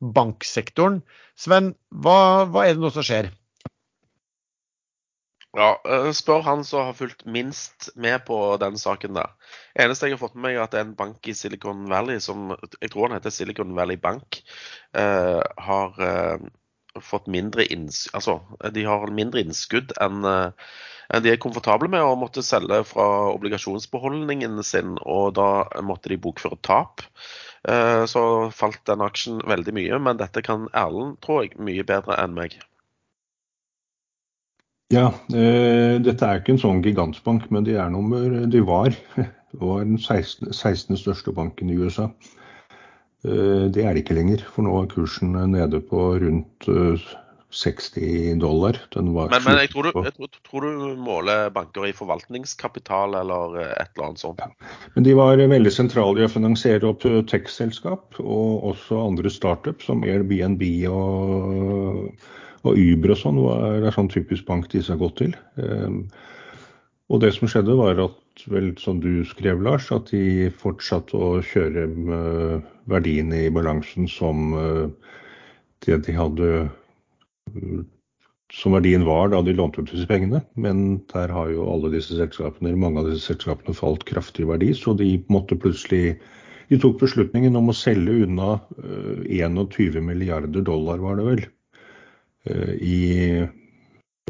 banksektoren. 0.00 1.00
Sven, 1.38 1.74
hva, 1.90 2.46
hva 2.48 2.66
er 2.66 2.76
det 2.76 2.84
nå 2.84 2.92
som 2.94 3.06
skjer? 3.06 3.32
Ja, 5.58 5.80
eh, 5.84 6.10
spør 6.14 6.44
han 6.46 6.60
som 6.64 6.84
har 6.86 6.94
fulgt 6.94 7.24
minst 7.26 7.88
med 7.98 8.22
på 8.26 8.36
den 8.62 8.76
saken 8.78 9.16
der. 9.18 9.32
Eneste 9.74 10.06
jeg 10.06 10.14
har 10.14 10.22
fått 10.22 10.36
med 10.36 10.44
meg, 10.44 10.58
er 10.58 10.62
at 10.62 10.74
det 10.74 10.78
er 10.78 10.86
en 10.86 10.94
bank 10.98 11.26
i 11.26 11.34
Silicon 11.34 11.88
Valley 11.90 12.20
som 12.22 12.52
jeg 12.78 12.92
tror 12.92 13.08
han 13.08 13.16
heter 13.16 13.34
Silicon 13.34 13.74
Valley 13.74 13.98
Bank, 13.98 14.38
eh, 14.94 15.40
har 15.66 15.98
eh, 16.06 16.46
fått 17.02 17.26
mindre 17.30 17.66
innskudd 17.66 18.14
Altså, 18.18 18.36
de 18.74 18.86
har 18.86 19.10
mindre 19.14 19.42
innskudd 19.42 19.94
enn 20.02 20.22
eh, 20.30 20.70
de 21.24 21.32
er 21.32 21.42
komfortable 21.42 21.90
med 21.90 22.06
å 22.06 22.14
måtte 22.14 22.46
selge 22.46 22.84
fra 22.86 23.08
obligasjonsbeholdningen 23.34 24.62
sin, 24.62 24.94
og 25.02 25.34
da 25.40 25.66
måtte 25.82 26.12
de 26.12 26.20
bokføre 26.22 26.60
tap. 26.62 27.02
Så 28.06 28.22
falt 28.54 28.84
den 28.86 29.02
aksjen 29.02 29.42
veldig 29.42 29.74
mye, 29.74 29.98
men 30.06 30.20
dette 30.22 30.44
kan 30.46 30.68
Erlend, 30.70 31.18
tror 31.26 31.42
jeg, 31.42 31.58
mye 31.58 31.82
bedre 31.82 32.14
enn 32.22 32.38
meg. 32.38 32.54
Ja, 34.90 35.12
eh, 35.30 36.00
dette 36.02 36.26
er 36.26 36.40
ikke 36.40 36.56
en 36.56 36.64
sånn 36.64 36.82
gigantbank, 36.82 37.46
men 37.54 37.66
de 37.66 37.76
er 37.78 37.90
nummer 37.92 38.26
De 38.50 38.62
var, 38.66 38.90
det 39.52 39.62
var 39.62 39.86
den 39.86 40.00
16, 40.00 40.50
16. 40.50 40.98
største 40.98 41.34
banken 41.34 41.70
i 41.70 41.78
USA. 41.78 42.08
Eh, 43.22 43.70
det 43.70 43.84
er 43.84 43.94
det 43.94 44.02
ikke 44.02 44.18
lenger, 44.18 44.42
for 44.50 44.66
nå 44.66 44.74
er 44.80 44.90
kursen 44.90 45.36
nede 45.52 45.78
på 45.86 46.08
rundt 46.24 46.66
60 46.66 48.00
eh, 48.02 48.32
dollar. 48.42 48.80
men, 48.96 49.12
men 49.14 49.60
jeg, 49.62 49.70
tror 49.70 49.86
du, 49.86 50.02
jeg 50.08 50.16
tror, 50.16 50.34
tror, 50.50 50.66
du, 50.66 50.98
måler 50.98 51.54
banker 51.54 51.86
i 51.86 51.94
forvaltningskapital 51.94 53.14
eller 53.22 53.60
et 53.68 53.94
eller 53.94 54.08
annet 54.08 54.24
sånt? 54.24 54.42
Ja. 54.42 54.74
Men 54.96 55.06
de 55.06 55.14
var 55.14 55.46
veldig 55.54 55.74
sentrale 55.76 56.24
i 56.24 56.26
å 56.26 56.34
finansiere 56.34 56.90
opp 56.90 57.06
tech-selskap, 57.30 58.18
og 58.18 58.70
også 58.74 59.04
andre 59.06 59.30
startup 59.30 59.86
som 59.86 60.02
Airbnb 60.02 60.66
og 60.90 62.10
og 62.68 62.76
Uber 62.76 63.14
og 63.14 63.20
sånn 63.20 63.38
er 63.54 63.86
en 63.86 63.94
sånn 63.94 64.10
typisk 64.12 64.46
bank 64.48 64.68
de 64.72 64.82
har 64.84 64.98
gått 65.00 65.16
til. 65.22 65.36
Ehm, 65.62 66.02
og 67.10 67.22
det 67.24 67.32
som 67.34 67.48
skjedde, 67.50 67.76
var 67.78 67.98
at 68.02 68.44
vel, 68.52 68.72
som 68.78 69.00
du 69.02 69.24
skrev, 69.26 69.62
Lars, 69.64 69.88
at 69.94 70.12
de 70.12 70.50
fortsatte 70.60 71.16
å 71.16 71.40
kjøre 71.44 71.88
verdiene 72.90 73.46
i 73.46 73.54
balansen 73.54 74.06
som 74.10 74.52
eh, 74.56 75.14
det 75.86 76.02
de 76.06 76.14
hadde 76.14 76.50
som 78.50 78.74
verdien 78.74 79.04
var 79.06 79.30
da 79.30 79.40
de 79.46 79.54
lånte 79.54 79.82
ut 79.82 79.90
disse 79.90 80.08
pengene. 80.10 80.42
Men 80.54 81.00
der 81.12 81.32
har 81.34 81.50
jo 81.50 81.68
alle 81.70 81.92
disse 81.94 82.18
selskapene, 82.18 82.74
mange 82.78 83.02
av 83.02 83.10
disse 83.10 83.32
selskapene 83.32 83.74
falt 83.78 84.04
kraftig 84.10 84.44
i 84.44 84.50
verdi, 84.50 84.72
så 84.76 84.94
de 84.98 85.14
måtte 85.32 85.58
plutselig 85.58 86.18
de 86.70 86.78
tok 86.78 87.00
beslutningen 87.00 87.56
om 87.58 87.72
å 87.72 87.74
selge 87.74 88.20
unna 88.26 88.58
21 89.26 89.64
eh, 89.64 90.04
milliarder 90.04 90.66
dollar, 90.66 91.02
var 91.02 91.18
det 91.18 91.26
vel, 91.26 91.42
Eh, 91.42 91.59
i, 92.48 93.42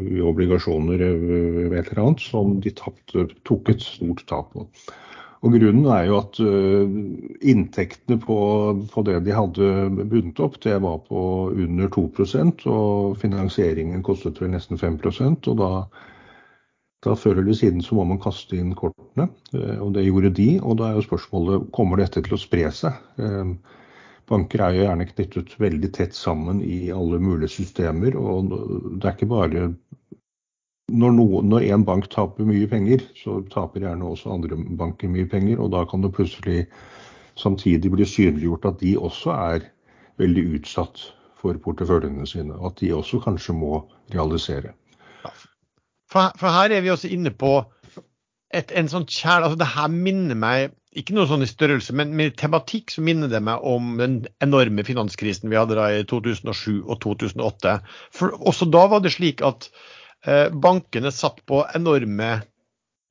i 0.03 0.23
obligasjoner 0.25 0.99
ved 0.99 1.77
et 1.77 1.91
eller 1.93 2.03
annet 2.03 2.23
som 2.25 2.57
de 2.63 2.73
tapte, 2.75 3.27
tok 3.47 3.71
et 3.71 3.85
stort 3.85 4.25
tap 4.27 4.51
på. 4.55 4.67
Og 5.41 5.55
Grunnen 5.57 5.87
er 5.89 6.05
jo 6.05 6.19
at 6.19 6.37
uh, 6.37 6.91
inntektene 7.49 8.19
på, 8.21 8.37
på, 8.91 9.03
det 9.07 9.17
de 9.25 9.33
hadde 9.33 9.69
bundet 9.89 10.41
opp, 10.43 10.59
det 10.61 10.77
var 10.83 10.99
på 11.07 11.23
under 11.49 11.89
2% 11.89 12.67
og 12.69 13.17
finansieringen 13.21 14.05
kostet 14.05 14.41
vel 14.41 14.53
nesten 14.53 14.77
5% 14.77 15.49
og 15.49 15.57
da, 15.57 15.71
da 17.01 17.17
før 17.17 17.41
eller 17.41 17.57
siden 17.57 17.81
så 17.81 17.97
må 17.97 18.05
man 18.11 18.21
kaste 18.21 18.59
inn 18.59 18.75
kortene. 18.77 19.31
Og 19.81 19.95
det 19.97 20.05
gjorde 20.05 20.35
de. 20.37 20.49
Og 20.61 20.77
da 20.77 20.91
er 20.91 20.99
jo 20.99 21.07
spørsmålet 21.07 21.71
kommer 21.73 22.03
dette 22.03 22.21
til 22.21 22.37
å 22.37 22.41
spre 22.41 22.69
seg. 22.77 23.01
Banker 24.31 24.63
er 24.63 24.75
jo 24.75 24.85
gjerne 24.85 25.07
knyttet 25.09 25.55
veldig 25.59 25.89
tett 25.95 26.15
sammen 26.15 26.61
i 26.63 26.85
alle 26.95 27.19
mulige 27.19 27.51
systemer. 27.51 28.15
og 28.15 28.51
det 28.51 29.07
er 29.07 29.15
ikke 29.15 29.31
bare 29.31 29.71
når, 30.91 31.13
noen, 31.15 31.49
når 31.51 31.67
en 31.71 31.85
bank 31.87 32.09
taper 32.11 32.47
mye 32.47 32.67
penger, 32.71 33.03
så 33.15 33.39
taper 33.51 33.85
gjerne 33.85 34.07
også 34.07 34.33
andre 34.33 34.57
banker 34.79 35.11
mye 35.11 35.27
penger. 35.29 35.59
Og 35.59 35.71
da 35.75 35.85
kan 35.87 36.03
det 36.03 36.13
plutselig 36.15 36.65
samtidig 37.39 37.91
bli 37.93 38.07
synliggjort 38.07 38.67
at 38.73 38.81
de 38.81 38.97
også 38.99 39.35
er 39.35 39.67
veldig 40.21 40.45
utsatt 40.57 41.05
for 41.41 41.57
porteføljene 41.63 42.27
sine. 42.27 42.55
Og 42.59 42.73
at 42.73 42.83
de 42.83 42.93
også 42.95 43.21
kanskje 43.23 43.55
må 43.57 43.83
realisere. 44.13 44.75
For, 46.11 46.31
for 46.39 46.51
her 46.51 46.75
er 46.75 46.83
vi 46.83 46.91
også 46.91 47.11
inne 47.11 47.31
på 47.31 47.61
et, 48.51 48.71
en 48.75 48.89
sånn 48.91 49.07
kjær, 49.07 49.45
altså 49.45 49.59
Det 49.61 49.71
her 49.77 49.91
minner 49.91 50.35
meg 50.35 50.73
ikke 50.91 51.15
noe 51.15 51.27
sånn 51.29 51.45
i 51.45 51.47
størrelse, 51.47 51.93
men 51.95 52.11
med 52.19 52.35
tematikk 52.39 52.91
så 52.91 53.03
minner 53.05 53.31
det 53.31 53.39
meg 53.45 53.63
om 53.67 53.95
den 53.99 54.17
enorme 54.43 54.83
finanskrisen 54.83 55.51
vi 55.51 55.59
hadde 55.59 55.77
da 55.79 55.87
i 55.95 56.03
2007 56.07 56.81
og 56.81 56.97
2008. 57.05 57.77
For 58.15 58.35
også 58.35 58.67
da 58.73 58.85
var 58.91 59.03
det 59.03 59.13
slik 59.15 59.43
at 59.45 59.69
eh, 60.27 60.49
bankene 60.51 61.13
satt 61.15 61.39
på 61.47 61.63
enorme 61.77 62.41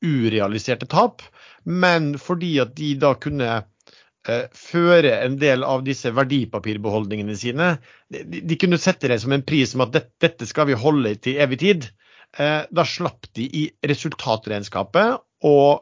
urealiserte 0.05 0.89
tap, 0.93 1.25
men 1.65 2.15
fordi 2.21 2.55
at 2.61 2.77
de 2.77 2.93
da 3.01 3.15
kunne 3.21 3.49
eh, 3.57 4.45
føre 4.57 5.17
en 5.25 5.41
del 5.41 5.65
av 5.65 5.85
disse 5.89 6.13
verdipapirbeholdningene 6.17 7.37
sine, 7.37 7.75
de, 8.13 8.61
kunne 8.61 8.81
sette 8.81 9.09
det 9.09 9.23
som 9.25 9.33
en 9.33 9.45
pris 9.47 9.73
som 9.73 9.85
at 9.87 9.97
dette, 9.97 10.49
skal 10.49 10.69
vi 10.69 10.77
holde 10.77 11.17
til 11.25 11.41
evig 11.41 11.63
tid. 11.65 11.89
Eh, 12.37 12.61
da 12.69 12.85
slapp 12.85 13.33
de 13.37 13.49
i 13.49 13.69
resultatregnskapet 13.89 15.17
uh, 15.49 15.81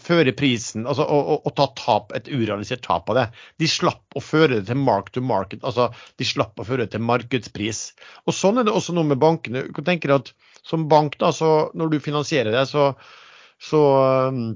føre 0.00 0.34
prisen, 0.36 0.84
altså 0.90 1.06
å, 1.08 1.52
ta 1.56 1.66
tap, 1.78 2.12
et 2.16 2.28
urealisert 2.28 2.84
tap 2.84 3.08
av 3.12 3.18
det. 3.18 3.26
De 3.62 3.68
slapp 3.70 4.18
å 4.18 4.22
føre 4.22 4.58
det 4.58 4.68
til 4.68 4.80
mark 4.80 5.12
to 5.14 5.22
market, 5.24 5.62
altså 5.64 5.90
de 6.20 6.28
slapp 6.28 6.60
å 6.60 6.66
føre 6.66 6.84
det 6.84 6.94
til 6.94 7.04
markedspris. 7.04 7.84
Og 8.28 8.36
Sånn 8.36 8.60
er 8.60 8.68
det 8.68 8.74
også 8.74 8.96
noe 8.96 9.08
med 9.08 9.22
bankene. 9.22 9.66
Du 9.68 9.76
kan 9.76 9.88
tenke 9.88 10.10
deg 10.10 10.20
at 10.20 10.34
Som 10.64 10.86
bank, 10.88 11.18
da, 11.20 11.28
så 11.28 11.68
når 11.76 11.90
du 11.92 11.98
finansierer 12.00 12.54
det, 12.54 12.62
så, 12.70 12.94
så 13.60 13.80
um, 14.32 14.54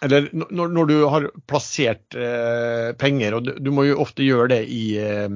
eller 0.00 0.30
når, 0.32 0.70
når, 0.72 0.86
du 0.88 0.94
har 1.12 1.26
plassert 1.50 2.16
eh, 2.16 2.92
penger, 2.96 3.36
og 3.36 3.44
du, 3.44 3.50
du, 3.60 3.68
må 3.74 3.84
jo 3.84 3.98
ofte 4.00 4.24
gjøre 4.24 4.48
det 4.54 4.60
i, 4.72 4.84
eh, 4.96 5.28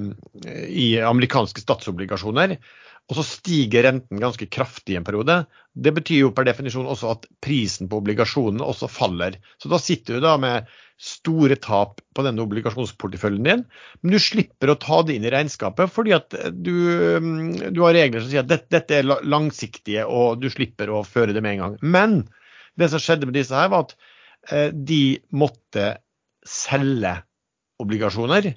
i 0.73 0.87
amerikanske 1.05 1.61
statsobligasjoner, 1.61 2.57
og 3.11 3.19
så 3.19 3.25
stiger 3.27 3.85
renten 3.85 4.21
ganske 4.21 4.47
kraftig 4.49 4.95
i 4.95 4.97
en 4.97 5.05
periode. 5.05 5.43
Det 5.77 5.93
betyr 5.93 6.23
jo 6.23 6.31
per 6.33 6.47
definisjon 6.49 6.89
også 6.89 7.11
at 7.13 7.27
prisen 7.45 7.91
på 7.91 7.99
obligasjonene 8.01 8.65
også 8.65 8.89
faller. 8.89 9.37
Så 9.61 9.69
da 9.69 9.81
sitter 9.83 10.17
du 10.17 10.25
da 10.25 10.39
med 10.41 10.71
store 11.05 11.59
tap 11.61 12.01
på 12.17 12.25
denne 12.25 12.41
obligasjonsporteføljen 12.47 13.45
din, 13.45 13.65
men 14.01 14.15
du 14.15 14.21
slipper 14.23 14.73
å 14.73 14.79
ta 14.81 15.03
det 15.05 15.19
inn 15.19 15.27
i 15.27 15.33
regnskapet 15.35 15.91
fordi 15.93 16.15
at 16.17 16.37
du, 16.55 16.71
du 17.75 17.83
har 17.83 17.97
regler 17.97 18.23
som 18.23 18.31
sier 18.31 18.45
at 18.45 18.53
dette, 18.53 18.71
dette, 18.73 19.03
er 19.03 19.27
langsiktige, 19.27 20.07
og 20.07 20.41
du 20.41 20.49
slipper 20.53 20.93
å 20.95 21.03
føre 21.05 21.35
det 21.37 21.43
med 21.45 21.59
en 21.59 21.65
gang. 21.65 21.77
Men 21.83 22.17
det 22.81 22.89
som 22.95 23.03
skjedde 23.03 23.29
med 23.29 23.37
disse 23.37 23.59
her, 23.59 23.69
var 23.75 23.89
at 23.89 23.97
eh, 24.49 24.71
de 24.73 25.19
måtte 25.35 25.91
selge 26.49 27.19
obligasjoner. 27.83 28.55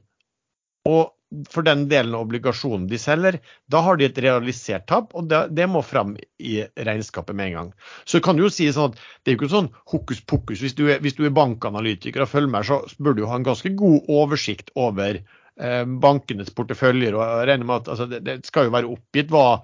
Og 0.87 1.16
for 1.51 1.65
den 1.65 1.86
delen 1.91 2.15
av 2.15 2.23
obligasjonen 2.25 2.88
de 2.88 2.99
selger, 3.01 3.39
da 3.71 3.82
har 3.84 3.99
de 3.99 4.07
et 4.07 4.19
realisert 4.23 4.88
tap, 4.88 5.11
og 5.17 5.28
det, 5.32 5.41
det, 5.57 5.67
må 5.69 5.82
fram 5.84 6.15
i 6.39 6.61
regnskapet 6.88 7.36
med 7.36 7.51
en 7.51 7.57
gang. 7.57 7.71
Så 8.07 8.21
kan 8.23 8.38
du 8.38 8.45
jo 8.45 8.51
si 8.53 8.69
sånn 8.73 8.93
at 8.93 9.01
det 9.01 9.34
er 9.34 9.36
jo 9.36 9.41
ikke 9.41 9.55
sånn 9.55 9.71
hokus 9.91 10.21
pokus. 10.23 10.61
Hvis 10.63 10.78
du 10.78 10.86
er, 10.88 11.01
hvis 11.03 11.17
du 11.17 11.25
er 11.28 11.36
bankanalytiker 11.36 12.23
og 12.23 12.32
følger 12.32 12.53
med, 12.53 12.69
så 12.69 12.80
bør 13.03 13.17
du 13.17 13.25
ha 13.28 13.39
en 13.39 13.47
ganske 13.47 13.73
god 13.80 14.07
oversikt 14.19 14.71
over 14.80 15.19
eh, 15.19 15.84
bankenes 16.07 16.53
porteføljer. 16.55 17.17
og 17.19 17.43
regner 17.49 17.67
med 17.67 17.84
at 17.84 17.91
altså, 17.95 18.07
det, 18.13 18.23
det, 18.28 18.39
skal 18.47 18.69
jo 18.69 18.75
være 18.78 18.93
oppgitt 18.95 19.34
hva, 19.36 19.59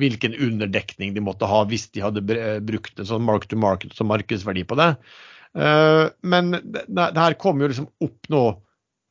hvilken 0.00 0.38
underdekning 0.38 1.12
de 1.16 1.24
måtte 1.26 1.48
ha 1.50 1.64
hvis 1.68 1.90
de 1.92 2.06
hadde 2.06 2.24
brukt 2.64 2.96
en 2.96 3.12
sånn 3.12 3.26
mark 3.26 3.50
to 3.50 3.60
market 3.60 3.92
som 3.98 4.08
markedsverdi 4.08 4.64
på 4.64 4.80
det. 4.80 4.94
Eh, 5.60 6.08
men 6.24 6.54
det, 6.56 6.88
det 6.88 7.20
her 7.20 7.36
kommer 7.36 7.66
jo 7.66 7.72
liksom 7.74 7.92
opp 8.00 8.32
nå 8.32 8.44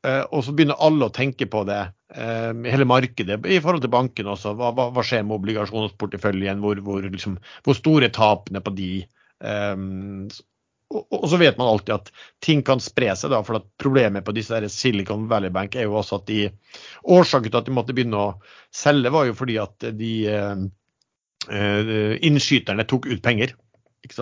og 0.07 0.43
så 0.45 0.53
begynner 0.55 0.79
alle 0.79 1.09
å 1.09 1.13
tenke 1.13 1.47
på 1.51 1.65
det, 1.67 1.79
eh, 2.15 2.51
hele 2.71 2.87
markedet, 2.87 3.39
i 3.45 3.59
forhold 3.59 3.83
til 3.83 3.91
banken 3.91 4.29
også. 4.31 4.53
Hva, 4.55 4.71
hva, 4.71 5.03
skjer 5.03 5.25
med 5.27 5.39
obligasjonsporteføljen? 5.39 6.61
Hvor, 6.63 6.79
hvor, 6.85 7.03
liksom, 7.03 7.35
hvor 7.65 7.75
store 7.75 8.11
tapene 8.15 8.63
på 8.63 8.75
de? 8.77 8.91
Um, 9.39 10.29
og, 10.89 11.03
og, 11.03 11.27
så 11.29 11.37
vet 11.39 11.59
man 11.59 11.69
alltid 11.69 11.93
at 11.97 12.11
ting 12.43 12.63
kan 12.65 12.81
spre 12.83 13.11
seg. 13.15 13.33
da, 13.33 13.41
for 13.43 13.61
Problemet 13.81 14.25
på 14.25 14.35
disse 14.35 14.55
der 14.55 14.71
Silicon 14.71 15.27
Valley 15.29 15.51
Bank 15.53 15.75
er 15.75 15.89
jo 15.89 15.99
også 15.99 16.21
at 16.21 16.27
de 16.31 16.47
årsaken 17.03 17.51
til 17.51 17.59
at 17.59 17.67
de 17.67 17.75
måtte 17.75 17.95
begynne 17.97 18.19
å 18.19 18.29
selge, 18.71 19.11
var 19.13 19.27
jo 19.27 19.35
fordi 19.37 19.59
at 19.61 19.89
de 19.99 20.13
uh, 20.31 22.15
innskyterne 22.25 22.87
tok 22.87 23.11
ut 23.11 23.21
penger. 23.25 23.55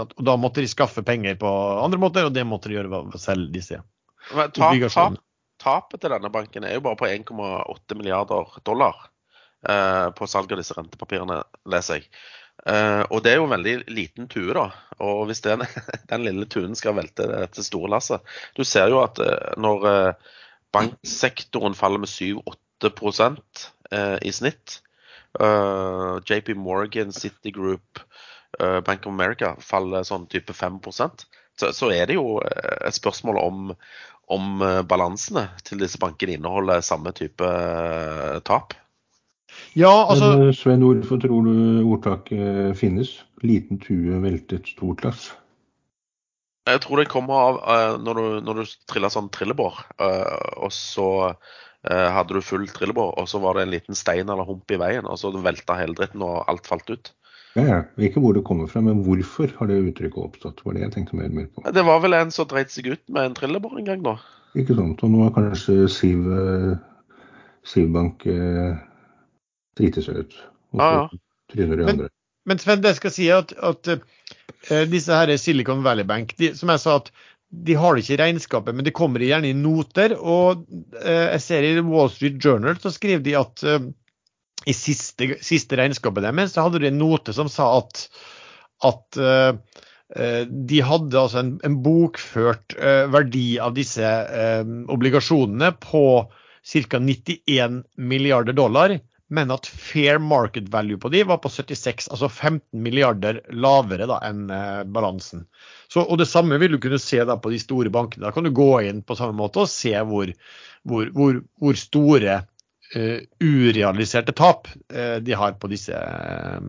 Og 0.02 0.26
Da 0.26 0.34
måtte 0.42 0.64
de 0.66 0.70
skaffe 0.70 1.06
penger 1.06 1.38
på 1.38 1.54
andre 1.84 2.02
måter, 2.02 2.26
og 2.26 2.34
det 2.34 2.50
måtte 2.50 2.72
de 2.72 2.80
gjøre 2.80 2.90
ved 2.90 3.14
å 3.14 3.22
selge 3.22 3.54
disse 3.54 3.80
obligasjonene 4.34 5.22
tapet 5.68 6.02
til 6.02 6.14
denne 6.16 6.32
banken 6.32 6.66
er 6.66 6.78
jo 6.78 6.86
bare 6.88 7.00
på 7.00 7.12
1,8 7.12 8.00
milliarder 8.00 8.58
dollar 8.68 9.08
eh, 9.68 10.10
på 10.16 10.28
salg 10.30 10.52
av 10.54 10.62
disse 10.62 10.76
rentepapirene, 10.78 11.42
leser 11.70 12.00
jeg. 12.00 12.10
Eh, 12.66 13.04
og 13.14 13.22
det 13.24 13.32
er 13.32 13.40
jo 13.40 13.46
en 13.46 13.54
veldig 13.54 13.76
liten 13.94 14.28
tue, 14.32 14.50
da. 14.56 14.70
Og 15.04 15.28
hvis 15.30 15.44
den, 15.46 15.64
den 16.12 16.26
lille 16.26 16.48
tuen 16.50 16.76
skal 16.78 16.98
velte 16.98 17.30
dette 17.30 17.64
store 17.66 17.92
lasset 17.94 18.36
Du 18.58 18.64
ser 18.66 18.90
jo 18.92 19.04
at 19.04 19.22
eh, 19.24 19.54
når 19.62 19.88
eh, 19.92 20.34
banksektoren 20.76 21.78
faller 21.78 22.02
med 22.04 22.12
7-8 22.12 23.32
eh, 23.92 24.18
i 24.22 24.34
snitt 24.36 24.82
JP 25.38 26.48
Morgan, 26.58 27.12
Citigroup, 27.14 28.00
Bank 28.58 29.04
of 29.06 29.12
America 29.12 29.52
faller 29.62 30.06
sånn 30.08 30.24
type 30.32 30.56
5 30.56 30.80
så, 30.90 31.70
så 31.76 31.90
er 31.94 32.08
det 32.10 32.16
jo 32.16 32.40
et 32.42 32.96
spørsmål 32.96 33.38
om, 33.44 33.68
om 34.28 34.62
eh, 34.62 34.82
balansene 34.88 35.48
til 35.68 35.82
disse 35.82 36.00
bankene 36.02 36.38
inneholder 36.38 36.84
samme 36.86 37.14
type 37.16 37.48
eh, 37.48 38.38
tap? 38.48 38.76
Ja, 39.78 39.92
altså... 40.10 40.34
Men, 40.36 40.48
eh, 40.50 40.56
Sven, 40.56 40.84
hvorfor 40.84 41.22
tror 41.24 41.48
du 41.48 41.58
ordtaket 41.88 42.78
finnes? 42.80 43.18
Liten 43.46 43.80
tue 43.82 44.20
veltet 44.24 44.68
stort 44.74 45.06
lass? 45.06 45.30
Jeg 46.68 46.82
tror 46.84 47.00
det 47.00 47.08
kommer 47.08 47.38
av 47.40 48.02
når 48.04 48.18
du, 48.18 48.26
når 48.44 48.58
du 48.58 48.72
triller 48.92 49.12
sånn 49.14 49.30
trillebår, 49.32 49.78
og 50.60 50.74
så 50.76 51.06
hadde 51.88 52.36
du 52.36 52.44
full 52.44 52.66
trillebår, 52.68 53.14
og 53.22 53.30
så 53.32 53.40
var 53.40 53.56
det 53.56 53.64
en 53.64 53.72
liten 53.72 53.96
stein 53.96 54.28
eller 54.28 54.44
hump 54.44 54.74
i 54.76 54.80
veien, 54.82 55.08
og 55.08 55.16
så 55.22 55.32
velta 55.32 55.78
hele 55.80 55.96
dritten 55.96 56.26
og 56.28 56.42
alt 56.52 56.68
falt 56.68 56.92
ut. 56.92 57.14
Ja, 57.58 57.64
ja. 57.66 57.78
Ikke 58.06 58.22
hvor 58.22 58.36
det 58.38 58.46
kommer 58.46 58.70
fra, 58.70 58.84
men 58.86 59.02
hvorfor 59.06 59.50
har 59.58 59.70
det 59.70 59.80
uttrykket 59.90 60.20
oppstått? 60.22 60.62
var 60.66 60.78
det 60.78 60.84
jeg 60.86 60.94
tenkte 60.94 61.18
mer, 61.18 61.32
mer 61.34 61.48
på. 61.50 61.64
Det 61.74 61.86
var 61.88 62.04
vel 62.04 62.18
en 62.18 62.34
som 62.34 62.50
dreit 62.50 62.74
seg 62.74 62.92
ut 62.94 63.02
med 63.10 63.32
en 63.32 63.38
trillebår 63.38 63.80
en 63.80 63.88
gang, 63.88 64.04
da. 64.06 64.18
Ikke 64.58 64.78
sant. 64.78 65.02
Og 65.04 65.14
nå 65.14 65.24
har 65.26 65.34
kanskje 65.36 65.88
Siv, 65.92 66.28
Sivbank 67.68 68.28
eh, 68.30 68.78
driti 69.78 70.04
seg 70.06 70.22
ut. 70.22 70.38
Og 70.76 70.82
så 70.82 70.92
ja, 70.92 71.02
ja. 71.02 71.24
tryner 71.54 71.82
de 71.82 71.90
andre. 71.94 72.12
Men 72.48 72.62
Sven, 72.62 72.84
det 72.84 72.94
skal 72.96 73.12
si 73.12 73.28
at, 73.34 73.52
at 73.60 73.90
uh, 73.92 74.84
disse 74.88 75.14
her 75.14 75.34
Silicon 75.42 75.84
Valley 75.84 76.08
Bank, 76.08 76.32
de, 76.40 76.54
som 76.56 76.72
jeg 76.72 76.84
sa 76.84 77.00
at 77.02 77.12
de 77.68 77.76
har 77.80 77.96
det 77.96 78.04
ikke 78.04 78.16
i 78.18 78.20
regnskapet, 78.22 78.76
men 78.76 78.86
de 78.88 78.94
kommer 78.96 79.24
gjerne 79.24 79.50
i 79.52 79.58
noter. 79.58 80.16
Og 80.18 80.64
uh, 81.02 81.26
jeg 81.34 81.44
ser 81.44 81.68
i 81.68 81.74
Wall 81.84 82.12
Street 82.14 82.40
Journal 82.44 82.80
så 82.80 82.94
skriver 82.94 83.26
de 83.26 83.36
at 83.40 83.66
uh, 83.68 83.90
i 84.68 84.76
siste, 84.76 85.38
siste 85.44 85.80
regnskapet 85.80 86.26
deres 86.26 86.56
så 86.56 86.68
hadde 86.68 86.82
de 86.84 86.92
en 86.92 87.00
note 87.00 87.36
som 87.36 87.50
sa 87.52 87.70
at, 87.80 88.08
at 88.88 89.20
uh, 89.22 89.52
de 90.48 90.82
hadde 90.84 91.20
altså 91.20 91.44
en, 91.44 91.54
en 91.68 91.78
bokført 91.84 92.76
uh, 92.80 93.06
verdi 93.14 93.58
av 93.64 93.76
disse 93.78 94.04
uh, 94.04 94.64
obligasjonene 94.94 95.74
på 95.84 96.04
ca. 96.68 97.00
91 97.00 97.84
milliarder 97.96 98.56
dollar, 98.56 98.98
men 99.32 99.52
at 99.52 99.68
fair 99.68 100.20
market 100.24 100.68
value 100.72 101.00
på 101.00 101.12
de 101.12 101.22
var 101.28 101.40
på 101.44 101.52
76, 101.52 102.10
altså 102.12 102.28
15 102.28 102.80
milliarder 102.84 103.42
lavere 103.56 104.08
da, 104.08 104.20
enn 104.24 104.46
balansen. 104.92 105.46
Så, 105.92 106.04
og 106.04 106.20
Det 106.20 106.28
samme 106.28 106.60
vil 106.60 106.76
du 106.76 106.80
kunne 106.84 107.00
se 107.00 107.20
da 107.28 107.36
på 107.40 107.52
de 107.52 107.60
store 107.60 107.92
bankene. 107.92 108.28
Da 108.28 108.34
kan 108.36 108.48
du 108.48 108.52
gå 108.56 108.70
inn 108.88 109.04
på 109.04 109.16
samme 109.20 109.36
måte 109.36 109.64
og 109.64 109.72
se 109.72 109.92
hvor, 110.08 110.32
hvor, 110.88 111.12
hvor, 111.16 111.42
hvor 111.60 111.80
store 111.80 112.40
urealiserte 113.44 114.36
tap 114.38 114.70
uh, 114.72 115.18
de 115.24 115.34
har 115.36 115.58
på 115.60 115.70
disse 115.72 115.92
uh, 115.92 116.60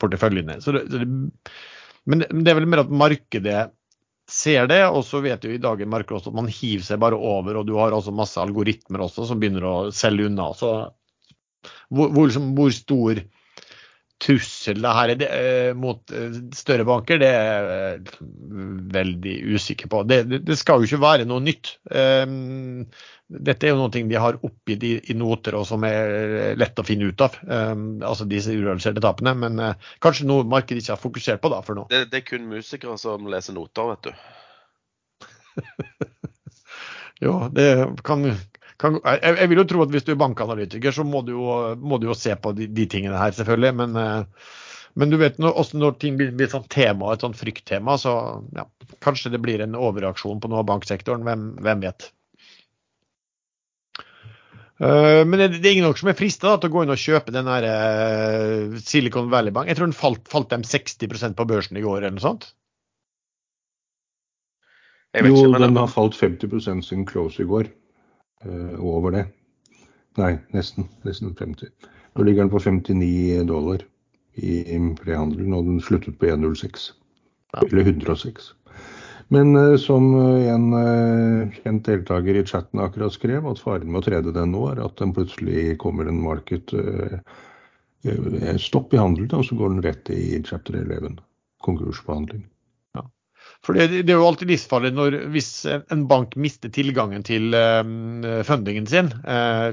porteføljene. 0.00 0.58
Det, 0.64 0.84
det, 0.92 1.02
men 2.08 2.24
det 2.24 2.52
er 2.52 2.56
vel 2.60 2.68
mer 2.70 2.84
at 2.86 2.94
markedet 2.94 3.66
ser 4.28 4.68
det, 4.68 4.82
og 4.92 5.02
så 5.08 5.22
vet 5.24 5.44
jo 5.44 5.54
i 5.54 5.60
dag 5.60 5.80
markedet 5.88 6.20
også 6.20 6.32
at 6.32 6.36
man 6.36 6.50
hiver 6.52 6.84
seg 6.84 7.00
bare 7.00 7.16
over, 7.16 7.60
og 7.60 7.68
du 7.68 7.74
har 7.80 7.94
også 7.96 8.12
masse 8.14 8.40
algoritmer 8.40 9.06
også 9.06 9.26
som 9.28 9.40
begynner 9.40 9.64
å 9.64 9.76
selge 9.94 10.28
unna. 10.28 10.50
Så 10.56 10.72
hvor, 11.88 12.12
hvor, 12.12 12.28
liksom, 12.28 12.52
hvor 12.56 12.72
stor 12.74 13.22
trussel 14.18 14.80
det 14.82 14.94
her 14.96 15.12
er 15.12 15.18
det, 15.20 15.28
mot 15.78 16.14
større 16.56 16.86
banker, 16.88 17.20
det 17.22 17.28
er 17.30 17.68
jeg 17.68 18.16
veldig 18.94 19.34
usikker 19.54 19.90
på. 19.90 20.02
Det, 20.08 20.24
det, 20.42 20.56
skal 20.58 20.82
jo 20.82 20.88
ikke 20.88 21.02
være 21.02 21.26
noe 21.28 21.44
nytt. 21.44 21.76
Um, 21.92 22.86
dette 23.28 23.68
er 23.68 23.74
jo 23.74 23.80
noe 23.82 23.92
de 23.92 24.18
har 24.18 24.38
oppgitt 24.40 24.84
i, 24.88 24.92
i, 25.12 25.16
noter 25.18 25.58
og 25.58 25.66
som 25.68 25.84
er 25.84 26.56
lett 26.58 26.80
å 26.80 26.86
finne 26.86 27.10
ut 27.10 27.24
av. 27.24 27.36
Um, 27.44 28.00
altså 28.02 28.26
disse 28.28 28.54
urealiserte 28.54 29.02
tapene. 29.04 29.34
Men 29.38 29.60
uh, 29.60 29.90
kanskje 30.04 30.28
noe 30.28 30.46
markedet 30.48 30.82
ikke 30.82 30.96
har 30.96 31.02
fokusert 31.02 31.42
på 31.44 31.52
da 31.52 31.62
for 31.66 31.78
nå. 31.78 31.86
Det, 31.92 32.06
det, 32.12 32.22
er 32.22 32.28
kun 32.28 32.48
musikere 32.50 32.98
som 33.00 33.28
leser 33.30 33.56
noter, 33.56 33.92
vet 33.92 34.08
du. 34.08 34.12
jo, 37.26 37.36
det 37.52 37.68
kan, 38.06 38.24
kan 38.78 38.98
jeg, 39.02 39.20
jeg, 39.26 39.50
vil 39.50 39.60
jo 39.60 39.66
tro 39.72 39.82
at 39.82 39.92
hvis 39.92 40.06
du 40.06 40.12
er 40.14 40.20
bankanalytiker, 40.20 40.94
så 40.94 41.04
må 41.06 41.24
du 41.26 41.34
jo, 41.34 41.54
må 41.82 41.98
du 41.98 42.08
jo 42.10 42.16
se 42.16 42.34
på 42.38 42.54
de, 42.54 42.68
de, 42.70 42.86
tingene 42.90 43.18
her, 43.18 43.34
selvfølgelig. 43.34 43.72
Men, 43.80 43.96
uh, 43.98 44.52
men 44.98 45.10
du 45.10 45.18
vet 45.18 45.40
når, 45.42 45.56
også 45.62 45.80
når 45.80 45.96
ting 46.02 46.18
blir, 46.18 46.30
blir 46.36 46.46
et 46.46 46.54
sånt 46.54 46.70
tema, 46.72 47.10
et 47.12 47.24
sånt 47.24 47.38
frykttema, 47.38 47.96
så 47.98 48.12
ja, 48.54 48.68
kanskje 49.04 49.32
det 49.34 49.42
blir 49.42 49.64
en 49.64 49.74
overreaksjon 49.78 50.38
på 50.42 50.50
noe 50.50 50.62
av 50.62 50.68
banksektoren. 50.70 51.26
Hvem, 51.26 51.50
hvem 51.66 51.82
vet. 51.88 52.12
Uh, 54.78 55.26
men 55.26 55.40
det, 55.42 55.48
det, 55.56 55.66
er 55.66 55.74
ingen 55.74 55.98
som 55.98 56.12
er 56.12 56.18
frista 56.18 56.54
til 56.54 56.70
å 56.70 56.76
gå 56.76 56.84
inn 56.84 56.94
og 56.94 57.02
kjøpe 57.02 57.34
den 57.34 57.50
her 57.50 57.66
uh, 57.66 58.78
Silicon 58.78 59.32
Valley 59.32 59.54
Bank. 59.54 59.66
Jeg 59.66 59.80
tror 59.80 59.90
den 59.90 59.98
falt, 59.98 60.22
falt 60.30 60.54
dem 60.54 60.62
60% 60.62 61.34
på 61.34 61.48
børsen 61.50 61.80
i 61.80 61.82
går, 61.82 62.04
eller 62.04 62.14
noe 62.14 62.26
sånt? 62.28 62.52
jo, 65.18 65.34
ikke, 65.34 65.58
den 65.64 65.78
har 65.80 65.90
falt 65.90 66.14
50 66.14 66.60
siden 66.86 67.06
close 67.08 67.42
i 67.42 67.48
går. 67.48 67.72
Uh, 68.46 68.78
over 68.78 69.10
det. 69.14 69.24
Nei, 70.18 70.36
nesten. 70.54 70.86
Nesten 71.06 71.34
50. 71.38 71.72
Nå 72.14 72.26
ligger 72.26 72.44
den 72.44 72.52
på 72.52 72.60
59 72.62 73.42
dollar 73.48 73.82
i, 74.34 74.60
i 74.62 74.78
prehandelen, 75.00 75.54
og 75.56 75.66
den 75.66 75.80
sluttet 75.82 76.18
på 76.20 76.30
106. 76.30 76.92
Ja. 77.54 77.64
Eller 77.64 77.90
106. 77.90 78.52
Men 79.34 79.52
uh, 79.56 79.74
som 79.76 80.06
eh, 80.16 80.46
en 80.54 80.70
kjent 81.58 81.84
deltaker 81.84 82.38
i 82.38 82.46
chatten 82.46 82.80
akkurat 82.80 83.12
skrev, 83.12 83.46
at 83.50 83.60
faren 83.60 83.90
med 83.90 84.00
å 84.00 84.06
trede 84.06 84.32
den 84.32 84.54
nå 84.54 84.68
er 84.70 84.80
at 84.86 84.96
den 85.02 85.12
plutselig 85.16 85.74
kommer 85.82 86.08
en 86.08 86.22
market 86.22 86.72
stopp 88.62 88.94
i 88.94 89.00
handelen, 89.00 89.34
og 89.34 89.44
så 89.44 89.56
går 89.58 89.74
den 89.74 89.82
rett 89.84 90.10
i 90.14 90.38
chapter 90.46 90.78
11, 90.78 91.18
konkursbehandling. 91.66 92.46
For 93.66 93.76
det, 93.76 93.88
det, 94.06 94.12
er 94.14 94.20
jo 94.20 94.28
alltid 94.28 94.52
livsfarlig 94.52 94.92
når, 94.94 95.16
hvis 95.34 95.50
en 95.66 96.04
bank 96.08 96.36
mister 96.40 96.70
tilgangen 96.72 97.24
til 97.26 97.50
fundingen 98.46 98.86
sin, 98.88 99.10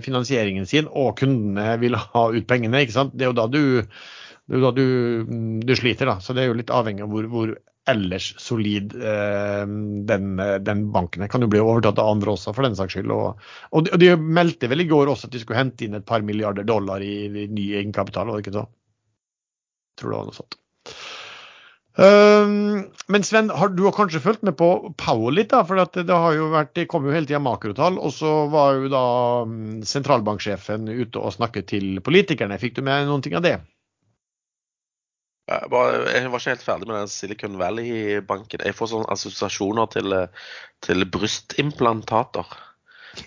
finansieringen 0.03 0.65
sin, 0.67 0.89
og 0.89 1.13
kundene 1.21 1.77
vil 1.79 1.95
ha 1.99 2.23
ut 2.33 2.47
pengene. 2.49 2.81
ikke 2.81 2.97
sant? 2.97 3.13
Det 3.13 3.27
er 3.27 3.31
jo 3.31 3.37
da 3.37 3.45
du, 3.53 3.61
er 4.49 4.57
jo 4.57 4.63
da 4.65 4.73
du, 4.75 4.85
du 5.61 5.75
sliter. 5.77 6.09
da, 6.09 6.17
så 6.19 6.33
Det 6.33 6.43
er 6.43 6.49
jo 6.49 6.57
litt 6.57 6.73
avhengig 6.73 7.05
av 7.05 7.13
hvor, 7.13 7.29
hvor 7.31 7.53
ellers 7.89 8.33
solid 8.41 8.95
eh, 8.95 9.67
den, 10.09 10.37
den, 10.65 10.91
banken 10.91 11.27
kan 11.29 11.45
jo 11.45 11.49
bli 11.51 11.61
overtatt 11.61 11.99
av 12.01 12.15
andre 12.15 12.33
også, 12.33 12.53
for 12.55 12.65
den 12.65 12.77
saks 12.77 12.97
skyld. 12.97 13.13
Og, 13.13 13.47
og, 13.71 13.89
de, 14.01 14.11
meldte 14.17 14.69
vel 14.71 14.85
i 14.85 14.89
går 14.89 15.11
også 15.11 15.29
at 15.29 15.35
de 15.35 15.43
skulle 15.43 15.61
hente 15.61 15.85
inn 15.85 15.97
et 15.97 16.07
par 16.07 16.25
milliarder 16.25 16.65
dollar 16.67 17.03
i, 17.05 17.27
i 17.29 17.47
ny 17.51 17.71
egenkapital, 17.77 18.29
var 18.29 18.39
det 18.39 18.47
ikke 18.47 18.57
så? 18.57 18.67
Tror 19.99 20.11
det 20.11 20.19
var 20.19 20.29
noe 20.31 20.39
sånt. 20.41 20.57
Um, 21.95 22.89
men 23.07 23.23
Sven, 23.23 23.49
har, 23.49 23.69
du 23.71 23.85
har 23.85 23.93
kanskje 23.95 24.19
fulgt 24.19 24.41
med 24.43 24.57
på 24.59 24.67
Powell 24.99 25.37
litt, 25.39 25.53
da? 25.53 25.61
For 25.67 25.79
det, 25.79 26.03
vært, 26.51 26.73
det 26.75 26.89
kom 26.91 27.07
jo 27.07 27.13
hele 27.15 27.27
tida 27.29 27.39
makrotall. 27.43 27.99
Og 28.01 28.11
så 28.15 28.33
var 28.51 28.81
jo 28.81 28.91
da 28.91 29.05
mm, 29.47 29.79
sentralbanksjefen 29.87 30.89
ute 30.91 31.21
og 31.21 31.37
snakket 31.37 31.71
til 31.71 32.03
politikerne. 32.03 32.59
Fikk 32.59 32.77
du 32.79 32.83
med 32.85 33.07
noen 33.07 33.23
ting 33.23 33.37
av 33.39 33.45
det? 33.47 33.55
Jeg 35.45 35.69
var, 35.69 35.95
jeg 36.09 36.29
var, 36.33 36.41
ikke 36.41 36.55
helt 36.55 36.65
ferdig 36.65 36.87
med 36.89 36.95
den 36.97 37.11
Silicon 37.13 37.59
Valley-banken. 37.61 38.63
Jeg 38.65 38.75
får 38.75 38.91
sånne 38.91 39.11
assosiasjoner 39.13 39.91
til, 39.93 40.15
til 40.83 41.05
brystimplantater. 41.13 42.55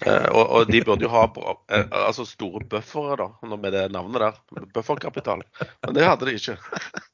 Eh, 0.01 0.28
og, 0.28 0.45
og, 0.45 0.70
de 0.70 0.80
burde 0.84 1.07
jo 1.07 1.11
ha 1.12 1.24
eh, 1.72 1.84
altså 2.05 2.26
store 2.28 2.64
buffere, 2.68 3.16
da, 3.20 3.57
med 3.57 3.72
det 3.72 3.84
navnet 3.95 4.24
der. 4.24 4.64
Bufferkapital. 4.74 5.45
Men 5.86 5.97
det 5.97 6.07
hadde 6.07 6.28
de 6.28 6.36
ikke. 6.39 6.57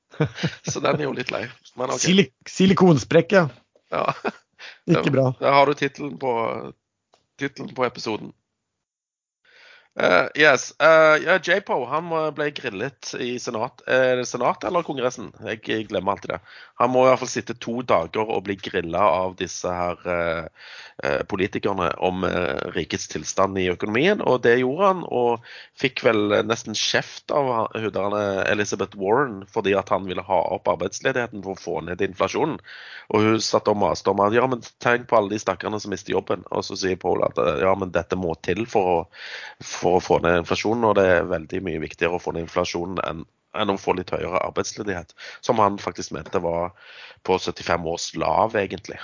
Så 0.71 0.81
den 0.81 1.01
er 1.01 1.07
jo 1.07 1.15
litt 1.17 1.33
lei. 1.35 1.45
Okay. 1.75 1.99
Silik 1.99 2.35
Silikonsprekke. 2.51 3.47
Ja. 3.95 4.07
Ikke 4.91 5.13
bra. 5.13 5.29
Der 5.41 5.55
har 5.57 5.67
du 5.67 5.75
tittelen 5.79 6.17
på 6.21 6.33
titlen 7.41 7.75
på 7.75 7.87
episoden. 7.87 8.33
Uh, 10.01 10.27
yes. 10.35 10.75
Uh, 10.83 11.23
ja, 11.23 11.37
J-Po 11.39 11.85
han 11.87 12.09
ble 12.35 12.49
grillet 12.51 13.13
i 13.23 13.37
senat, 13.39 13.79
uh, 13.87 14.25
senatet 14.27 14.67
eller 14.67 14.83
Kongressen. 14.83 15.29
Jeg, 15.47 15.61
jeg, 15.71 15.87
glemmer 15.93 16.17
alltid 16.17 16.33
det. 16.33 16.39
Han 16.83 16.91
må 16.91 17.05
i 17.05 17.13
hvert 17.13 17.21
fall 17.23 17.31
sitte 17.31 17.55
to 17.63 17.77
dager 17.87 18.27
og 18.27 18.43
bli 18.49 18.57
grilla 18.59 19.05
av 19.23 19.37
disse 19.39 19.71
her 19.71 20.49
politikerne 21.31 21.89
om 22.03 22.23
rikets 22.75 23.07
tilstand 23.11 23.59
i 23.59 23.69
økonomien. 23.71 24.21
Og 24.27 24.41
det 24.43 24.57
gjorde 24.61 24.89
han, 24.89 25.05
og 25.07 25.47
fikk 25.79 26.03
vel 26.07 26.35
nesten 26.47 26.75
kjeft 26.79 27.31
av 27.35 27.71
huderne 27.79 28.43
Elizabeth 28.51 28.99
Warren 28.99 29.41
fordi 29.51 29.75
at 29.79 29.91
han 29.95 30.07
ville 30.07 30.23
ha 30.27 30.41
opp 30.55 30.71
arbeidsledigheten 30.71 31.43
for 31.47 31.55
å 31.55 31.63
få 31.63 31.77
ned 31.87 32.03
inflasjonen. 32.03 32.59
Og 33.15 33.27
hun 33.27 33.43
satt 33.43 33.71
og 33.71 33.79
maste 33.79 34.11
om 34.11 34.23
at 34.23 34.35
ja, 34.35 34.47
men 34.51 34.63
tenk 34.83 35.07
på 35.11 35.19
alle 35.19 35.35
de 35.35 35.43
stakkarene 35.43 35.79
som 35.83 35.95
mister 35.95 36.15
jobben. 36.15 36.43
Og 36.51 36.67
så 36.67 36.79
sier 36.79 36.99
Paul 36.99 37.23
at 37.27 37.39
ja, 37.39 37.75
men 37.79 37.95
dette 37.95 38.19
må 38.19 38.35
til 38.43 38.67
for 38.71 38.91
å 38.91 38.99
for 39.85 39.99
å 39.99 40.05
få 40.05 40.21
ned 40.25 40.41
inflasjonen, 40.43 40.89
og 40.89 40.99
det 40.99 41.07
er 41.11 41.31
veldig 41.31 41.61
mye 41.67 41.83
viktigere 41.83 42.17
å 42.17 42.23
få 42.23 42.35
ned 42.35 42.47
inflasjonen 42.47 43.01
enn, 43.05 43.25
enn 43.55 43.73
å 43.73 43.81
få 43.81 43.95
litt 43.99 44.13
høyere 44.15 44.41
arbeidsledighet, 44.41 45.15
som 45.45 45.61
han 45.63 45.77
faktisk 45.83 46.15
mente 46.17 46.41
var 46.43 46.73
på 47.27 47.39
75 47.39 47.91
års 47.93 48.09
lav, 48.21 48.57
egentlig. 48.59 49.01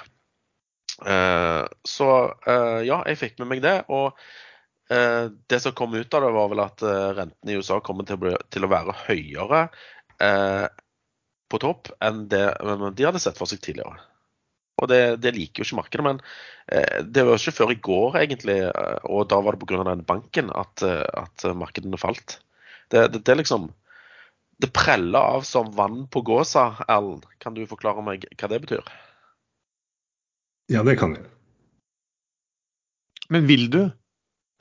Uh, 1.00 1.64
så 1.86 2.10
uh, 2.44 2.80
ja, 2.84 3.00
jeg 3.08 3.20
fikk 3.20 3.38
med 3.40 3.50
meg 3.54 3.64
det. 3.64 3.76
Og 3.88 4.12
uh, 4.92 5.30
det 5.48 5.62
som 5.64 5.76
kom 5.76 5.96
ut 5.96 6.16
av 6.16 6.26
det, 6.26 6.34
var 6.36 6.52
vel 6.52 6.64
at 6.66 6.84
rentene 6.84 7.54
i 7.54 7.60
USA 7.60 7.80
kommer 7.84 8.08
til 8.08 8.18
å, 8.18 8.24
bli, 8.26 8.36
til 8.52 8.66
å 8.66 8.72
være 8.72 8.96
høyere 9.06 9.66
på 11.50 11.58
topp 11.62 11.88
enn 12.04 12.26
det 12.28 12.42
de 12.60 13.06
hadde 13.06 13.22
sett 13.22 13.38
for 13.40 13.48
seg 13.48 13.62
tidligere. 13.64 13.96
Og 14.80 14.88
det, 14.88 15.00
det, 15.20 15.34
liker 15.36 15.60
jo 15.60 15.68
ikke 15.68 15.80
markedet. 15.80 16.04
Men 16.06 16.20
eh, 16.72 17.00
det 17.04 17.24
var 17.26 17.40
ikke 17.40 17.58
før 17.58 17.74
i 17.74 17.82
går, 17.88 18.16
egentlig, 18.22 18.58
eh, 18.68 18.98
og 19.04 19.28
da 19.32 19.40
var 19.44 19.56
det 19.56 19.62
pga. 19.64 19.82
den 19.90 20.06
banken, 20.08 20.46
at, 20.56 20.84
eh, 20.86 21.04
at 21.04 21.44
markedene 21.56 22.00
falt. 22.00 22.28
Det, 22.90 23.00
det, 23.12 23.20
det, 23.28 23.36
liksom 23.42 23.62
Det 24.60 24.72
preller 24.76 25.36
av 25.36 25.42
som 25.48 25.70
vann 25.76 26.04
på 26.12 26.20
gåsa, 26.20 26.84
Erlend. 26.88 27.24
Kan 27.40 27.56
du 27.56 27.62
forklare 27.68 28.04
meg 28.04 28.26
hva 28.36 28.48
det 28.50 28.60
betyr? 28.66 28.84
Ja, 30.70 30.84
det 30.86 30.98
kan 31.00 31.16
jeg. 31.16 31.24
Men 33.30 33.46
vil 33.48 33.70
du? 33.72 33.82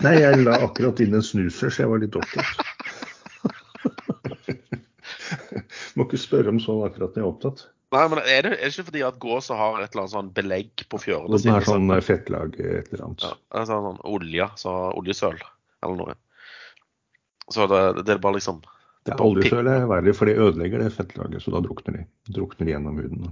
Nei, 0.05 0.15
jeg 0.21 0.45
la 0.45 0.53
akkurat 0.63 1.01
inn 1.03 1.17
en 1.17 1.25
snuser, 1.25 1.73
så 1.73 1.83
jeg 1.83 1.91
var 1.91 1.99
litt 1.99 2.15
opptatt. 2.15 2.63
Må 5.99 6.07
ikke 6.07 6.21
spørre 6.21 6.53
om 6.53 6.61
sånn 6.63 6.85
akkurat 6.85 7.11
når 7.11 7.19
jeg 7.19 7.25
er 7.25 7.33
opptatt. 7.33 7.59
Nei, 7.89 8.03
men 8.11 8.19
er 8.21 8.43
det, 8.45 8.51
er 8.53 8.67
det, 8.67 8.71
ikke 8.73 8.89
fordi 8.91 9.01
at 9.07 9.15
gåsa 9.21 9.55
har 9.57 9.79
et 9.81 9.89
eller 9.89 10.03
annet 10.03 10.13
sånn 10.13 10.33
belegg 10.33 10.83
på 10.91 10.99
fjørene? 11.01 11.39
Det 11.41 11.53
er 11.53 11.65
sånn 11.65 11.89
eh, 11.95 12.03
fettlag 12.05 12.57
et 12.61 12.91
eller 12.91 13.05
annet. 13.07 13.25
Ja, 13.25 13.31
altså 13.61 13.79
sånn 13.87 14.01
olje, 14.05 14.49
så 14.61 14.75
oljesøl 14.99 15.39
eller 15.39 15.97
noe. 15.97 16.17
Så 17.49 17.65
det, 17.71 17.81
det 18.05 18.13
er 18.13 18.21
bare 18.21 18.37
liksom 18.37 18.61
det 19.07 19.15
er 19.15 19.21
Oljesøl 19.23 19.69
er 19.71 19.85
verre, 19.89 20.13
for 20.13 20.29
det 20.29 20.37
ødelegger 20.37 20.83
det 20.83 20.91
fettlaget, 20.93 21.41
så 21.41 21.53
da 21.55 21.61
drukner 21.65 21.95
de. 21.95 22.01
Drukner 22.35 22.67
de 22.67 22.73
gjennom 22.75 22.99
huden. 22.99 23.29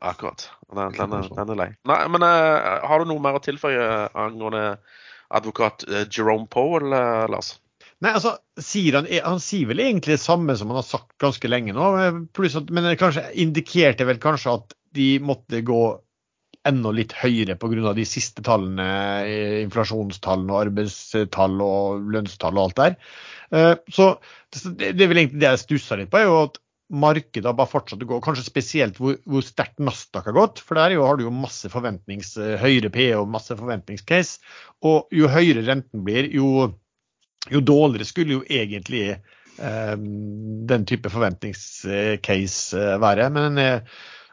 Akkurat. 0.00 0.46
Den, 0.70 0.94
den, 0.96 1.16
er, 1.18 1.26
den 1.36 1.52
er 1.52 1.58
lei. 1.58 1.68
Nei, 1.90 1.98
men 2.14 2.24
uh, 2.24 2.78
har 2.88 3.02
du 3.02 3.10
noe 3.10 3.20
mer 3.20 3.36
å 3.36 3.42
tilføye 3.44 3.82
angående 4.16 4.78
advokat 5.36 5.84
uh, 5.90 6.04
Jerome 6.06 6.48
Powell, 6.48 6.94
uh, 6.94 7.26
Lars? 7.28 7.58
Nei, 8.00 8.14
altså, 8.16 8.36
sier 8.56 8.96
han, 8.96 9.08
han, 9.24 9.40
sier 9.44 9.68
vel 9.68 9.82
egentlig 9.84 10.16
det 10.16 10.22
samme 10.22 10.54
som 10.56 10.70
han 10.72 10.80
har 10.80 10.86
sagt 10.88 11.12
ganske 11.20 11.50
lenge 11.50 11.74
nå. 11.76 11.88
At, 12.00 12.70
men 12.72 12.88
kanskje 13.00 13.26
indikerte 13.42 14.06
vel 14.08 14.20
kanskje 14.22 14.54
at 14.56 14.76
de 14.96 15.10
måtte 15.22 15.60
gå 15.66 15.82
enda 16.68 16.92
litt 16.92 17.12
høyere 17.16 17.56
pga. 17.60 17.92
de 17.96 18.06
siste 18.08 18.44
tallene, 18.44 18.88
inflasjonstallene 19.66 20.52
og 20.52 20.64
arbeidstall 20.66 21.60
og 21.64 22.10
lønnstall 22.12 22.56
og 22.56 22.64
alt 22.64 22.80
der. 22.80 22.96
Eh, 23.56 23.76
så 23.92 24.10
det 24.50 24.90
er 24.92 25.08
vel 25.08 25.22
egentlig 25.22 25.40
det 25.40 25.54
jeg 25.54 25.64
stusser 25.64 26.00
litt 26.00 26.12
på, 26.12 26.20
er 26.20 26.28
jo 26.28 26.42
at 26.48 26.60
markedet 26.90 27.46
har 27.46 27.56
bare 27.56 27.70
fortsatt 27.70 28.02
å 28.02 28.08
gå. 28.08 28.18
Kanskje 28.24 28.48
spesielt 28.48 28.98
hvor, 29.00 29.16
hvor 29.28 29.44
sterkt 29.46 29.80
Nasdaq 29.80 30.26
har 30.26 30.36
gått. 30.36 30.60
For 30.64 30.78
der 30.78 30.96
jo, 30.96 31.04
har 31.06 31.16
du 31.16 31.26
jo 31.28 31.34
masse 31.34 31.70
forventnings, 31.70 32.34
høyere 32.60 32.90
PE 32.92 33.12
og 33.20 33.30
masse 33.30 33.54
forventningscase. 33.56 34.40
Og 34.88 35.12
jo 35.14 35.30
høyere 35.30 35.64
renten 35.68 36.04
blir, 36.06 36.28
jo 36.34 36.72
jo 37.48 37.60
dårligere 37.64 38.04
skulle 38.08 38.38
jo 38.38 38.44
egentlig 38.48 39.04
eh, 39.10 39.96
den 40.68 40.86
type 40.86 41.10
forventningscase 41.12 42.82
eh, 42.82 42.98
være. 43.00 43.30
Men 43.32 43.58
eh, 43.58 43.80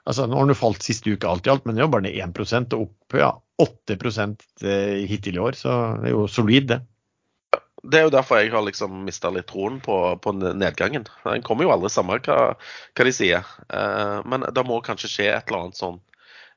altså, 0.04 0.28
nå 0.28 0.36
har 0.38 0.48
den 0.48 0.56
jo 0.56 0.60
falt 0.60 0.86
siste 0.86 1.14
uke 1.14 1.30
alt 1.30 1.48
i 1.48 1.54
alt, 1.54 1.66
men 1.66 1.76
det 1.78 1.84
er 1.84 1.88
jo 1.88 1.94
bare 1.96 2.08
ned 2.08 2.20
1 2.20 2.76
og 2.76 2.88
opp 2.88 3.18
ja, 3.20 3.32
8 3.64 3.98
eh, 3.98 5.08
hittil 5.08 5.40
i 5.40 5.44
år. 5.44 5.58
Så 5.60 5.74
det 6.02 6.12
er 6.12 6.16
jo 6.18 6.28
solid, 6.32 6.72
det. 6.74 6.82
Det 7.88 8.00
er 8.00 8.08
jo 8.08 8.12
derfor 8.12 8.42
jeg 8.42 8.52
har 8.52 8.66
liksom 8.66 9.06
mista 9.06 9.30
litt 9.32 9.48
troen 9.48 9.78
på, 9.80 9.96
på, 10.20 10.34
nedgangen. 10.36 11.06
Den 11.24 11.46
kommer 11.46 11.68
jo 11.68 11.72
aldri 11.72 11.92
samme 11.94 12.18
hva, 12.26 12.40
hva 12.58 13.08
de 13.08 13.14
sier. 13.16 13.48
Eh, 13.70 14.20
men 14.28 14.44
det 14.52 14.68
må 14.68 14.82
kanskje 14.84 15.12
skje 15.14 15.32
et 15.32 15.48
eller 15.48 15.68
annet 15.68 15.80
sånn 15.80 16.00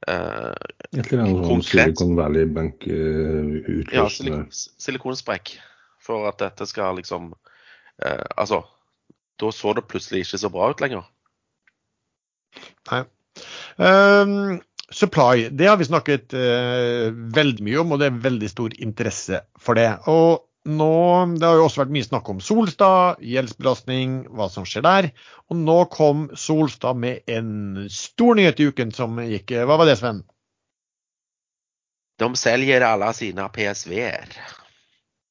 eh, 0.09 0.51
Et 0.97 1.05
eller 1.05 1.27
annet 1.27 1.47
sånn 1.47 1.67
Silicon 1.69 2.17
Valley 2.19 2.49
Bank-utløsende 2.51 3.93
uh, 3.93 3.95
Ja, 3.95 4.09
silik 4.11 4.63
silikonsprekk 4.83 5.55
for 6.01 6.29
at 6.31 6.41
dette 6.43 6.67
skal 6.69 6.99
liksom 6.99 7.33
eh, 8.03 8.27
Altså, 8.37 8.65
da 9.41 9.53
så 9.55 9.75
det 9.77 9.89
plutselig 9.89 10.25
ikke 10.25 10.43
så 10.43 10.51
bra 10.53 10.71
ut 10.73 10.83
lenger. 10.83 11.07
Nei. 12.91 13.05
Um, 13.77 14.61
supply, 14.93 15.49
det 15.55 15.69
har 15.71 15.79
vi 15.81 15.89
snakket 15.89 16.35
uh, 16.35 17.09
veldig 17.37 17.65
mye 17.65 17.81
om, 17.83 17.95
og 17.95 18.01
det 18.03 18.11
er 18.11 18.23
veldig 18.27 18.51
stor 18.51 18.75
interesse 18.83 19.43
for 19.61 19.79
det. 19.79 19.89
Og 20.11 20.47
nå, 20.69 20.95
Det 21.41 21.47
har 21.47 21.57
jo 21.57 21.65
også 21.65 21.85
vært 21.85 21.95
mye 21.95 22.05
snakk 22.05 22.29
om 22.29 22.41
Solstad, 22.45 23.23
gjeldsbelastning, 23.25 24.19
hva 24.37 24.51
som 24.53 24.67
skjer 24.69 24.85
der. 24.85 25.09
Og 25.49 25.57
nå 25.57 25.79
kom 25.95 26.27
Solstad 26.37 27.01
med 27.01 27.25
en 27.31 27.87
stor 27.89 28.37
nyhet 28.37 28.61
i 28.61 28.69
uken 28.69 28.93
som 28.93 29.17
gikk. 29.25 29.57
Hva 29.65 29.81
var 29.81 29.89
det, 29.89 29.97
Sven? 30.03 30.21
De 32.21 32.29
selger 32.37 32.85
alle 32.85 33.09
sine 33.17 33.47
PSV-er 33.55 34.37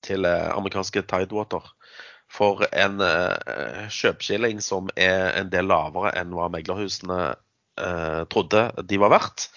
til 0.05 0.25
eh, 0.25 0.49
amerikanske 0.55 1.03
Tidewater 1.07 1.65
for 2.29 2.61
en 2.77 3.01
uh, 3.01 3.87
kjøpeskilling 3.89 4.59
som 4.61 4.89
er 4.93 5.31
en 5.39 5.47
del 5.49 5.65
lavere 5.65 6.11
enn 6.19 6.35
hva 6.37 6.45
meglerhusene 6.53 7.17
uh, 7.33 8.21
trodde 8.29 8.67
de 8.85 8.99
var 9.01 9.15
verdt. 9.15 9.47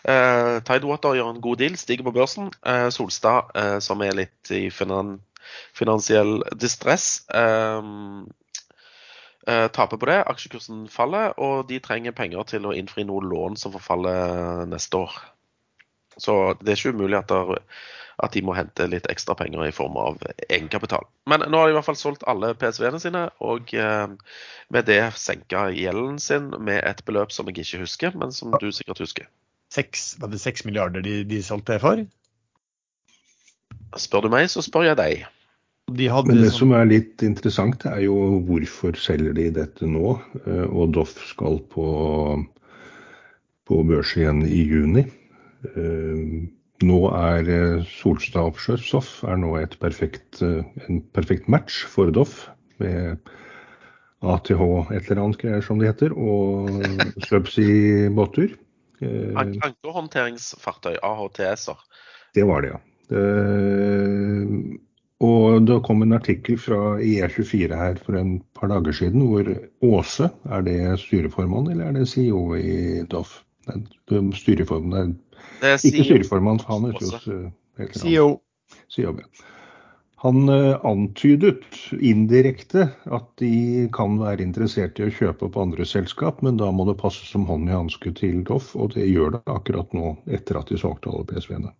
Tidewater 0.00 1.18
gjør 1.18 1.32
en 1.34 1.42
god 1.44 1.58
deal, 1.60 1.74
stiger 1.76 2.06
på 2.06 2.14
børsen. 2.16 2.46
Solstad, 2.94 3.50
som 3.84 4.00
er 4.00 4.14
litt 4.16 4.48
i 4.48 4.70
finan 4.72 5.18
finansiell 5.76 6.40
distress, 6.56 7.20
taper 9.44 10.00
på 10.00 10.08
det. 10.08 10.16
Aksjekursen 10.32 10.86
faller, 10.88 11.36
og 11.36 11.68
de 11.68 11.82
trenger 11.84 12.16
penger 12.16 12.48
til 12.48 12.64
å 12.64 12.72
innfri 12.72 13.04
noen 13.04 13.28
lån 13.28 13.60
som 13.60 13.76
forfaller 13.76 14.64
neste 14.72 15.02
år. 15.04 15.20
Så 16.16 16.38
det 16.62 16.72
er 16.72 16.80
ikke 16.80 16.96
umulig 16.96 17.20
at 17.20 17.28
det 17.28 17.60
at 18.24 18.36
de 18.36 18.42
må 18.44 18.54
hente 18.56 18.86
litt 18.90 19.08
ekstra 19.10 19.34
penger 19.38 19.66
i 19.66 19.74
form 19.74 19.96
av 20.00 20.20
egenkapital. 20.48 21.06
Men 21.30 21.44
nå 21.48 21.60
har 21.60 21.68
de 21.68 21.74
i 21.74 21.78
hvert 21.78 21.88
fall 21.88 21.98
solgt 21.98 22.26
alle 22.30 22.52
PSV-ene 22.58 23.00
sine, 23.02 23.26
og 23.44 23.72
eh, 23.74 24.06
med 24.72 24.88
det 24.90 25.02
senka 25.20 25.68
gjelden 25.74 26.20
sin 26.22 26.50
med 26.58 26.82
et 26.84 27.02
beløp 27.08 27.34
som 27.34 27.48
jeg 27.50 27.64
ikke 27.64 27.84
husker, 27.84 28.16
men 28.20 28.34
som 28.36 28.54
du 28.60 28.70
sikkert 28.74 29.02
husker. 29.02 29.28
6, 29.74 30.06
var 30.22 30.32
det 30.32 30.40
seks 30.42 30.64
milliarder 30.66 31.04
de, 31.04 31.20
de 31.30 31.42
solgte 31.46 31.78
for? 31.82 32.02
Spør 33.98 34.26
du 34.26 34.32
meg, 34.32 34.48
så 34.50 34.62
spør 34.62 34.90
jeg 34.90 34.98
deg. 34.98 35.28
De 35.90 36.06
Men 36.06 36.38
det 36.44 36.52
som 36.54 36.70
er 36.76 36.86
litt 36.86 37.22
interessant, 37.26 37.82
er 37.88 38.04
jo 38.04 38.38
hvorfor 38.46 38.94
selger 38.98 39.34
de 39.34 39.48
dette 39.56 39.86
nå? 39.86 40.14
Eh, 40.44 40.66
og 40.68 40.92
Doff 40.94 41.16
skal 41.32 41.58
på, 41.72 41.86
på 43.66 43.82
børs 43.88 44.14
igjen 44.18 44.44
i 44.46 44.62
juni. 44.70 45.06
Eh, 46.80 46.86
nå 46.86 47.10
er 47.12 47.48
eh, 47.48 47.84
Solstad 47.84 48.42
Offshore 48.42 48.80
Soff 48.80 49.22
er 49.24 49.36
nå 49.36 49.54
perfekt, 49.80 50.42
eh, 50.42 50.64
en 50.88 51.02
perfekt 51.12 51.48
match 51.48 51.84
for 51.86 52.10
Doff. 52.10 52.48
Med 52.78 53.18
ATH 54.22 54.92
et 54.92 55.10
eller 55.10 55.22
annet 55.22 55.38
greier 55.40 55.62
som 55.62 55.78
det 55.78 55.88
heter, 55.88 56.12
og 56.12 56.68
subsea-båter. 57.24 58.56
Eh, 59.00 59.32
ankerhåndteringsfartøy, 59.36 60.96
AHTS-er. 61.02 61.76
Det 62.34 62.44
var 62.46 62.62
det, 62.62 62.70
ja. 62.70 62.80
Og 65.20 65.66
det 65.66 65.82
kom 65.84 66.02
en 66.02 66.14
artikkel 66.16 66.56
fra 66.56 66.96
IE24 67.02 67.74
her 67.76 67.98
for 68.00 68.16
en 68.16 68.38
par 68.56 68.70
dager 68.70 68.94
siden 68.96 69.26
hvor 69.28 69.44
Åse, 69.84 70.30
er 70.48 70.62
det 70.64 71.00
styreformann 71.02 71.68
eller 71.72 71.90
er 71.90 71.98
det 71.98 72.08
CEO 72.08 72.54
i 72.56 73.02
Doff? 73.10 73.42
Styreformen 74.38 74.94
er 74.96 75.10
ikke 75.60 76.06
styreformann, 76.06 76.60
han 76.68 76.90
er 76.90 76.98
jo 76.98 77.90
CEO. 77.94 78.28
CEO 78.90 79.16
han 80.22 80.48
uh, 80.48 80.84
antydet 80.84 81.64
indirekte 81.96 82.90
at 83.08 83.28
de 83.40 83.86
kan 83.96 84.18
være 84.20 84.44
interessert 84.44 84.98
i 85.00 85.06
å 85.06 85.12
kjøpe 85.16 85.46
opp 85.46 85.56
andre 85.62 85.86
selskap, 85.88 86.42
men 86.44 86.58
da 86.60 86.68
må 86.76 86.84
det 86.84 86.98
passe 87.00 87.24
som 87.24 87.46
hånd 87.48 87.70
i 87.70 87.72
hanske 87.72 88.12
til 88.18 88.42
Doff, 88.44 88.74
og 88.76 88.92
det 88.98 89.06
gjør 89.08 89.38
det 89.38 89.40
akkurat 89.48 89.96
nå, 89.96 90.12
etter 90.28 90.58
at 90.60 90.68
de 90.68 90.76
solgte 90.82 91.08
alle 91.08 91.24
PSV-ene. 91.30 91.72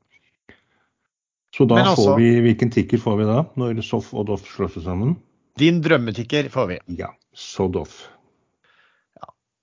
Så 1.53 1.67
da 1.69 1.83
Men 1.83 1.91
altså- 1.91 2.15
får 2.15 2.17
vi 2.17 2.31
Hvilken 2.47 2.73
tikker 2.73 3.03
får 3.03 3.17
vi 3.19 3.29
da, 3.29 3.45
når 3.61 3.83
Soff 3.85 4.15
og 4.15 4.27
Doff 4.33 4.49
slår 4.49 4.73
seg 4.73 4.89
sammen? 4.89 5.19
Din 5.61 5.83
drømmetikker 5.85 6.49
får 6.49 6.67
vi. 6.73 6.79
Ja, 6.97 7.13
så 7.37 7.69
Doff. 7.69 8.09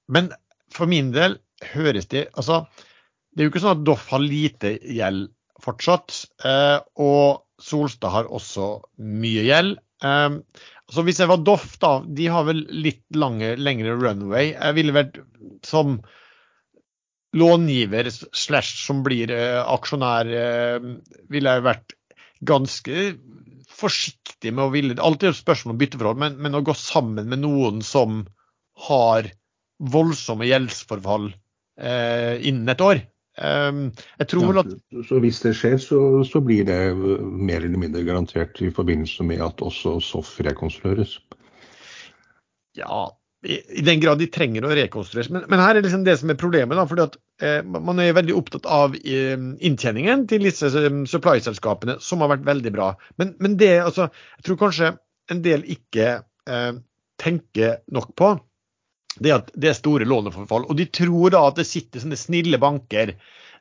Men 0.07 0.29
for 0.69 0.85
min 0.85 1.09
del 1.11 1.39
høres 1.73 2.05
det 2.05 2.27
Altså, 2.35 2.67
det 3.37 3.43
er 3.43 3.47
jo 3.47 3.53
ikke 3.53 3.61
sånn 3.61 3.77
at 3.77 3.85
Doff 3.85 4.07
har 4.09 4.23
lite 4.23 4.71
gjeld 4.81 5.27
fortsatt. 5.61 6.23
Eh, 6.41 6.79
og 6.97 7.43
Solstad 7.61 8.13
har 8.13 8.31
også 8.33 8.71
mye 8.97 9.45
gjeld. 9.45 9.77
Eh, 10.01 10.63
så 10.89 11.03
hvis 11.05 11.21
jeg 11.21 11.29
var 11.29 11.43
Doff, 11.45 11.75
da, 11.83 11.99
de 12.01 12.29
har 12.33 12.47
vel 12.47 12.63
litt 12.73 13.05
lange, 13.13 13.53
lengre 13.61 13.93
runway. 13.99 14.55
Jeg 14.55 14.77
ville 14.79 14.95
vært 14.95 15.21
som 15.67 15.99
långiver 17.37 18.09
slash 18.09 18.81
som 18.87 19.03
blir 19.05 19.29
eh, 19.35 19.61
aksjonær, 19.61 20.33
ville 21.29 21.53
jeg 21.57 21.67
vært 21.67 21.93
ganske 22.47 23.11
forsiktig 23.77 24.53
med 24.55 24.65
å 24.65 24.71
ville 24.73 24.97
Alltid 25.03 25.31
et 25.31 25.39
spørsmål 25.39 25.75
om 25.75 25.81
bytteforhold, 25.81 26.21
men, 26.21 26.39
men 26.41 26.57
å 26.57 26.63
gå 26.65 26.73
sammen 26.77 27.29
med 27.29 27.43
noen 27.43 27.83
som 27.85 28.23
har 28.87 29.29
voldsomme 29.77 30.47
gjeldsforfall 30.49 31.29
eh, 31.29 32.41
innen 32.47 32.73
et 32.73 32.81
år. 32.81 33.03
Eh, 33.37 33.81
jeg 34.21 34.29
tror 34.31 34.49
vel 34.49 34.63
at 34.63 34.73
Ja, 34.73 35.03
så 35.09 35.21
hvis 35.23 35.43
det 35.45 35.53
skjer, 35.59 35.77
så, 35.81 36.01
så 36.27 36.41
blir 36.43 36.65
det 36.67 36.79
øh, 36.95 37.21
mer 37.21 37.61
eller 37.61 37.79
mindre 37.81 38.05
garantert 38.07 38.61
i 38.61 38.71
forbindelse 38.73 39.25
med 39.27 39.43
at 39.45 39.61
også 39.61 39.99
SOF 40.03 40.37
rekonstrueres. 40.47 41.19
Ja, 42.77 43.07
i, 43.45 43.59
i 43.79 43.83
den 43.85 44.01
grad 44.01 44.19
de 44.21 44.27
trenger 44.33 44.65
å 44.65 44.73
rekonstrueres. 44.75 45.29
Men, 45.33 45.45
men 45.51 45.61
her 45.61 45.77
er 45.77 45.85
liksom 45.85 46.05
det 46.07 46.17
som 46.21 46.31
er 46.33 46.39
problemet. 46.39 46.77
da, 46.77 46.85
fordi 46.89 47.05
at 47.05 47.17
eh, 47.43 47.59
Man 47.65 48.01
er 48.01 48.15
veldig 48.17 48.35
opptatt 48.37 48.67
av 48.69 48.97
eh, 48.97 49.37
inntjeningen 49.37 50.25
til 50.31 50.47
disse 50.47 50.71
eh, 50.73 50.89
supply-selskapene, 51.09 51.99
som 52.03 52.23
har 52.23 52.33
vært 52.33 52.47
veldig 52.47 52.73
bra. 52.75 52.91
Men, 53.21 53.35
men 53.43 53.57
det, 53.61 53.75
altså, 53.85 54.09
jeg 54.39 54.47
tror 54.47 54.61
kanskje 54.65 54.91
en 55.33 55.43
del 55.45 55.65
ikke 55.69 56.09
eh, 56.49 56.73
tenker 57.21 57.79
nok 57.93 58.13
på, 58.17 58.33
det 59.23 59.33
at 59.33 59.51
det 59.55 59.71
er 59.71 59.77
store 59.77 60.07
låneforfall. 60.07 60.67
Og 60.69 60.77
de 60.77 60.87
tror 60.89 61.33
da 61.33 61.43
at 61.49 61.59
det 61.59 61.67
sitter 61.69 62.03
sånne 62.03 62.19
snille 62.19 62.59
banker, 62.61 63.15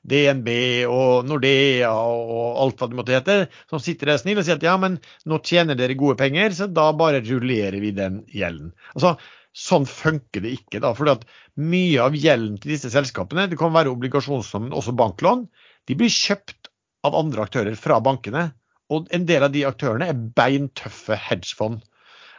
DNB 0.06 0.48
og 0.86 1.26
Nordea 1.26 1.90
og 1.90 2.60
alt 2.62 2.78
hva 2.78 2.86
det 2.90 2.98
måtte 2.98 3.16
hete, 3.16 3.38
som 3.70 3.82
sitter 3.82 4.12
der 4.12 4.20
snille 4.22 4.42
og 4.42 4.46
sier 4.46 4.60
at 4.60 4.66
ja, 4.66 4.76
men 4.78 5.00
nå 5.26 5.40
tjener 5.42 5.78
dere 5.78 5.96
gode 5.98 6.18
penger, 6.20 6.54
så 6.54 6.68
da 6.70 6.92
bare 6.94 7.24
rullerer 7.26 7.80
vi 7.82 7.90
den 7.96 8.22
gjelden. 8.30 8.70
Altså, 8.94 9.16
Sånn 9.56 9.86
funker 9.88 10.42
det 10.44 10.50
ikke. 10.52 10.82
da, 10.84 10.92
fordi 10.92 11.14
at 11.16 11.22
Mye 11.56 12.02
av 12.04 12.16
gjelden 12.20 12.58
til 12.60 12.74
disse 12.74 12.90
selskapene, 12.92 13.46
det 13.48 13.56
kan 13.56 13.72
være 13.72 13.88
obligasjonslån, 13.94 14.66
men 14.66 14.76
også 14.76 14.92
banklån, 14.92 15.46
de 15.88 15.96
blir 15.96 16.12
kjøpt 16.12 16.68
av 17.08 17.16
andre 17.16 17.46
aktører 17.46 17.78
fra 17.80 17.96
bankene. 18.04 18.50
Og 18.92 19.08
en 19.16 19.24
del 19.26 19.46
av 19.46 19.54
de 19.54 19.62
aktørene 19.64 20.10
er 20.12 20.18
beintøffe 20.36 21.16
hedgefond. 21.16 21.80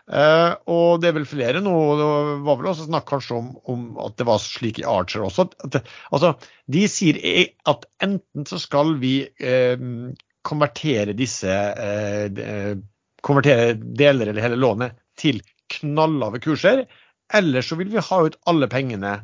Eh, 0.08 0.54
og 0.72 1.02
det 1.04 1.10
er 1.10 1.18
vel 1.18 1.28
flere 1.28 1.60
nå, 1.64 1.74
det 2.00 2.06
var 2.46 2.60
vel 2.60 2.70
også 2.72 2.86
snakk 2.88 3.08
kanskje 3.10 3.40
om, 3.42 3.50
om 3.68 3.82
at 4.06 4.16
det 4.20 4.28
var 4.30 4.40
slik 4.44 4.80
i 4.80 4.88
Archer 4.88 5.26
også. 5.28 5.50
At, 5.68 5.82
altså, 6.16 6.34
de 6.72 6.86
sier 6.92 7.20
at 7.68 7.84
enten 8.04 8.48
så 8.48 8.60
skal 8.62 8.96
vi 9.02 9.20
uh, 9.44 10.14
konvertere 10.48 11.16
disse 11.18 11.52
uh, 11.52 12.28
de- 12.32 12.78
konvertere 13.26 13.76
deler 13.76 14.32
eller 14.32 14.46
hele 14.46 14.60
lånet 14.60 14.96
til 15.20 15.42
knallave 15.74 16.40
kurser, 16.40 16.86
eller 17.34 17.66
så 17.66 17.76
vil 17.76 17.92
vi 17.92 18.04
ha 18.04 18.20
ut 18.24 18.38
alle 18.48 18.70
pengene 18.72 19.18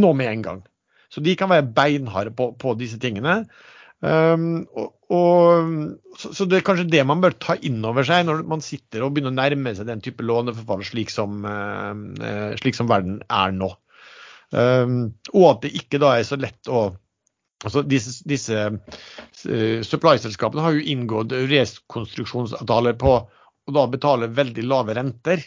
nå 0.00 0.12
med 0.16 0.30
en 0.30 0.44
gang. 0.46 0.60
Så 1.12 1.20
de 1.20 1.34
kan 1.36 1.50
være 1.50 1.66
beinharde 1.74 2.32
på, 2.32 2.52
på 2.56 2.72
disse 2.78 3.00
tingene. 3.02 3.42
Um, 4.00 4.62
og, 4.80 4.94
og, 5.12 5.72
så, 6.16 6.30
så 6.32 6.46
det 6.48 6.60
er 6.60 6.64
kanskje 6.64 6.88
det 6.88 7.02
man 7.04 7.20
bør 7.20 7.34
ta 7.36 7.58
inn 7.68 7.82
over 7.84 8.06
seg 8.08 8.24
når 8.24 8.46
man 8.48 8.62
sitter 8.64 9.04
og 9.04 9.12
begynner 9.12 9.34
å 9.34 9.36
nærme 9.36 9.74
seg 9.76 9.90
den 9.90 10.00
type 10.00 10.24
låneforfall 10.24 10.86
slik 10.88 11.12
som, 11.12 11.44
uh, 11.44 12.54
slik 12.62 12.78
som 12.78 12.88
verden 12.88 13.20
er 13.28 13.52
nå. 13.56 13.68
Um, 14.56 15.12
og 15.34 15.44
at 15.50 15.66
det 15.66 15.74
ikke 15.78 16.00
da 16.02 16.16
er 16.16 16.26
så 16.26 16.40
lett 16.40 16.72
å 16.72 16.90
Altså 17.60 17.82
disse, 17.84 18.22
disse 18.24 18.56
uh, 18.56 19.80
supply-selskapene 19.84 20.62
har 20.64 20.78
jo 20.78 20.84
inngått 20.94 21.34
rekonstruksjonsavtaler 21.50 22.94
på 22.96 23.10
å 23.20 23.74
da 23.76 23.82
betale 23.92 24.30
veldig 24.32 24.64
lave 24.64 24.94
renter. 24.96 25.42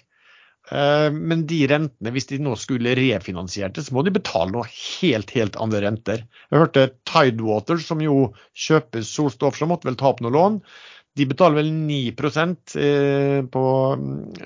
Uh, 0.72 1.10
men 1.12 1.44
de 1.50 1.60
rentene, 1.68 2.12
hvis 2.16 2.30
de 2.30 2.40
nå 2.40 2.54
skulle 2.56 2.96
refinansiert 2.96 3.76
så 3.84 3.96
må 3.96 4.06
de 4.06 4.14
betale 4.16 4.54
noe 4.54 4.70
helt, 4.72 5.34
helt 5.36 5.60
andre 5.60 5.84
renter. 5.84 6.24
Jeg 6.48 6.62
hørte 6.62 6.86
Tidewater, 7.10 7.82
som 7.84 8.02
jo 8.04 8.32
kjøper 8.56 9.04
solstoff, 9.08 9.60
som 9.60 9.74
måtte 9.74 9.90
vel 9.90 10.00
ta 10.00 10.14
opp 10.14 10.24
noe 10.24 10.34
lån. 10.34 10.62
De 11.14 11.26
betaler 11.30 11.62
vel 11.62 11.74
9 11.74 12.00
eh, 12.82 13.44
på 13.54 13.66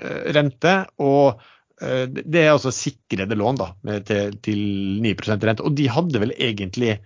eh, 0.02 0.26
rente. 0.36 0.74
og 1.00 1.40
eh, 1.80 2.04
det 2.08 2.42
er 2.42 2.52
altså 2.52 2.74
sikrede 2.74 3.38
lån 3.38 3.60
da, 3.60 3.70
til, 4.04 4.36
til 4.44 4.60
9% 5.04 5.48
rente. 5.48 5.64
Og 5.64 5.78
de 5.78 5.88
hadde 5.88 6.20
vel 6.20 6.34
egentlig 6.36 6.98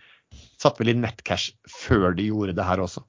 satt 0.63 0.81
vel 0.81 0.93
i 0.95 0.99
nettcash 0.99 1.55
før 1.71 2.11
de 2.17 2.27
gjorde 2.31 2.57
det 2.59 2.67
her 2.67 2.83
også. 2.83 3.05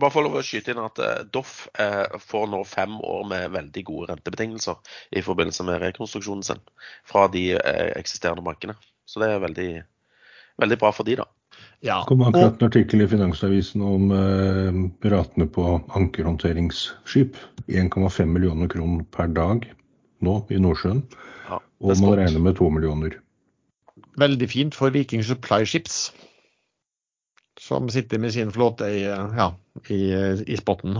Bare 0.00 0.10
for 0.10 0.26
å 0.26 0.40
skyte 0.42 0.72
inn 0.74 0.80
at 0.82 0.98
eh, 0.98 1.20
Doff 1.30 1.68
eh, 1.78 2.16
får 2.18 2.48
nå 2.50 2.64
fem 2.66 2.96
år 2.98 3.28
med 3.30 3.52
veldig 3.54 3.84
gode 3.86 4.08
rentebetingelser 4.10 4.80
i 5.14 5.22
forbindelse 5.22 5.66
med 5.68 5.78
rekonstruksjonen 5.84 6.42
sin 6.46 6.62
fra 7.06 7.28
de 7.30 7.52
eh, 7.54 7.92
eksisterende 7.94 8.42
bankene. 8.42 8.74
Så 9.06 9.22
det 9.22 9.28
er 9.30 9.44
veldig, 9.44 9.68
veldig 10.62 10.78
bra 10.82 10.90
for 10.96 11.06
de 11.06 11.14
da. 11.22 11.28
Ja, 11.84 12.00
Det 12.00 12.08
kom 12.08 12.24
akkurat 12.26 12.58
en 12.58 12.66
artikkel 12.66 13.04
i 13.04 13.08
Finansavisen 13.12 13.82
om 13.86 14.10
eh, 14.16 14.80
ratene 15.12 15.46
på 15.46 15.66
ankerhåndteringsskip. 15.94 17.38
1,5 17.68 18.26
millioner 18.34 18.68
kroner 18.72 19.04
per 19.14 19.30
dag 19.36 19.68
nå 20.24 20.34
i 20.50 20.58
Nordsjøen. 20.58 21.04
Ja, 21.46 21.60
Og 21.84 22.00
man 22.02 22.16
regner 22.18 22.42
med 22.42 22.56
to 22.58 22.66
millioner. 22.72 23.20
veldig 24.18 24.48
fint 24.50 24.74
for 24.74 24.90
Viking 24.94 25.22
Supply 25.26 25.64
Ships, 25.66 26.08
som 27.64 27.88
sitter 27.88 28.20
med 28.20 28.34
sin 28.34 28.52
flåte 28.52 28.88
i, 28.92 29.04
ja, 29.08 29.48
i, 29.88 30.00
i 30.46 30.56
spotten. 30.60 30.98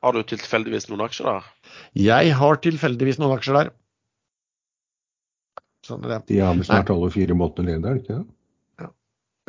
Har 0.00 0.16
du 0.16 0.22
tilfeldigvis 0.26 0.88
noen 0.90 1.04
aksjer 1.06 1.28
der? 1.28 1.46
Jeg 1.94 2.34
har 2.40 2.58
tilfeldigvis 2.64 3.20
noen 3.20 3.36
aksjer 3.36 3.58
der. 3.60 3.70
Sånn 5.86 6.02
er 6.04 6.16
det. 6.16 6.20
De 6.32 6.42
har 6.42 6.56
vel 6.56 6.66
snart 6.66 6.90
alle 6.92 7.12
fire 7.14 7.36
måtene 7.38 7.76
ned 7.76 7.86
er 7.86 7.96
det 7.96 8.04
ikke 8.04 8.18
det? 8.18 8.28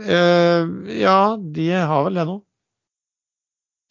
Eh, 0.02 0.70
ja, 1.02 1.38
de 1.38 1.68
har 1.72 2.06
vel 2.08 2.20
det 2.20 2.26
nå. 2.30 2.38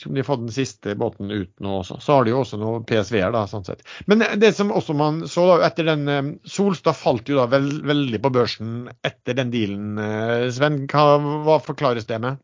Som 0.01 0.15
de 0.15 0.23
har 0.23 0.29
fått 0.31 0.47
den 0.47 0.55
siste 0.55 0.95
båten 0.97 1.29
ut 1.31 1.51
nå 1.61 1.75
også. 1.83 1.99
Så 2.01 2.15
har 2.17 2.25
de 2.25 2.33
jo 2.33 2.41
også 2.41 2.57
noe 2.61 2.81
PSV-er, 2.89 3.35
da, 3.35 3.43
sånn 3.51 3.67
sett. 3.67 3.83
Men 4.09 4.25
det 4.41 4.55
som 4.57 4.73
også 4.73 4.97
man 4.97 5.25
så 5.29 5.45
da, 5.51 5.59
etter 5.67 5.91
den 5.91 6.07
eh, 6.09 6.31
Solstad 6.49 6.97
falt 6.97 7.29
jo 7.29 7.41
da 7.43 7.49
veld, 7.53 7.83
veldig 7.89 8.23
på 8.25 8.33
børsen 8.39 8.79
etter 9.07 9.37
den 9.43 9.53
dealen, 9.53 9.99
eh, 10.01 10.47
Sven. 10.55 10.85
Hva, 10.91 11.19
hva 11.45 11.59
forklares 11.65 12.09
det 12.09 12.21
med? 12.25 12.41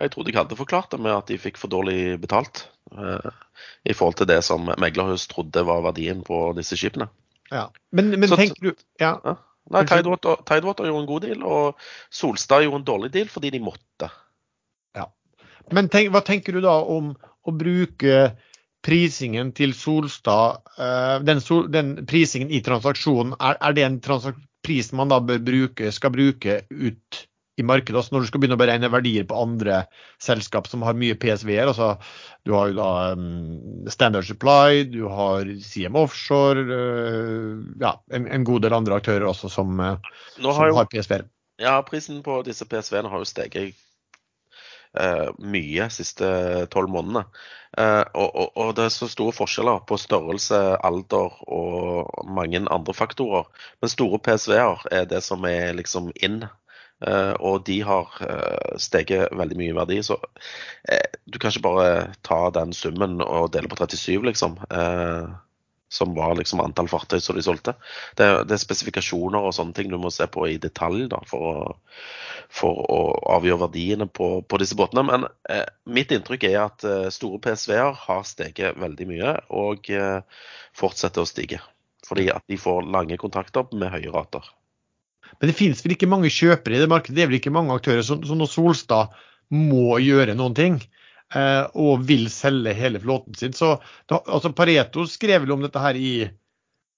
Jeg 0.00 0.10
trodde 0.10 0.32
jeg 0.32 0.40
hadde 0.40 0.58
forklart 0.58 0.90
det 0.90 0.98
med 1.00 1.14
at 1.14 1.28
de 1.30 1.38
fikk 1.38 1.58
for 1.60 1.70
dårlig 1.70 2.16
betalt 2.22 2.64
eh, 2.90 3.28
i 3.86 3.94
forhold 3.94 4.16
til 4.18 4.26
det 4.30 4.40
som 4.46 4.66
meglerhus 4.82 5.28
trodde 5.30 5.62
var 5.66 5.84
verdien 5.86 6.24
på 6.26 6.48
disse 6.58 6.78
skipene. 6.80 7.06
Ja. 7.52 7.68
Men, 7.94 8.10
men 8.18 8.28
Så- 8.28 8.38
tenker 8.40 8.70
du 8.70 8.72
ja, 9.00 9.14
Nei, 9.64 9.80
Unnskyld? 9.80 10.02
Tidewater, 10.02 10.40
Tidewater 10.44 10.88
gjorde 10.90 11.00
en 11.00 11.08
god 11.08 11.22
deal, 11.24 11.44
og 11.48 11.78
Solstad 12.12 12.66
gjorde 12.66 12.82
en 12.82 12.88
dårlig 12.88 13.12
deal 13.14 13.30
fordi 13.32 13.52
de 13.54 13.60
måtte. 13.64 14.10
Ja. 14.98 15.06
Men 15.72 15.88
tenk, 15.88 16.10
hva 16.12 16.20
tenker 16.26 16.52
du 16.52 16.60
da 16.60 16.74
om 16.82 17.14
å 17.48 17.54
bruke 17.56 18.34
prisingen 18.84 19.54
til 19.56 19.72
Solstad, 19.78 20.60
eh, 20.76 21.14
den, 21.24 21.40
sol, 21.40 21.70
den 21.72 21.94
prisingen 22.08 22.50
i 22.52 22.60
transaksjonen, 22.66 23.38
er, 23.40 23.56
er 23.56 23.78
det 23.78 23.86
en 23.86 24.00
transak 24.04 24.36
pris 24.64 24.90
man 24.96 25.08
da 25.12 25.22
bør 25.24 25.40
bruke, 25.44 25.88
skal 25.92 26.12
bruke 26.12 26.58
ut 26.68 27.22
i 27.56 27.62
markedet, 27.62 27.96
altså 27.96 28.14
når 28.14 28.24
du 28.24 28.28
skal 28.28 28.42
begynne 28.42 28.56
å 28.58 28.60
beregne 28.60 28.90
verdier 28.90 29.26
på 29.30 29.38
andre 29.38 29.84
selskap 30.22 30.66
som 30.70 30.82
har 30.86 30.96
mye 30.98 31.14
PSV-er? 31.20 31.70
altså 31.70 31.94
Du 32.46 32.54
har 32.56 32.72
jo 32.72 32.78
da 32.80 32.90
um, 33.14 33.86
Standard 33.90 34.26
Supply, 34.26 34.82
du 34.90 35.04
har 35.10 35.46
CM 35.62 35.98
Offshore, 35.98 36.64
uh, 36.66 37.62
ja, 37.80 37.94
en, 38.10 38.26
en 38.26 38.46
god 38.46 38.66
del 38.66 38.74
andre 38.74 38.98
aktører 38.98 39.28
også 39.28 39.52
som, 39.52 39.78
uh, 39.78 39.94
som 40.34 40.50
har 40.58 40.74
har 40.74 40.90
PSV-er. 40.90 41.28
Ja, 41.62 41.78
prisen 41.86 42.22
på 42.26 42.40
disse 42.42 42.66
PSV-ene 42.66 43.12
har 43.12 43.22
jo 43.22 43.30
steget 43.30 43.78
uh, 44.98 45.30
mye 45.38 45.86
de 45.86 45.94
siste 45.94 46.26
tolv 46.74 46.90
månedene. 46.90 47.28
Og, 47.74 48.28
og, 48.38 48.50
og 48.54 48.68
det 48.78 48.84
er 48.84 48.92
så 48.94 49.08
store 49.10 49.34
forskjeller 49.34 49.80
på 49.88 49.96
størrelse, 49.98 50.58
alder 50.86 51.32
og 51.50 52.26
mange 52.30 52.60
andre 52.70 52.94
faktorer. 52.94 53.48
Men 53.82 53.90
store 53.90 54.20
PSV-er 54.22 54.84
er 54.94 55.08
det 55.10 55.24
som 55.26 55.42
er 55.50 55.74
liksom 55.74 56.12
in. 56.22 56.44
Eh, 57.02 57.32
og 57.42 57.64
de 57.66 57.80
har 57.84 58.12
eh, 58.24 58.76
steget 58.80 59.32
veldig 59.36 59.58
mye 59.58 59.72
i 59.72 59.76
verdi. 59.76 60.00
Så 60.06 60.18
eh, 60.88 61.18
du 61.26 61.38
kan 61.38 61.50
ikke 61.50 61.66
bare 61.66 61.88
ta 62.26 62.46
den 62.54 62.74
summen 62.76 63.20
og 63.24 63.50
dele 63.54 63.70
på 63.70 63.78
37, 63.80 64.22
liksom. 64.30 64.60
Som 65.94 66.14
var 66.16 66.32
liksom 66.34 66.58
antall 66.64 66.88
fartøy 66.90 67.20
som 67.22 67.36
de 67.36 67.42
solgte. 67.44 67.76
Det, 68.18 68.26
det, 68.48 68.56
er 68.56 68.62
spesifikasjoner 68.62 69.44
og 69.46 69.54
sånne 69.54 69.76
ting 69.76 69.92
du 69.92 69.98
må 70.00 70.10
se 70.10 70.26
på 70.26 70.48
i 70.50 70.56
detalj 70.58 71.04
da, 71.12 71.20
for, 71.28 71.44
å, 71.44 72.00
for 72.50 72.80
å 72.90 72.98
avgjøre 73.36 73.66
verdiene 73.66 74.08
på, 74.10 74.30
på 74.42 74.58
disse 74.62 74.78
båtene. 74.78 75.04
Men 75.06 75.28
eh, 75.52 75.68
mitt 75.86 76.14
inntrykk 76.14 76.48
er 76.50 76.58
at 76.64 76.88
store 77.14 77.38
PSV-er 77.44 77.94
har 78.08 78.26
steget 78.26 78.80
veldig 78.80 79.08
mye 79.12 79.36
og 79.54 79.92
eh, 79.92 80.42
fortsetter 80.74 81.22
å 81.22 81.30
stige. 81.30 81.62
Fordi 82.04 82.26
at 82.32 82.42
de 82.50 82.58
får 82.60 82.90
lange 82.90 83.20
kontrakter 83.20 83.70
med 83.76 83.94
høye 83.94 84.12
rater. 84.12 84.50
Men 85.38 85.50
det 85.50 85.56
finnes 85.58 85.82
vel 85.84 85.96
ikke 85.96 86.10
mange 86.10 86.32
kjøpere 86.32 86.76
i 86.76 86.82
det 86.82 86.90
markedet? 86.90 87.16
Det 87.16 87.24
er 87.24 87.30
vel 87.30 87.40
ikke 87.40 87.54
mange 87.54 87.74
aktører? 87.76 88.04
Så, 88.06 88.20
så 88.26 88.36
når 88.38 88.50
Solstad 88.52 89.16
må 89.54 89.98
gjøre 90.02 90.36
noen 90.38 90.56
ting, 90.56 90.78
eh, 91.34 91.64
og 91.74 92.06
vil 92.08 92.28
selge 92.32 92.74
hele 92.76 93.02
flåten 93.02 93.36
sin 93.38 93.56
så 93.56 93.76
da, 94.10 94.20
altså 94.20 94.54
Pareto 94.56 95.04
skrev 95.10 95.44
vel 95.44 95.56
om 95.56 95.64
dette 95.64 95.82
her 95.82 95.98
i 96.00 96.14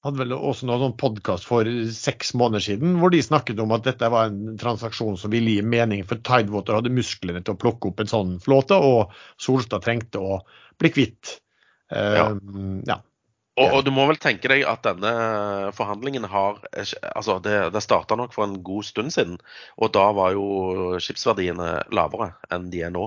hadde 0.07 0.21
vel 0.21 0.35
også 0.37 0.69
noen 0.69 0.85
sånn 0.85 0.99
podkast 1.01 1.49
for 1.49 1.69
seks 1.95 2.33
måneder 2.39 2.63
siden 2.63 2.99
hvor 3.01 3.11
de 3.11 3.23
snakket 3.25 3.61
om 3.63 3.73
at 3.75 3.87
dette 3.89 4.11
var 4.13 4.31
en 4.31 4.59
transaksjon 4.61 5.19
som 5.19 5.33
ville 5.33 5.57
gi 5.57 5.65
mening, 5.67 6.05
for 6.07 6.23
Tidewater 6.23 6.79
hadde 6.79 6.95
musklene 6.95 7.43
til 7.43 7.57
å 7.57 7.61
plukke 7.61 7.91
opp 7.91 8.03
en 8.03 8.13
sånn 8.13 8.37
flåte, 8.43 8.79
og 8.79 9.15
Solstad 9.43 9.83
trengte 9.87 10.23
å 10.23 10.39
bli 10.79 10.93
kvitt. 10.95 11.39
Eh, 11.91 12.21
ja. 12.21 12.29
ja. 12.87 13.01
Og, 13.57 13.71
og, 13.71 13.79
du 13.87 13.93
må 13.95 14.05
vel 14.11 14.19
tenke 14.21 14.51
deg 14.53 14.67
at 14.69 14.85
denne 14.85 15.71
forhandlingen 15.77 16.27
har 16.29 16.59
Altså, 16.77 17.39
det, 17.41 17.55
det 17.73 17.81
starta 17.85 18.19
nok 18.21 18.35
for 18.37 18.45
en 18.45 18.59
god 18.67 18.85
stund 18.85 19.15
siden, 19.15 19.39
og 19.81 19.95
da 19.97 20.11
var 20.17 20.35
jo 20.37 20.99
skipsverdiene 21.01 21.71
lavere 21.97 22.35
enn 22.53 22.69
de 22.73 22.85
er 22.85 22.93
nå. 22.93 23.07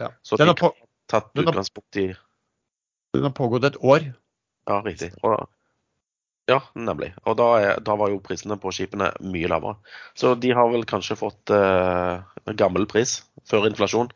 Ja. 0.00 0.08
Så 0.24 0.40
de 0.40 0.48
har 0.48 0.56
tatt 0.56 1.30
utgangspunkt 1.36 2.00
i 2.00 2.06
Den 3.12 3.26
har 3.28 3.36
pågått 3.36 3.66
et 3.68 3.76
år. 3.84 4.08
Ja, 4.70 4.80
riktig. 4.86 5.10
Og, 5.26 5.36
ja, 6.50 6.60
nemlig. 6.74 7.12
Og 7.28 7.36
da, 7.38 7.48
er, 7.60 7.80
da, 7.84 7.96
var 7.98 8.12
jo 8.12 8.22
prisene 8.24 8.56
på 8.60 8.72
skipene 8.74 9.10
mye 9.20 9.50
lavere. 9.50 9.76
Så 10.18 10.32
de 10.40 10.52
har 10.56 10.70
vel 10.72 10.86
kanskje 10.88 11.18
fått 11.18 11.52
eh, 11.54 12.54
gammel 12.58 12.88
pris 12.90 13.20
før 13.50 13.68
inflasjon. 13.68 14.10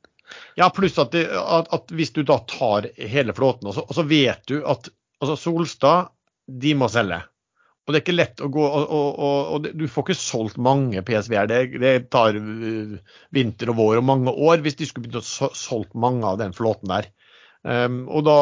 ja, 0.60 0.70
pluss 0.74 0.98
at, 1.00 1.14
at, 1.14 1.70
at, 1.70 1.94
hvis 1.94 2.14
du 2.16 2.22
da 2.26 2.40
tar 2.50 2.90
hele 2.96 3.36
flåten, 3.36 3.70
og 3.70 3.76
så, 3.76 3.86
og 3.86 3.96
så 3.96 4.06
vet 4.08 4.42
du 4.50 4.58
at 4.64 4.90
Altså 5.20 5.36
Solstad, 5.36 6.14
de 6.48 6.72
må 6.78 6.88
selge. 6.90 7.20
Og 7.86 7.92
det 7.92 7.98
er 7.98 8.04
ikke 8.04 8.16
lett 8.16 8.42
å 8.44 8.48
gå 8.52 8.62
og, 8.62 8.92
og, 8.94 9.08
og, 9.18 9.38
og 9.56 9.68
du 9.74 9.86
får 9.90 10.04
ikke 10.04 10.20
solgt 10.20 10.58
mange 10.62 11.02
PSV-er. 11.06 11.48
Det, 11.50 11.60
det, 11.82 11.94
tar 12.12 12.36
uh, 12.36 13.16
vinter 13.34 13.72
og 13.72 13.80
vår 13.80 14.00
og 14.00 14.06
mange 14.06 14.30
år 14.30 14.62
hvis 14.64 14.78
de 14.78 14.88
skulle 14.88 15.08
begynt 15.08 15.24
å 15.24 15.50
solgt 15.56 15.96
mange 15.98 16.28
av 16.28 16.38
den 16.40 16.54
flåten 16.56 16.92
der. 16.92 17.10
Um, 17.66 18.04
og 18.08 18.24
da, 18.28 18.36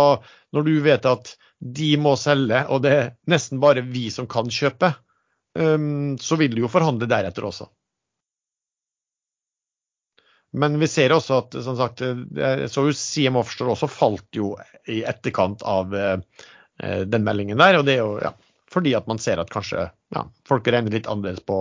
når 0.55 0.66
du 0.66 0.74
vet 0.85 1.09
at 1.09 1.33
de 1.59 1.95
må 1.99 2.12
selge, 2.20 2.61
og 2.70 2.85
det 2.85 2.93
er 2.95 3.09
nesten 3.31 3.62
bare 3.62 3.83
vi 3.87 4.09
som 4.14 4.29
kan 4.31 4.51
kjøpe, 4.53 4.93
um, 5.59 6.14
så 6.22 6.39
vil 6.39 6.55
du 6.55 6.62
jo 6.66 6.70
forhandle 6.70 7.09
deretter 7.11 7.49
også. 7.49 7.70
Men 10.59 10.79
vi 10.81 10.87
ser 10.89 11.12
også 11.12 11.41
at 11.43 11.57
som 11.64 11.74
sagt, 11.76 12.01
så 12.72 12.85
CM 12.97 13.37
Offshore 13.37 13.74
også 13.74 13.89
falt 13.93 14.39
jo 14.39 14.55
i 14.89 15.03
etterkant 15.05 15.61
av 15.68 15.93
Eh, 15.93 16.16
den 16.79 17.24
meldingen 17.26 17.59
der. 17.59 17.81
Og 17.81 17.87
det 17.89 17.97
er 17.97 18.05
jo 18.05 18.18
ja, 18.22 18.33
fordi 18.72 18.95
at 18.99 19.09
man 19.11 19.20
ser 19.22 19.41
at 19.43 19.51
kanskje 19.53 19.89
ja, 20.14 20.24
folk 20.49 20.68
regner 20.68 20.95
litt 20.95 21.09
annerledes 21.11 21.45
på, 21.47 21.59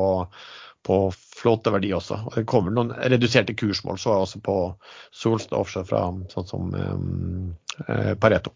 på 0.86 1.00
flåteverdi 1.40 1.94
også. 1.96 2.22
Og 2.28 2.38
det 2.40 2.46
kommer 2.50 2.76
noen 2.76 2.94
reduserte 2.98 3.56
kursmål 3.58 4.00
så 4.02 4.20
også 4.22 4.44
på 4.46 4.58
Solstad 5.16 5.60
offshore 5.60 5.90
fra 5.90 6.06
sånn 6.34 6.50
som 6.50 6.74
um, 6.74 7.52
Pareto. 8.22 8.54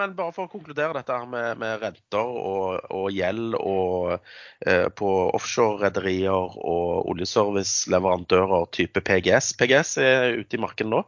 Men 0.00 0.14
bare 0.16 0.32
for 0.32 0.48
å 0.48 0.50
konkludere 0.50 0.96
dette 0.96 1.12
her 1.12 1.26
med, 1.28 1.58
med 1.60 1.82
renter 1.82 2.30
og, 2.40 2.86
og, 2.88 3.08
gjeld 3.12 3.56
og 3.58 4.14
eh, 4.64 4.86
på 4.96 5.10
offshore-rederier 5.36 6.56
og 6.56 7.10
oljeservice-leverandører 7.12 8.70
type 8.76 9.02
PGS. 9.04 9.52
PGS 9.60 9.92
er 10.04 10.38
ute 10.40 10.56
i 10.56 10.62
markedet 10.62 10.88
nå 10.88 11.02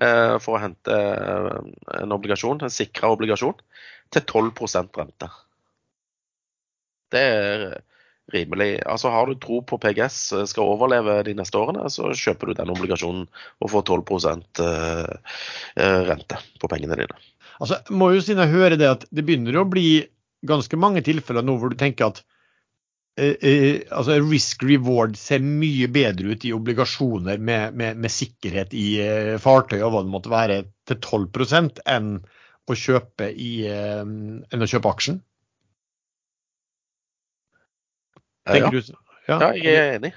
eh, 0.00 0.38
for 0.40 0.56
å 0.56 0.62
hente 0.62 0.96
eh, 0.96 1.58
en 2.00 2.16
obligasjon, 2.16 2.64
en 2.64 2.72
sikra 2.72 3.12
obligasjon, 3.18 3.58
til 4.16 4.24
12 4.24 4.88
rente. 4.96 5.28
Det 7.12 7.20
er 7.20 7.68
rimelig. 8.32 8.70
Altså 8.86 9.12
Har 9.12 9.26
du 9.26 9.38
tro 9.40 9.60
på 9.66 9.78
PGS 9.80 10.20
skal 10.50 10.68
overleve 10.68 11.20
de 11.26 11.34
neste 11.38 11.58
årene, 11.60 11.88
så 11.92 12.12
kjøper 12.12 12.50
du 12.50 12.58
den 12.58 12.72
obligasjonen 12.74 13.26
og 13.62 13.72
får 13.72 13.86
12 13.88 14.04
eh, 14.64 15.34
eh, 15.76 16.00
rente 16.08 16.40
på 16.60 16.70
pengene 16.70 16.98
dine. 17.00 17.20
Altså, 17.58 17.80
må 17.90 18.12
jo 18.14 18.22
siden 18.22 18.44
jeg 18.44 18.54
hører 18.54 18.78
det 18.78 18.90
at 18.90 19.06
det 19.10 19.24
begynner 19.26 19.58
å 19.58 19.68
bli 19.68 20.04
ganske 20.46 20.78
mange 20.78 21.02
tilfeller 21.06 21.42
nå 21.42 21.56
hvor 21.58 21.72
du 21.72 21.78
tenker 21.78 22.12
at 22.12 22.20
eh, 23.18 23.34
eh, 23.34 23.80
altså 23.90 24.18
risk 24.22 24.62
reward 24.66 25.16
ser 25.18 25.42
mye 25.42 25.88
bedre 25.90 26.34
ut 26.34 26.46
i 26.46 26.54
obligasjoner 26.54 27.40
med, 27.42 27.74
med, 27.78 27.98
med 27.98 28.14
sikkerhet 28.14 28.76
i 28.78 28.88
eh, 29.02 29.36
fartøy 29.42 29.80
og 29.80 29.94
hva 29.94 30.04
det 30.04 30.12
måtte 30.14 30.34
være, 30.34 30.60
til 30.88 31.00
12% 31.00 31.82
enn 31.90 32.18
å 32.68 32.76
kjøpe, 32.76 33.32
i, 33.32 33.64
eh, 33.66 34.04
enn 34.04 34.64
å 34.64 34.70
kjøpe 34.70 34.92
aksjen? 34.92 35.22
Tenker 38.37 38.37
ja. 38.56 38.70
Du, 38.72 38.80
ja. 39.28 39.36
ja, 39.36 39.52
jeg 39.56 39.76
er 39.76 39.98
enig. 39.98 40.14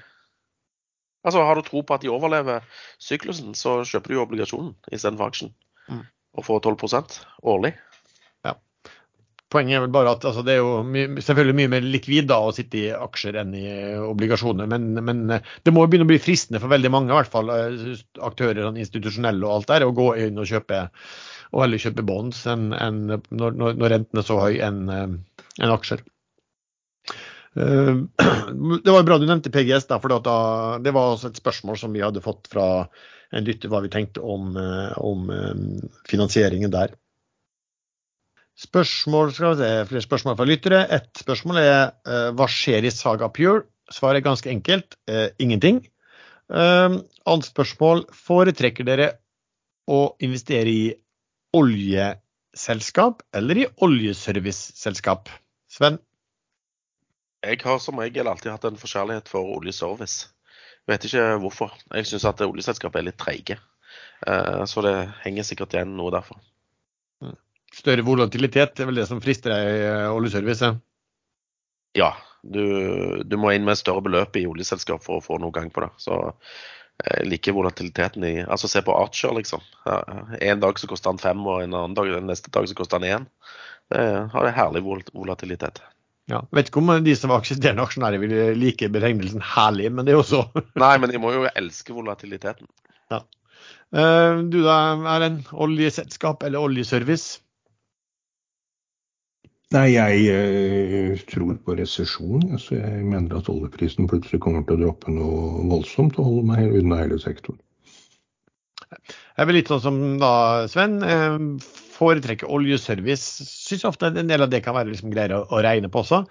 Altså, 1.22 1.44
Har 1.46 1.54
du 1.54 1.62
tro 1.62 1.82
på 1.86 1.94
at 1.94 2.02
de 2.02 2.10
overlever 2.10 2.64
syklusen, 3.02 3.54
så 3.54 3.82
kjøper 3.86 4.14
du 4.14 4.22
obligasjonen 4.24 4.74
istedenfor 4.90 5.30
aksjen. 5.30 5.54
Mm 5.88 6.04
Og 6.32 6.46
får 6.46 6.62
12% 6.64 7.16
årlig. 7.44 7.74
Ja. 8.46 8.54
Poenget 9.52 9.76
er 9.76 9.82
vel 9.84 9.90
bare 9.92 10.14
at 10.14 10.22
altså, 10.24 10.40
det 10.40 10.54
er 10.54 10.62
jo 10.62 10.78
my 10.80 11.02
selvfølgelig 11.20 11.56
mye 11.58 11.70
mer 11.74 11.84
likvid 11.84 12.30
da, 12.30 12.38
å 12.40 12.54
sitte 12.56 12.78
i 12.80 12.86
aksjer 12.88 13.36
enn 13.42 13.52
i 13.52 13.66
obligasjoner. 14.00 14.70
Men, 14.72 14.94
men, 15.04 15.20
eh, 15.28 15.44
det 15.60 15.74
må 15.76 15.84
jo 15.84 15.90
begynne 15.92 16.08
å 16.08 16.12
bli 16.14 16.22
fristende 16.24 16.62
for 16.62 16.72
veldig 16.72 16.92
mange, 16.94 17.12
i 17.12 17.18
hvert 17.18 17.34
fall 17.34 17.52
eh, 17.52 18.00
aktører, 18.24 18.62
sånn 18.64 18.80
institusjonelle 18.80 19.44
og 19.44 19.58
alt 19.58 19.68
der, 19.74 19.84
å 19.84 19.92
gå 19.92 20.08
inn 20.24 20.40
og 20.40 20.48
kjøpe 20.48 20.86
og 21.52 21.66
heller 21.66 21.84
kjøpe 21.84 22.06
bonds 22.08 22.46
enn, 22.48 22.70
enn 22.72 23.02
når, 23.12 23.60
når, 23.60 23.88
renten 23.92 24.22
er 24.22 24.24
så 24.24 24.38
høy 24.40 24.56
enn 24.64 24.86
en 24.88 25.18
eh, 25.60 25.74
aksjer. 25.74 26.00
Det 28.84 28.92
var 28.92 29.04
bra 29.04 29.18
du 29.20 29.26
nevnte 29.28 29.52
PGS, 29.52 29.86
da, 29.90 29.98
for 30.00 30.12
det 30.12 30.92
var 30.94 31.10
også 31.12 31.32
et 31.32 31.40
spørsmål 31.40 31.76
som 31.80 31.92
vi 31.92 32.04
hadde 32.04 32.22
fått 32.24 32.48
fra 32.52 32.66
en 33.32 33.46
lytter 33.46 33.70
hva 33.72 33.80
vi 33.84 33.90
tenkte 33.92 34.22
om, 34.24 34.52
eh, 34.56 34.92
om 35.00 35.30
eh, 35.32 35.62
finansieringen 36.08 36.72
der. 36.72 36.94
Spørsmål, 38.62 39.32
skal 39.32 39.54
vi 39.54 39.62
se, 39.62 39.70
flere 39.88 40.04
spørsmål 40.04 40.36
fra 40.38 40.48
lyttere. 40.48 40.82
Et 40.92 41.22
spørsmål 41.24 41.60
er 41.62 41.78
eh, 42.06 42.28
hva 42.36 42.48
skjer 42.52 42.86
i 42.86 42.92
Saga 42.92 43.30
Pure? 43.32 43.64
Svaret 43.92 44.20
er 44.20 44.24
ganske 44.24 44.48
enkelt 44.48 44.94
ingenting. 45.42 45.82
Annet 46.48 47.44
spørsmål 47.44 48.06
foretrekker 48.16 48.86
dere 48.88 49.08
å 49.90 50.14
investere 50.24 50.72
i 50.72 50.86
oljeselskap 51.58 53.20
eller 53.36 53.60
i 53.60 53.66
oljeserviceselskap? 53.84 55.28
Sven? 55.68 55.98
Jeg 57.42 57.58
har 57.64 57.78
som 57.82 57.98
regel 57.98 58.28
alltid 58.30 58.52
hatt 58.52 58.64
en 58.68 58.78
forkjærlighet 58.78 59.30
for 59.30 59.56
oljeservice. 59.56 60.28
Vet 60.86 61.06
ikke 61.06 61.24
hvorfor. 61.42 61.74
Jeg 61.90 62.06
syns 62.10 62.26
at 62.28 62.42
oljeselskapet 62.44 63.00
er 63.00 63.08
litt 63.08 63.18
treige. 63.18 63.58
Eh, 64.26 64.64
så 64.70 64.82
det 64.86 64.94
henger 65.24 65.46
sikkert 65.46 65.74
igjen 65.74 65.96
noe 65.98 66.12
derfor. 66.14 66.38
Mm. 67.22 67.36
Større 67.74 68.04
volatilitet 68.06 68.80
er 68.80 68.90
vel 68.90 69.00
det 69.00 69.08
som 69.10 69.22
frister 69.22 69.54
deg 69.54 69.70
i 69.70 69.80
eh, 69.88 70.10
oljeservice? 70.14 70.70
Ja, 71.98 72.12
du, 72.42 72.62
du, 73.26 73.36
må 73.38 73.52
inn 73.52 73.66
med 73.66 73.78
større 73.78 74.04
beløp 74.06 74.38
i 74.38 74.46
oljeselskap 74.48 75.02
for 75.04 75.18
å 75.18 75.24
få 75.24 75.38
noe 75.42 75.54
gang 75.54 75.70
på 75.74 75.84
det. 75.84 75.90
Så 76.02 76.18
jeg 77.02 77.26
liker 77.26 77.56
volatiliteten 77.56 78.24
i 78.28 78.34
Altså 78.44 78.70
se 78.70 78.82
på 78.86 78.94
Archer, 78.94 79.34
liksom. 79.34 79.62
En 80.38 80.62
dag 80.62 80.78
så 80.78 80.86
koster 80.90 81.10
han 81.10 81.18
fem, 81.22 81.42
og 81.42 81.64
en 81.64 81.74
annen 81.74 81.98
dag, 81.98 82.12
neste 82.22 82.52
dag 82.54 82.68
så 82.70 82.78
koster 82.78 83.02
han 83.02 83.08
én. 83.08 83.26
Det 83.90 84.04
har 84.32 84.46
en 84.46 84.56
herlig 84.56 84.84
volatilitet. 84.86 85.82
Ja, 86.30 86.38
vet 86.54 86.70
ikke 86.70 86.80
om 86.82 86.92
de 87.02 87.14
som 87.18 87.32
var 87.32 87.42
aksisterende 87.42 87.82
aksjonærer 87.82 88.22
vil 88.22 88.34
like 88.58 88.88
betegnelsen 88.94 89.42
herlig, 89.42 89.88
men 89.90 90.06
det 90.06 90.14
er 90.14 90.20
jo 90.20 90.26
så 90.26 90.42
Nei, 90.82 90.94
men 91.02 91.10
de 91.10 91.20
må 91.22 91.32
jo 91.34 91.48
elske 91.50 91.94
volatiliteten. 91.96 92.68
Ja. 93.10 93.24
Uh, 93.92 94.42
du 94.48 94.62
da, 94.64 94.76
er 95.16 95.26
en 95.26 95.40
oljeselskap 95.52 96.46
eller 96.46 96.62
oljeservice? 96.62 97.42
Nei, 99.72 99.88
jeg 99.96 100.22
uh, 100.30 101.26
tror 101.32 101.58
på 101.66 101.76
resesjon. 101.80 102.46
Så 102.60 102.78
jeg 102.78 103.02
mener 103.02 103.40
at 103.40 103.50
oljeprisen 103.52 104.08
plutselig 104.08 104.40
kommer 104.44 104.64
til 104.68 104.78
å 104.78 104.86
droppe 104.86 105.12
noe 105.12 105.66
voldsomt 105.72 106.18
og 106.20 106.28
holde 106.28 106.48
meg 106.52 106.80
unna 106.80 107.02
hele 107.02 107.18
sektoren. 107.20 107.60
Jeg 108.92 109.48
blir 109.48 109.56
litt 109.58 109.70
sånn 109.72 109.80
som 109.82 110.00
da, 110.20 110.32
Sven. 110.68 111.00
Foretrekker 111.92 112.50
oljeservice. 112.50 113.46
Syns 113.48 113.86
ofte 113.88 114.10
en 114.10 114.30
del 114.30 114.44
av 114.44 114.50
det 114.52 114.62
kan 114.64 114.76
være 114.76 114.92
liksom 114.92 115.12
greier 115.12 115.36
å, 115.38 115.62
regne 115.64 115.90
på 115.92 116.02
også. 116.02 116.24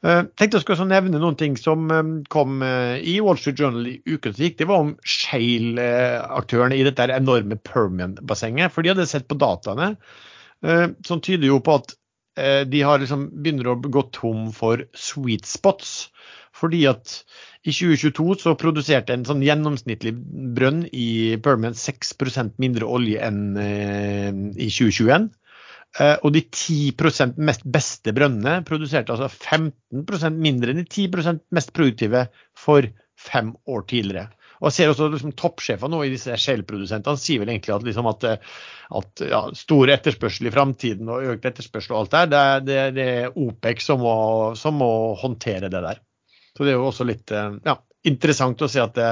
Uh, 0.00 0.24
tenkte 0.40 0.56
jeg 0.56 0.64
skulle 0.64 0.86
nevne 0.88 1.20
noen 1.20 1.36
ting 1.36 1.58
som 1.60 1.90
um, 1.92 2.12
kom 2.32 2.62
uh, 2.64 2.96
i 2.96 3.18
Wall 3.20 3.36
Street 3.36 3.60
Journal 3.60 3.90
i 3.90 3.98
uken 4.08 4.32
som 4.32 4.46
gikk. 4.46 4.56
Det 4.62 4.68
var 4.70 4.86
om 4.86 4.94
Shale-aktørene 5.04 6.78
i 6.78 6.86
dette 6.88 7.10
enorme 7.12 7.60
Permian-bassenget. 7.68 8.72
For 8.72 8.86
de 8.86 8.94
hadde 8.94 9.08
sett 9.10 9.28
på 9.28 9.38
dataene 9.40 9.94
som 11.06 11.20
tyder 11.24 11.48
jo 11.48 11.60
på 11.64 11.78
at 11.80 11.94
eh, 11.94 11.99
de 12.70 12.82
har 12.86 13.02
liksom 13.02 13.26
begynner 13.42 13.72
å 13.72 13.78
gå 13.80 14.02
tom 14.16 14.48
for 14.56 14.86
sweet 14.96 15.48
spots. 15.48 16.10
Fordi 16.56 16.84
at 16.90 17.20
i 17.62 17.72
2022 17.72 18.38
så 18.42 18.54
produserte 18.58 19.14
en 19.14 19.26
sånn 19.28 19.42
gjennomsnittlig 19.44 20.14
brønn 20.56 20.82
i 20.92 21.36
Permian 21.44 21.76
6% 21.76 22.56
mindre 22.62 22.88
olje 22.88 23.20
enn 23.24 23.44
eh, 23.60 24.30
i 24.56 24.68
2021. 24.68 25.28
Eh, 25.98 26.16
og 26.22 26.34
de 26.36 26.42
10% 26.46 27.38
mest 27.42 27.64
beste 27.66 28.14
brønnene 28.16 28.60
produserte 28.66 29.14
altså 29.14 29.30
15% 29.30 30.42
mindre 30.42 30.74
enn 30.74 30.82
de 30.82 30.86
10% 30.86 31.42
mest 31.56 31.72
produktive 31.76 32.26
for 32.58 32.88
fem 33.20 33.54
år 33.68 33.86
tidligere. 33.90 34.30
Og 34.60 34.68
jeg 34.68 34.76
ser 34.76 34.92
også 34.92 35.08
liksom, 35.08 35.32
Toppsjefene 35.40 35.94
nå 35.94 36.02
i 36.04 36.12
disse 36.12 36.36
Shell-produsentene 36.36 37.20
sier 37.20 37.40
vel 37.40 37.52
egentlig 37.54 37.74
at, 37.74 37.84
liksom, 37.86 38.08
at, 38.10 38.26
at 39.00 39.22
ja, 39.24 39.42
stor 39.56 39.92
etterspørsel 39.96 40.50
i 40.50 40.52
framtiden 40.52 41.08
og 41.08 41.28
økt 41.32 41.48
etterspørsel 41.48 41.94
og 41.96 42.02
alt 42.02 42.16
der, 42.16 42.30
det, 42.30 42.42
det, 42.68 42.80
det 42.98 43.06
er 43.14 43.38
OPEC 43.40 43.84
som 43.86 44.02
må, 44.04 44.16
som 44.60 44.76
må, 44.80 44.90
håndtere 45.20 45.72
det 45.72 45.80
der. 45.86 46.02
Så 46.52 46.66
det 46.66 46.74
er 46.74 46.76
jo 46.76 46.90
også 46.90 47.08
litt 47.08 47.32
eh, 47.32 47.56
ja, 47.64 47.78
interessant 48.10 48.60
å 48.60 48.68
se 48.68 48.82
at 48.84 48.92
det, 48.98 49.08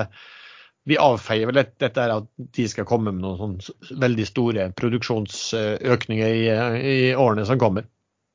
vi 0.88 0.96
avfeier 1.00 1.48
vel 1.48 1.60
dette 1.60 1.88
her 1.96 2.14
at 2.14 2.28
de 2.56 2.66
skal 2.68 2.86
komme 2.88 3.12
med 3.12 3.24
noen 3.24 3.56
sånn 3.58 3.98
veldig 4.04 4.26
store 4.28 4.68
produksjonsøkninger 4.76 6.36
i, 6.36 6.44
i, 6.80 6.98
årene 7.16 7.44
som 7.48 7.60
kommer. 7.60 7.88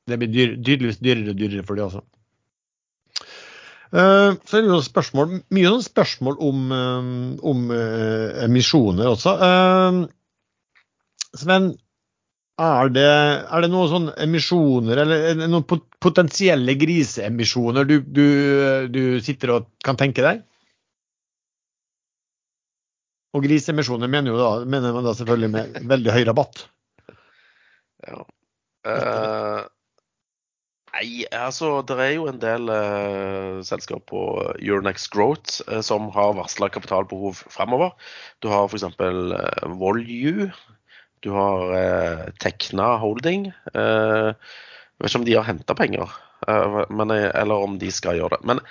Det 0.10 0.20
blir 0.22 0.34
dyr, 0.34 0.58
tydeligvis 0.60 1.02
dyrere 1.02 1.34
og 1.34 1.40
dyrere 1.40 1.66
for 1.66 1.80
de 1.80 1.86
også. 1.88 2.04
Uh, 3.94 4.34
så 4.50 4.58
er 4.58 4.66
det 4.66 4.72
jo 4.72 4.82
spørsmål, 4.82 5.36
mye 5.54 5.70
sånn 5.70 5.86
spørsmål 5.86 6.40
om, 6.42 6.62
um, 6.74 7.10
om 7.46 7.68
uh, 7.70 8.42
emisjoner 8.42 9.12
også. 9.12 9.36
Sven, 11.38 11.68
er 12.62 12.90
det, 12.94 13.06
er 13.06 13.64
det, 13.66 13.70
noen 13.74 13.92
sånne 13.92 14.16
emisjoner, 14.26 15.04
eller 15.04 15.46
noen 15.46 15.86
potensielle 16.02 16.76
griseemisjoner 16.78 17.88
du, 17.90 17.96
du, 18.02 18.26
du 18.94 19.04
sitter 19.26 19.56
og 19.56 19.70
kan 19.86 19.98
tenke 19.98 20.26
deg? 20.26 20.42
Og 23.34 23.46
griseemisjoner 23.46 24.10
mener, 24.10 24.38
da, 24.38 24.52
mener 24.70 24.94
man 24.94 25.06
da 25.08 25.16
selvfølgelig 25.18 25.52
med 25.54 25.80
veldig 25.90 26.14
høy 26.14 26.22
rabatt. 26.30 26.66
Ja. 28.06 28.20
Uh, 28.84 29.64
nei, 31.04 31.26
altså 31.32 31.82
det 31.86 31.98
er 32.00 32.12
jo 32.16 32.28
en 32.30 32.40
del 32.42 32.70
uh, 32.72 33.62
selskap 33.66 34.06
på 34.08 34.22
Euronext 34.60 35.12
Growth 35.14 35.62
uh, 35.68 35.82
som 35.82 36.10
har 36.16 36.36
varsla 36.38 36.70
kapitalbehov 36.72 37.44
fremover. 37.52 37.94
Du 38.42 38.50
har 38.52 38.68
f.eks. 38.68 38.86
Uh, 39.00 39.78
Volue. 39.80 40.52
Du 41.24 41.32
har 41.32 42.32
Tekna 42.44 42.98
Holding. 43.00 43.46
jeg 43.74 44.36
vet 45.00 45.08
ikke 45.08 45.20
om 45.22 45.24
de 45.24 45.36
har 45.38 45.46
henta 45.48 45.74
penger, 45.74 46.10
men, 46.90 47.12
eller 47.12 47.68
om 47.68 47.78
de 47.80 47.90
skal 47.94 48.20
gjøre 48.20 48.38
det. 48.38 48.46
Men 48.48 48.62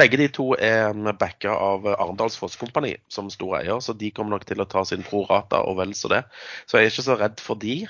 begge 0.00 0.16
de 0.16 0.28
to 0.32 0.46
er 0.56 0.94
backa 1.20 1.52
av 1.52 1.84
Arendalsfoss 1.92 2.56
Kompani 2.60 2.94
som 3.12 3.28
stor 3.32 3.58
eier, 3.58 3.80
så 3.84 3.92
de 3.96 4.10
kommer 4.14 4.36
nok 4.36 4.46
til 4.48 4.62
å 4.62 4.68
ta 4.68 4.84
sin 4.88 5.04
prorata 5.04 5.60
og 5.68 5.76
vel 5.82 5.92
så 5.96 6.08
det. 6.12 6.22
Så 6.66 6.78
jeg 6.78 6.88
er 6.88 6.94
ikke 6.94 7.04
så 7.06 7.18
redd 7.20 7.42
for 7.44 7.60
de. 7.60 7.82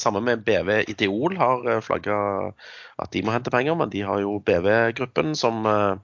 samme 0.00 0.22
med 0.24 0.44
BV 0.44 0.90
Ideol 0.92 1.36
har 1.40 1.68
eh, 1.68 1.82
flagga 1.84 2.16
at 3.00 3.12
de 3.12 3.22
må 3.24 3.32
hente 3.34 3.52
penger, 3.52 3.76
men 3.78 3.90
de 3.92 4.02
har 4.06 4.20
jo 4.20 4.38
BV-gruppen 4.44 5.34
som, 5.38 5.64
eh, 5.66 5.94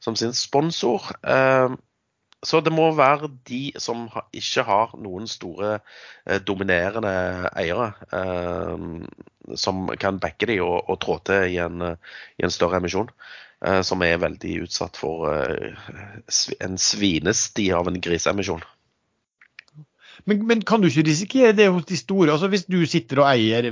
som, 0.00 0.16
sin 0.16 0.34
sponsor. 0.34 1.10
Så 2.44 2.60
det 2.64 2.72
må 2.74 2.90
være 2.96 3.30
de 3.48 3.62
som 3.80 4.06
ikke 4.36 4.64
har 4.68 4.92
noen 5.00 5.28
store 5.30 5.78
eh, 5.78 6.40
dominerende 6.44 7.14
eiere, 7.56 7.92
eh, 8.12 9.56
som 9.60 9.88
kan 10.00 10.20
backe 10.20 10.48
de 10.50 10.58
og, 10.64 10.76
og 10.90 11.00
trå 11.02 11.18
til 11.24 11.54
i 11.54 11.58
en, 11.64 11.82
i 12.38 12.44
en 12.44 12.54
større 12.54 12.82
emisjon. 12.82 13.10
Eh, 13.64 13.80
som 13.86 14.02
er 14.04 14.20
veldig 14.20 14.54
utsatt 14.66 14.98
for 15.00 15.30
en 15.32 16.78
svinesti 16.80 17.70
av 17.72 17.88
en 17.88 18.00
griseemisjon. 18.04 18.64
Men, 20.28 20.44
men, 20.48 20.64
kan 20.64 20.80
du 20.80 20.88
ikke 20.88 21.08
risikere 21.08 21.56
det 21.56 21.68
hos 21.72 21.86
de 21.88 21.96
store? 22.00 22.32
Altså 22.32 22.48
Hvis 22.52 22.68
du 22.68 22.78
sitter 22.88 23.20
og 23.22 23.28
eier 23.32 23.70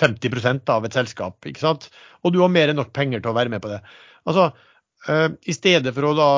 50% 0.00 0.72
av 0.72 0.88
et 0.88 0.96
selskap, 0.96 1.38
ikke 1.48 1.62
sant? 1.62 1.90
og 2.20 2.34
du 2.34 2.42
har 2.42 2.52
mer 2.52 2.68
enn 2.68 2.76
nok 2.76 2.92
penger 2.92 3.22
til 3.22 3.32
å 3.32 3.36
være 3.36 3.52
med 3.52 3.62
på 3.64 3.70
det. 3.70 3.78
Altså, 4.28 4.50
I 5.08 5.54
stedet 5.56 5.94
for 5.96 6.10
å 6.10 6.12
da 6.12 6.30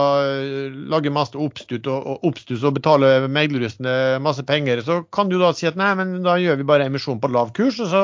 lage 0.92 1.10
masse 1.10 1.34
oppstuss 1.34 1.88
og, 1.90 2.20
oppstuss 2.28 2.62
og 2.62 2.76
betale 2.76 3.26
meglerrustene 3.26 4.20
masse 4.22 4.44
penger, 4.46 4.84
så 4.86 5.00
kan 5.10 5.32
du 5.32 5.34
da 5.40 5.50
si 5.56 5.66
at 5.66 5.78
nei, 5.80 5.90
men 5.98 6.20
da 6.22 6.36
gjør 6.38 6.60
vi 6.60 6.68
bare 6.68 6.86
emisjon 6.86 7.18
på 7.22 7.32
lav 7.32 7.50
kurs, 7.56 7.80
og 7.82 7.90
så 7.90 8.02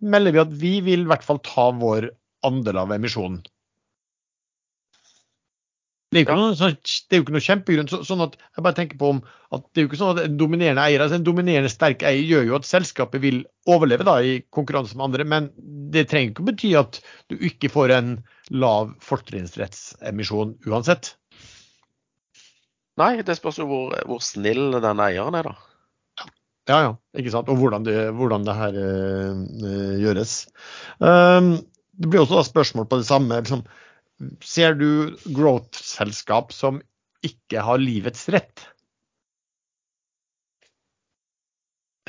melder 0.00 0.32
vi 0.32 0.42
at 0.46 0.54
vi 0.64 0.72
vil 0.86 1.04
i 1.04 1.10
hvert 1.10 1.26
fall 1.26 1.42
ta 1.44 1.68
vår 1.76 2.08
andel 2.48 2.80
av 2.86 2.94
emisjonen. 2.96 3.42
Det 6.12 6.26
er, 6.26 6.36
noe, 6.36 6.52
sånn, 6.58 6.74
det 6.76 7.16
er, 7.16 7.20
jo 7.20 7.24
ikke 7.24 7.32
noe 7.32 7.44
kjempegrunn. 7.44 7.88
Så, 7.88 8.02
sånn 8.04 8.20
at 8.24 8.34
jeg 8.36 8.64
bare 8.66 8.76
tenker 8.76 8.98
på 9.00 9.14
om 9.14 9.22
at 9.56 9.64
det 9.72 9.80
er 9.80 9.86
jo 9.86 9.90
ikke 9.90 10.00
sånn 10.00 10.12
at 10.12 10.26
En 10.26 10.36
dominerende 10.40 10.84
eier, 10.84 11.00
altså 11.00 11.16
en 11.16 11.24
dominerende 11.24 11.72
sterk 11.72 12.04
eier 12.04 12.20
gjør 12.28 12.44
jo 12.50 12.58
at 12.58 12.68
selskapet 12.68 13.22
vil 13.24 13.40
overleve 13.70 14.04
da 14.04 14.18
i 14.20 14.34
konkurranse 14.52 14.98
med 14.98 15.06
andre, 15.08 15.26
men 15.28 15.48
det 15.92 16.04
trenger 16.10 16.34
ikke 16.34 16.44
å 16.44 16.50
bety 16.50 16.74
at 16.80 17.00
du 17.32 17.36
ikke 17.48 17.72
får 17.72 17.96
en 17.96 18.14
lav 18.52 18.92
fortrinnsrettsemisjon 19.04 20.58
uansett. 20.68 21.14
Nei, 23.00 23.14
det 23.24 23.38
spørs 23.38 23.62
jo 23.62 23.68
hvor, 23.70 23.94
hvor 24.08 24.20
snill 24.24 24.76
den 24.84 25.00
eieren 25.00 25.38
er, 25.38 25.48
da. 25.48 26.26
Ja, 26.68 26.78
ja. 26.78 26.90
Ikke 27.18 27.32
sant. 27.32 27.48
Og 27.50 27.58
hvordan 27.58 27.86
det, 27.86 27.96
hvordan 28.14 28.44
det 28.46 28.54
her 28.54 28.76
uh, 28.76 29.94
gjøres. 30.02 30.34
Um, 31.00 31.56
det 31.98 32.10
blir 32.10 32.22
også 32.22 32.38
da 32.38 32.44
spørsmål 32.46 32.86
på 32.90 33.00
det 33.00 33.08
samme. 33.08 33.40
liksom, 33.40 33.64
Ser 34.44 34.76
du 34.78 35.16
growth-selskap 35.34 36.52
som 36.54 36.80
ikke 37.26 37.62
har 37.62 37.80
livets 37.82 38.28
rett? 38.34 38.66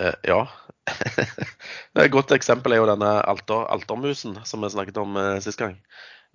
Eh, 0.01 0.13
ja. 0.23 0.47
Et 1.99 2.11
godt 2.11 2.33
eksempel 2.35 2.73
er 2.73 2.81
jo 2.81 2.89
denne 2.89 3.11
alter, 3.29 3.67
altermusen 3.71 4.39
som 4.47 4.65
vi 4.65 4.71
snakket 4.73 4.97
om 5.01 5.17
eh, 5.19 5.37
sist 5.43 5.61
gang. 5.61 5.77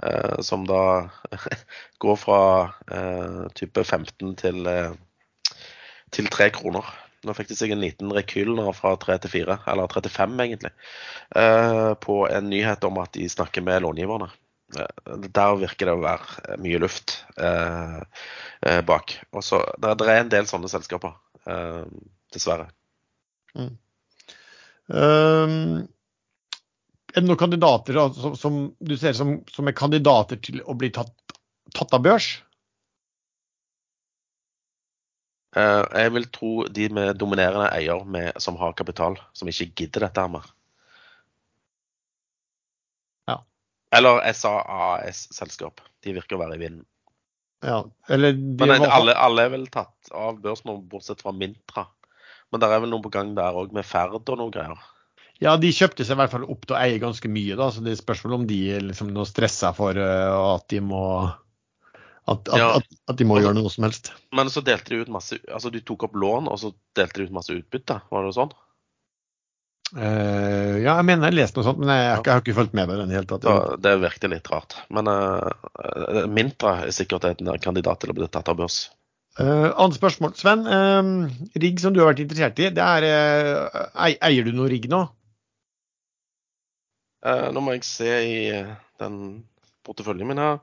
Eh, 0.02 0.38
som 0.46 0.66
da 0.66 1.10
går 2.04 2.16
fra 2.22 2.40
eh, 2.92 3.44
type 3.58 3.84
15 3.84 4.34
til, 4.38 4.66
eh, 4.70 4.94
til 6.14 6.30
3 6.30 6.50
kroner. 6.54 6.86
Nå 7.26 7.34
fikk 7.34 7.50
de 7.50 7.56
seg 7.58 7.74
en 7.74 7.82
liten 7.82 8.12
rekyl 8.14 8.52
nå 8.54 8.70
fra 8.78 8.94
3 9.00 9.18
til 9.24 9.34
4, 9.40 9.58
eller 9.72 9.90
35 9.90 10.44
egentlig, 10.44 10.70
eh, 11.34 11.94
på 11.98 12.20
en 12.30 12.46
nyhet 12.52 12.86
om 12.86 13.00
at 13.02 13.10
de 13.18 13.26
snakker 13.28 13.64
med 13.66 13.82
långiverne. 13.82 14.30
Eh, 14.76 15.28
der 15.32 15.58
virker 15.60 15.88
det 15.88 15.96
å 15.96 16.02
være 16.02 16.42
eh, 16.44 16.56
mye 16.60 16.80
luft 16.82 17.18
eh, 17.40 18.00
eh, 18.66 18.80
bak. 18.86 19.16
Og 19.32 19.44
så, 19.44 19.62
det, 19.80 19.94
det, 20.00 20.08
er 20.12 20.24
en 20.24 20.32
del 20.32 20.48
sånne 20.50 20.70
selskaper, 20.70 21.14
eh, 21.48 21.84
dessverre. 22.34 22.68
Mm. 23.56 23.70
Um, 24.88 25.54
er 27.12 27.20
det 27.20 27.26
noen 27.26 27.40
kandidater 27.40 27.96
som, 28.16 28.36
som 28.36 28.60
du 28.80 28.94
ser 28.96 29.16
som, 29.16 29.34
som, 29.52 29.68
er 29.68 29.76
kandidater 29.76 30.40
til 30.40 30.62
å 30.64 30.76
bli 30.78 30.88
tatt, 30.94 31.12
tatt 31.76 31.96
av 31.96 32.04
børs? 32.04 32.28
Uh, 35.56 35.84
jeg 35.96 36.12
vil 36.14 36.28
tro 36.32 36.52
de 36.72 36.86
med 36.92 37.16
dominerende 37.20 37.70
eier 37.72 38.04
med, 38.04 38.36
som 38.40 38.56
har 38.60 38.76
kapital, 38.76 39.16
som 39.36 39.48
ikke 39.48 39.72
gidder 39.72 40.06
dette 40.06 40.24
her 40.24 40.32
mer. 40.36 40.48
Eller 43.94 44.20
SAAS-selskap. 44.32 45.80
De 46.04 46.14
virker 46.16 46.36
å 46.36 46.42
være 46.42 46.58
i 46.58 46.62
vinden. 46.66 46.84
Ja, 47.64 47.82
eller 48.08 48.36
de 48.36 48.66
Men 48.66 48.84
var... 48.84 48.92
alle, 49.00 49.14
alle, 49.18 49.46
er 49.48 49.54
vel 49.56 49.64
tatt 49.72 50.12
av 50.14 50.38
børsen, 50.42 50.76
bortsett 50.90 51.24
fra 51.24 51.32
Mintra. 51.34 51.88
Men 52.52 52.62
der 52.62 52.74
er 52.74 52.84
vel 52.84 52.92
noe 52.92 53.04
på 53.04 53.12
gang 53.12 53.34
der 53.36 53.56
òg, 53.58 53.74
med 53.76 53.86
Ferd 53.86 54.14
og 54.20 54.38
noe 54.38 54.52
greier. 54.54 54.78
Ja, 55.42 55.54
de 55.58 55.70
kjøpte 55.74 56.06
seg 56.06 56.16
i 56.16 56.20
hvert 56.20 56.32
fall 56.32 56.46
opp 56.50 56.64
til 56.66 56.74
å 56.74 56.78
eie 56.80 56.98
ganske 57.02 57.30
mye, 57.30 57.58
da, 57.58 57.68
så 57.70 57.82
det 57.84 57.92
er 57.94 58.00
spørsmål 58.00 58.40
om 58.40 58.46
de 58.48 58.62
liksom 58.88 59.12
nå 59.14 59.26
stressa 59.28 59.70
for 59.76 59.98
uh, 59.98 60.54
at 60.56 60.66
de 60.72 60.80
må 60.82 61.02
at, 62.28 62.48
at, 62.50 62.56
ja. 62.58 62.70
at, 62.76 62.96
at 63.08 63.20
de 63.20 63.26
må 63.26 63.38
gjøre 63.38 63.56
noe 63.56 63.70
som 63.72 63.86
helst. 63.86 64.10
Men 64.36 64.50
så 64.52 64.62
delte 64.66 64.92
de 64.92 65.04
ut 65.04 65.12
masse 65.12 65.38
Altså 65.46 65.70
de 65.72 65.80
tok 65.80 66.08
opp 66.08 66.18
lån, 66.18 66.50
og 66.50 66.58
så 66.60 66.72
delte 66.98 67.22
de 67.22 67.28
ut 67.28 67.36
masse 67.38 67.54
utbytte, 67.54 68.00
var 68.10 68.26
det 68.26 68.34
sånn? 68.36 68.52
Uh, 69.96 70.76
ja, 70.82 70.98
jeg 70.98 71.04
mener 71.08 71.24
jeg 71.24 71.30
har 71.30 71.36
lest 71.38 71.56
noe 71.56 71.64
sånt, 71.64 71.78
men 71.80 71.88
jeg, 71.88 72.02
jeg, 72.04 72.20
jeg 72.26 72.34
har 72.34 72.42
ikke 72.42 72.56
fulgt 72.58 72.74
med 72.76 72.90
på 72.90 72.96
den 72.98 73.08
i 73.08 73.14
det 73.14 73.16
hele 73.22 73.30
tatt. 73.30 73.46
Ja, 73.48 73.76
det 73.80 73.94
virker 74.02 74.32
litt 74.34 74.50
rart. 74.52 74.76
Men 74.92 75.08
uh, 75.08 76.26
Mintra 76.28 76.74
er 76.84 76.92
sikkert 76.92 77.24
en 77.30 77.48
kandidat 77.64 78.02
til 78.02 78.12
å 78.12 78.16
bli 78.18 78.28
tatt 78.28 78.50
av 78.52 78.58
børs. 78.60 78.82
Uh, 79.38 79.70
annet 79.70 79.96
spørsmål. 79.96 80.34
Sven, 80.36 80.66
uh, 80.68 81.56
rigg 81.62 81.80
som 81.80 81.96
du 81.96 82.02
har 82.02 82.10
vært 82.10 82.20
interessert 82.26 82.60
i, 82.60 82.68
det 82.74 82.84
er 82.84 83.08
Eier 84.28 84.44
du 84.44 84.52
noe 84.56 84.68
rigg 84.72 84.90
nå? 84.92 85.06
nå 87.28 87.60
må 87.60 87.72
jeg 87.74 87.82
se 87.84 88.08
i 88.24 88.36
den 89.02 89.16
porteføljen 89.84 90.28
min 90.30 90.38
her. 90.40 90.60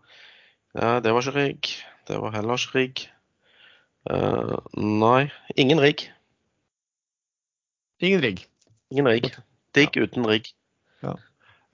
det 1.04 1.12
var 1.12 1.22
ikke 1.22 1.36
rigg. 1.36 1.72
Det 2.08 2.18
var 2.22 2.34
heller 2.34 2.62
ikke 2.62 2.80
rigg. 2.80 3.04
nei, 5.04 5.28
ingen 5.60 5.84
rigg. 5.84 6.08
Ingen 8.02 8.24
rigg. 8.24 8.46
Ingen 8.94 9.10
rigg. 9.10 9.32
Digg 9.76 9.98
uten 10.00 10.28
rigg. 10.30 10.52
Ja. 11.04 11.16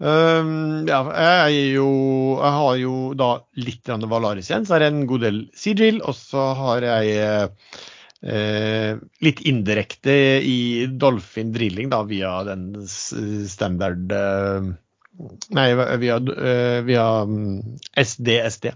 Um, 0.01 0.88
ja, 0.89 1.01
jeg, 1.45 1.66
jo, 1.76 1.89
jeg 2.39 2.53
har 2.57 2.78
jo 2.82 2.93
da 3.14 3.32
litt 3.62 3.91
Valaris 4.09 4.49
igjen, 4.49 4.66
så 4.66 4.78
er 4.78 4.86
det 4.86 4.91
en 4.93 5.03
god 5.09 5.26
del 5.28 5.41
Seadrill. 5.57 6.01
Og 6.01 6.18
så 6.18 6.45
har 6.57 6.88
jeg 6.88 7.12
eh, 8.22 9.01
litt 9.28 9.43
indirekte 9.49 10.16
i 10.41 10.88
Dolphin 10.89 11.53
Drilling 11.53 11.91
da, 11.93 12.01
via 12.09 12.39
den 12.47 12.72
standard 12.88 14.16
eh, 14.18 14.72
Nei, 15.53 15.68
via, 16.01 16.16
eh, 16.18 16.80
via 16.88 17.05
SD-SD. 17.99 18.72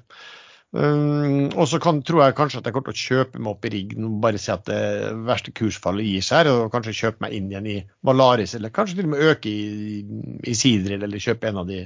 Um, 0.76 1.54
og 1.56 1.70
så 1.72 1.78
kan, 1.80 2.02
tror 2.04 2.26
jeg 2.26 2.36
kanskje 2.36 2.60
at 2.60 2.66
jeg 2.68 2.76
kommer 2.76 2.92
til 2.92 2.98
å 2.98 3.20
kjøpe 3.22 3.40
meg 3.40 3.54
opp 3.54 3.68
i 3.68 3.70
rigg 3.72 3.94
og 3.96 4.16
bare 4.26 4.40
si 4.42 4.50
at 4.52 4.66
det 4.68 5.12
verste 5.24 5.54
kursfallet 5.56 6.04
gir 6.04 6.24
seg, 6.26 6.50
og 6.52 6.72
kanskje 6.74 6.98
kjøpe 6.98 7.24
meg 7.24 7.36
inn 7.38 7.48
igjen 7.52 7.70
i 7.72 7.76
Valaris, 8.04 8.58
eller 8.58 8.74
kanskje 8.76 8.98
til 8.98 9.08
og 9.08 9.14
med 9.14 9.24
øke 9.24 9.54
i, 9.54 10.02
i 10.44 10.56
Sidril, 10.58 11.06
eller 11.06 11.22
kjøpe 11.24 11.48
en 11.48 11.62
av 11.62 11.70
de, 11.70 11.86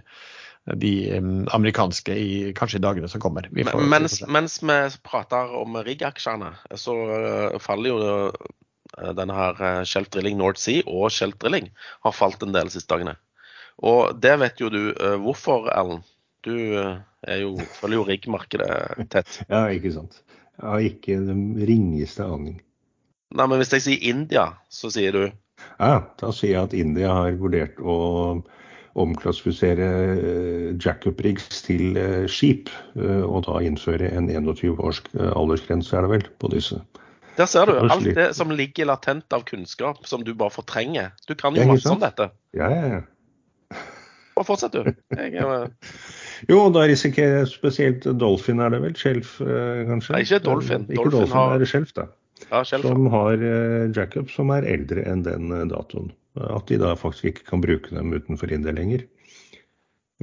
de 0.82 0.94
um, 1.20 1.44
amerikanske 1.60 2.16
i, 2.18 2.32
kanskje 2.58 2.80
i 2.80 2.86
dagene 2.88 3.12
som 3.12 3.22
kommer. 3.22 3.46
Får, 3.52 3.84
mens, 3.94 4.16
vi 4.24 4.32
mens, 4.40 4.58
vi 4.64 4.80
prater 5.06 5.54
om 5.60 5.78
riggaksjene, 5.86 6.50
så 6.74 6.96
uh, 6.96 7.60
faller 7.62 7.92
jo 7.92 8.00
uh, 8.10 9.12
denne 9.20 9.36
her 9.38 9.84
Shelf 9.86 10.10
Drilling 10.16 10.40
North 10.40 10.64
Sea 10.64 10.82
og 10.90 11.12
Shelf 11.14 11.38
Drilling 11.44 11.70
har 12.08 12.16
falt 12.16 12.42
en 12.42 12.58
del 12.58 12.72
de 12.72 12.80
siste 12.80 12.90
dagene. 12.90 13.20
Og 13.86 14.18
det 14.18 14.34
vet 14.42 14.58
jo 14.60 14.74
du 14.74 14.82
hvorfor, 15.22 15.70
Ellen. 15.72 16.02
Du 16.44 16.56
er 17.28 17.44
jo, 17.44 17.54
følger 17.80 18.00
jo 18.00 18.08
riggmarkedet 18.08 19.10
tett. 19.12 19.42
ja, 19.54 19.66
ikke 19.74 19.94
sant. 19.96 20.22
Jeg 20.60 20.68
har 20.68 20.86
ikke 20.86 21.20
den 21.28 21.44
ringeste 21.70 22.26
aning. 22.28 22.60
Nei, 23.36 23.46
men 23.46 23.60
hvis 23.62 23.74
jeg 23.76 23.86
sier 23.86 24.08
India, 24.10 24.46
så 24.74 24.90
sier 24.94 25.16
du? 25.16 25.26
Ja, 25.80 26.00
da 26.20 26.32
sier 26.36 26.56
jeg 26.56 26.70
at 26.70 26.76
India 26.78 27.12
har 27.14 27.38
vurdert 27.40 27.78
å 27.80 27.98
omklassifisere 29.00 29.90
eh, 30.16 30.70
jackup-rigs 30.82 31.62
til 31.68 32.00
eh, 32.00 32.26
skip, 32.32 32.72
eh, 32.98 33.22
og 33.22 33.46
da 33.48 33.60
innføre 33.64 34.10
en 34.16 34.30
21 34.32 34.80
års 34.82 35.04
aldersgrense, 35.14 35.94
er 35.96 36.08
det 36.08 36.14
vel, 36.16 36.26
på 36.42 36.52
disse. 36.56 36.82
Der 37.38 37.48
ser 37.48 37.70
du. 37.70 37.78
Alt 37.80 38.10
det 38.18 38.32
som 38.36 38.52
ligger 38.52 38.90
latent 38.90 39.32
av 39.32 39.46
kunnskap 39.48 40.04
som 40.10 40.26
du 40.28 40.34
bare 40.36 40.52
fortrenger. 40.52 41.14
Du 41.30 41.38
kan 41.40 41.56
jo 41.56 41.70
masse 41.70 41.88
om 41.88 42.02
dette. 42.02 42.32
Ja, 42.58 42.68
ja, 42.74 42.90
ja. 42.98 43.06
Bare 44.40 44.48
fortsett, 44.48 44.72
du. 44.72 44.94
Jeg, 45.20 45.68
jo, 46.48 46.60
da 46.72 46.86
risikerer 46.88 47.42
jeg 47.42 47.50
spesielt 47.52 48.06
Dolphin, 48.22 48.62
er 48.64 48.72
det 48.72 48.80
vel? 48.86 48.94
Shelf, 48.96 49.34
eh, 49.44 49.82
kanskje? 49.90 50.14
Nei, 50.16 50.22
ikke 50.24 50.40
Dolphin. 50.46 50.86
Ikke 50.88 51.10
Dolphin, 51.10 51.18
Dolphin 51.18 51.36
har... 51.36 51.56
er 51.58 51.60
det 51.60 51.68
Skjelf, 51.68 51.92
da. 51.98 52.06
Ja, 52.46 52.62
Shelf, 52.64 52.88
som 52.88 53.10
har 53.12 53.44
uh, 53.44 53.90
jackup 53.92 54.32
som 54.32 54.56
er 54.56 54.70
eldre 54.78 55.04
enn 55.12 55.26
den 55.28 55.52
uh, 55.52 55.66
datoen. 55.68 56.14
At 56.40 56.72
de 56.72 56.80
da 56.80 56.94
faktisk 56.96 57.34
ikke 57.34 57.50
kan 57.52 57.66
bruke 57.66 57.92
dem 57.92 58.16
utenfor 58.16 58.56
India 58.56 58.72
lenger. 58.72 59.04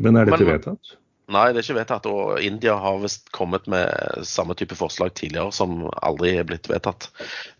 Men 0.00 0.16
er 0.16 0.30
dette 0.30 0.40
Men, 0.46 0.54
vedtatt? 0.54 0.96
Nei, 1.36 1.46
det 1.52 1.60
er 1.60 1.66
ikke 1.66 1.80
vedtatt. 1.82 2.08
Og 2.08 2.40
India 2.40 2.80
har 2.80 3.00
visst 3.04 3.28
kommet 3.36 3.68
med 3.68 4.24
samme 4.24 4.56
type 4.56 4.80
forslag 4.80 5.12
tidligere 5.18 5.52
som 5.52 5.90
aldri 6.00 6.38
er 6.40 6.48
blitt 6.48 6.72
vedtatt. 6.72 7.10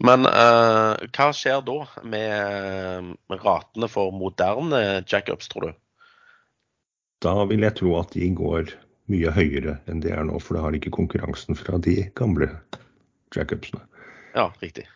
Men 0.01 0.25
uh, 0.25 0.97
hva 1.13 1.33
skjer 1.37 1.61
da 1.69 1.83
med 2.01 3.43
ratene 3.45 3.93
for 3.93 4.17
moderne 4.17 4.87
jackups, 5.05 5.53
tror 5.53 5.69
du? 5.69 5.83
Da 7.27 7.35
vil 7.51 7.65
jeg 7.67 7.75
tro 7.81 7.97
at 7.99 8.13
de 8.15 8.29
går 8.39 8.75
mye 9.11 9.33
høyere 9.35 9.79
enn 9.91 10.03
de 10.03 10.13
er 10.15 10.27
nå, 10.27 10.39
for 10.43 10.57
da 10.57 10.67
har 10.67 10.75
de 10.75 10.81
ikke 10.81 10.95
konkurransen 10.95 11.59
fra 11.59 11.79
de 11.83 12.05
gamle 12.19 12.51
jackupsene. 13.35 13.83
Ja, 14.37 14.51
riktig. 14.63 14.87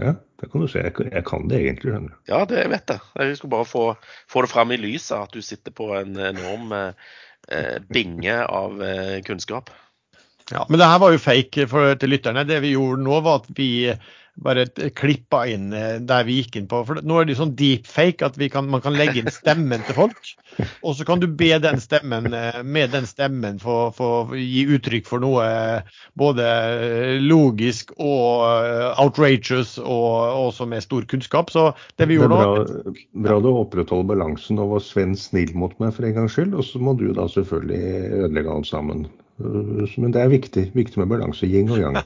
Ja, 0.00 0.16
det 0.40 0.48
kan 0.50 0.64
du 0.64 0.68
se. 0.70 0.82
Jeg, 0.82 0.94
jeg 1.06 1.24
kan 1.28 1.46
det 1.50 1.60
egentlig, 1.60 1.92
skjønner 1.92 2.14
du. 2.14 2.18
Ja, 2.30 2.40
det 2.50 2.64
vet 2.72 2.90
jeg. 2.90 3.02
Jeg 3.20 3.38
skulle 3.38 3.54
bare 3.54 3.68
få, 3.68 3.84
få 4.30 4.42
det 4.44 4.50
fram 4.50 4.74
i 4.74 4.80
lyset 4.80 5.14
at 5.20 5.36
du 5.36 5.44
sitter 5.44 5.74
på 5.74 5.92
en 5.94 6.16
enorm 6.18 6.74
eh, 6.74 7.76
binge 7.94 8.40
av 8.42 8.82
eh, 8.82 9.20
kunnskap. 9.26 9.70
Ja, 10.50 10.66
Men 10.68 10.80
det 10.80 10.88
her 10.90 11.00
var 11.00 11.14
jo 11.14 11.22
fake 11.22 11.68
for, 11.70 11.94
til 12.00 12.12
lytterne. 12.12 12.44
Det 12.48 12.58
vi 12.64 12.74
gjorde 12.74 13.04
nå, 13.04 13.20
var 13.24 13.42
at 13.42 13.52
vi 13.56 13.70
bare 14.42 14.66
klippa 14.98 15.44
inn 15.46 15.72
eh, 15.72 16.00
der 16.02 16.24
vi 16.26 16.40
gikk 16.40 16.58
inn 16.58 16.66
på. 16.70 16.80
For 16.86 17.00
nå 17.06 17.18
er 17.18 17.26
det 17.26 17.36
jo 17.36 17.42
sånn 17.44 17.54
deepfake 17.58 18.26
at 18.26 18.38
kan, 18.50 18.66
man 18.70 18.82
kan 18.82 18.96
legge 18.96 19.20
inn 19.22 19.30
stemmen 19.32 19.84
til 19.86 19.96
folk. 19.96 20.30
Og 20.86 20.96
så 20.98 21.06
kan 21.06 21.22
du 21.22 21.28
be 21.30 21.52
den 21.62 21.80
stemmen, 21.82 22.32
eh, 22.34 22.60
med 22.62 22.94
den 22.94 23.06
stemmen 23.06 23.60
få, 23.62 23.78
gi 24.34 24.64
uttrykk 24.74 25.08
for 25.08 25.22
noe 25.22 25.46
både 26.18 26.46
logisk 27.22 27.92
og 27.98 28.98
outrageous 29.00 29.76
og 29.78 30.48
også 30.48 30.66
med 30.70 30.84
stor 30.84 31.06
kunnskap. 31.10 31.52
Så 31.54 31.70
det 31.98 32.08
vi 32.10 32.18
gjorde 32.18 32.34
nå 32.34 32.40
bra, 32.42 32.94
bra 33.26 33.40
du 33.42 33.50
opprettholder 33.54 34.14
balansen 34.14 34.62
og 34.62 34.76
var 34.76 34.84
Sven 34.84 35.14
snill 35.18 35.54
mot 35.58 35.74
meg 35.82 35.94
for 35.96 36.06
en 36.06 36.16
gangs 36.18 36.38
skyld. 36.38 36.56
Og 36.58 36.66
så 36.66 36.82
må 36.82 36.96
du 36.98 37.10
da 37.14 37.28
selvfølgelig 37.30 38.24
ødelegge 38.24 38.58
alt 38.58 38.70
sammen. 38.70 39.06
Men 39.38 40.14
det 40.14 40.22
er 40.22 40.34
viktig. 40.34 40.68
Viktig 40.74 41.02
med 41.02 41.14
balanse. 41.14 41.46
Yin 41.46 41.70
og 41.70 41.82
yang. 41.82 42.02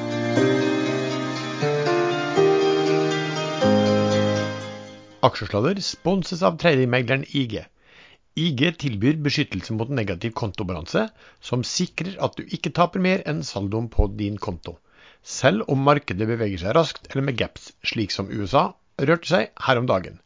Aksjesladder 5.26 5.76
sponses 5.84 6.40
av 6.48 6.54
tredjemegleren 6.56 7.26
IG. 7.36 7.58
IG 8.40 8.60
tilbyr 8.80 9.18
beskyttelse 9.20 9.74
mot 9.76 9.90
negativ 9.92 10.32
kontobalanse, 10.40 11.02
som 11.44 11.64
sikrer 11.66 12.14
at 12.24 12.38
du 12.38 12.46
ikke 12.56 12.72
taper 12.78 13.02
mer 13.04 13.20
enn 13.28 13.42
saldoen 13.44 13.90
på 13.92 14.06
din 14.16 14.38
konto, 14.40 14.78
selv 15.20 15.68
om 15.68 15.84
markedet 15.84 16.24
beveger 16.30 16.62
seg 16.62 16.72
raskt 16.78 17.10
eller 17.10 17.26
med 17.26 17.36
gaps, 17.42 17.68
slik 17.84 18.16
som 18.16 18.32
USA 18.32 18.70
rørte 19.10 19.28
seg 19.28 19.52
her 19.66 19.82
om 19.82 19.90
dagen. 19.90 20.16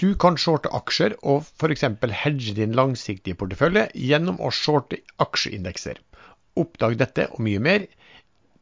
Du 0.00 0.14
kan 0.16 0.40
shorte 0.40 0.72
aksjer 0.72 1.18
og 1.20 1.44
f.eks. 1.44 1.84
hedge 2.24 2.56
din 2.56 2.72
langsiktige 2.80 3.36
portefølje 3.36 3.90
gjennom 4.08 4.40
å 4.40 4.48
shorte 4.48 5.02
aksjeindekser. 5.20 6.00
Oppdag 6.56 6.96
dette 6.96 7.28
og 7.34 7.44
mye 7.44 7.60
mer 7.60 7.84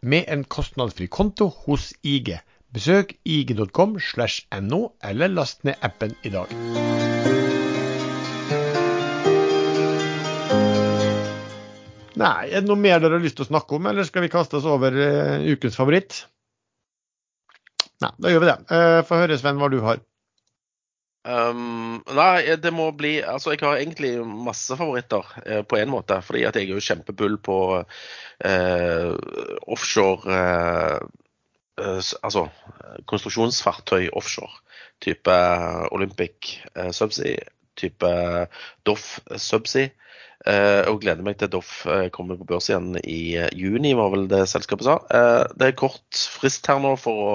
med 0.02 0.26
en 0.26 0.42
kostnadsfri 0.42 1.06
konto 1.06 1.52
hos 1.68 1.92
IG. 2.02 2.34
Besøk 2.72 3.10
ig.com 3.28 3.98
slash 4.00 4.46
no, 4.64 4.94
eller 5.04 5.28
last 5.28 5.60
ned 5.68 5.76
appen 5.84 6.14
i 6.24 6.30
dag. 6.32 6.52
Nei, 12.22 12.48
er 12.48 12.62
det 12.62 12.68
noe 12.70 12.80
mer 12.80 13.02
dere 13.02 13.18
har 13.18 13.24
lyst 13.24 13.36
til 13.36 13.44
å 13.44 13.50
snakke 13.50 13.76
om, 13.76 13.90
eller 13.90 14.08
skal 14.08 14.24
vi 14.24 14.32
kaste 14.32 14.56
oss 14.56 14.68
over 14.68 14.96
uh, 14.96 15.44
ukens 15.52 15.76
favoritt? 15.76 16.22
Nei, 18.00 18.12
da 18.16 18.32
gjør 18.32 18.40
vi 18.40 18.48
det. 18.48 18.56
Uh, 18.72 19.00
Få 19.04 19.20
høre, 19.20 19.36
Sven, 19.40 19.60
hva 19.60 19.68
du 19.72 19.82
har. 19.84 20.00
Um, 21.28 22.00
nei, 22.16 22.56
det 22.58 22.72
må 22.74 22.88
bli 22.98 23.12
Altså, 23.20 23.52
jeg 23.52 23.60
har 23.62 23.76
egentlig 23.78 24.16
masse 24.26 24.74
favoritter 24.74 25.28
eh, 25.44 25.60
på 25.62 25.78
en 25.78 25.92
måte. 25.92 26.16
Fordi 26.26 26.42
at 26.48 26.56
jeg 26.58 26.66
er 26.66 26.72
jo 26.74 26.82
kjempebull 26.82 27.36
på 27.46 27.58
eh, 27.78 29.12
offshore 29.70 30.34
eh, 30.34 30.96
Eh, 30.96 31.21
altså 31.78 32.48
konstruksjonsfartøy 33.08 34.10
offshore. 34.12 34.60
Type 35.02 35.34
Olympic 35.90 36.58
eh, 36.76 36.92
Subsea, 36.92 37.48
type 37.76 38.12
Doff 38.86 39.18
Subsea. 39.36 39.90
Og 40.42 40.96
gleder 40.98 41.22
meg 41.22 41.36
til 41.38 41.46
Doff 41.52 41.84
kommer 42.10 42.34
på 42.34 42.46
børs 42.48 42.66
igjen 42.66 42.96
i 43.06 43.36
juni, 43.54 43.92
var 43.94 44.08
vel 44.10 44.24
det 44.26 44.40
selskapet 44.50 44.88
sa. 44.88 44.96
det 45.54 45.68
er 45.68 45.76
kort 45.78 46.18
frist 46.34 46.66
her 46.66 46.80
nå 46.82 46.96
for 46.98 47.20
å 47.22 47.34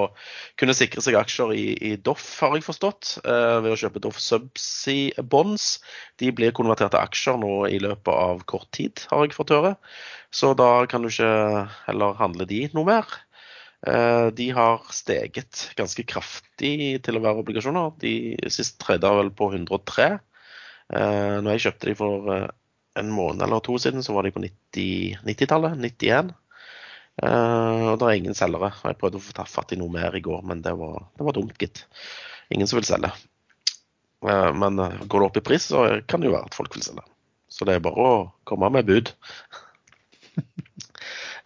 kunne 0.60 0.74
sikre 0.76 1.00
seg 1.00 1.16
aksjer 1.16 1.54
i, 1.56 1.64
i 1.88 1.94
Doff, 1.96 2.26
har 2.44 2.52
jeg 2.52 2.66
forstått, 2.66 3.14
ved 3.24 3.70
å 3.72 3.78
kjøpe 3.80 4.02
Doff 4.04 4.20
Subsea 4.20 5.24
Bonds. 5.24 5.78
De 6.20 6.28
blir 6.36 6.52
konvertert 6.52 6.92
til 6.92 7.00
aksjer 7.00 7.40
nå 7.40 7.54
i 7.72 7.80
løpet 7.80 8.12
av 8.12 8.44
kort 8.44 8.68
tid, 8.76 9.00
har 9.08 9.24
jeg 9.24 9.38
fått 9.40 9.56
høre. 9.56 9.72
Så 10.28 10.52
da 10.52 10.84
kan 10.84 11.00
du 11.00 11.08
ikke 11.08 11.64
heller 11.86 12.20
handle 12.20 12.44
de 12.44 12.66
noe 12.76 12.92
mer. 12.92 13.08
Eh, 13.86 14.26
de 14.34 14.50
har 14.50 14.82
steget 14.90 15.68
ganske 15.78 16.02
kraftig 16.08 16.98
til 17.06 17.18
å 17.18 17.22
være 17.22 17.44
obligasjoner. 17.44 17.92
De 18.02 18.12
sist 18.52 18.78
tredje 18.82 19.12
vel 19.20 19.30
på 19.34 19.52
103. 19.52 20.08
Eh, 20.88 21.36
når 21.44 21.54
jeg 21.54 21.64
kjøpte 21.68 21.90
de 21.90 21.96
for 21.98 22.32
eh, 22.34 22.48
en 22.98 23.12
måned 23.14 23.44
eller 23.46 23.62
to 23.62 23.78
siden, 23.78 24.02
så 24.02 24.16
var 24.16 24.26
de 24.26 24.34
på 24.34 24.42
90-tallet. 24.42 25.78
90 25.78 26.34
91. 26.34 26.34
Og 27.18 27.96
det 27.98 28.06
er 28.06 28.14
ingen 28.14 28.36
selgere. 28.38 28.70
Jeg 28.86 28.98
prøvde 28.98 29.18
å 29.18 29.22
få 29.22 29.32
tatt 29.34 29.50
fatt 29.50 29.72
i 29.74 29.78
noe 29.78 29.90
mer 29.90 30.14
i 30.14 30.22
går, 30.22 30.44
men 30.46 30.60
det 30.62 30.70
var, 30.78 31.08
det 31.18 31.24
var 31.26 31.34
dumt, 31.34 31.56
gitt. 31.58 31.80
Ingen 32.54 32.70
som 32.70 32.78
vil 32.78 32.86
selge. 32.86 33.10
Men 34.22 34.78
går 34.78 35.24
det 35.24 35.26
opp 35.26 35.40
i 35.40 35.42
pris, 35.48 35.66
så 35.72 35.82
kan 36.06 36.22
det 36.22 36.30
jo 36.30 36.36
være 36.36 36.46
at 36.46 36.54
folk 36.54 36.76
vil 36.76 36.86
selge. 36.86 37.02
Så 37.50 37.66
det 37.66 37.74
er 37.74 37.82
bare 37.82 38.06
å 38.06 38.20
komme 38.46 38.70
med 38.70 38.86
bud. 38.86 39.10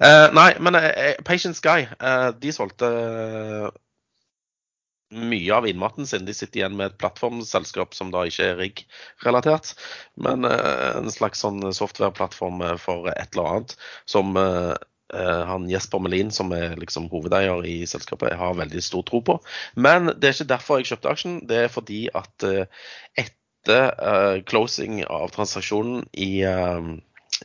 Uh, 0.03 0.29
nei, 0.35 0.51
men 0.59 0.75
uh, 0.75 1.15
Patient 1.27 1.57
Sky 1.57 1.87
de 2.43 2.53
solgte 2.55 2.89
mye 5.13 5.53
av 5.53 5.67
innmaten 5.69 6.09
sin. 6.09 6.25
De 6.27 6.35
sitter 6.35 6.63
igjen 6.63 6.77
med 6.79 6.91
et 6.91 6.99
plattformselskap 7.01 7.93
som 7.95 8.11
da 8.11 8.25
ikke 8.27 8.47
er 8.49 8.57
rigg-relatert, 8.59 9.75
men 10.25 10.49
en 10.49 11.11
slags 11.13 11.45
sånn 11.45 11.61
software-plattform 11.77 12.65
for 12.81 13.11
et 13.13 13.37
eller 13.37 13.51
annet 13.51 13.77
som 14.09 14.33
han 15.13 15.67
Jesper 15.69 16.01
Melin, 16.01 16.31
som 16.33 16.55
er 16.57 16.79
liksom 16.81 17.11
hovedeier 17.13 17.61
i 17.69 17.83
selskapet, 17.85 18.33
har 18.41 18.57
veldig 18.57 18.81
stor 18.81 19.05
tro 19.05 19.21
på. 19.21 19.37
Men 19.77 20.15
det 20.17 20.31
er 20.31 20.39
ikke 20.39 20.49
derfor 20.55 20.81
jeg 20.81 20.95
kjøpte 20.95 21.13
aksjen. 21.13 21.37
Det 21.51 21.61
er 21.67 21.75
fordi 21.75 22.07
at 22.17 22.49
etter 23.63 23.95
eh, 23.95 24.43
closing 24.43 25.05
av 25.07 25.31
transaksjonen 25.31 26.07
i, 26.13 26.43
eh, 26.43 26.81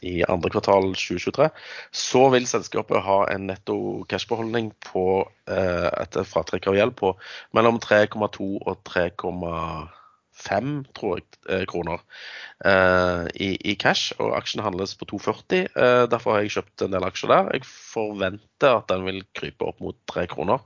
i 0.02 0.22
andre 0.30 0.52
kvartal 0.54 0.92
2023, 0.96 1.50
så 1.96 2.24
vil 2.34 2.48
selskapet 2.50 3.04
ha 3.06 3.20
en 3.34 3.48
netto 3.50 3.78
cashbeholdning 4.12 4.72
på 4.86 5.06
eh, 5.50 5.88
etter 6.02 6.28
fratrekk 6.28 6.70
av 6.70 6.78
gjeld 6.78 6.98
på 7.00 7.14
mellom 7.58 7.80
3,2 7.84 8.50
og 8.60 8.84
3,5 8.90 10.74
tror 10.98 11.18
jeg, 11.18 11.26
eh, 11.50 11.66
kroner 11.70 12.04
eh, 12.66 13.24
i, 13.36 13.50
i, 13.58 13.78
cash. 13.80 14.14
Og 14.22 14.36
aksjen 14.38 14.66
handles 14.66 14.96
på 15.00 15.10
2,40. 15.14 15.66
Eh, 15.72 16.04
derfor 16.12 16.36
har 16.36 16.46
jeg 16.46 16.58
kjøpt 16.58 16.86
en 16.86 16.94
del 16.94 17.08
aksjer 17.08 17.34
der. 17.34 17.52
Jeg 17.58 17.70
forventer 17.72 18.82
at 18.82 18.92
den 18.94 19.08
vil 19.08 19.24
krype 19.38 19.72
opp 19.72 19.82
mot 19.84 20.00
3 20.14 20.30
kroner 20.34 20.64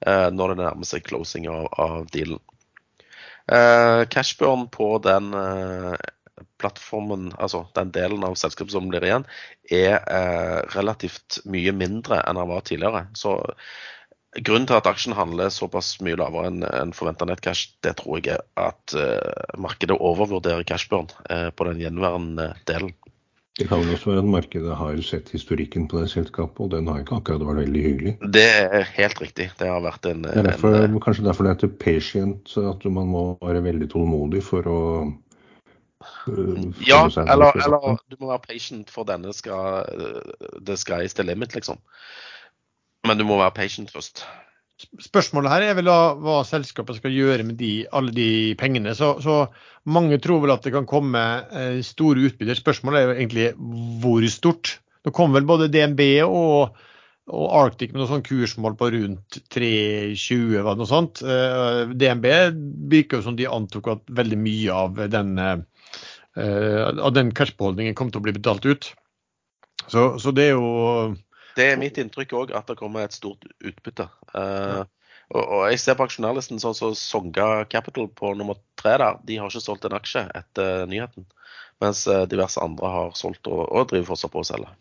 når 0.00 0.54
det 0.54 0.62
nærmer 0.62 0.88
seg 0.88 1.02
closing 1.04 1.44
av, 1.52 1.66
av 1.76 2.06
dealen. 2.08 2.38
Eh, 3.52 4.04
Cashburn 4.08 4.68
på 4.70 4.98
den 5.02 5.34
uh, 5.34 5.94
plattformen, 6.60 7.30
altså 7.38 7.64
den 7.78 7.92
delen 7.96 8.26
av 8.26 8.38
selskapet 8.40 8.74
som 8.74 8.90
blir 8.90 9.06
igjen, 9.06 9.26
er 9.72 9.98
eh, 10.00 10.58
relativt 10.76 11.40
mye 11.50 11.74
mindre 11.76 12.22
enn 12.24 12.40
den 12.40 12.52
var 12.52 12.66
tidligere. 12.68 13.06
Så 13.18 13.38
grunnen 14.38 14.68
til 14.70 14.78
at 14.78 14.88
aksjen 14.90 15.16
handler 15.18 15.50
såpass 15.50 15.96
mye 16.04 16.18
lavere 16.20 16.52
enn 16.52 16.64
en 16.68 16.94
forventa 16.96 17.26
nettcash, 17.26 17.72
det 17.82 17.96
tror 17.98 18.20
jeg 18.20 18.38
er 18.38 18.44
at 18.62 18.94
markedet 19.58 19.96
overvurderer 19.98 20.62
cashburn 20.68 21.10
på 21.26 21.66
den 21.66 21.80
gjenværende 21.82 22.52
delen. 22.70 22.94
Det 23.60 23.66
kan 23.68 23.82
vel 23.82 23.92
også 23.92 24.08
være 24.08 24.22
at 24.22 24.28
markedet 24.32 24.76
har 24.78 25.00
sett 25.04 25.30
historikken 25.34 25.88
på 25.90 26.00
det 26.00 26.10
selskapet, 26.12 26.60
og 26.64 26.70
den 26.72 26.86
har 26.88 27.02
ikke 27.02 27.18
akkurat 27.18 27.42
vært 27.44 27.58
veldig 27.66 27.82
hyggelig. 27.84 28.12
Det 28.36 28.46
er 28.46 28.86
helt 28.94 29.20
riktig. 29.20 29.50
Det 29.58 29.68
har 29.68 29.82
vært 29.84 30.06
en, 30.08 30.22
det 30.24 30.32
er 30.32 30.46
derfor, 30.46 30.76
en, 30.78 31.00
Kanskje 31.04 31.26
derfor 31.26 31.44
det 31.44 31.56
heter 31.56 31.72
patient, 31.82 32.54
at 32.56 32.86
man 32.88 33.10
må 33.12 33.24
være 33.42 33.60
veldig 33.66 33.90
tålmodig 33.92 34.40
for 34.46 34.70
å 34.70 34.78
Ja, 36.86 37.02
eller, 37.20 37.56
eller, 37.60 37.98
du 38.08 38.16
må 38.20 38.30
være 38.30 38.46
patient 38.46 38.92
for 38.92 39.04
denne 39.08 39.34
skal 39.36 39.84
The 40.64 40.78
sky 40.80 41.04
is 41.04 41.16
the 41.18 41.26
limit, 41.26 41.52
liksom. 41.54 41.80
Men 43.04 43.20
du 43.20 43.26
må 43.28 43.36
være 43.40 43.56
patient 43.56 43.92
først. 43.92 44.24
Spørsmålet 45.00 45.52
her 45.52 45.64
er 45.68 45.76
vel 45.76 45.90
hva 46.24 46.40
selskapet 46.48 46.96
skal 46.96 47.12
gjøre 47.12 47.44
med 47.44 47.58
de, 47.60 47.72
alle 47.96 48.14
de 48.16 48.28
pengene. 48.60 48.94
Så, 48.96 49.12
så, 49.24 49.42
mange 49.88 50.18
tror 50.20 50.42
vel 50.44 50.54
at 50.54 50.64
det 50.64 50.72
kan 50.74 50.88
komme 50.88 51.20
eh, 51.56 51.80
store 51.84 52.28
utbytter. 52.28 52.56
Spørsmålet 52.56 53.00
er 53.00 53.08
jo 53.08 53.16
egentlig 53.16 53.48
hvor 54.02 54.24
stort. 54.32 54.78
Nå 55.04 55.12
kom 55.16 55.36
vel 55.36 55.48
både 55.48 55.70
DNB 55.72 56.02
og, 56.26 56.80
og 57.32 57.46
Arctic 57.60 57.92
med 57.92 58.02
noe 58.02 58.10
sånn 58.10 58.24
kursmål 58.24 58.76
på 58.80 58.90
rundt 58.96 59.40
3,20 59.52 60.58
eller 60.60 60.80
noe 60.80 60.88
sånt. 60.88 61.22
Eh, 61.24 61.92
DNB 61.92 62.28
virker 62.92 63.20
jo 63.20 63.28
som 63.28 63.36
de 63.36 63.48
antok 63.48 63.92
at 63.94 64.04
veldig 64.20 64.40
mye 64.40 64.80
av 64.84 65.00
den, 65.12 65.36
eh, 65.40 65.79
av 66.38 67.10
den 67.16 67.32
cashbeholdningen 67.34 67.96
kommer 67.98 68.14
til 68.14 68.20
å 68.20 68.26
bli 68.28 68.34
betalt 68.36 68.66
ut. 68.68 68.92
Så, 69.90 70.04
så 70.22 70.30
det 70.36 70.50
er 70.50 70.54
jo 70.54 71.16
det 71.58 71.66
er 71.66 71.80
mitt 71.80 71.98
inntrykk 71.98 72.32
òg, 72.38 72.52
at 72.56 72.68
det 72.70 72.78
kommer 72.78 73.04
et 73.04 73.16
stort 73.16 73.44
utbytte. 73.58 74.06
Uh, 74.32 74.84
og, 75.30 75.42
og, 75.42 75.64
jeg 75.70 75.80
ser 75.82 75.96
på 75.98 76.06
aksjonærlisten 76.06 76.62
sånn 76.62 76.76
som 76.76 76.94
så 76.94 77.00
Songa 77.00 77.48
Capital 77.70 78.08
på 78.16 78.32
nummer 78.38 78.58
tre 78.80 78.96
der. 79.02 79.18
De 79.26 79.38
har 79.38 79.50
ikke 79.50 79.62
solgt 79.62 79.86
en 79.86 79.96
aksje 79.98 80.24
etter 80.36 80.86
nyheten. 80.90 81.26
Mens 81.80 82.02
eh, 82.10 82.26
diverse 82.28 82.60
andre 82.60 82.90
har 82.92 83.12
solgt 83.16 83.46
og, 83.48 83.62
og 83.64 83.86
driver 83.88 84.10
fortsatt 84.10 84.32
på 84.34 84.42
å 84.42 84.48
selge. 84.48 84.72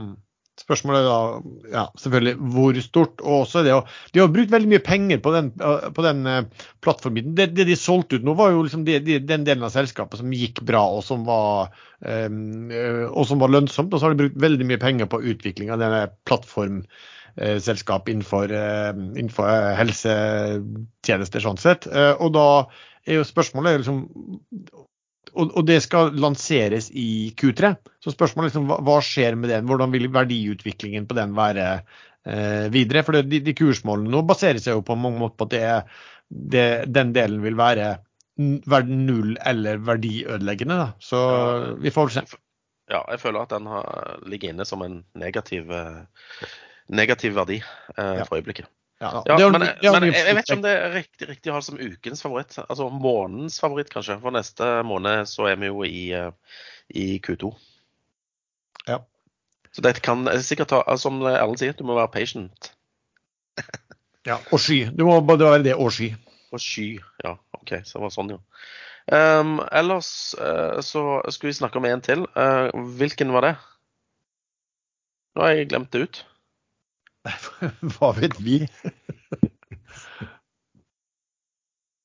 Mm. 0.00 0.16
Spørsmålet 0.54 1.00
er 1.00 1.06
da 1.08 1.70
ja, 1.72 1.82
selvfølgelig 1.98 2.50
hvor 2.54 2.76
stort. 2.84 3.22
og 3.24 3.40
også 3.40 3.64
det, 3.66 3.74
De 4.14 4.20
har 4.22 4.30
brukt 4.30 4.52
veldig 4.52 4.70
mye 4.70 4.84
penger 4.86 5.18
på 5.24 5.32
den, 5.34 5.50
på 5.56 6.04
den 6.06 6.22
uh, 6.30 6.68
plattformen. 6.84 7.32
Det, 7.34 7.48
det, 7.56 7.66
de 7.66 7.76
solgte 7.78 8.20
ut 8.20 8.26
nå, 8.26 8.36
var 8.38 8.52
jo 8.54 8.62
liksom 8.62 8.84
de, 8.86 9.00
de, 9.02 9.18
den 9.18 9.46
delen 9.48 9.66
av 9.66 9.74
selskapet 9.74 10.22
som 10.22 10.30
gikk 10.34 10.62
bra 10.66 10.84
og 10.94 11.02
som 11.06 11.26
var, 11.26 11.74
um, 12.06 12.70
og 13.10 13.26
som 13.26 13.42
var 13.42 13.50
lønnsomt. 13.50 13.90
Og 13.90 13.98
så 13.98 14.06
har 14.06 14.14
de 14.14 14.22
brukt 14.22 14.40
veldig 14.46 14.70
mye 14.70 14.82
penger 14.82 15.10
på 15.10 15.22
utvikling 15.34 15.74
av 15.74 15.82
denne 15.82 16.06
plattformselskap 16.30 18.14
innenfor, 18.14 18.54
innenfor 18.54 19.52
helsetjenester, 19.82 21.42
sånn 21.42 21.58
sett. 21.60 21.90
Og 21.90 22.30
da 22.38 22.48
er 23.04 23.18
jo 23.18 23.26
spørsmålet 23.26 23.82
liksom 23.82 24.04
og, 25.34 25.50
og, 25.50 25.66
det 25.68 25.80
skal 25.84 26.14
lanseres 26.20 26.90
i 26.94 27.34
Q3. 27.38 27.74
Så 28.02 28.14
spørsmålet 28.14 28.48
er 28.48 28.52
liksom, 28.52 28.68
hva, 28.70 28.78
hva, 28.86 28.98
skjer 29.04 29.38
med 29.38 29.52
den? 29.52 29.68
Hvordan 29.68 29.92
vil 29.94 30.10
verdiutviklingen 30.14 31.08
på 31.10 31.16
den 31.18 31.34
være 31.36 31.68
eh, 31.74 32.66
videre? 32.74 33.04
For 33.06 33.18
det, 33.18 33.26
de, 33.32 33.42
de, 33.44 33.56
kursmålene 33.58 34.12
nå 34.14 34.22
baserer 34.28 34.62
seg 34.62 34.78
jo 34.78 34.86
på 34.86 34.98
mange 34.98 35.22
måter 35.22 35.38
på 35.40 35.48
at 35.48 35.54
det, 35.54 35.66
det, 36.54 36.66
den 36.94 37.12
delen 37.16 37.42
vil 37.44 37.58
være 37.58 37.94
null 38.38 39.36
eller 39.46 39.82
verdiødeleggende. 39.86 40.80
Da. 40.80 40.88
Så 41.02 41.20
ja, 41.20 41.74
vi 41.82 41.94
får 41.94 42.14
se. 42.16 42.26
Ja, 42.92 43.00
jeg 43.08 43.20
føler 43.22 43.46
at 43.46 43.52
den 43.54 43.66
har, 43.70 44.16
ligger 44.28 44.52
inne 44.52 44.66
som 44.68 44.82
en 44.84 45.00
negativ, 45.16 45.70
eh, 45.72 46.48
negativ 46.92 47.36
verdi 47.38 47.62
eh, 47.62 48.24
for 48.26 48.38
øyeblikket. 48.38 48.68
Ja, 49.04 49.22
ja, 49.26 49.36
men, 49.36 49.58
men 49.58 49.66
jeg, 49.68 49.76
jeg, 50.16 50.34
vet 50.36 50.46
ikke 50.46 50.56
om 50.56 50.62
det 50.64 50.72
er 50.72 50.94
riktig, 50.94 51.26
riktig 51.28 51.50
å 51.52 51.56
ha 51.58 51.62
som 51.64 51.76
ukens 51.76 52.22
favoritt. 52.24 52.54
Altså 52.62 52.86
månedens 52.88 53.58
favoritt, 53.60 53.90
kanskje. 53.92 54.16
For 54.22 54.32
neste 54.32 54.68
måned 54.88 55.28
så 55.28 55.50
er 55.50 55.58
vi 55.60 55.68
jo 55.68 55.84
i, 55.84 56.04
eh, 56.16 56.60
i 56.96 57.04
Q2. 57.24 57.50
Ja. 58.88 59.02
Så 59.74 59.84
dette 59.84 60.00
kan 60.04 60.24
sikkert 60.44 60.70
ta 60.70 60.80
altså, 60.86 61.10
Som 61.10 61.20
Erlend 61.26 61.60
sier, 61.60 61.76
du 61.76 61.84
må 61.84 61.98
være 61.98 62.12
patient. 62.14 62.70
ja, 64.30 64.38
og 64.48 64.62
sky. 64.62 64.86
Du 64.94 65.04
må 65.08 65.18
bare 65.26 65.52
være 65.52 65.66
det 65.68 65.76
og 65.76 65.92
sky. 65.92 66.14
Og 66.54 66.62
sky, 66.62 66.88
ja. 67.26 67.36
OK, 67.60 67.76
så 67.84 67.98
det 67.98 68.06
var 68.06 68.14
sånn, 68.14 68.36
ja. 68.36 68.40
Um, 69.04 69.58
ellers 69.68 70.32
uh, 70.40 70.80
så 70.80 71.20
skulle 71.28 71.50
vi 71.50 71.58
snakke 71.58 71.76
om 71.76 71.88
en 71.90 72.04
til. 72.04 72.24
Uh, 72.38 72.70
hvilken 72.96 73.34
var 73.36 73.50
det? 73.50 73.56
Nå 75.34 75.44
har 75.44 75.58
jeg 75.58 75.68
glemt 75.74 75.92
det 75.92 76.06
ut. 76.06 76.22
Hva 77.94 78.10
vet 78.18 78.36
vi? 78.44 78.60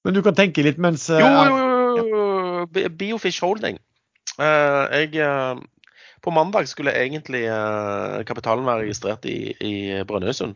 Men 0.06 0.16
du 0.16 0.22
kan 0.26 0.38
tenke 0.38 0.64
litt 0.64 0.80
mens 0.82 1.10
Jo, 1.12 1.28
Jo, 1.28 1.58
jo, 2.00 2.06
jo. 2.08 2.90
Biofish 3.00 3.44
Holding. 3.44 3.80
Uh, 4.40 4.88
jeg 4.94 5.20
uh, 5.26 5.60
På 6.24 6.32
mandag 6.36 6.68
skulle 6.72 6.96
egentlig 6.96 7.46
kapitalen 8.28 8.68
være 8.68 8.86
registrert 8.86 9.26
i, 9.28 9.54
i 9.60 9.74
Brønnøysund. 10.08 10.56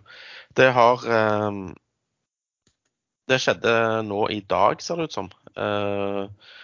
Det 0.56 0.70
har 0.76 1.06
Det 3.32 3.40
skjedde 3.40 4.04
nå 4.04 4.28
i 4.30 4.42
dag, 4.44 4.82
ser 4.84 5.00
det 5.00 5.08
ut 5.08 5.16
som. 5.16 5.30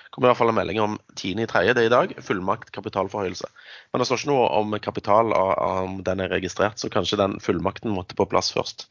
Kom 0.09 0.25
i 0.25 0.29
hvert 0.29 0.39
fall 0.39 0.49
en 0.49 0.57
melding 0.57 0.79
om 0.81 0.95
10.3. 1.13 1.73
Det 1.73 1.83
er 1.83 1.87
i 1.87 1.93
dag. 1.93 2.13
Fullmakt 2.25 2.71
kapitalforhøyelse. 2.73 3.45
Men 3.91 4.01
det 4.01 4.07
står 4.09 4.23
ikke 4.23 4.31
noe 4.31 4.47
om 4.57 4.73
kapital 4.81 5.33
om 5.35 5.99
den 6.05 6.23
er 6.23 6.31
registrert, 6.33 6.81
så 6.81 6.89
kanskje 6.89 7.19
den 7.21 7.37
fullmakten 7.43 7.93
måtte 7.93 8.17
på 8.17 8.25
plass 8.29 8.49
først. 8.55 8.87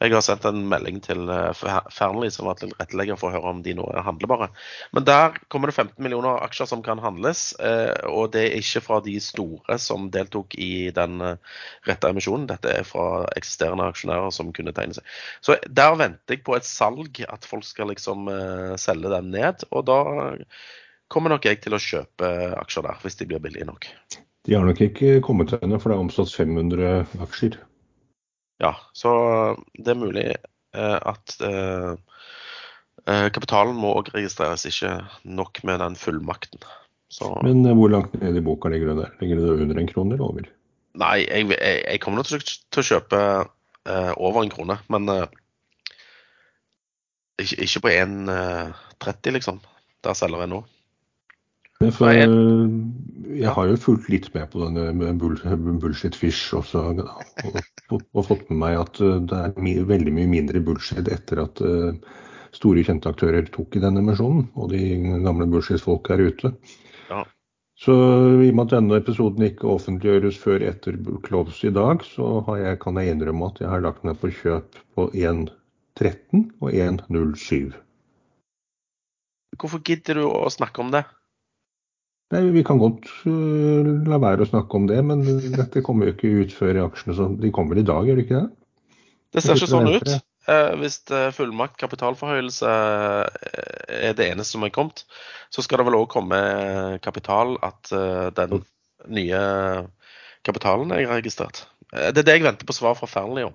Jeg 0.00 0.14
har 0.14 0.22
sendt 0.24 0.46
en 0.48 0.62
melding 0.70 0.96
til 1.04 1.28
eh, 1.28 1.50
Fearnley, 1.92 2.30
som 2.32 2.46
var 2.48 2.56
tilrettelegger, 2.56 3.18
for 3.20 3.28
å 3.28 3.34
høre 3.34 3.50
om 3.52 3.58
de 3.66 3.74
nå 3.76 3.84
er 3.92 4.06
handlebare. 4.06 4.48
Men 4.96 5.04
der 5.04 5.36
kommer 5.52 5.68
det 5.68 5.76
15 5.76 5.98
millioner 6.00 6.38
aksjer 6.46 6.70
som 6.70 6.84
kan 6.86 7.02
handles, 7.04 7.50
eh, 7.60 7.92
og 8.08 8.30
det 8.32 8.46
er 8.46 8.56
ikke 8.62 8.84
fra 8.86 9.00
de 9.04 9.18
store 9.20 9.76
som 9.82 10.06
deltok 10.14 10.56
i 10.56 10.88
den 10.96 11.20
eh, 11.26 11.58
rette 11.90 12.08
emisjonen. 12.14 12.46
Dette 12.48 12.72
er 12.78 12.88
fra 12.88 13.26
eksisterende 13.36 13.90
aksjonærer 13.92 14.32
som 14.32 14.54
kunne 14.56 14.72
tegne 14.76 14.96
seg. 14.96 15.12
Så 15.44 15.58
der 15.68 15.98
venter 16.00 16.38
jeg 16.38 16.46
på 16.48 16.56
et 16.56 16.68
salg, 16.68 17.20
at 17.28 17.50
folk 17.50 17.68
skal 17.68 17.92
liksom 17.92 18.30
selge 18.80 19.12
den 19.12 19.32
ned. 19.34 19.66
og 19.68 19.84
da 19.90 20.00
kommer 21.10 21.34
nok 21.34 21.46
jeg 21.48 21.60
til 21.64 21.74
å 21.76 21.82
kjøpe 21.82 22.28
aksjer 22.60 22.86
der, 22.86 23.00
hvis 23.02 23.18
de 23.18 23.28
blir 23.30 23.42
billige 23.42 23.66
nok. 23.68 23.88
De 24.46 24.56
har 24.56 24.64
nok 24.66 24.80
ikke 24.84 25.18
kommet 25.24 25.50
til 25.50 25.60
ennå, 25.64 25.80
for 25.80 25.92
det 25.92 25.98
er 25.98 26.04
omsatt 26.06 26.32
500 26.32 26.92
aksjer. 27.26 27.58
Ja, 28.60 28.74
så 28.96 29.10
det 29.76 29.92
er 29.92 30.00
mulig 30.00 30.26
eh, 30.30 30.98
at 30.98 31.34
eh, 31.44 31.92
eh, 33.06 33.26
kapitalen 33.34 33.78
må 33.80 33.94
òg 33.98 34.12
registreres, 34.14 34.66
ikke 34.68 34.98
nok 35.24 35.62
med 35.68 35.80
den 35.84 35.98
fullmakten. 35.98 36.62
Så... 37.10 37.32
Men 37.44 37.64
hvor 37.76 37.90
langt 37.90 38.14
ned 38.20 38.38
i 38.38 38.44
boka 38.44 38.70
ligger 38.70 38.92
det 38.92 39.02
der? 39.02 39.14
Ligger 39.22 39.40
det 39.40 39.54
under 39.66 39.80
en 39.80 39.90
krone 39.90 40.14
eller 40.14 40.28
over? 40.28 40.50
Nei, 41.00 41.16
jeg, 41.24 41.48
jeg, 41.56 41.80
jeg 41.86 42.02
kommer 42.02 42.20
nok 42.20 42.30
til 42.30 42.82
å 42.82 42.86
kjøpe 42.86 43.20
uh, 43.42 44.12
over 44.18 44.44
en 44.44 44.52
krone, 44.52 44.76
men 44.90 45.10
uh, 45.10 45.24
ikke, 47.40 47.56
ikke, 47.64 47.82
på 47.86 47.92
1,30 47.94 49.36
liksom. 49.38 49.60
Der 50.06 50.16
selger 50.18 50.44
jeg 50.44 50.52
nå. 50.52 50.60
For, 51.80 52.12
jeg 52.12 53.52
har 53.56 53.68
jo 53.70 53.76
fulgt 53.80 54.10
litt 54.12 54.26
med 54.34 54.50
på 54.52 54.60
denne 54.60 55.14
bullshit 55.80 56.16
fish 56.18 56.52
også, 56.56 56.82
og, 56.92 57.60
og, 57.94 58.02
og, 58.12 58.24
fått 58.26 58.50
med 58.50 58.58
meg 58.60 58.80
at 58.82 59.00
eh, 59.00 59.20
det 59.30 59.38
er 59.46 59.54
my, 59.64 59.72
veldig 59.88 60.12
mye 60.12 60.28
mindre 60.28 60.60
bullshit 60.64 61.08
etter 61.08 61.40
at 61.46 61.62
uh, 61.64 61.94
store, 62.52 62.84
kjente 62.84 63.08
aktører 63.08 63.48
tok 63.54 63.78
i 63.78 63.82
denne 63.84 64.02
emisjonen, 64.04 64.48
og 64.60 64.74
de 64.74 64.82
gamle 65.24 65.46
bullshit-folk 65.48 66.10
er 66.12 66.24
ute. 66.28 66.50
Ja. 67.08 67.22
Så 67.80 67.94
i 68.44 68.50
og 68.50 68.58
med 68.58 68.66
at 68.66 68.74
denne 68.74 68.98
episoden 69.00 69.46
ikke 69.46 69.70
offentliggjøres 69.72 70.40
før 70.42 70.66
etter 70.68 70.98
close 71.24 71.64
i 71.64 71.72
dag, 71.72 72.04
så 72.04 72.42
jeg, 72.60 72.76
kan 72.82 73.00
jeg 73.00 73.14
innrømme 73.14 73.48
at 73.54 73.62
jeg 73.62 73.72
har 73.72 73.86
lagt 73.86 74.04
ned 74.04 74.20
på 74.20 74.28
kjøp 74.42 74.76
på 74.98 75.06
1.13 75.16 76.44
og 76.60 76.76
1.07. 76.76 77.72
hvorfor 79.56 79.80
gidder 79.84 80.20
du 80.20 80.26
å 80.28 80.44
snakke 80.52 80.84
om 80.84 80.92
det? 80.92 81.06
Nei, 82.30 82.44
Vi 82.54 82.62
kan 82.66 82.78
godt 82.78 83.08
uh, 83.26 83.90
la 84.06 84.20
være 84.22 84.46
å 84.46 84.50
snakke 84.50 84.78
om 84.78 84.86
det, 84.90 85.00
men 85.06 85.24
dette 85.56 85.82
kommer 85.86 86.08
jo 86.08 86.14
ikke 86.14 86.32
ut 86.44 86.52
før 86.54 86.84
aksjene 86.84 87.16
så 87.18 87.28
De 87.34 87.50
kommer 87.54 87.74
vel 87.74 87.82
i 87.82 87.88
dag, 87.88 88.06
gjør 88.06 88.20
de 88.20 88.26
ikke 88.26 88.42
det? 88.42 88.48
Det 89.34 89.42
ser 89.44 89.58
ikke 89.58 89.70
sånn 89.70 89.90
ut. 89.90 90.12
Eh, 90.50 90.72
hvis 90.80 90.96
eh, 91.12 91.28
fullmakt 91.36 91.76
kapitalforhøyelse 91.78 92.70
eh, 92.70 93.50
er 94.10 94.14
det 94.18 94.30
eneste 94.32 94.56
som 94.56 94.64
er 94.66 94.72
kommet, 94.74 95.04
så 95.52 95.62
skal 95.62 95.80
det 95.80 95.86
vel 95.90 95.98
òg 96.00 96.08
komme 96.10 96.40
kapital 97.04 97.54
at 97.66 97.92
eh, 97.94 98.30
den 98.38 98.64
nye 99.12 99.42
kapitalen 100.46 100.94
er 100.96 101.06
registrert. 101.12 101.66
Eh, 101.92 102.08
Det 102.10 102.24
er 102.24 102.26
det 102.30 102.38
jeg 102.38 102.46
venter 102.48 102.66
på 102.66 102.74
svar 102.74 102.96
fra 102.98 103.10
Fearnley 103.10 103.46
om. 103.50 103.54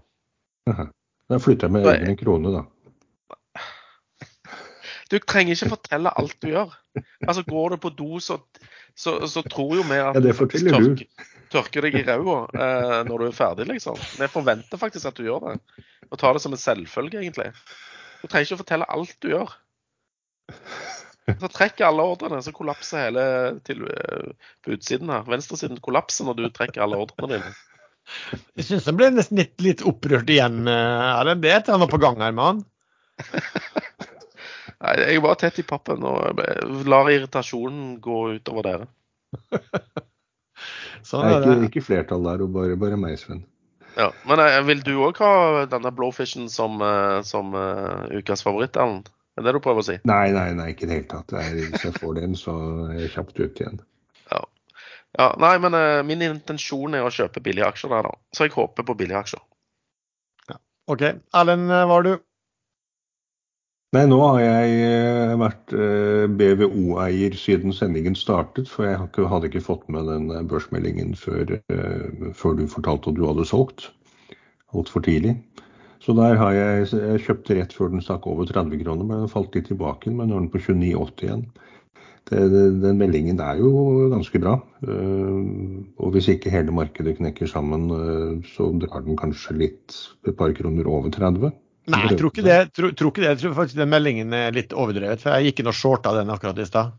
Da 1.29 1.41
flytter 1.41 1.67
jeg 1.67 1.75
med 1.75 1.89
egen 1.89 2.17
krone, 2.21 2.53
da. 2.53 2.63
Du 5.11 5.19
trenger 5.21 5.53
ikke 5.53 5.69
fortelle 5.75 6.11
alt 6.17 6.37
du 6.41 6.47
gjør. 6.49 6.71
Altså 7.27 7.43
Går 7.45 7.75
du 7.75 7.77
på 7.83 7.91
do, 7.93 8.19
så, 8.23 8.39
så, 8.97 9.19
så 9.29 9.43
tror 9.45 9.75
jo 9.77 9.83
vi 9.85 9.99
at 10.01 10.17
Ja, 10.17 10.23
det 10.23 10.33
tørker, 10.39 10.79
du. 10.81 11.03
tørker, 11.53 11.85
deg 11.85 11.99
i 11.99 12.05
ræva 12.07 12.37
eh, 12.55 12.95
når 13.05 13.21
du 13.21 13.25
er 13.27 13.35
ferdig, 13.37 13.67
liksom. 13.69 13.99
Vi 14.17 14.29
forventer 14.33 14.81
faktisk 14.81 15.11
at 15.11 15.19
du 15.19 15.27
gjør 15.27 15.45
det. 15.51 15.83
Og 16.09 16.17
tar 16.21 16.33
det 16.37 16.41
som 16.41 16.55
en 16.55 16.61
selvfølge, 16.61 17.21
egentlig. 17.21 17.51
Du 18.23 18.25
trenger 18.27 18.47
ikke 18.47 18.57
å 18.57 18.63
fortelle 18.63 18.89
alt 18.97 19.15
du 19.21 19.29
gjør. 19.35 19.53
Så 21.25 21.49
trekker 21.49 21.87
alle 21.87 22.03
ordrene, 22.05 22.41
så 22.45 22.53
kollapser 22.53 23.07
hele 23.07 23.23
til, 23.65 23.85
eh, 23.89 24.51
på 24.65 24.75
utsiden 24.77 25.09
her. 25.13 25.25
Venstresiden 25.29 25.81
kollapser 25.85 26.27
når 26.27 26.41
du 26.41 26.49
trekker 26.53 26.85
alle 26.85 26.99
ordrene 27.01 27.37
dine. 27.37 27.55
Jeg 28.57 28.67
syns 28.67 28.85
han 28.89 28.97
ble 28.99 29.09
nesten 29.13 29.39
litt, 29.41 29.55
litt 29.65 29.81
opprørt 29.85 30.29
igjen. 30.29 30.63
eh, 30.69 31.09
Erlend. 31.19 31.41
Det 31.45 31.51
er 31.51 31.59
et 31.61 31.69
eller 31.69 31.79
annet 31.81 31.93
på 31.93 32.01
gang 32.01 32.21
her 32.21 32.33
med 32.37 32.49
han. 32.49 32.63
Nei, 34.85 34.93
jeg 35.01 35.17
er 35.17 35.23
bare 35.23 35.39
tett 35.41 35.57
i 35.61 35.65
pappen 35.65 36.03
og 36.05 36.41
lar 36.85 37.09
irritasjonen 37.09 37.95
gå 38.03 38.19
utover 38.37 38.67
dere. 38.67 38.87
Sånn 41.05 41.25
Det 41.25 41.33
er 41.35 41.45
ikke, 41.45 41.69
ikke 41.69 41.85
flertall 41.87 42.25
der, 42.27 42.43
og 42.45 42.53
bare, 42.53 42.77
bare 42.79 42.99
meg, 42.99 43.17
Sven. 43.21 43.41
Ja, 43.95 44.11
Men 44.27 44.41
eh, 44.43 44.59
vil 44.67 44.83
du 44.85 44.93
òg 45.07 45.19
ha 45.23 45.65
denne 45.71 45.91
blowfishen 45.95 46.49
som, 46.51 46.77
eh, 46.83 47.21
som 47.25 47.55
uh, 47.55 48.05
ukas 48.11 48.43
favoritt, 48.45 48.77
Ellen? 48.77 49.01
Er 49.35 49.43
det 49.43 49.49
det 49.49 49.57
du 49.57 49.63
prøver 49.63 49.83
å 49.83 49.87
si? 49.87 49.97
Nei, 50.07 50.29
nei, 50.35 50.49
nei, 50.55 50.69
ikke 50.73 50.85
i 50.85 50.89
det 50.89 50.99
hele 50.99 51.09
tatt. 51.11 51.33
Er, 51.39 51.57
hvis 51.57 51.87
jeg 51.87 51.97
får 51.97 52.19
den, 52.19 52.37
så 52.39 52.55
er 52.91 53.01
jeg 53.05 53.13
kjapt 53.15 53.41
ute 53.41 53.65
igjen. 53.65 53.81
Ja, 55.15 55.29
Nei, 55.39 55.53
men 55.63 55.75
uh, 55.79 56.03
min 56.03 56.23
intensjon 56.25 56.95
er 56.97 57.07
å 57.07 57.11
kjøpe 57.13 57.43
billige 57.43 57.67
aksjer 57.71 57.93
der, 57.95 58.09
da. 58.09 58.17
Så 58.35 58.49
jeg 58.49 58.55
håper 58.55 58.83
på 58.83 58.97
billige 58.99 59.21
aksjer. 59.23 59.43
OK. 60.91 61.01
Erlend, 61.33 61.71
hva 61.71 61.85
var 61.89 62.03
du? 62.05 62.11
Nei, 63.95 64.01
nå 64.11 64.17
har 64.19 64.41
jeg 64.41 64.71
eh, 64.83 65.33
vært 65.39 65.71
eh, 65.71 66.25
BVO-eier 66.27 67.35
siden 67.39 67.71
sendingen 67.71 68.17
startet, 68.19 68.67
for 68.67 68.83
jeg 68.89 68.97
hadde 68.99 69.47
ikke 69.47 69.61
fått 69.63 69.85
med 69.93 70.09
den 70.09 70.25
eh, 70.35 70.41
børsmeldingen 70.43 71.13
før, 71.15 71.53
før 72.35 72.57
du 72.59 72.65
fortalte 72.67 73.13
at 73.13 73.15
du 73.15 73.23
hadde 73.23 73.45
solgt. 73.47 73.87
Altfor 74.75 75.05
tidlig. 75.05 75.37
Så 76.03 76.11
der 76.17 76.35
har 76.41 76.51
jeg, 76.57 76.89
jeg 76.91 77.23
kjøpte 77.23 77.55
rett 77.61 77.77
før 77.77 77.93
den 77.93 78.03
stakk 78.03 78.27
over 78.27 78.49
30 78.49 78.83
kroner, 78.83 79.07
men 79.07 79.23
den 79.23 79.31
falt 79.31 79.55
litt 79.55 79.69
tilbake, 79.71 80.11
men 80.11 80.27
nå 80.27 80.41
er 80.41 80.43
den 80.43 80.51
på 80.51 80.59
29,80 80.65 81.27
igjen. 81.29 81.47
Det, 82.27 82.45
den 82.83 82.99
meldingen 82.99 83.39
er 83.39 83.61
jo 83.61 84.09
ganske 84.11 84.41
bra. 84.43 84.57
Og 86.01 86.15
hvis 86.17 86.27
ikke 86.33 86.51
hele 86.51 86.73
markedet 86.75 87.15
knekker 87.21 87.47
sammen, 87.47 87.85
så 88.49 88.73
drar 88.81 89.05
den 89.05 89.15
kanskje 89.19 89.55
litt 89.61 89.99
et 90.25 90.35
par 90.35 90.51
kroner 90.57 90.89
over 90.89 91.13
30. 91.13 91.53
Nei, 91.87 92.07
jeg 92.09 92.17
tror 92.19 92.31
ikke 92.33 92.43
det. 92.45 92.59
Tror, 92.73 92.91
tror 92.97 93.11
ikke 93.11 93.21
det. 93.21 93.29
Jeg 93.35 93.39
tror 93.43 93.53
faktisk 93.61 93.77
den 93.77 93.89
meldingen 93.91 94.33
er 94.33 94.51
litt 94.55 94.71
overdrevet. 94.73 95.21
For 95.21 95.29
jeg 95.37 95.45
gikk 95.51 95.59
inn 95.61 95.69
og 95.71 95.75
shorta 95.77 96.13
den 96.17 96.29
akkurat 96.33 96.57
i 96.57 96.65
stad. 96.65 96.91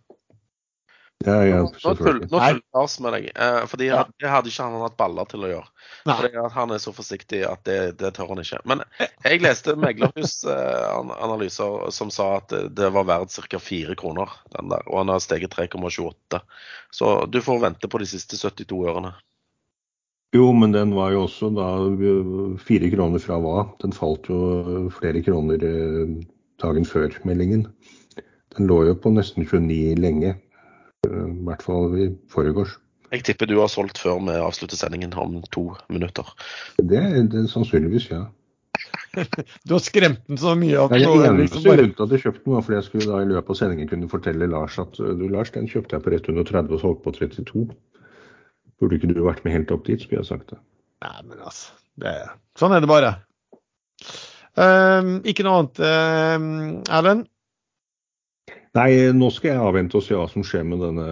Ja, 1.24 1.38
ja, 1.48 1.62
Nå 1.64 1.94
tuller 1.96 2.28
Lars 2.76 2.98
med 3.00 3.12
deg. 3.16 3.30
Eh, 3.34 3.64
fordi 3.66 3.86
Ja. 3.88 4.04
det 4.20 4.28
hadde 4.28 4.48
ikke 4.52 4.62
han 4.68 4.82
hatt 4.82 4.96
baller 5.00 5.24
til 5.24 5.40
å 5.40 5.48
gjøre. 5.48 5.64
Nei. 6.06 6.16
Fordi 6.20 6.36
at 6.44 6.52
han 6.52 6.70
er 6.70 6.78
så 6.78 6.92
forsiktig 6.92 7.40
at 7.48 7.64
det, 7.64 7.96
det 7.98 8.12
tør 8.14 8.28
han 8.34 8.38
ikke. 8.44 8.60
Men 8.68 8.82
jeg 9.24 9.40
leste 9.40 9.74
meglerhus-analyser 9.80 11.90
som 11.92 12.10
sa 12.10 12.36
at 12.36 12.48
det- 12.52 12.74
det 12.74 12.90
var 12.92 13.04
verdt 13.04 13.32
ca. 13.48 13.58
4 13.58 13.94
kroner, 13.96 14.28
den 14.54 14.68
der. 14.68 14.82
Og 14.86 14.98
han 14.98 15.08
har 15.08 15.18
steget 15.18 15.50
3,28. 15.50 16.40
Så 16.92 17.26
du 17.30 17.40
får 17.40 17.60
vente 17.60 17.88
på 17.88 17.98
de 17.98 18.04
siste 18.06 18.36
72 18.36 18.84
ørene. 18.86 19.14
Jo, 20.34 20.48
men 20.52 20.72
den 20.74 20.94
var 20.96 21.12
jo 21.14 21.22
også 21.26 21.50
da 21.54 21.66
fire 22.66 22.90
kroner 22.92 23.22
fra 23.22 23.38
hva? 23.42 23.68
Den 23.82 23.94
falt 23.94 24.26
jo 24.30 24.88
flere 24.94 25.22
kroner 25.22 25.62
øh, 25.62 26.16
dagen 26.62 26.88
før 26.88 27.14
meldingen. 27.28 27.66
Den 28.56 28.66
lå 28.66 28.82
jo 28.88 28.96
på 28.98 29.12
nesten 29.14 29.46
29 29.46 29.94
lenge. 30.00 30.34
øh, 31.06 31.28
I 31.30 31.44
hvert 31.46 31.62
fall 31.62 31.94
i 32.00 32.08
forgårs. 32.32 32.78
Jeg 33.12 33.22
tipper 33.24 33.46
du 33.46 33.60
har 33.60 33.70
solgt 33.70 33.98
før 34.02 34.18
vi 34.26 34.34
avslutter 34.34 34.76
sendingen 34.76 35.14
om 35.14 35.38
to 35.52 35.70
minutter. 35.88 36.26
Det 36.78 36.98
er 36.98 37.22
det, 37.22 37.46
sannsynligvis, 37.50 38.10
ja. 38.10 38.24
Du 39.68 39.72
har 39.72 39.80
skremt 39.80 40.26
den 40.26 40.36
så 40.36 40.54
mye 40.58 40.76
at 40.76 40.92
er 40.92 40.98
det 40.98 41.06
eneste 41.06 41.40
liksom 41.40 41.62
bare 41.64 41.76
grunnen 41.76 41.94
til 41.94 42.04
at 42.04 42.10
jeg 42.12 42.24
kjøpte 42.26 42.42
den, 42.44 42.52
var 42.52 42.64
fordi 42.66 42.76
jeg 42.76 42.86
skulle 42.88 43.06
da 43.12 43.20
i 43.22 43.28
løpet 43.30 43.54
av 43.54 43.58
sendingen 43.60 43.88
kunne 43.88 44.08
fortelle 44.10 44.48
Lars 44.52 44.78
at 44.82 44.98
du 44.98 45.28
Lars, 45.32 45.52
den 45.54 45.70
kjøpte 45.70 45.96
jeg 45.96 46.04
på 46.04 46.12
rett 46.12 46.28
under 46.32 46.48
30 46.50 46.76
og 46.76 46.82
solgte 46.82 47.04
på 47.06 47.14
32. 47.16 47.64
Burde 48.80 48.98
ikke 48.98 49.08
du 49.12 49.22
vært 49.24 49.44
med 49.46 49.54
helt 49.54 49.72
opp 49.72 49.86
dit, 49.86 50.02
skulle 50.02 50.20
jeg 50.20 50.28
sagt 50.28 50.52
det. 50.52 50.58
Nei, 51.04 51.16
men 51.28 51.40
altså. 51.40 51.76
Det, 51.96 52.12
sånn 52.60 52.74
er 52.76 52.82
det 52.84 52.90
bare. 52.90 53.14
Ehm, 54.60 55.14
ikke 55.28 55.46
noe 55.46 55.62
annet, 55.62 55.80
uh, 55.80 56.96
Erlend? 56.98 57.24
Nei, 58.76 58.90
nå 59.16 59.30
skal 59.32 59.54
jeg 59.54 59.64
avvente 59.64 59.96
og 59.96 60.04
se 60.04 60.16
hva 60.16 60.26
som 60.28 60.44
skjer 60.44 60.66
med 60.68 60.82
denne 60.84 61.06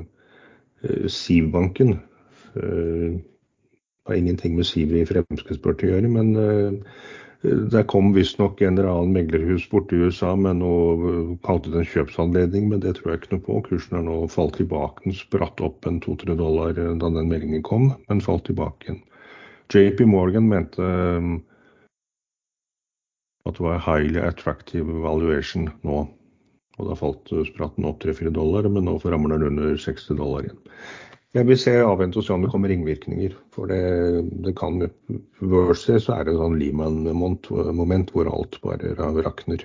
uh, 0.00 1.10
Siv-banken. 1.12 1.98
Uh, 2.56 3.20
det 4.02 4.10
har 4.10 4.18
ingenting 4.18 4.56
med 4.56 4.66
Siv 4.66 4.94
i 4.98 5.04
Fremskrittspartiet 5.06 5.92
å 5.92 5.94
gjøre, 5.94 6.08
men 6.10 6.30
eh, 6.34 6.96
der 7.42 7.82
kom 7.90 8.12
visstnok 8.14 8.60
en 8.62 8.76
eller 8.78 8.88
annen 8.90 9.14
meglerhus 9.16 9.64
borte 9.70 9.96
i 9.96 10.04
USA 10.06 10.36
med 10.38 10.60
noe 10.60 11.36
kalte 11.42 11.72
det 11.72 11.80
en 11.80 11.88
kjøpsanledning, 11.90 12.68
men 12.70 12.82
det 12.84 12.94
tror 12.98 13.12
jeg 13.12 13.22
ikke 13.22 13.32
noe 13.34 13.44
på. 13.48 13.56
Kursen 13.66 13.98
har 13.98 14.04
nå 14.06 14.18
falt 14.30 14.54
tilbake. 14.60 15.02
Den 15.02 15.16
spratt 15.18 15.62
opp 15.64 15.88
en 15.88 15.98
to-tre 16.04 16.36
dollar 16.38 16.76
da 16.78 16.94
den 17.02 17.30
meldingen 17.30 17.64
kom, 17.66 17.90
men 18.06 18.22
falt 18.22 18.46
tilbake 18.46 18.86
igjen. 18.86 19.02
JP 19.72 20.04
Morgan 20.12 20.46
mente 20.52 20.86
eh, 20.86 21.30
at 23.48 23.58
det 23.58 23.64
var 23.64 23.82
highly 23.88 24.20
attractive 24.22 25.02
valuation 25.02 25.70
nå. 25.82 26.04
Og 26.78 26.88
da 26.88 26.98
falt 26.98 27.32
eh, 27.34 27.46
spratten 27.48 27.88
opp 27.88 28.04
3-4 28.04 28.30
dollar, 28.38 28.70
men 28.70 28.86
nå 28.86 29.00
rammer 29.02 29.34
den 29.34 29.48
under 29.50 29.74
60 29.74 30.20
dollar 30.20 30.46
igjen. 30.46 30.62
Jeg 31.32 31.46
vil 31.48 31.56
se 31.56 31.72
avvente 31.80 32.18
og 32.20 32.24
se 32.26 32.32
om 32.34 32.42
det 32.44 32.50
kommer 32.52 32.68
ringvirkninger. 32.68 33.36
For 33.54 33.70
det, 33.70 33.78
det 34.44 34.52
kan 34.58 34.82
Worst 35.40 35.88
så 36.04 36.16
er 36.18 36.26
det 36.28 36.34
sånn 36.36 36.58
Lehman-moment 36.60 38.12
hvor 38.12 38.28
alt 38.28 38.58
bare 38.64 38.92
rakner. 39.24 39.64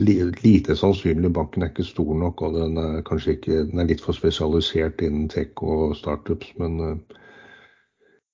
Li- 0.00 0.32
Lite 0.40 0.74
sannsynlig. 0.80 1.28
Banken 1.36 1.62
er 1.62 1.70
ikke 1.74 1.84
stor 1.86 2.14
nok, 2.18 2.40
og 2.42 2.56
den 2.56 2.80
er 2.80 3.04
kanskje 3.06 3.36
ikke 3.36 3.60
Den 3.68 3.84
er 3.84 3.90
litt 3.92 4.00
for 4.02 4.16
spesialisert 4.16 5.04
innen 5.04 5.28
tech 5.28 5.60
og 5.62 5.92
startups, 6.00 6.54
men, 6.58 6.80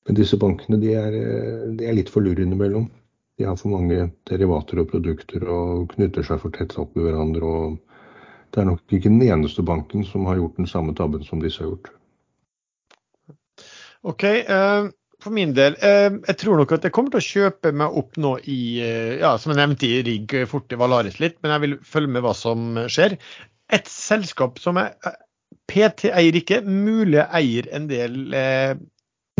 men 0.06 0.16
disse 0.22 0.38
bankene 0.40 0.78
de 0.80 0.94
er, 0.94 1.18
de 1.76 1.90
er 1.90 1.98
litt 1.98 2.08
for 2.14 2.22
lure 2.22 2.46
innimellom. 2.46 2.86
De 3.38 3.48
har 3.48 3.58
for 3.58 3.72
mange 3.74 4.12
derivater 4.30 4.78
og 4.78 4.90
produkter 4.94 5.42
og 5.48 5.90
knytter 5.96 6.22
seg 6.22 6.38
for 6.42 6.54
tett 6.54 6.78
opp 6.78 6.94
i 6.96 7.02
hverandre. 7.02 7.42
og 7.44 7.78
Det 8.50 8.62
er 8.62 8.66
nok 8.66 8.82
ikke 8.90 9.10
den 9.10 9.22
eneste 9.22 9.62
banken 9.66 10.04
som 10.06 10.26
har 10.26 10.40
gjort 10.40 10.58
den 10.58 10.70
samme 10.70 10.94
tabben 10.98 11.22
som 11.26 11.42
disse 11.42 11.62
har 11.62 11.70
gjort. 11.70 11.92
OK. 14.10 14.24
ehm, 14.24 14.90
for 15.20 15.36
min 15.36 15.52
del, 15.54 15.76
eh, 15.84 16.08
jeg 16.26 16.38
tror 16.40 16.58
nok 16.58 16.72
at 16.72 16.86
jeg 16.86 16.94
kommer 16.96 17.12
til 17.12 17.20
å 17.20 17.28
kjøpe 17.28 17.72
meg 17.76 17.96
opp 18.00 18.16
nå 18.16 18.36
i 18.48 18.60
eh, 18.80 19.18
ja, 19.20 19.34
Som 19.38 19.52
jeg 19.52 19.60
nevnte 19.60 19.86
i 19.86 20.00
rigg 20.06 20.34
eh, 20.34 20.48
fort 20.48 20.72
i 20.72 20.78
Valaris 20.80 21.20
litt, 21.20 21.36
men 21.42 21.52
jeg 21.54 21.64
vil 21.66 21.76
følge 21.84 22.14
med 22.16 22.24
hva 22.24 22.32
som 22.36 22.80
skjer. 22.88 23.18
Et 23.70 23.90
selskap 23.90 24.58
som 24.62 24.80
jeg 24.80 24.96
PT 25.70 26.10
eier 26.10 26.38
ikke, 26.40 26.62
mulig 26.64 27.20
jeg 27.20 27.28
eier 27.36 27.68
en 27.76 27.90
del 27.90 28.34
eh, 28.34 28.72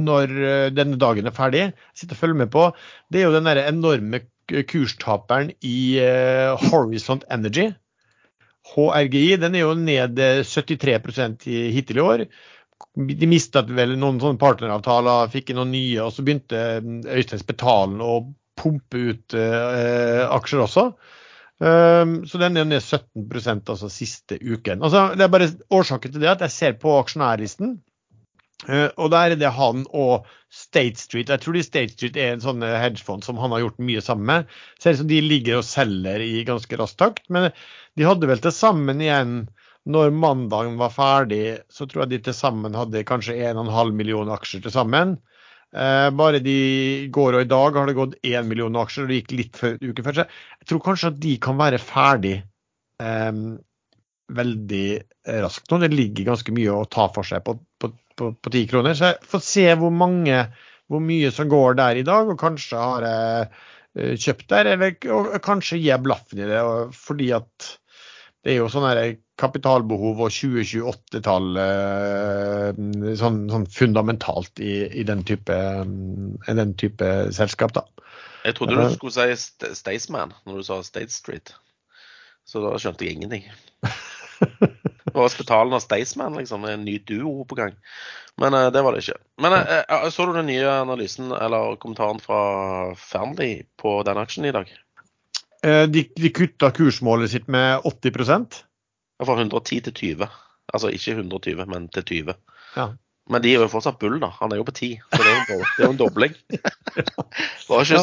når 0.00 0.30
denne 0.72 0.96
dagen 0.96 1.26
er 1.28 1.34
ferdig, 1.36 1.64
sitter 1.92 2.16
og 2.16 2.20
følger 2.22 2.38
med 2.44 2.52
på, 2.54 2.62
det 3.12 3.20
er 3.20 3.26
jo 3.26 3.34
den 3.34 3.48
der 3.50 3.58
enorme 3.66 4.22
kurstaperen 4.70 5.52
i 5.60 5.98
eh, 6.02 6.70
Horizont 6.70 7.24
Energy. 7.30 7.70
HRGI 8.70 9.36
den 9.42 9.56
er 9.56 9.64
jo 9.66 9.76
ned 9.78 10.18
eh, 10.22 10.42
73 10.46 11.46
i, 11.50 11.60
hittil 11.74 12.00
i 12.00 12.04
år. 12.04 12.26
De 12.96 13.28
mistet 13.30 13.70
vel 13.76 13.94
noen 13.98 14.18
sånne 14.22 14.40
partneravtaler, 14.40 15.30
fikk 15.32 15.52
inn 15.52 15.60
noen 15.60 15.72
nye, 15.74 16.02
og 16.04 16.14
så 16.14 16.24
begynte 16.26 16.60
eh, 16.78 16.92
Øystein 17.16 17.42
Spetalen 17.42 18.02
å 18.04 18.20
pumpe 18.60 19.06
ut 19.10 19.36
eh, 19.38 20.22
aksjer 20.26 20.64
også. 20.66 20.90
Um, 21.60 22.22
så 22.24 22.38
den 22.40 22.56
er 22.56 22.64
ned 22.64 22.80
17% 22.80 23.68
altså 23.68 23.90
siste 23.92 24.38
uken. 24.40 24.80
Altså, 24.80 25.10
det 25.12 25.26
er 25.26 25.32
bare 25.32 25.50
Årsaken 25.76 26.14
til 26.14 26.22
det 26.22 26.30
at 26.30 26.44
jeg 26.46 26.54
ser 26.54 26.78
på 26.80 26.94
aksjonærlisten, 27.02 27.74
uh, 28.64 28.88
og 28.96 29.10
der 29.12 29.34
er 29.34 29.40
det 29.42 29.50
han 29.58 29.82
og 29.92 30.30
State 30.50 30.96
Street. 30.98 31.28
Jeg 31.28 31.44
tror 31.44 31.58
de 31.58 31.62
State 31.66 31.94
Street 31.94 32.16
er 32.16 32.32
en 32.32 32.42
sånn 32.42 32.64
hedgefond 32.64 33.26
som 33.26 33.38
han 33.38 33.52
har 33.52 33.66
gjort 33.66 33.84
mye 33.84 34.00
sammen 34.02 34.26
med. 34.32 34.56
Ser 34.80 34.96
ut 34.96 35.02
som 35.02 35.12
de 35.12 35.20
ligger 35.22 35.60
og 35.60 35.68
selger 35.68 36.24
i 36.24 36.40
ganske 36.48 36.80
rask 36.80 36.96
takt. 36.98 37.28
Men 37.28 37.50
de 37.98 38.06
hadde 38.06 38.28
vel 38.30 38.42
til 38.42 38.54
sammen 38.54 39.02
igjen 39.02 39.40
når 39.90 40.12
mandagen 40.12 40.76
var 40.80 40.92
ferdig, 40.92 41.60
så 41.72 41.86
tror 41.88 42.04
jeg 42.04 42.12
de 42.12 42.20
til 42.28 42.36
sammen 42.36 42.76
hadde 42.76 43.06
kanskje 43.08 43.38
1,5 43.48 43.94
million 43.96 44.28
aksjer 44.30 44.62
til 44.64 44.74
sammen. 44.74 45.16
Eh, 45.70 46.08
bare 46.18 46.42
de 46.42 46.58
går 47.14 47.38
og 47.38 47.44
i 47.46 47.48
dag 47.50 47.78
har 47.78 47.88
det 47.88 47.96
gått 47.96 48.18
1 48.26 48.48
million 48.50 48.76
aksjer, 48.82 49.06
og 49.06 49.10
det 49.10 49.20
gikk 49.22 49.34
litt 49.38 49.60
før 49.60 49.76
uke 49.80 50.04
før. 50.06 50.22
Jeg 50.24 50.70
tror 50.70 50.84
kanskje 50.84 51.12
at 51.14 51.20
de 51.22 51.34
kan 51.42 51.58
være 51.60 51.80
ferdig 51.82 52.36
eh, 53.02 53.42
veldig 54.40 54.86
raskt 55.44 55.70
nå. 55.70 55.80
Det 55.82 55.92
ligger 55.94 56.32
ganske 56.32 56.54
mye 56.54 56.76
å 56.76 56.88
ta 56.90 57.08
for 57.14 57.26
seg 57.26 57.44
på, 57.46 57.56
på, 57.80 57.92
på, 58.18 58.32
på 58.36 58.52
10 58.52 58.66
kroner. 58.70 58.98
Så 58.98 59.12
jeg 59.12 59.30
får 59.32 59.46
se 59.46 59.66
hvor 59.80 59.94
mange 59.94 60.44
hvor 60.90 61.02
mye 61.04 61.30
som 61.30 61.50
går 61.50 61.76
der 61.78 62.00
i 62.00 62.06
dag, 62.06 62.32
og 62.32 62.40
kanskje 62.40 62.78
har 62.78 63.06
jeg 63.06 63.50
eh, 63.94 64.16
kjøpt 64.18 64.48
der, 64.50 64.72
eller 64.74 65.12
og 65.14 65.36
kanskje 65.44 65.78
gir 65.78 65.92
jeg 65.92 66.04
blaffen 66.04 66.42
i 66.42 66.48
det. 66.50 66.64
Fordi 66.98 67.30
at 67.38 67.70
det 68.44 68.54
er 68.54 68.62
jo 68.62 68.68
sånn 68.72 68.86
kapitalbehov 69.40 70.20
og 70.24 70.32
2028-tall 70.32 71.58
eh, 71.60 72.80
sånn, 73.20 73.42
sånn, 73.52 73.66
fundamentalt 73.72 74.60
i, 74.64 74.74
i 75.00 75.04
den, 75.08 75.24
type, 75.28 75.56
i 76.48 76.56
den 76.56 76.76
type 76.80 77.10
selskap, 77.36 77.74
da. 77.76 77.84
Jeg 78.44 78.56
trodde 78.56 78.78
du 78.78 78.94
skulle 78.94 79.36
si 79.36 79.74
Staysman 79.76 80.32
når 80.48 80.60
du 80.60 80.64
sa 80.64 80.80
State 80.84 81.12
Street. 81.12 81.52
Så 82.48 82.62
da 82.64 82.72
skjønte 82.80 83.04
jeg 83.04 83.18
ingenting. 83.18 83.44
Det 84.40 85.16
var 85.16 85.26
Hospitalen 85.26 85.74
av 85.74 85.82
Staysman, 85.82 86.36
liksom. 86.38 86.64
En 86.64 86.84
ny 86.86 86.96
duo 87.04 87.44
på 87.44 87.56
gang. 87.58 87.74
Men 88.40 88.54
uh, 88.54 88.68
det 88.72 88.80
var 88.84 88.94
det 88.94 89.02
ikke. 89.02 89.18
Men 89.42 89.56
uh, 89.58 90.06
så 90.12 90.26
du 90.28 90.36
den 90.36 90.46
nye 90.48 90.70
analysen 90.70 91.32
eller 91.34 91.76
kommentaren 91.82 92.22
fra 92.22 92.40
Fearnley 92.96 93.64
på 93.80 93.98
den 94.06 94.20
aksjen 94.22 94.46
i 94.48 94.54
dag? 94.54 94.70
Uh, 95.66 95.84
de, 95.92 96.06
de 96.16 96.32
kutta 96.32 96.70
kursmålet 96.72 97.34
sitt 97.34 97.50
med 97.52 97.84
80% 97.84 98.62
Fra 99.20 99.36
110 99.36 99.82
til 99.88 99.96
20. 100.16 100.28
Altså 100.72 100.90
ikke 100.94 101.18
120, 101.18 101.66
men 101.68 101.88
til 101.92 102.06
20. 102.14 102.36
Ja. 102.78 102.90
Men 103.30 103.42
de 103.44 103.52
er 103.52 103.62
jo 103.62 103.70
fortsatt 103.70 103.98
bull, 104.00 104.16
da. 104.22 104.32
Han 104.40 104.52
er 104.52 104.60
jo 104.60 104.66
på 104.66 104.74
10, 104.74 104.94
så 105.12 105.20
det 105.20 105.32
er 105.32 105.50
jo, 105.52 105.90
en 105.90 105.98
dobling. 105.98 106.32
ikke, 106.54 108.00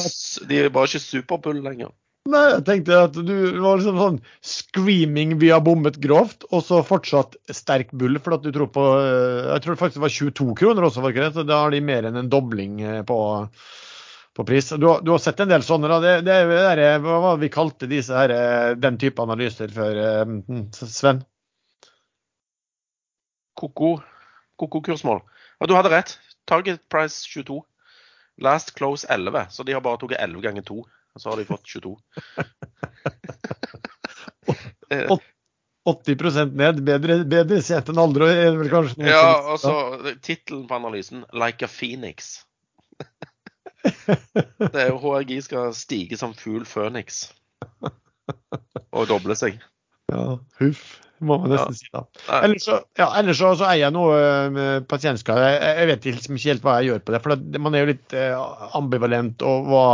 de 0.48 0.60
bare 0.72 0.92
ikke 0.92 1.04
superbull 1.04 1.64
lenger. 1.66 1.92
Nei, 2.28 2.44
jeg 2.52 2.64
tenkte 2.68 3.00
at 3.06 3.16
du 3.16 3.36
var 3.64 3.80
liksom 3.80 4.00
sånn 4.02 4.18
screaming 4.44 5.38
vi 5.40 5.52
har 5.54 5.64
bommet 5.64 6.00
grovt, 6.04 6.44
og 6.52 6.64
så 6.68 6.82
fortsatt 6.86 7.38
sterk 7.56 7.94
bull 7.96 8.20
for 8.24 8.36
at 8.36 8.44
du 8.44 8.52
tror 8.56 8.68
på 8.74 8.84
eh, 9.00 9.48
Jeg 9.54 9.64
tror 9.64 9.80
faktisk 9.80 10.00
det 10.00 10.04
var 10.04 10.16
22 10.16 10.48
kroner 10.60 10.88
også, 10.88 11.04
var 11.04 11.16
ikke 11.16 11.24
det? 11.24 11.34
Så 11.38 11.46
da 11.48 11.62
har 11.64 11.72
de 11.72 11.84
mer 11.88 12.08
enn 12.10 12.20
en 12.20 12.32
dobling 12.32 12.82
eh, 12.84 13.00
på, 13.08 13.20
på 14.38 14.46
pris. 14.48 14.70
Du, 14.70 14.88
du, 15.02 15.12
har 15.12 15.22
sett 15.24 15.42
en 15.44 15.50
del 15.50 15.66
sånne, 15.66 15.90
da. 15.92 15.98
Det, 16.04 16.14
det 16.28 16.36
er 16.36 16.84
jo 16.84 17.06
hva 17.06 17.22
var 17.24 17.40
vi 17.42 17.50
kalte 17.54 17.90
disse 17.90 18.14
her, 18.14 18.34
eh, 18.34 18.74
den 18.78 19.00
type 19.02 19.24
analyser 19.24 19.74
før, 19.74 20.04
mm, 20.30 20.68
Sven? 20.78 21.24
Koko. 23.58 23.98
Koko-kursmål. 24.62 25.24
Ja, 25.58 25.70
du 25.70 25.74
hadde 25.78 25.94
rett. 25.94 26.20
Target 26.50 26.84
price 26.90 27.26
22. 27.30 27.64
Last 28.46 28.76
close 28.78 29.10
11, 29.10 29.50
så 29.50 29.66
de 29.66 29.74
har 29.74 29.82
bare 29.82 29.98
tatt 30.04 30.14
11 30.22 30.46
ganger 30.46 30.66
2 30.70 30.84
og 31.18 31.22
så 31.22 31.30
har 31.30 31.38
de 31.38 31.46
fått 31.46 31.66
22. 31.66 31.98
80% 35.90 36.54
ned. 36.62 36.84
Bedre, 36.86 37.16
bedre 37.26 37.62
sett 37.66 37.90
enn 37.90 37.98
aldri. 37.98 38.28
Ja, 39.02 39.24
og 39.42 39.58
så 39.64 39.74
tittelen 40.22 40.68
på 40.70 40.78
analysen 40.78 41.26
'Like 41.34 41.66
a 41.66 41.72
Phoenix'. 41.72 42.44
det 44.74 44.84
er 44.84 44.92
jo 44.92 45.02
HRG 45.02 45.42
skal 45.48 45.74
stige 45.78 46.20
som 46.20 46.36
fugl 46.38 46.66
føniks 46.68 47.28
og 48.92 49.08
doble 49.10 49.36
seg. 49.40 49.60
Ja, 50.12 50.38
huff 50.62 50.98
må 51.26 51.38
man 51.42 51.52
nesten 51.54 51.74
ja. 51.74 51.80
si. 51.80 51.88
da. 51.94 52.40
Ellers, 52.46 52.66
så, 52.68 52.78
ja, 53.00 53.08
ellers 53.20 53.40
så, 53.40 53.52
så, 53.58 53.66
eier 53.72 53.88
jeg 53.88 53.96
noe 53.96 54.18
eh, 54.20 54.50
med 54.54 54.88
pasientskade. 54.92 55.48
Jeg, 55.54 55.74
jeg 55.80 55.90
vet 55.92 56.08
liksom 56.10 56.38
ikke 56.38 56.52
helt 56.52 56.68
hva 56.68 56.76
jeg 56.78 56.92
gjør 56.92 57.04
på 57.06 57.16
det. 57.16 57.22
For 57.24 57.42
det, 57.42 57.62
man 57.64 57.78
er 57.78 57.84
jo 57.84 57.90
litt 57.92 58.16
eh, 58.18 58.46
ambivalent 58.78 59.46
og 59.48 59.72
hva 59.72 59.86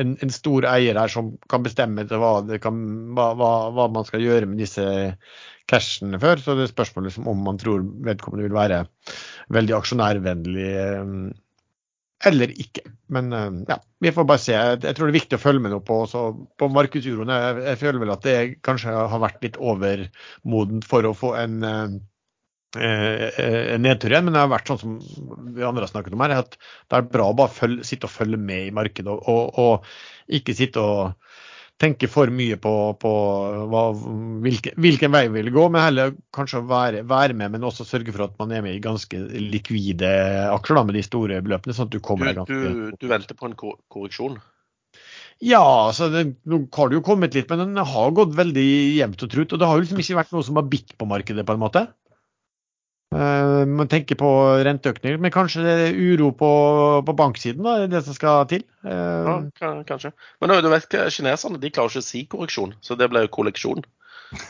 en, 0.00 0.16
en, 0.24 0.34
stor 0.34 0.66
eier 0.70 1.00
her 1.00 1.12
som 1.12 1.34
kan 1.52 1.66
bestemme 1.66 2.06
hva, 2.08 2.32
kan, 2.62 2.80
hva, 3.16 3.30
hva, 3.38 3.52
hva, 3.76 3.88
man 3.92 4.08
skal 4.08 4.24
gjøre 4.24 4.48
med 4.48 4.62
disse 4.62 4.86
cashene 5.70 6.20
før. 6.22 6.40
Så 6.42 6.56
det 6.56 6.68
er 6.68 6.72
spørsmålet 6.72 7.12
liksom, 7.12 7.28
om 7.30 7.44
man 7.50 7.60
tror 7.60 7.84
vedkommende 8.08 8.48
vil 8.48 8.56
være 8.56 8.82
veldig 9.56 9.78
aksjonærvennlig. 9.82 10.72
Eh, 10.86 11.14
eller 12.24 12.52
ikke. 12.60 12.84
Men 13.14 13.32
eh, 13.32 13.48
ja, 13.68 13.78
vi 14.00 14.12
får 14.12 14.28
bare 14.28 14.42
se. 14.42 14.52
Jeg 14.54 14.96
tror 14.96 15.08
det 15.08 15.12
er 15.12 15.18
viktig 15.18 15.38
å 15.38 15.42
følge 15.42 15.64
med 15.64 15.74
noe 15.74 15.84
på, 15.84 16.02
på 16.60 16.70
markedsuroen. 16.74 17.32
Jeg, 17.32 17.64
jeg, 17.68 17.80
føler 17.80 18.02
vel 18.02 18.14
at 18.14 18.26
det 18.26 18.36
kanskje 18.66 18.94
har 18.94 19.24
vært 19.24 19.44
litt 19.46 19.58
overmodent 19.60 20.88
for 20.88 21.08
å 21.08 21.14
få 21.16 21.32
en, 21.40 21.56
eh, 21.66 21.96
eh, 22.80 23.40
en 23.76 23.84
nedtur 23.86 24.12
igjen. 24.12 24.28
Men 24.28 24.36
det 24.36 24.44
har 24.44 24.52
vært 24.52 24.72
sånn 24.72 24.82
som 24.82 24.98
vi 25.56 25.66
andre 25.66 25.86
har 25.86 25.92
snakket 25.94 26.16
om 26.16 26.26
her, 26.26 26.36
at 26.42 26.58
det 26.60 27.00
er 27.00 27.10
bra 27.16 27.30
å 27.30 27.38
bare 27.40 27.56
følge, 27.56 27.88
sitte 27.88 28.10
og 28.10 28.14
følge 28.14 28.40
med 28.40 28.68
i 28.68 28.76
markedet. 28.82 29.08
Og, 29.10 29.24
og, 29.30 29.60
og 29.64 30.36
ikke 30.40 30.56
sitte 30.56 30.84
og 30.84 31.29
tenke 31.80 32.08
for 32.12 32.30
mye 32.34 32.58
på, 32.60 32.72
på 33.00 33.12
hva, 33.72 33.82
hvilke, 34.44 34.74
hvilken 34.80 35.12
vei 35.14 35.24
vi 35.30 35.40
vil 35.40 35.52
gå, 35.54 35.66
men 35.72 35.84
heller 35.86 36.14
kanskje 36.36 36.62
være, 36.68 37.02
være, 37.08 37.36
med, 37.36 37.54
men 37.54 37.66
også 37.66 37.86
sørge 37.88 38.12
for 38.14 38.26
at 38.26 38.36
man 38.40 38.52
er 38.52 38.64
med 38.66 38.76
i 38.76 38.84
ganske 38.84 39.16
likvide 39.40 40.10
aksjer 40.52 40.80
da, 40.80 40.86
med 40.86 40.98
de 40.98 41.04
store 41.06 41.40
beløpene. 41.44 41.76
sånn 41.76 41.88
at 41.88 41.94
Du 41.94 42.02
kommer 42.04 42.34
du, 42.36 42.44
du, 42.50 42.80
du 43.00 43.08
venter 43.10 43.38
på 43.38 43.48
en 43.48 43.56
korreksjon? 43.56 44.36
Ja, 45.40 45.62
altså 45.88 46.10
det, 46.12 46.26
nå 46.44 46.66
har 46.76 46.90
det 46.90 46.98
jo 46.98 47.04
kommet 47.04 47.36
litt, 47.36 47.48
men 47.48 47.62
den 47.62 47.80
har 47.92 48.16
gått 48.16 48.34
veldig 48.36 48.68
jevnt 48.98 49.24
og 49.24 49.32
trutt. 49.32 49.54
Og 49.56 49.60
det 49.60 49.68
har 49.70 49.78
jo 49.78 49.86
liksom 49.86 50.02
ikke 50.02 50.18
vært 50.18 50.34
noe 50.36 50.44
som 50.44 50.60
har 50.60 50.68
bitt 50.68 50.92
på 51.00 51.08
markedet, 51.08 51.46
på 51.48 51.56
en 51.56 51.62
måte. 51.62 51.86
Uh, 53.10 53.66
man 53.66 53.88
tenker 53.90 54.14
på 54.14 54.28
renteøkninger, 54.62 55.18
men 55.18 55.32
kanskje 55.34 55.64
det 55.64 55.72
er 55.88 55.96
uro 55.98 56.28
på, 56.30 56.50
på 57.02 57.12
banksiden, 57.18 57.64
da, 57.66 57.88
det 57.90 58.04
som 58.06 58.14
skal 58.14 58.46
til? 58.46 58.62
Uh, 58.86 59.50
ja, 59.58 59.82
kanskje. 59.88 60.12
Men 60.38 60.52
du 60.62 60.68
vet 60.70 60.86
hva, 60.94 61.08
kineserne 61.10 61.58
de 61.58 61.72
klarer 61.74 61.90
ikke 61.90 62.04
å 62.04 62.06
si 62.06 62.22
korreksjon, 62.30 62.76
så 62.86 62.94
det 63.00 63.08
ble 63.10 63.24
jo 63.24 63.32
kolleksjon. 63.34 63.82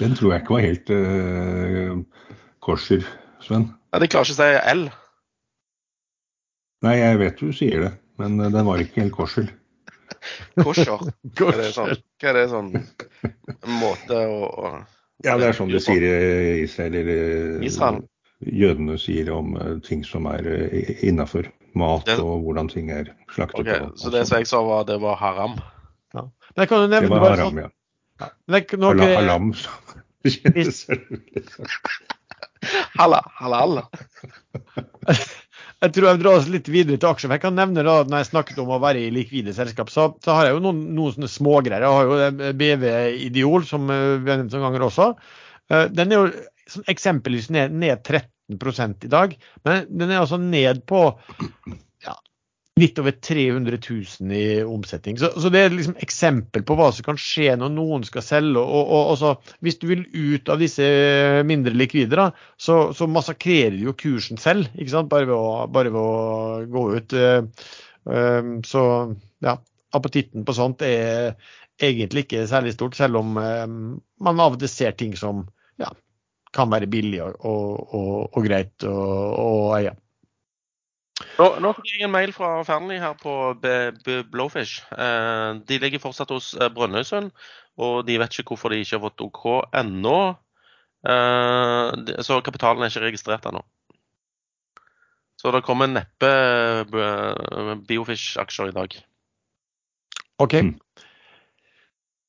Den 0.00 0.12
tror 0.18 0.32
jeg 0.32 0.42
ikke 0.42 0.56
var 0.56 0.66
helt 0.66 0.90
uh, 0.90 1.94
korser, 2.66 3.06
Sven. 3.46 3.70
Ja, 3.94 4.02
De 4.02 4.10
klarer 4.10 4.26
ikke 4.26 4.34
å 4.34 4.42
si 4.42 4.50
L. 4.74 4.82
Nei, 6.82 6.96
jeg 6.98 7.22
vet 7.22 7.38
du 7.38 7.54
sier 7.54 7.78
det, 7.86 7.92
men 8.18 8.42
den 8.42 8.66
var 8.66 8.82
ikke 8.82 9.04
helt 9.04 9.14
korser. 9.14 9.46
Korser? 10.58 10.98
Hva 11.38 11.54
er 11.54 11.62
det 11.62 11.70
sånn, 11.78 11.94
hva 11.94 12.28
er 12.32 12.36
det 12.40 12.44
sånn 12.50 12.74
måte 13.78 14.18
å 14.26 14.68
ja, 15.24 15.36
det 15.40 15.48
er 15.48 15.56
sånn 15.56 15.72
de 15.72 15.80
sier 15.80 16.04
i 16.04 16.64
Israel. 16.64 16.94
Eller 17.00 17.64
Israel. 17.64 18.02
jødene 18.44 18.98
sier 19.00 19.30
om 19.32 19.54
uh, 19.56 19.78
ting 19.84 20.04
som 20.04 20.28
er 20.30 20.48
eh, 20.50 20.92
innafor. 21.06 21.48
Mat 21.76 22.06
det... 22.08 22.16
og 22.24 22.40
hvordan 22.46 22.70
ting 22.72 22.88
er 22.88 23.10
slaktet. 23.34 23.60
Okay, 23.66 23.80
så 24.00 24.08
det 24.12 24.22
som 24.28 24.40
jeg 24.40 24.48
sa, 24.48 24.62
var 24.64 24.86
det 24.88 24.96
var 25.02 25.18
haram? 25.20 25.58
Ja. 26.16 26.22
Det, 26.56 26.68
kan 26.70 26.80
du 26.80 26.88
nevne, 26.88 27.10
det 27.12 27.20
var 27.20 27.34
haram, 27.36 27.58
ja. 27.60 27.68
ja. 28.22 28.28
Det, 28.48 28.78
noe... 28.80 29.08
Halam, 29.12 29.52
Halal. 33.40 33.82
Jeg 35.84 35.92
tror 35.92 36.06
jeg 36.08 36.20
drar 36.22 36.38
oss 36.38 36.46
litt 36.48 36.68
videre 36.72 36.96
til 36.96 37.10
aksjer. 37.10 37.34
Jeg 37.36 37.42
kan 37.42 37.56
nevne 37.56 37.84
da, 37.84 37.98
når 38.08 38.22
jeg 38.22 38.30
snakket 38.30 38.60
om 38.62 38.70
å 38.72 38.80
være 38.80 39.02
i 39.04 39.12
likvide 39.12 39.52
selskap, 39.56 39.90
så, 39.92 40.08
så 40.24 40.36
har 40.38 40.48
jeg 40.48 40.56
jo 40.56 40.62
noen, 40.64 40.78
noen 40.96 41.16
sånne 41.16 41.28
smågreier. 41.28 41.84
Jeg 41.84 41.96
har 41.96 42.08
jo 42.08 42.52
BV 42.62 42.86
Ideol, 43.26 43.66
som 43.68 43.90
eh, 43.92 44.14
vi 44.22 44.32
har 44.32 44.40
nevnt 44.40 44.56
noen 44.56 44.64
ganger 44.70 44.86
også. 44.88 45.10
Eh, 45.68 45.88
den 45.92 46.14
er 46.14 46.22
jo 46.22 46.30
sånn 46.72 46.88
eksempelvis 46.90 47.50
ned, 47.52 47.76
ned 47.76 48.00
13 48.00 49.04
i 49.04 49.10
dag, 49.10 49.34
men 49.66 49.86
den 49.90 50.12
er 50.12 50.22
altså 50.22 50.38
ned 50.40 50.84
på 50.88 51.02
litt 52.80 52.98
over 53.00 53.10
300 53.10 53.78
000 54.20 54.32
i 54.36 54.62
omsetning. 54.62 55.16
Så, 55.18 55.30
så, 55.40 55.48
det 55.52 55.62
er 55.64 55.72
liksom 55.72 55.96
eksempel 56.04 56.64
på 56.66 56.76
hva 56.76 56.90
som 56.92 57.06
kan 57.06 57.20
skje 57.20 57.54
når 57.56 57.72
noen 57.72 58.04
skal 58.04 58.24
selge. 58.24 58.60
og, 58.60 58.90
og, 58.92 59.12
og 59.14 59.16
så, 59.20 59.32
Hvis 59.64 59.78
du 59.80 59.86
vil 59.88 60.04
ut 60.12 60.52
av 60.52 60.60
disse 60.60 60.84
mindre 61.48 61.72
likvide, 61.72 62.12
da, 62.20 62.28
så, 62.60 62.92
så 62.96 63.08
massakrerer 63.08 63.78
du 63.78 63.88
jo 63.88 63.96
kursen 63.96 64.40
selv. 64.40 64.68
ikke 64.76 64.92
sant? 64.92 65.10
Bare 65.12 65.28
ved 65.30 65.36
å, 65.38 65.64
bare 65.72 65.94
ved 65.94 66.02
å 66.02 66.62
gå 66.76 66.86
ut. 66.98 67.16
Eh, 67.16 67.72
eh, 68.12 68.52
så 68.68 68.86
ja, 69.48 69.58
appetitten 69.96 70.44
på 70.44 70.60
sånt 70.60 70.84
er 70.84 71.32
egentlig 71.80 72.26
ikke 72.26 72.44
særlig 72.50 72.76
stort, 72.76 72.96
selv 72.98 73.22
om 73.24 73.36
eh, 73.40 73.68
man 74.20 74.42
av 74.44 74.56
og 74.56 74.60
til 74.60 74.72
ser 74.72 74.96
ting 75.00 75.16
som 75.16 75.46
ja, 75.80 75.88
kan 76.52 76.68
være 76.72 76.92
billig 76.92 77.24
og, 77.24 77.94
og 78.36 78.44
greit 78.44 78.84
å 78.84 79.72
eie. 79.80 79.96
Nå, 81.36 81.46
nå 81.60 81.72
fikk 81.76 81.92
jeg 81.92 82.06
en 82.06 82.14
mail 82.14 82.32
fra 82.32 82.62
Fearnley 82.64 83.00
her 83.02 83.16
på 83.20 83.34
Blowfish. 84.32 84.82
Eh, 84.96 85.60
de 85.68 85.78
ligger 85.82 86.00
fortsatt 86.00 86.32
hos 86.32 86.54
eh, 86.56 86.70
Brønnøysund, 86.72 87.32
og 87.76 88.06
de 88.08 88.18
vet 88.22 88.38
ikke 88.38 88.54
hvorfor 88.54 88.72
de 88.72 88.80
ikke 88.80 88.96
har 88.96 89.04
fått 89.04 89.24
OK 89.26 89.42
ennå. 89.76 90.18
Eh, 91.06 92.14
så 92.24 92.40
kapitalen 92.44 92.84
er 92.86 92.92
ikke 92.92 93.04
registrert 93.04 93.48
ennå. 93.50 93.62
Så 95.36 95.52
det 95.52 95.64
kommer 95.66 95.92
neppe 95.92 96.32
eh, 96.32 97.74
Biofish-aksjer 97.88 98.72
i 98.72 98.76
dag. 98.76 98.96
OK. 100.40 100.54
Mm. 100.64 100.74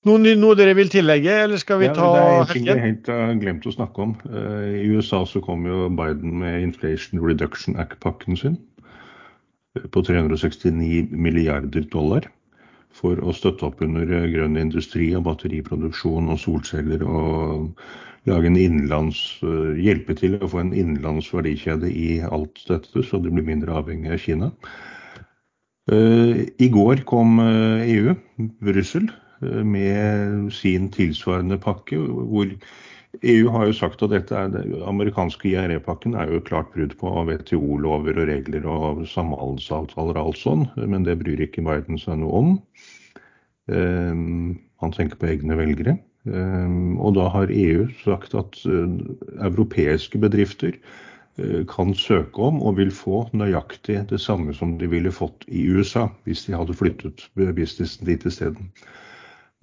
Noe, 0.08 0.36
noe 0.40 0.56
dere 0.56 0.76
vil 0.78 0.92
tillegge, 0.92 1.34
eller 1.44 1.60
skal 1.60 1.82
vi 1.82 1.90
Ja, 1.90 1.96
ta 1.96 2.08
det 2.14 2.22
er 2.22 2.38
en 2.38 2.52
ting 2.52 2.68
jeg 2.70 2.84
helt 2.84 3.10
har 3.12 3.34
glemt 3.42 3.66
å 3.68 3.74
snakke 3.74 4.04
om. 4.06 4.14
Eh, 4.30 4.84
I 4.84 4.90
USA 4.94 5.24
så 5.28 5.42
kom 5.44 5.66
jo 5.68 5.88
Biden 5.90 6.38
med 6.44 6.62
Inflation 6.64 7.20
Reduction 7.24 7.76
Act-pakken 7.82 8.38
sin 8.40 8.56
eh, 8.56 8.77
på 9.94 10.04
369 10.08 11.08
milliarder 11.12 11.86
dollar 11.94 12.28
for 12.98 13.20
å 13.22 13.34
støtte 13.36 13.68
opp 13.68 13.82
under 13.86 14.10
eh, 14.10 14.30
grønn 14.34 14.58
industri 14.60 15.12
og 15.18 15.28
batteriproduksjon 15.28 16.32
og 16.34 16.42
solceller 16.42 17.04
og 17.06 17.74
lage 18.28 18.50
en 18.50 18.60
innenlands 18.60 19.22
eh, 19.46 19.78
Hjelpe 19.86 20.16
til 20.18 20.38
å 20.40 20.50
få 20.52 20.64
en 20.64 20.74
innenlands 20.76 21.30
verdikjede 21.34 21.92
i 21.92 22.20
alt 22.26 22.64
dette, 22.70 23.04
så 23.06 23.22
det 23.22 23.34
blir 23.34 23.48
mindre 23.48 23.78
avhengig 23.80 24.14
av 24.14 24.22
Kina. 24.24 24.52
Eh, 25.92 26.44
I 26.60 26.70
går 26.74 27.06
kom 27.08 27.40
EU, 27.40 28.16
Brussel, 28.64 29.08
eh, 29.42 29.64
med 29.64 30.52
sin 30.56 30.92
tilsvarende 30.94 31.60
pakke, 31.64 32.00
hvor 32.02 32.52
EU 33.24 33.50
har 33.50 33.66
jo 33.68 33.76
sagt 33.76 34.02
at 34.06 34.12
dette 34.14 34.36
er 34.36 34.52
det 34.54 34.64
amerikanske 34.88 35.50
IRE-pakken 35.50 36.16
er 36.18 36.30
jo 36.30 36.42
et 36.42 36.50
klart 36.50 36.70
brudd 36.74 36.94
på 37.00 37.14
WTO-lover 37.30 38.20
og 38.22 38.30
regler 38.30 38.68
og 38.70 39.02
samhandelsavtaler 39.10 40.20
og 40.20 40.30
alt 40.30 40.42
sånn, 40.42 40.68
men 40.78 41.08
det 41.08 41.18
bryr 41.22 41.42
ikke 41.46 41.64
Biden 41.66 41.98
seg 42.02 42.20
noe 42.22 42.42
om. 42.42 42.52
Um, 43.68 44.60
han 44.84 44.94
tenker 44.96 45.20
på 45.20 45.32
egne 45.32 45.58
velgere. 45.60 45.98
Um, 46.28 46.98
og 47.00 47.16
da 47.16 47.30
har 47.32 47.54
EU 47.54 47.88
sagt 48.04 48.36
at 48.36 48.60
uh, 48.68 48.86
europeiske 49.40 50.20
bedrifter 50.20 50.76
uh, 50.76 51.64
kan 51.72 51.96
søke 51.96 52.50
om 52.50 52.60
og 52.62 52.78
vil 52.82 52.92
få 52.92 53.24
nøyaktig 53.32 54.02
det 54.12 54.20
samme 54.20 54.54
som 54.58 54.76
de 54.82 54.92
ville 54.92 55.14
fått 55.16 55.48
i 55.48 55.64
USA 55.72 56.10
hvis 56.28 56.44
de 56.48 56.58
hadde 56.58 56.76
flyttet 56.76 57.30
businessen 57.38 58.10
dit 58.10 58.28
isteden. 58.28 58.68
Uh, 58.76 59.07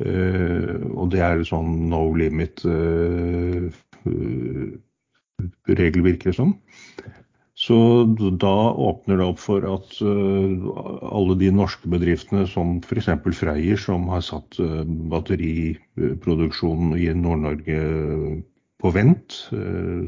og 0.03 1.11
det 1.13 1.21
er 1.23 1.45
sånn 1.47 1.89
no 1.91 2.09
limit 2.19 2.65
uh, 2.67 3.69
uh, 4.09 4.73
regel, 5.71 6.03
virker 6.03 6.33
det 6.33 6.39
som. 6.39 6.55
Så 7.55 7.77
da 8.43 8.75
åpner 8.83 9.21
det 9.21 9.27
opp 9.31 9.39
for 9.39 9.63
at 9.69 10.01
alle 10.03 11.37
de 11.39 11.53
norske 11.55 11.87
bedriftene 11.89 12.49
som 12.51 12.81
f.eks. 12.83 13.07
Freyr, 13.39 13.79
som 13.79 14.09
har 14.11 14.25
satt 14.27 14.59
batteriproduksjonen 15.13 16.97
i 16.99 17.07
Nord-Norge 17.15 17.79
på 18.83 18.91
vent, 18.97 19.39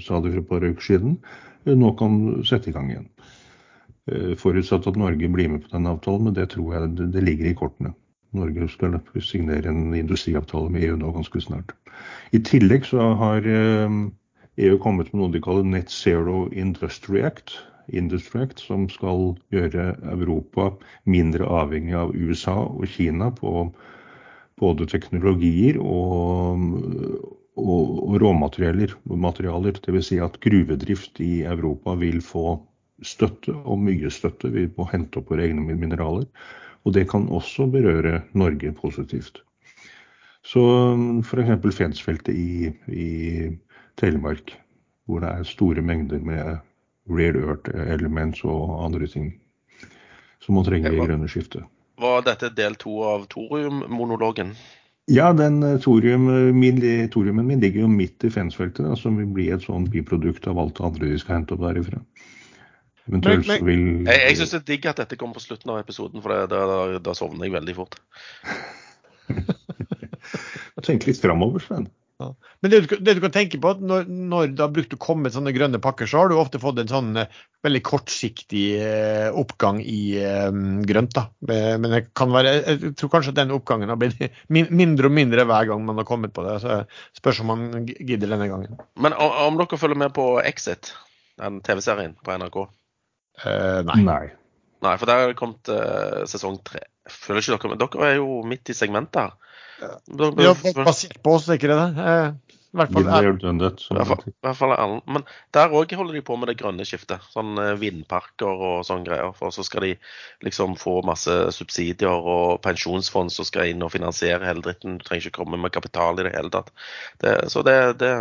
sa 0.02 0.18
det 0.18 0.32
for 0.34 0.42
et 0.42 0.50
par 0.50 0.66
uker 0.66 0.88
siden, 0.88 1.14
nå 1.70 1.92
kan 2.02 2.18
sette 2.50 2.72
i 2.72 2.74
gang 2.74 2.90
igjen. 2.90 3.06
Forutsatt 4.42 4.90
at 4.90 4.98
Norge 4.98 5.30
blir 5.30 5.48
med 5.54 5.62
på 5.62 5.70
den 5.70 5.86
avtalen, 5.90 6.26
men 6.26 6.34
det 6.34 6.50
tror 6.50 6.74
jeg 6.74 7.12
det 7.14 7.22
ligger 7.30 7.46
i 7.52 7.56
kortene. 7.62 7.94
Norge 8.34 8.68
skal 8.72 8.98
signere 9.22 9.70
en 9.70 9.94
industriavtale 9.94 10.70
med 10.72 10.88
EU 10.88 10.96
nå 11.00 11.12
ganske 11.14 11.40
snart. 11.44 11.74
I 12.34 12.42
tillegg 12.44 12.88
så 12.88 13.12
har 13.20 13.46
EU 13.46 14.76
kommet 14.82 15.12
med 15.12 15.20
noe 15.22 15.32
de 15.34 15.42
kaller 15.44 15.66
Net 15.68 15.92
Zero 15.92 16.46
Industry 16.52 17.22
Act, 17.28 17.58
Industry 17.92 18.42
Act 18.46 18.62
som 18.64 18.88
skal 18.90 19.36
gjøre 19.54 19.92
Europa 20.12 20.70
mindre 21.06 21.46
avhengig 21.46 21.94
av 21.94 22.14
USA 22.16 22.56
og 22.66 22.86
Kina 22.90 23.30
på 23.34 23.68
både 24.60 24.86
teknologier 24.90 25.78
og, 25.78 26.64
og, 27.60 27.82
og 28.08 28.16
råmaterialer. 28.22 28.96
Materialer. 29.06 29.76
Dvs. 29.84 30.10
Si 30.10 30.20
at 30.22 30.40
gruvedrift 30.42 31.20
i 31.20 31.44
Europa 31.44 31.94
vil 32.00 32.22
få 32.24 32.58
støtte, 33.04 33.52
og 33.52 33.82
mye 33.84 34.10
støtte. 34.10 34.50
Vi 34.54 34.66
må 34.76 34.88
hente 34.88 35.20
opp 35.20 35.30
våre 35.32 35.44
egne 35.46 35.76
mineraler. 35.76 36.24
Og 36.86 36.94
det 36.94 37.08
kan 37.10 37.26
også 37.34 37.66
berøre 37.66 38.20
Norge 38.38 38.70
positivt. 38.72 39.42
Så 40.46 40.62
f.eks. 41.26 41.74
Fensfeltet 41.74 42.34
i, 42.34 42.70
i, 42.86 43.50
Telemark, 43.98 44.52
hvor 45.06 45.24
det 45.24 45.32
er 45.32 45.48
store 45.48 45.82
mengder 45.82 46.22
med 46.22 46.58
rare 47.10 47.42
earth 47.42 47.70
elements 47.74 48.44
og 48.44 48.84
andre 48.84 49.06
ting 49.10 49.32
som 50.44 50.54
man 50.54 50.66
trenger 50.66 50.94
i 50.94 51.00
grønne 51.00 51.28
skiftet. 51.30 51.64
Var 51.98 52.26
dette 52.26 52.52
del 52.54 52.76
to 52.78 53.00
av 53.08 53.24
thoriummonologen? 53.32 54.52
Ja, 55.10 55.30
den 55.32 55.62
thorium, 55.80 56.26
min, 56.58 56.80
thoriumen 57.10 57.46
min 57.46 57.62
ligger 57.62 57.86
jo 57.86 57.90
midt 57.90 58.24
i 58.26 58.30
Fensfeltet, 58.30 58.84
da, 58.84 58.96
som 58.98 59.16
vil 59.18 59.30
bli 59.32 59.48
et 59.54 59.64
sånn 59.64 59.86
biprodukt 59.90 60.46
av 60.50 60.58
alt 60.58 60.76
det 60.78 60.86
andre 60.86 61.12
vi 61.12 61.20
skal 61.22 61.40
hente 61.40 61.54
opp 61.56 61.62
derifra. 61.62 62.02
Men, 63.06 63.22
men, 63.22 63.66
vil... 63.66 63.84
Jeg, 64.08 64.22
jeg 64.22 64.38
syns 64.40 64.54
det 64.54 64.58
er 64.60 64.66
digg 64.72 64.88
at 64.90 65.02
dette 65.02 65.18
kommer 65.20 65.38
på 65.38 65.44
slutten 65.44 65.70
av 65.74 65.82
episoden, 65.82 66.22
for 66.24 66.34
da, 66.34 66.62
da, 66.70 66.80
da 67.02 67.14
sovner 67.14 67.46
jeg 67.46 67.54
veldig 67.54 67.76
fort. 67.76 68.00
Tenk 70.86 71.06
litt 71.08 71.22
framover, 71.22 71.62
Sven. 71.62 71.86
Ja. 72.16 72.30
Men 72.64 72.72
det 72.72 72.78
du, 72.80 72.94
det 72.96 73.14
du, 73.18 73.20
kan 73.20 73.32
tenke 73.34 73.58
på, 73.60 73.70
at 73.74 73.80
når, 73.84 74.06
når 74.08 74.52
det 74.56 74.62
har 74.64 74.72
brukt 74.72 74.94
å 74.96 75.00
komme 75.00 75.30
sånne 75.32 75.52
grønne 75.52 75.80
pakker, 75.84 76.08
så 76.08 76.22
har 76.22 76.30
du 76.30 76.38
ofte 76.40 76.60
fått 76.62 76.80
en 76.80 76.88
sånn 76.88 77.10
uh, 77.20 77.40
veldig 77.66 77.82
kortsiktig 77.84 78.62
eh, 78.78 79.26
oppgang 79.36 79.80
i 79.82 80.16
eh, 80.22 80.48
grønt. 80.86 81.16
da. 81.16 81.26
Men 81.50 81.88
det 81.90 82.04
kan 82.16 82.30
være, 82.32 82.52
jeg 82.62 82.92
tror 82.96 83.10
kanskje 83.12 83.34
at 83.34 83.40
den 83.40 83.52
oppgangen 83.56 83.90
har 83.90 83.98
blitt 84.00 84.22
min, 84.54 84.70
mindre 84.70 85.10
og 85.10 85.16
mindre 85.16 85.44
hver 85.50 85.68
gang 85.72 85.82
man 85.84 85.98
har 86.00 86.08
kommet 86.08 86.32
på 86.36 86.46
det. 86.46 86.56
så 86.62 86.78
Spørs 87.18 87.42
om 87.42 87.50
man 87.52 87.66
gidder 87.84 88.30
denne 88.30 88.48
gangen. 88.52 88.78
Men 89.02 89.16
om, 89.18 89.34
om 89.48 89.60
dere 89.60 89.80
følger 89.80 89.98
med 90.06 90.14
på 90.16 90.28
Exit, 90.46 90.94
den 91.42 91.60
TV-serien 91.66 92.16
på 92.22 92.38
NRK? 92.38 92.62
Nei. 93.44 94.00
nei. 94.06 94.24
Nei, 94.84 94.94
for 95.00 95.08
der 95.08 95.22
har 95.22 95.32
det 95.32 95.38
kommet 95.38 95.68
sesong 96.30 96.60
tre. 96.64 96.84
Føler 97.10 97.42
ikke 97.42 97.56
dere 97.56 97.72
Men 97.72 97.80
Dere 97.80 98.08
er 98.08 98.18
jo 98.18 98.40
midt 98.46 98.70
i 98.72 98.76
segmentet 98.76 99.22
her. 99.22 99.34
Ja, 99.80 100.54
basert 100.84 101.22
på 101.22 101.36
oss, 101.36 101.48
ikke 101.52 101.68
det 101.68 101.76
det? 101.76 102.04
Eh, 102.08 102.56
I 102.72 102.78
hvert 102.80 102.92
fall, 102.92 103.08
er, 103.12 103.28
hvert 104.44 104.56
fall 104.56 104.72
er 104.72 104.94
Men 105.04 105.24
der 105.54 105.72
òg 105.76 105.92
holder 105.96 106.16
de 106.16 106.22
på 106.24 106.36
med 106.40 106.50
det 106.50 106.56
grønne 106.60 106.86
skiftet. 106.88 107.24
Sånn 107.32 107.60
vindparker 107.80 108.64
og 108.70 108.86
sånne 108.88 109.06
greier. 109.08 109.32
For 109.36 109.54
så 109.54 109.64
skal 109.66 109.86
de 109.86 109.92
liksom 110.44 110.76
få 110.80 110.98
masse 111.06 111.36
subsidier 111.56 112.28
og 112.34 112.60
pensjonsfond 112.64 113.32
som 113.32 113.48
skal 113.48 113.72
inn 113.72 113.84
og 113.84 113.92
finansiere 113.94 114.48
hele 114.48 114.64
dritten. 114.64 114.98
Du 114.98 115.06
trenger 115.06 115.28
ikke 115.28 115.42
komme 115.42 115.60
med 115.60 115.74
kapital 115.76 116.20
i 116.20 116.28
det 116.28 116.34
hele 116.36 116.52
tatt. 116.52 116.72
Det, 117.22 117.38
så 117.52 117.64
det, 117.66 117.78
det, 118.02 118.12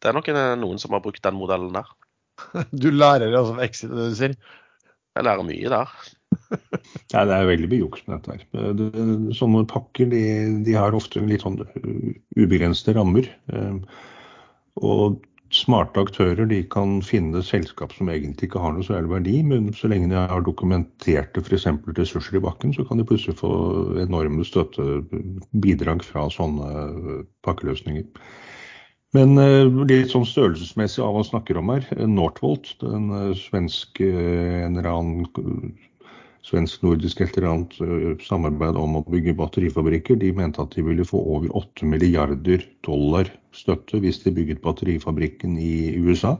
det 0.00 0.10
er 0.10 0.16
nok 0.16 0.32
noen 0.64 0.80
som 0.80 0.96
har 0.96 1.04
brukt 1.04 1.24
den 1.24 1.40
modellen 1.40 1.76
der. 1.76 1.92
Du 2.84 2.90
lærer 2.90 3.34
altså 3.34 3.54
av 3.56 3.62
Exit, 3.66 3.92
det 3.92 4.08
du 4.12 4.18
sier? 4.18 4.34
Jeg 5.16 5.26
lærer 5.26 5.46
mye 5.46 5.72
der. 5.72 5.94
Nei, 7.14 7.24
det 7.26 7.34
er 7.34 7.48
veldig 7.48 7.70
mye 7.70 7.80
juks 7.82 8.04
med 8.06 8.20
dette. 8.20 8.36
her. 8.36 8.76
Det, 8.78 8.90
sånne 9.38 9.64
pakker 9.70 10.10
de, 10.12 10.22
de, 10.66 10.76
har 10.78 10.94
ofte 10.96 11.22
litt 11.26 11.44
sånn 11.44 11.58
ubegrensede 12.38 12.94
rammer. 12.98 13.26
Og 14.80 15.18
smarte 15.50 16.02
aktører 16.04 16.46
de 16.46 16.60
kan 16.70 17.00
finne 17.02 17.42
selskap 17.42 17.92
som 17.96 18.10
egentlig 18.12 18.48
ikke 18.48 18.62
har 18.62 18.74
noe 18.76 18.86
særlig 18.86 19.10
verdi, 19.10 19.36
men 19.46 19.72
så 19.74 19.90
lenge 19.90 20.12
de 20.12 20.18
har 20.18 20.44
dokumenterte 20.46 21.42
f.eks. 21.42 21.66
ressurser 21.98 22.38
i 22.38 22.44
bakken, 22.44 22.74
så 22.76 22.86
kan 22.86 23.00
de 23.00 23.06
plutselig 23.06 23.40
få 23.40 23.50
enorme 24.02 24.46
støttebidrag 24.46 26.06
fra 26.06 26.28
sånne 26.30 27.24
pakkeløsninger. 27.46 28.06
Men 29.16 29.34
litt 29.90 30.12
sånn 30.12 30.26
størrelsesmessig 30.28 31.02
av 31.02 31.10
hva 31.10 31.18
man 31.18 31.26
snakker 31.26 31.58
om 31.58 31.70
her, 31.72 31.86
Northvolt, 32.06 32.76
den 32.78 33.08
svenske 33.34 34.06
en 34.06 34.78
eller 34.78 34.86
annen 34.86 35.72
svensk-nordisk 36.46 37.20
et 37.20 37.36
eller 37.36 37.50
annet 37.50 38.22
samarbeid 38.24 38.78
om 38.78 39.00
å 39.00 39.04
bygge 39.10 39.34
batterifabrikker, 39.38 40.18
de 40.20 40.30
mente 40.36 40.62
at 40.62 40.72
de 40.76 40.84
ville 40.86 41.06
få 41.06 41.20
over 41.34 41.50
8 41.58 41.88
milliarder 41.90 42.64
dollar 42.86 43.28
støtte 43.56 44.00
hvis 44.02 44.22
de 44.24 44.32
bygget 44.36 44.62
batterifabrikken 44.64 45.58
i 45.60 45.96
USA. 46.00 46.36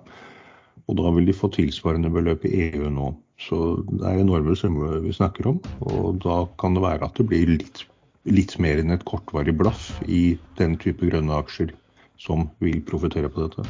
Og 0.88 0.96
da 0.98 1.10
vil 1.14 1.28
de 1.28 1.36
få 1.36 1.50
tilsvarende 1.54 2.10
beløp 2.10 2.46
i 2.48 2.70
EU 2.70 2.88
nå. 2.90 3.12
Så 3.40 3.80
det 3.90 4.06
er 4.06 4.22
enorme 4.22 4.56
summer 4.58 4.98
vi 5.04 5.12
snakker 5.14 5.52
om. 5.52 5.60
Og 5.90 6.18
da 6.24 6.42
kan 6.60 6.74
det 6.76 6.82
være 6.84 7.06
at 7.06 7.20
det 7.20 7.28
blir 7.30 7.50
litt, 7.50 7.84
litt 8.30 8.56
mer 8.62 8.80
enn 8.80 8.94
et 8.94 9.06
kortvarig 9.08 9.54
blaff 9.58 9.92
i 10.06 10.38
den 10.58 10.74
type 10.80 11.06
grønne 11.06 11.38
aksjer 11.38 11.74
som 12.20 12.48
vil 12.60 12.82
profitere 12.86 13.30
på 13.32 13.46
dette. 13.46 13.64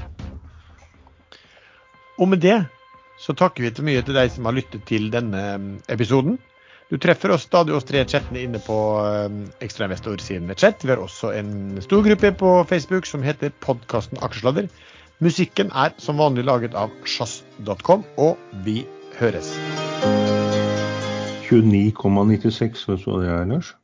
Og 2.20 2.28
med 2.28 2.42
det 2.42 2.58
så 3.20 3.34
takker 3.36 3.66
vi 3.66 3.72
til 3.76 3.86
mye 3.86 4.02
til 4.04 4.16
deg 4.16 4.30
som 4.32 4.48
har 4.48 4.56
lyttet 4.56 4.86
til 4.88 5.10
denne 5.12 5.42
episoden. 5.92 6.38
Du 6.90 6.96
treffer 6.98 7.30
oss 7.30 7.44
stadig 7.46 7.74
oss 7.76 7.86
tre 7.86 8.02
chattene 8.08 8.40
inne 8.42 8.58
på 8.64 8.76
Ekstrainvestor-siden 9.62 10.48
med 10.48 10.58
chat. 10.58 10.82
Vi 10.82 10.90
har 10.90 10.98
også 10.98 11.30
en 11.38 11.78
stor 11.84 12.02
gruppe 12.02 12.32
på 12.34 12.54
Facebook 12.66 13.06
som 13.06 13.22
heter 13.22 13.52
podkasten 13.62 14.18
Aksjesladder. 14.24 14.66
Musikken 15.20 15.70
er 15.76 15.92
som 16.00 16.18
vanlig 16.18 16.46
laget 16.48 16.74
av 16.74 16.90
sjazz.com, 17.04 18.02
og 18.16 18.40
vi 18.64 18.80
høres. 19.20 19.52
29,96, 21.50 22.86
hva 22.88 22.96
hva 23.04 23.20
det 23.20 23.36
Lars? 23.52 23.74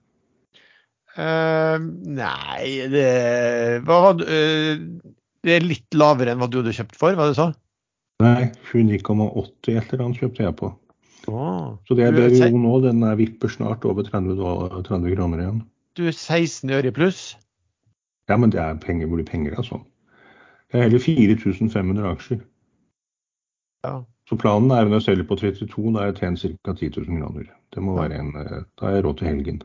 Uh, 1.17 1.77
nei, 2.13 2.89
det 2.93 3.07
hadde 3.89 4.27
uh, 4.29 4.83
Det 5.47 5.55
er 5.55 5.65
litt 5.65 5.97
lavere 5.97 6.35
enn 6.35 6.43
hva 6.43 6.49
du 6.53 6.59
hadde 6.61 6.75
kjøpt 6.77 6.99
for, 7.01 7.17
hva 7.17 7.31
du 7.31 7.37
sa? 7.39 7.47
Nei, 8.21 8.51
29,80 8.73 9.77
et 9.77 9.93
eller 9.93 10.05
annet 10.07 10.21
kjøpte 10.21 10.45
jeg 10.45 10.57
på. 10.61 10.71
Åh. 11.29 11.73
Så 11.89 11.97
det 11.99 12.07
er 12.07 12.15
Du 12.17 12.23
er 12.25 12.35
se- 12.37 12.51
nå, 12.53 12.75
den 12.85 13.03
er 13.05 13.17
vipper 13.19 13.51
snart 13.53 13.85
over 13.89 14.05
30, 14.07 14.37
30 14.87 15.17
kroner 15.17 15.43
igjen. 15.43 15.63
Du 15.97 16.05
er 16.07 16.13
16 16.13 16.71
øre 16.77 16.93
i 16.93 16.95
pluss. 16.95 17.37
Ja, 18.29 18.37
men 18.37 18.51
det 18.53 18.61
er 18.61 18.77
penger 18.83 19.09
hvor 19.09 19.21
de 19.21 19.25
penger 19.29 19.57
er 19.57 19.65
sånn. 19.67 19.85
Det 20.71 20.79
er 20.81 20.89
heller 20.89 21.03
4500 21.03 22.09
aksjer. 22.11 22.41
Ja. 23.87 24.01
Så 24.27 24.37
planen 24.41 24.73
er 24.75 24.89
når 24.89 24.99
jeg 24.99 25.07
selger 25.07 25.29
på 25.29 25.39
32, 25.39 25.93
da 25.95 26.01
har 26.03 26.11
jeg 26.11 26.19
tjent 26.21 26.43
ca. 26.67 26.75
10 26.75 26.89
000 27.07 27.21
kroner. 27.23 27.51
Det 27.73 27.83
må 27.83 27.95
være 27.97 28.19
en, 28.19 28.33
eh, 28.41 28.63
Da 28.77 28.87
har 28.89 28.97
jeg 28.97 29.05
råd 29.05 29.19
til 29.19 29.29
helgen. 29.31 29.63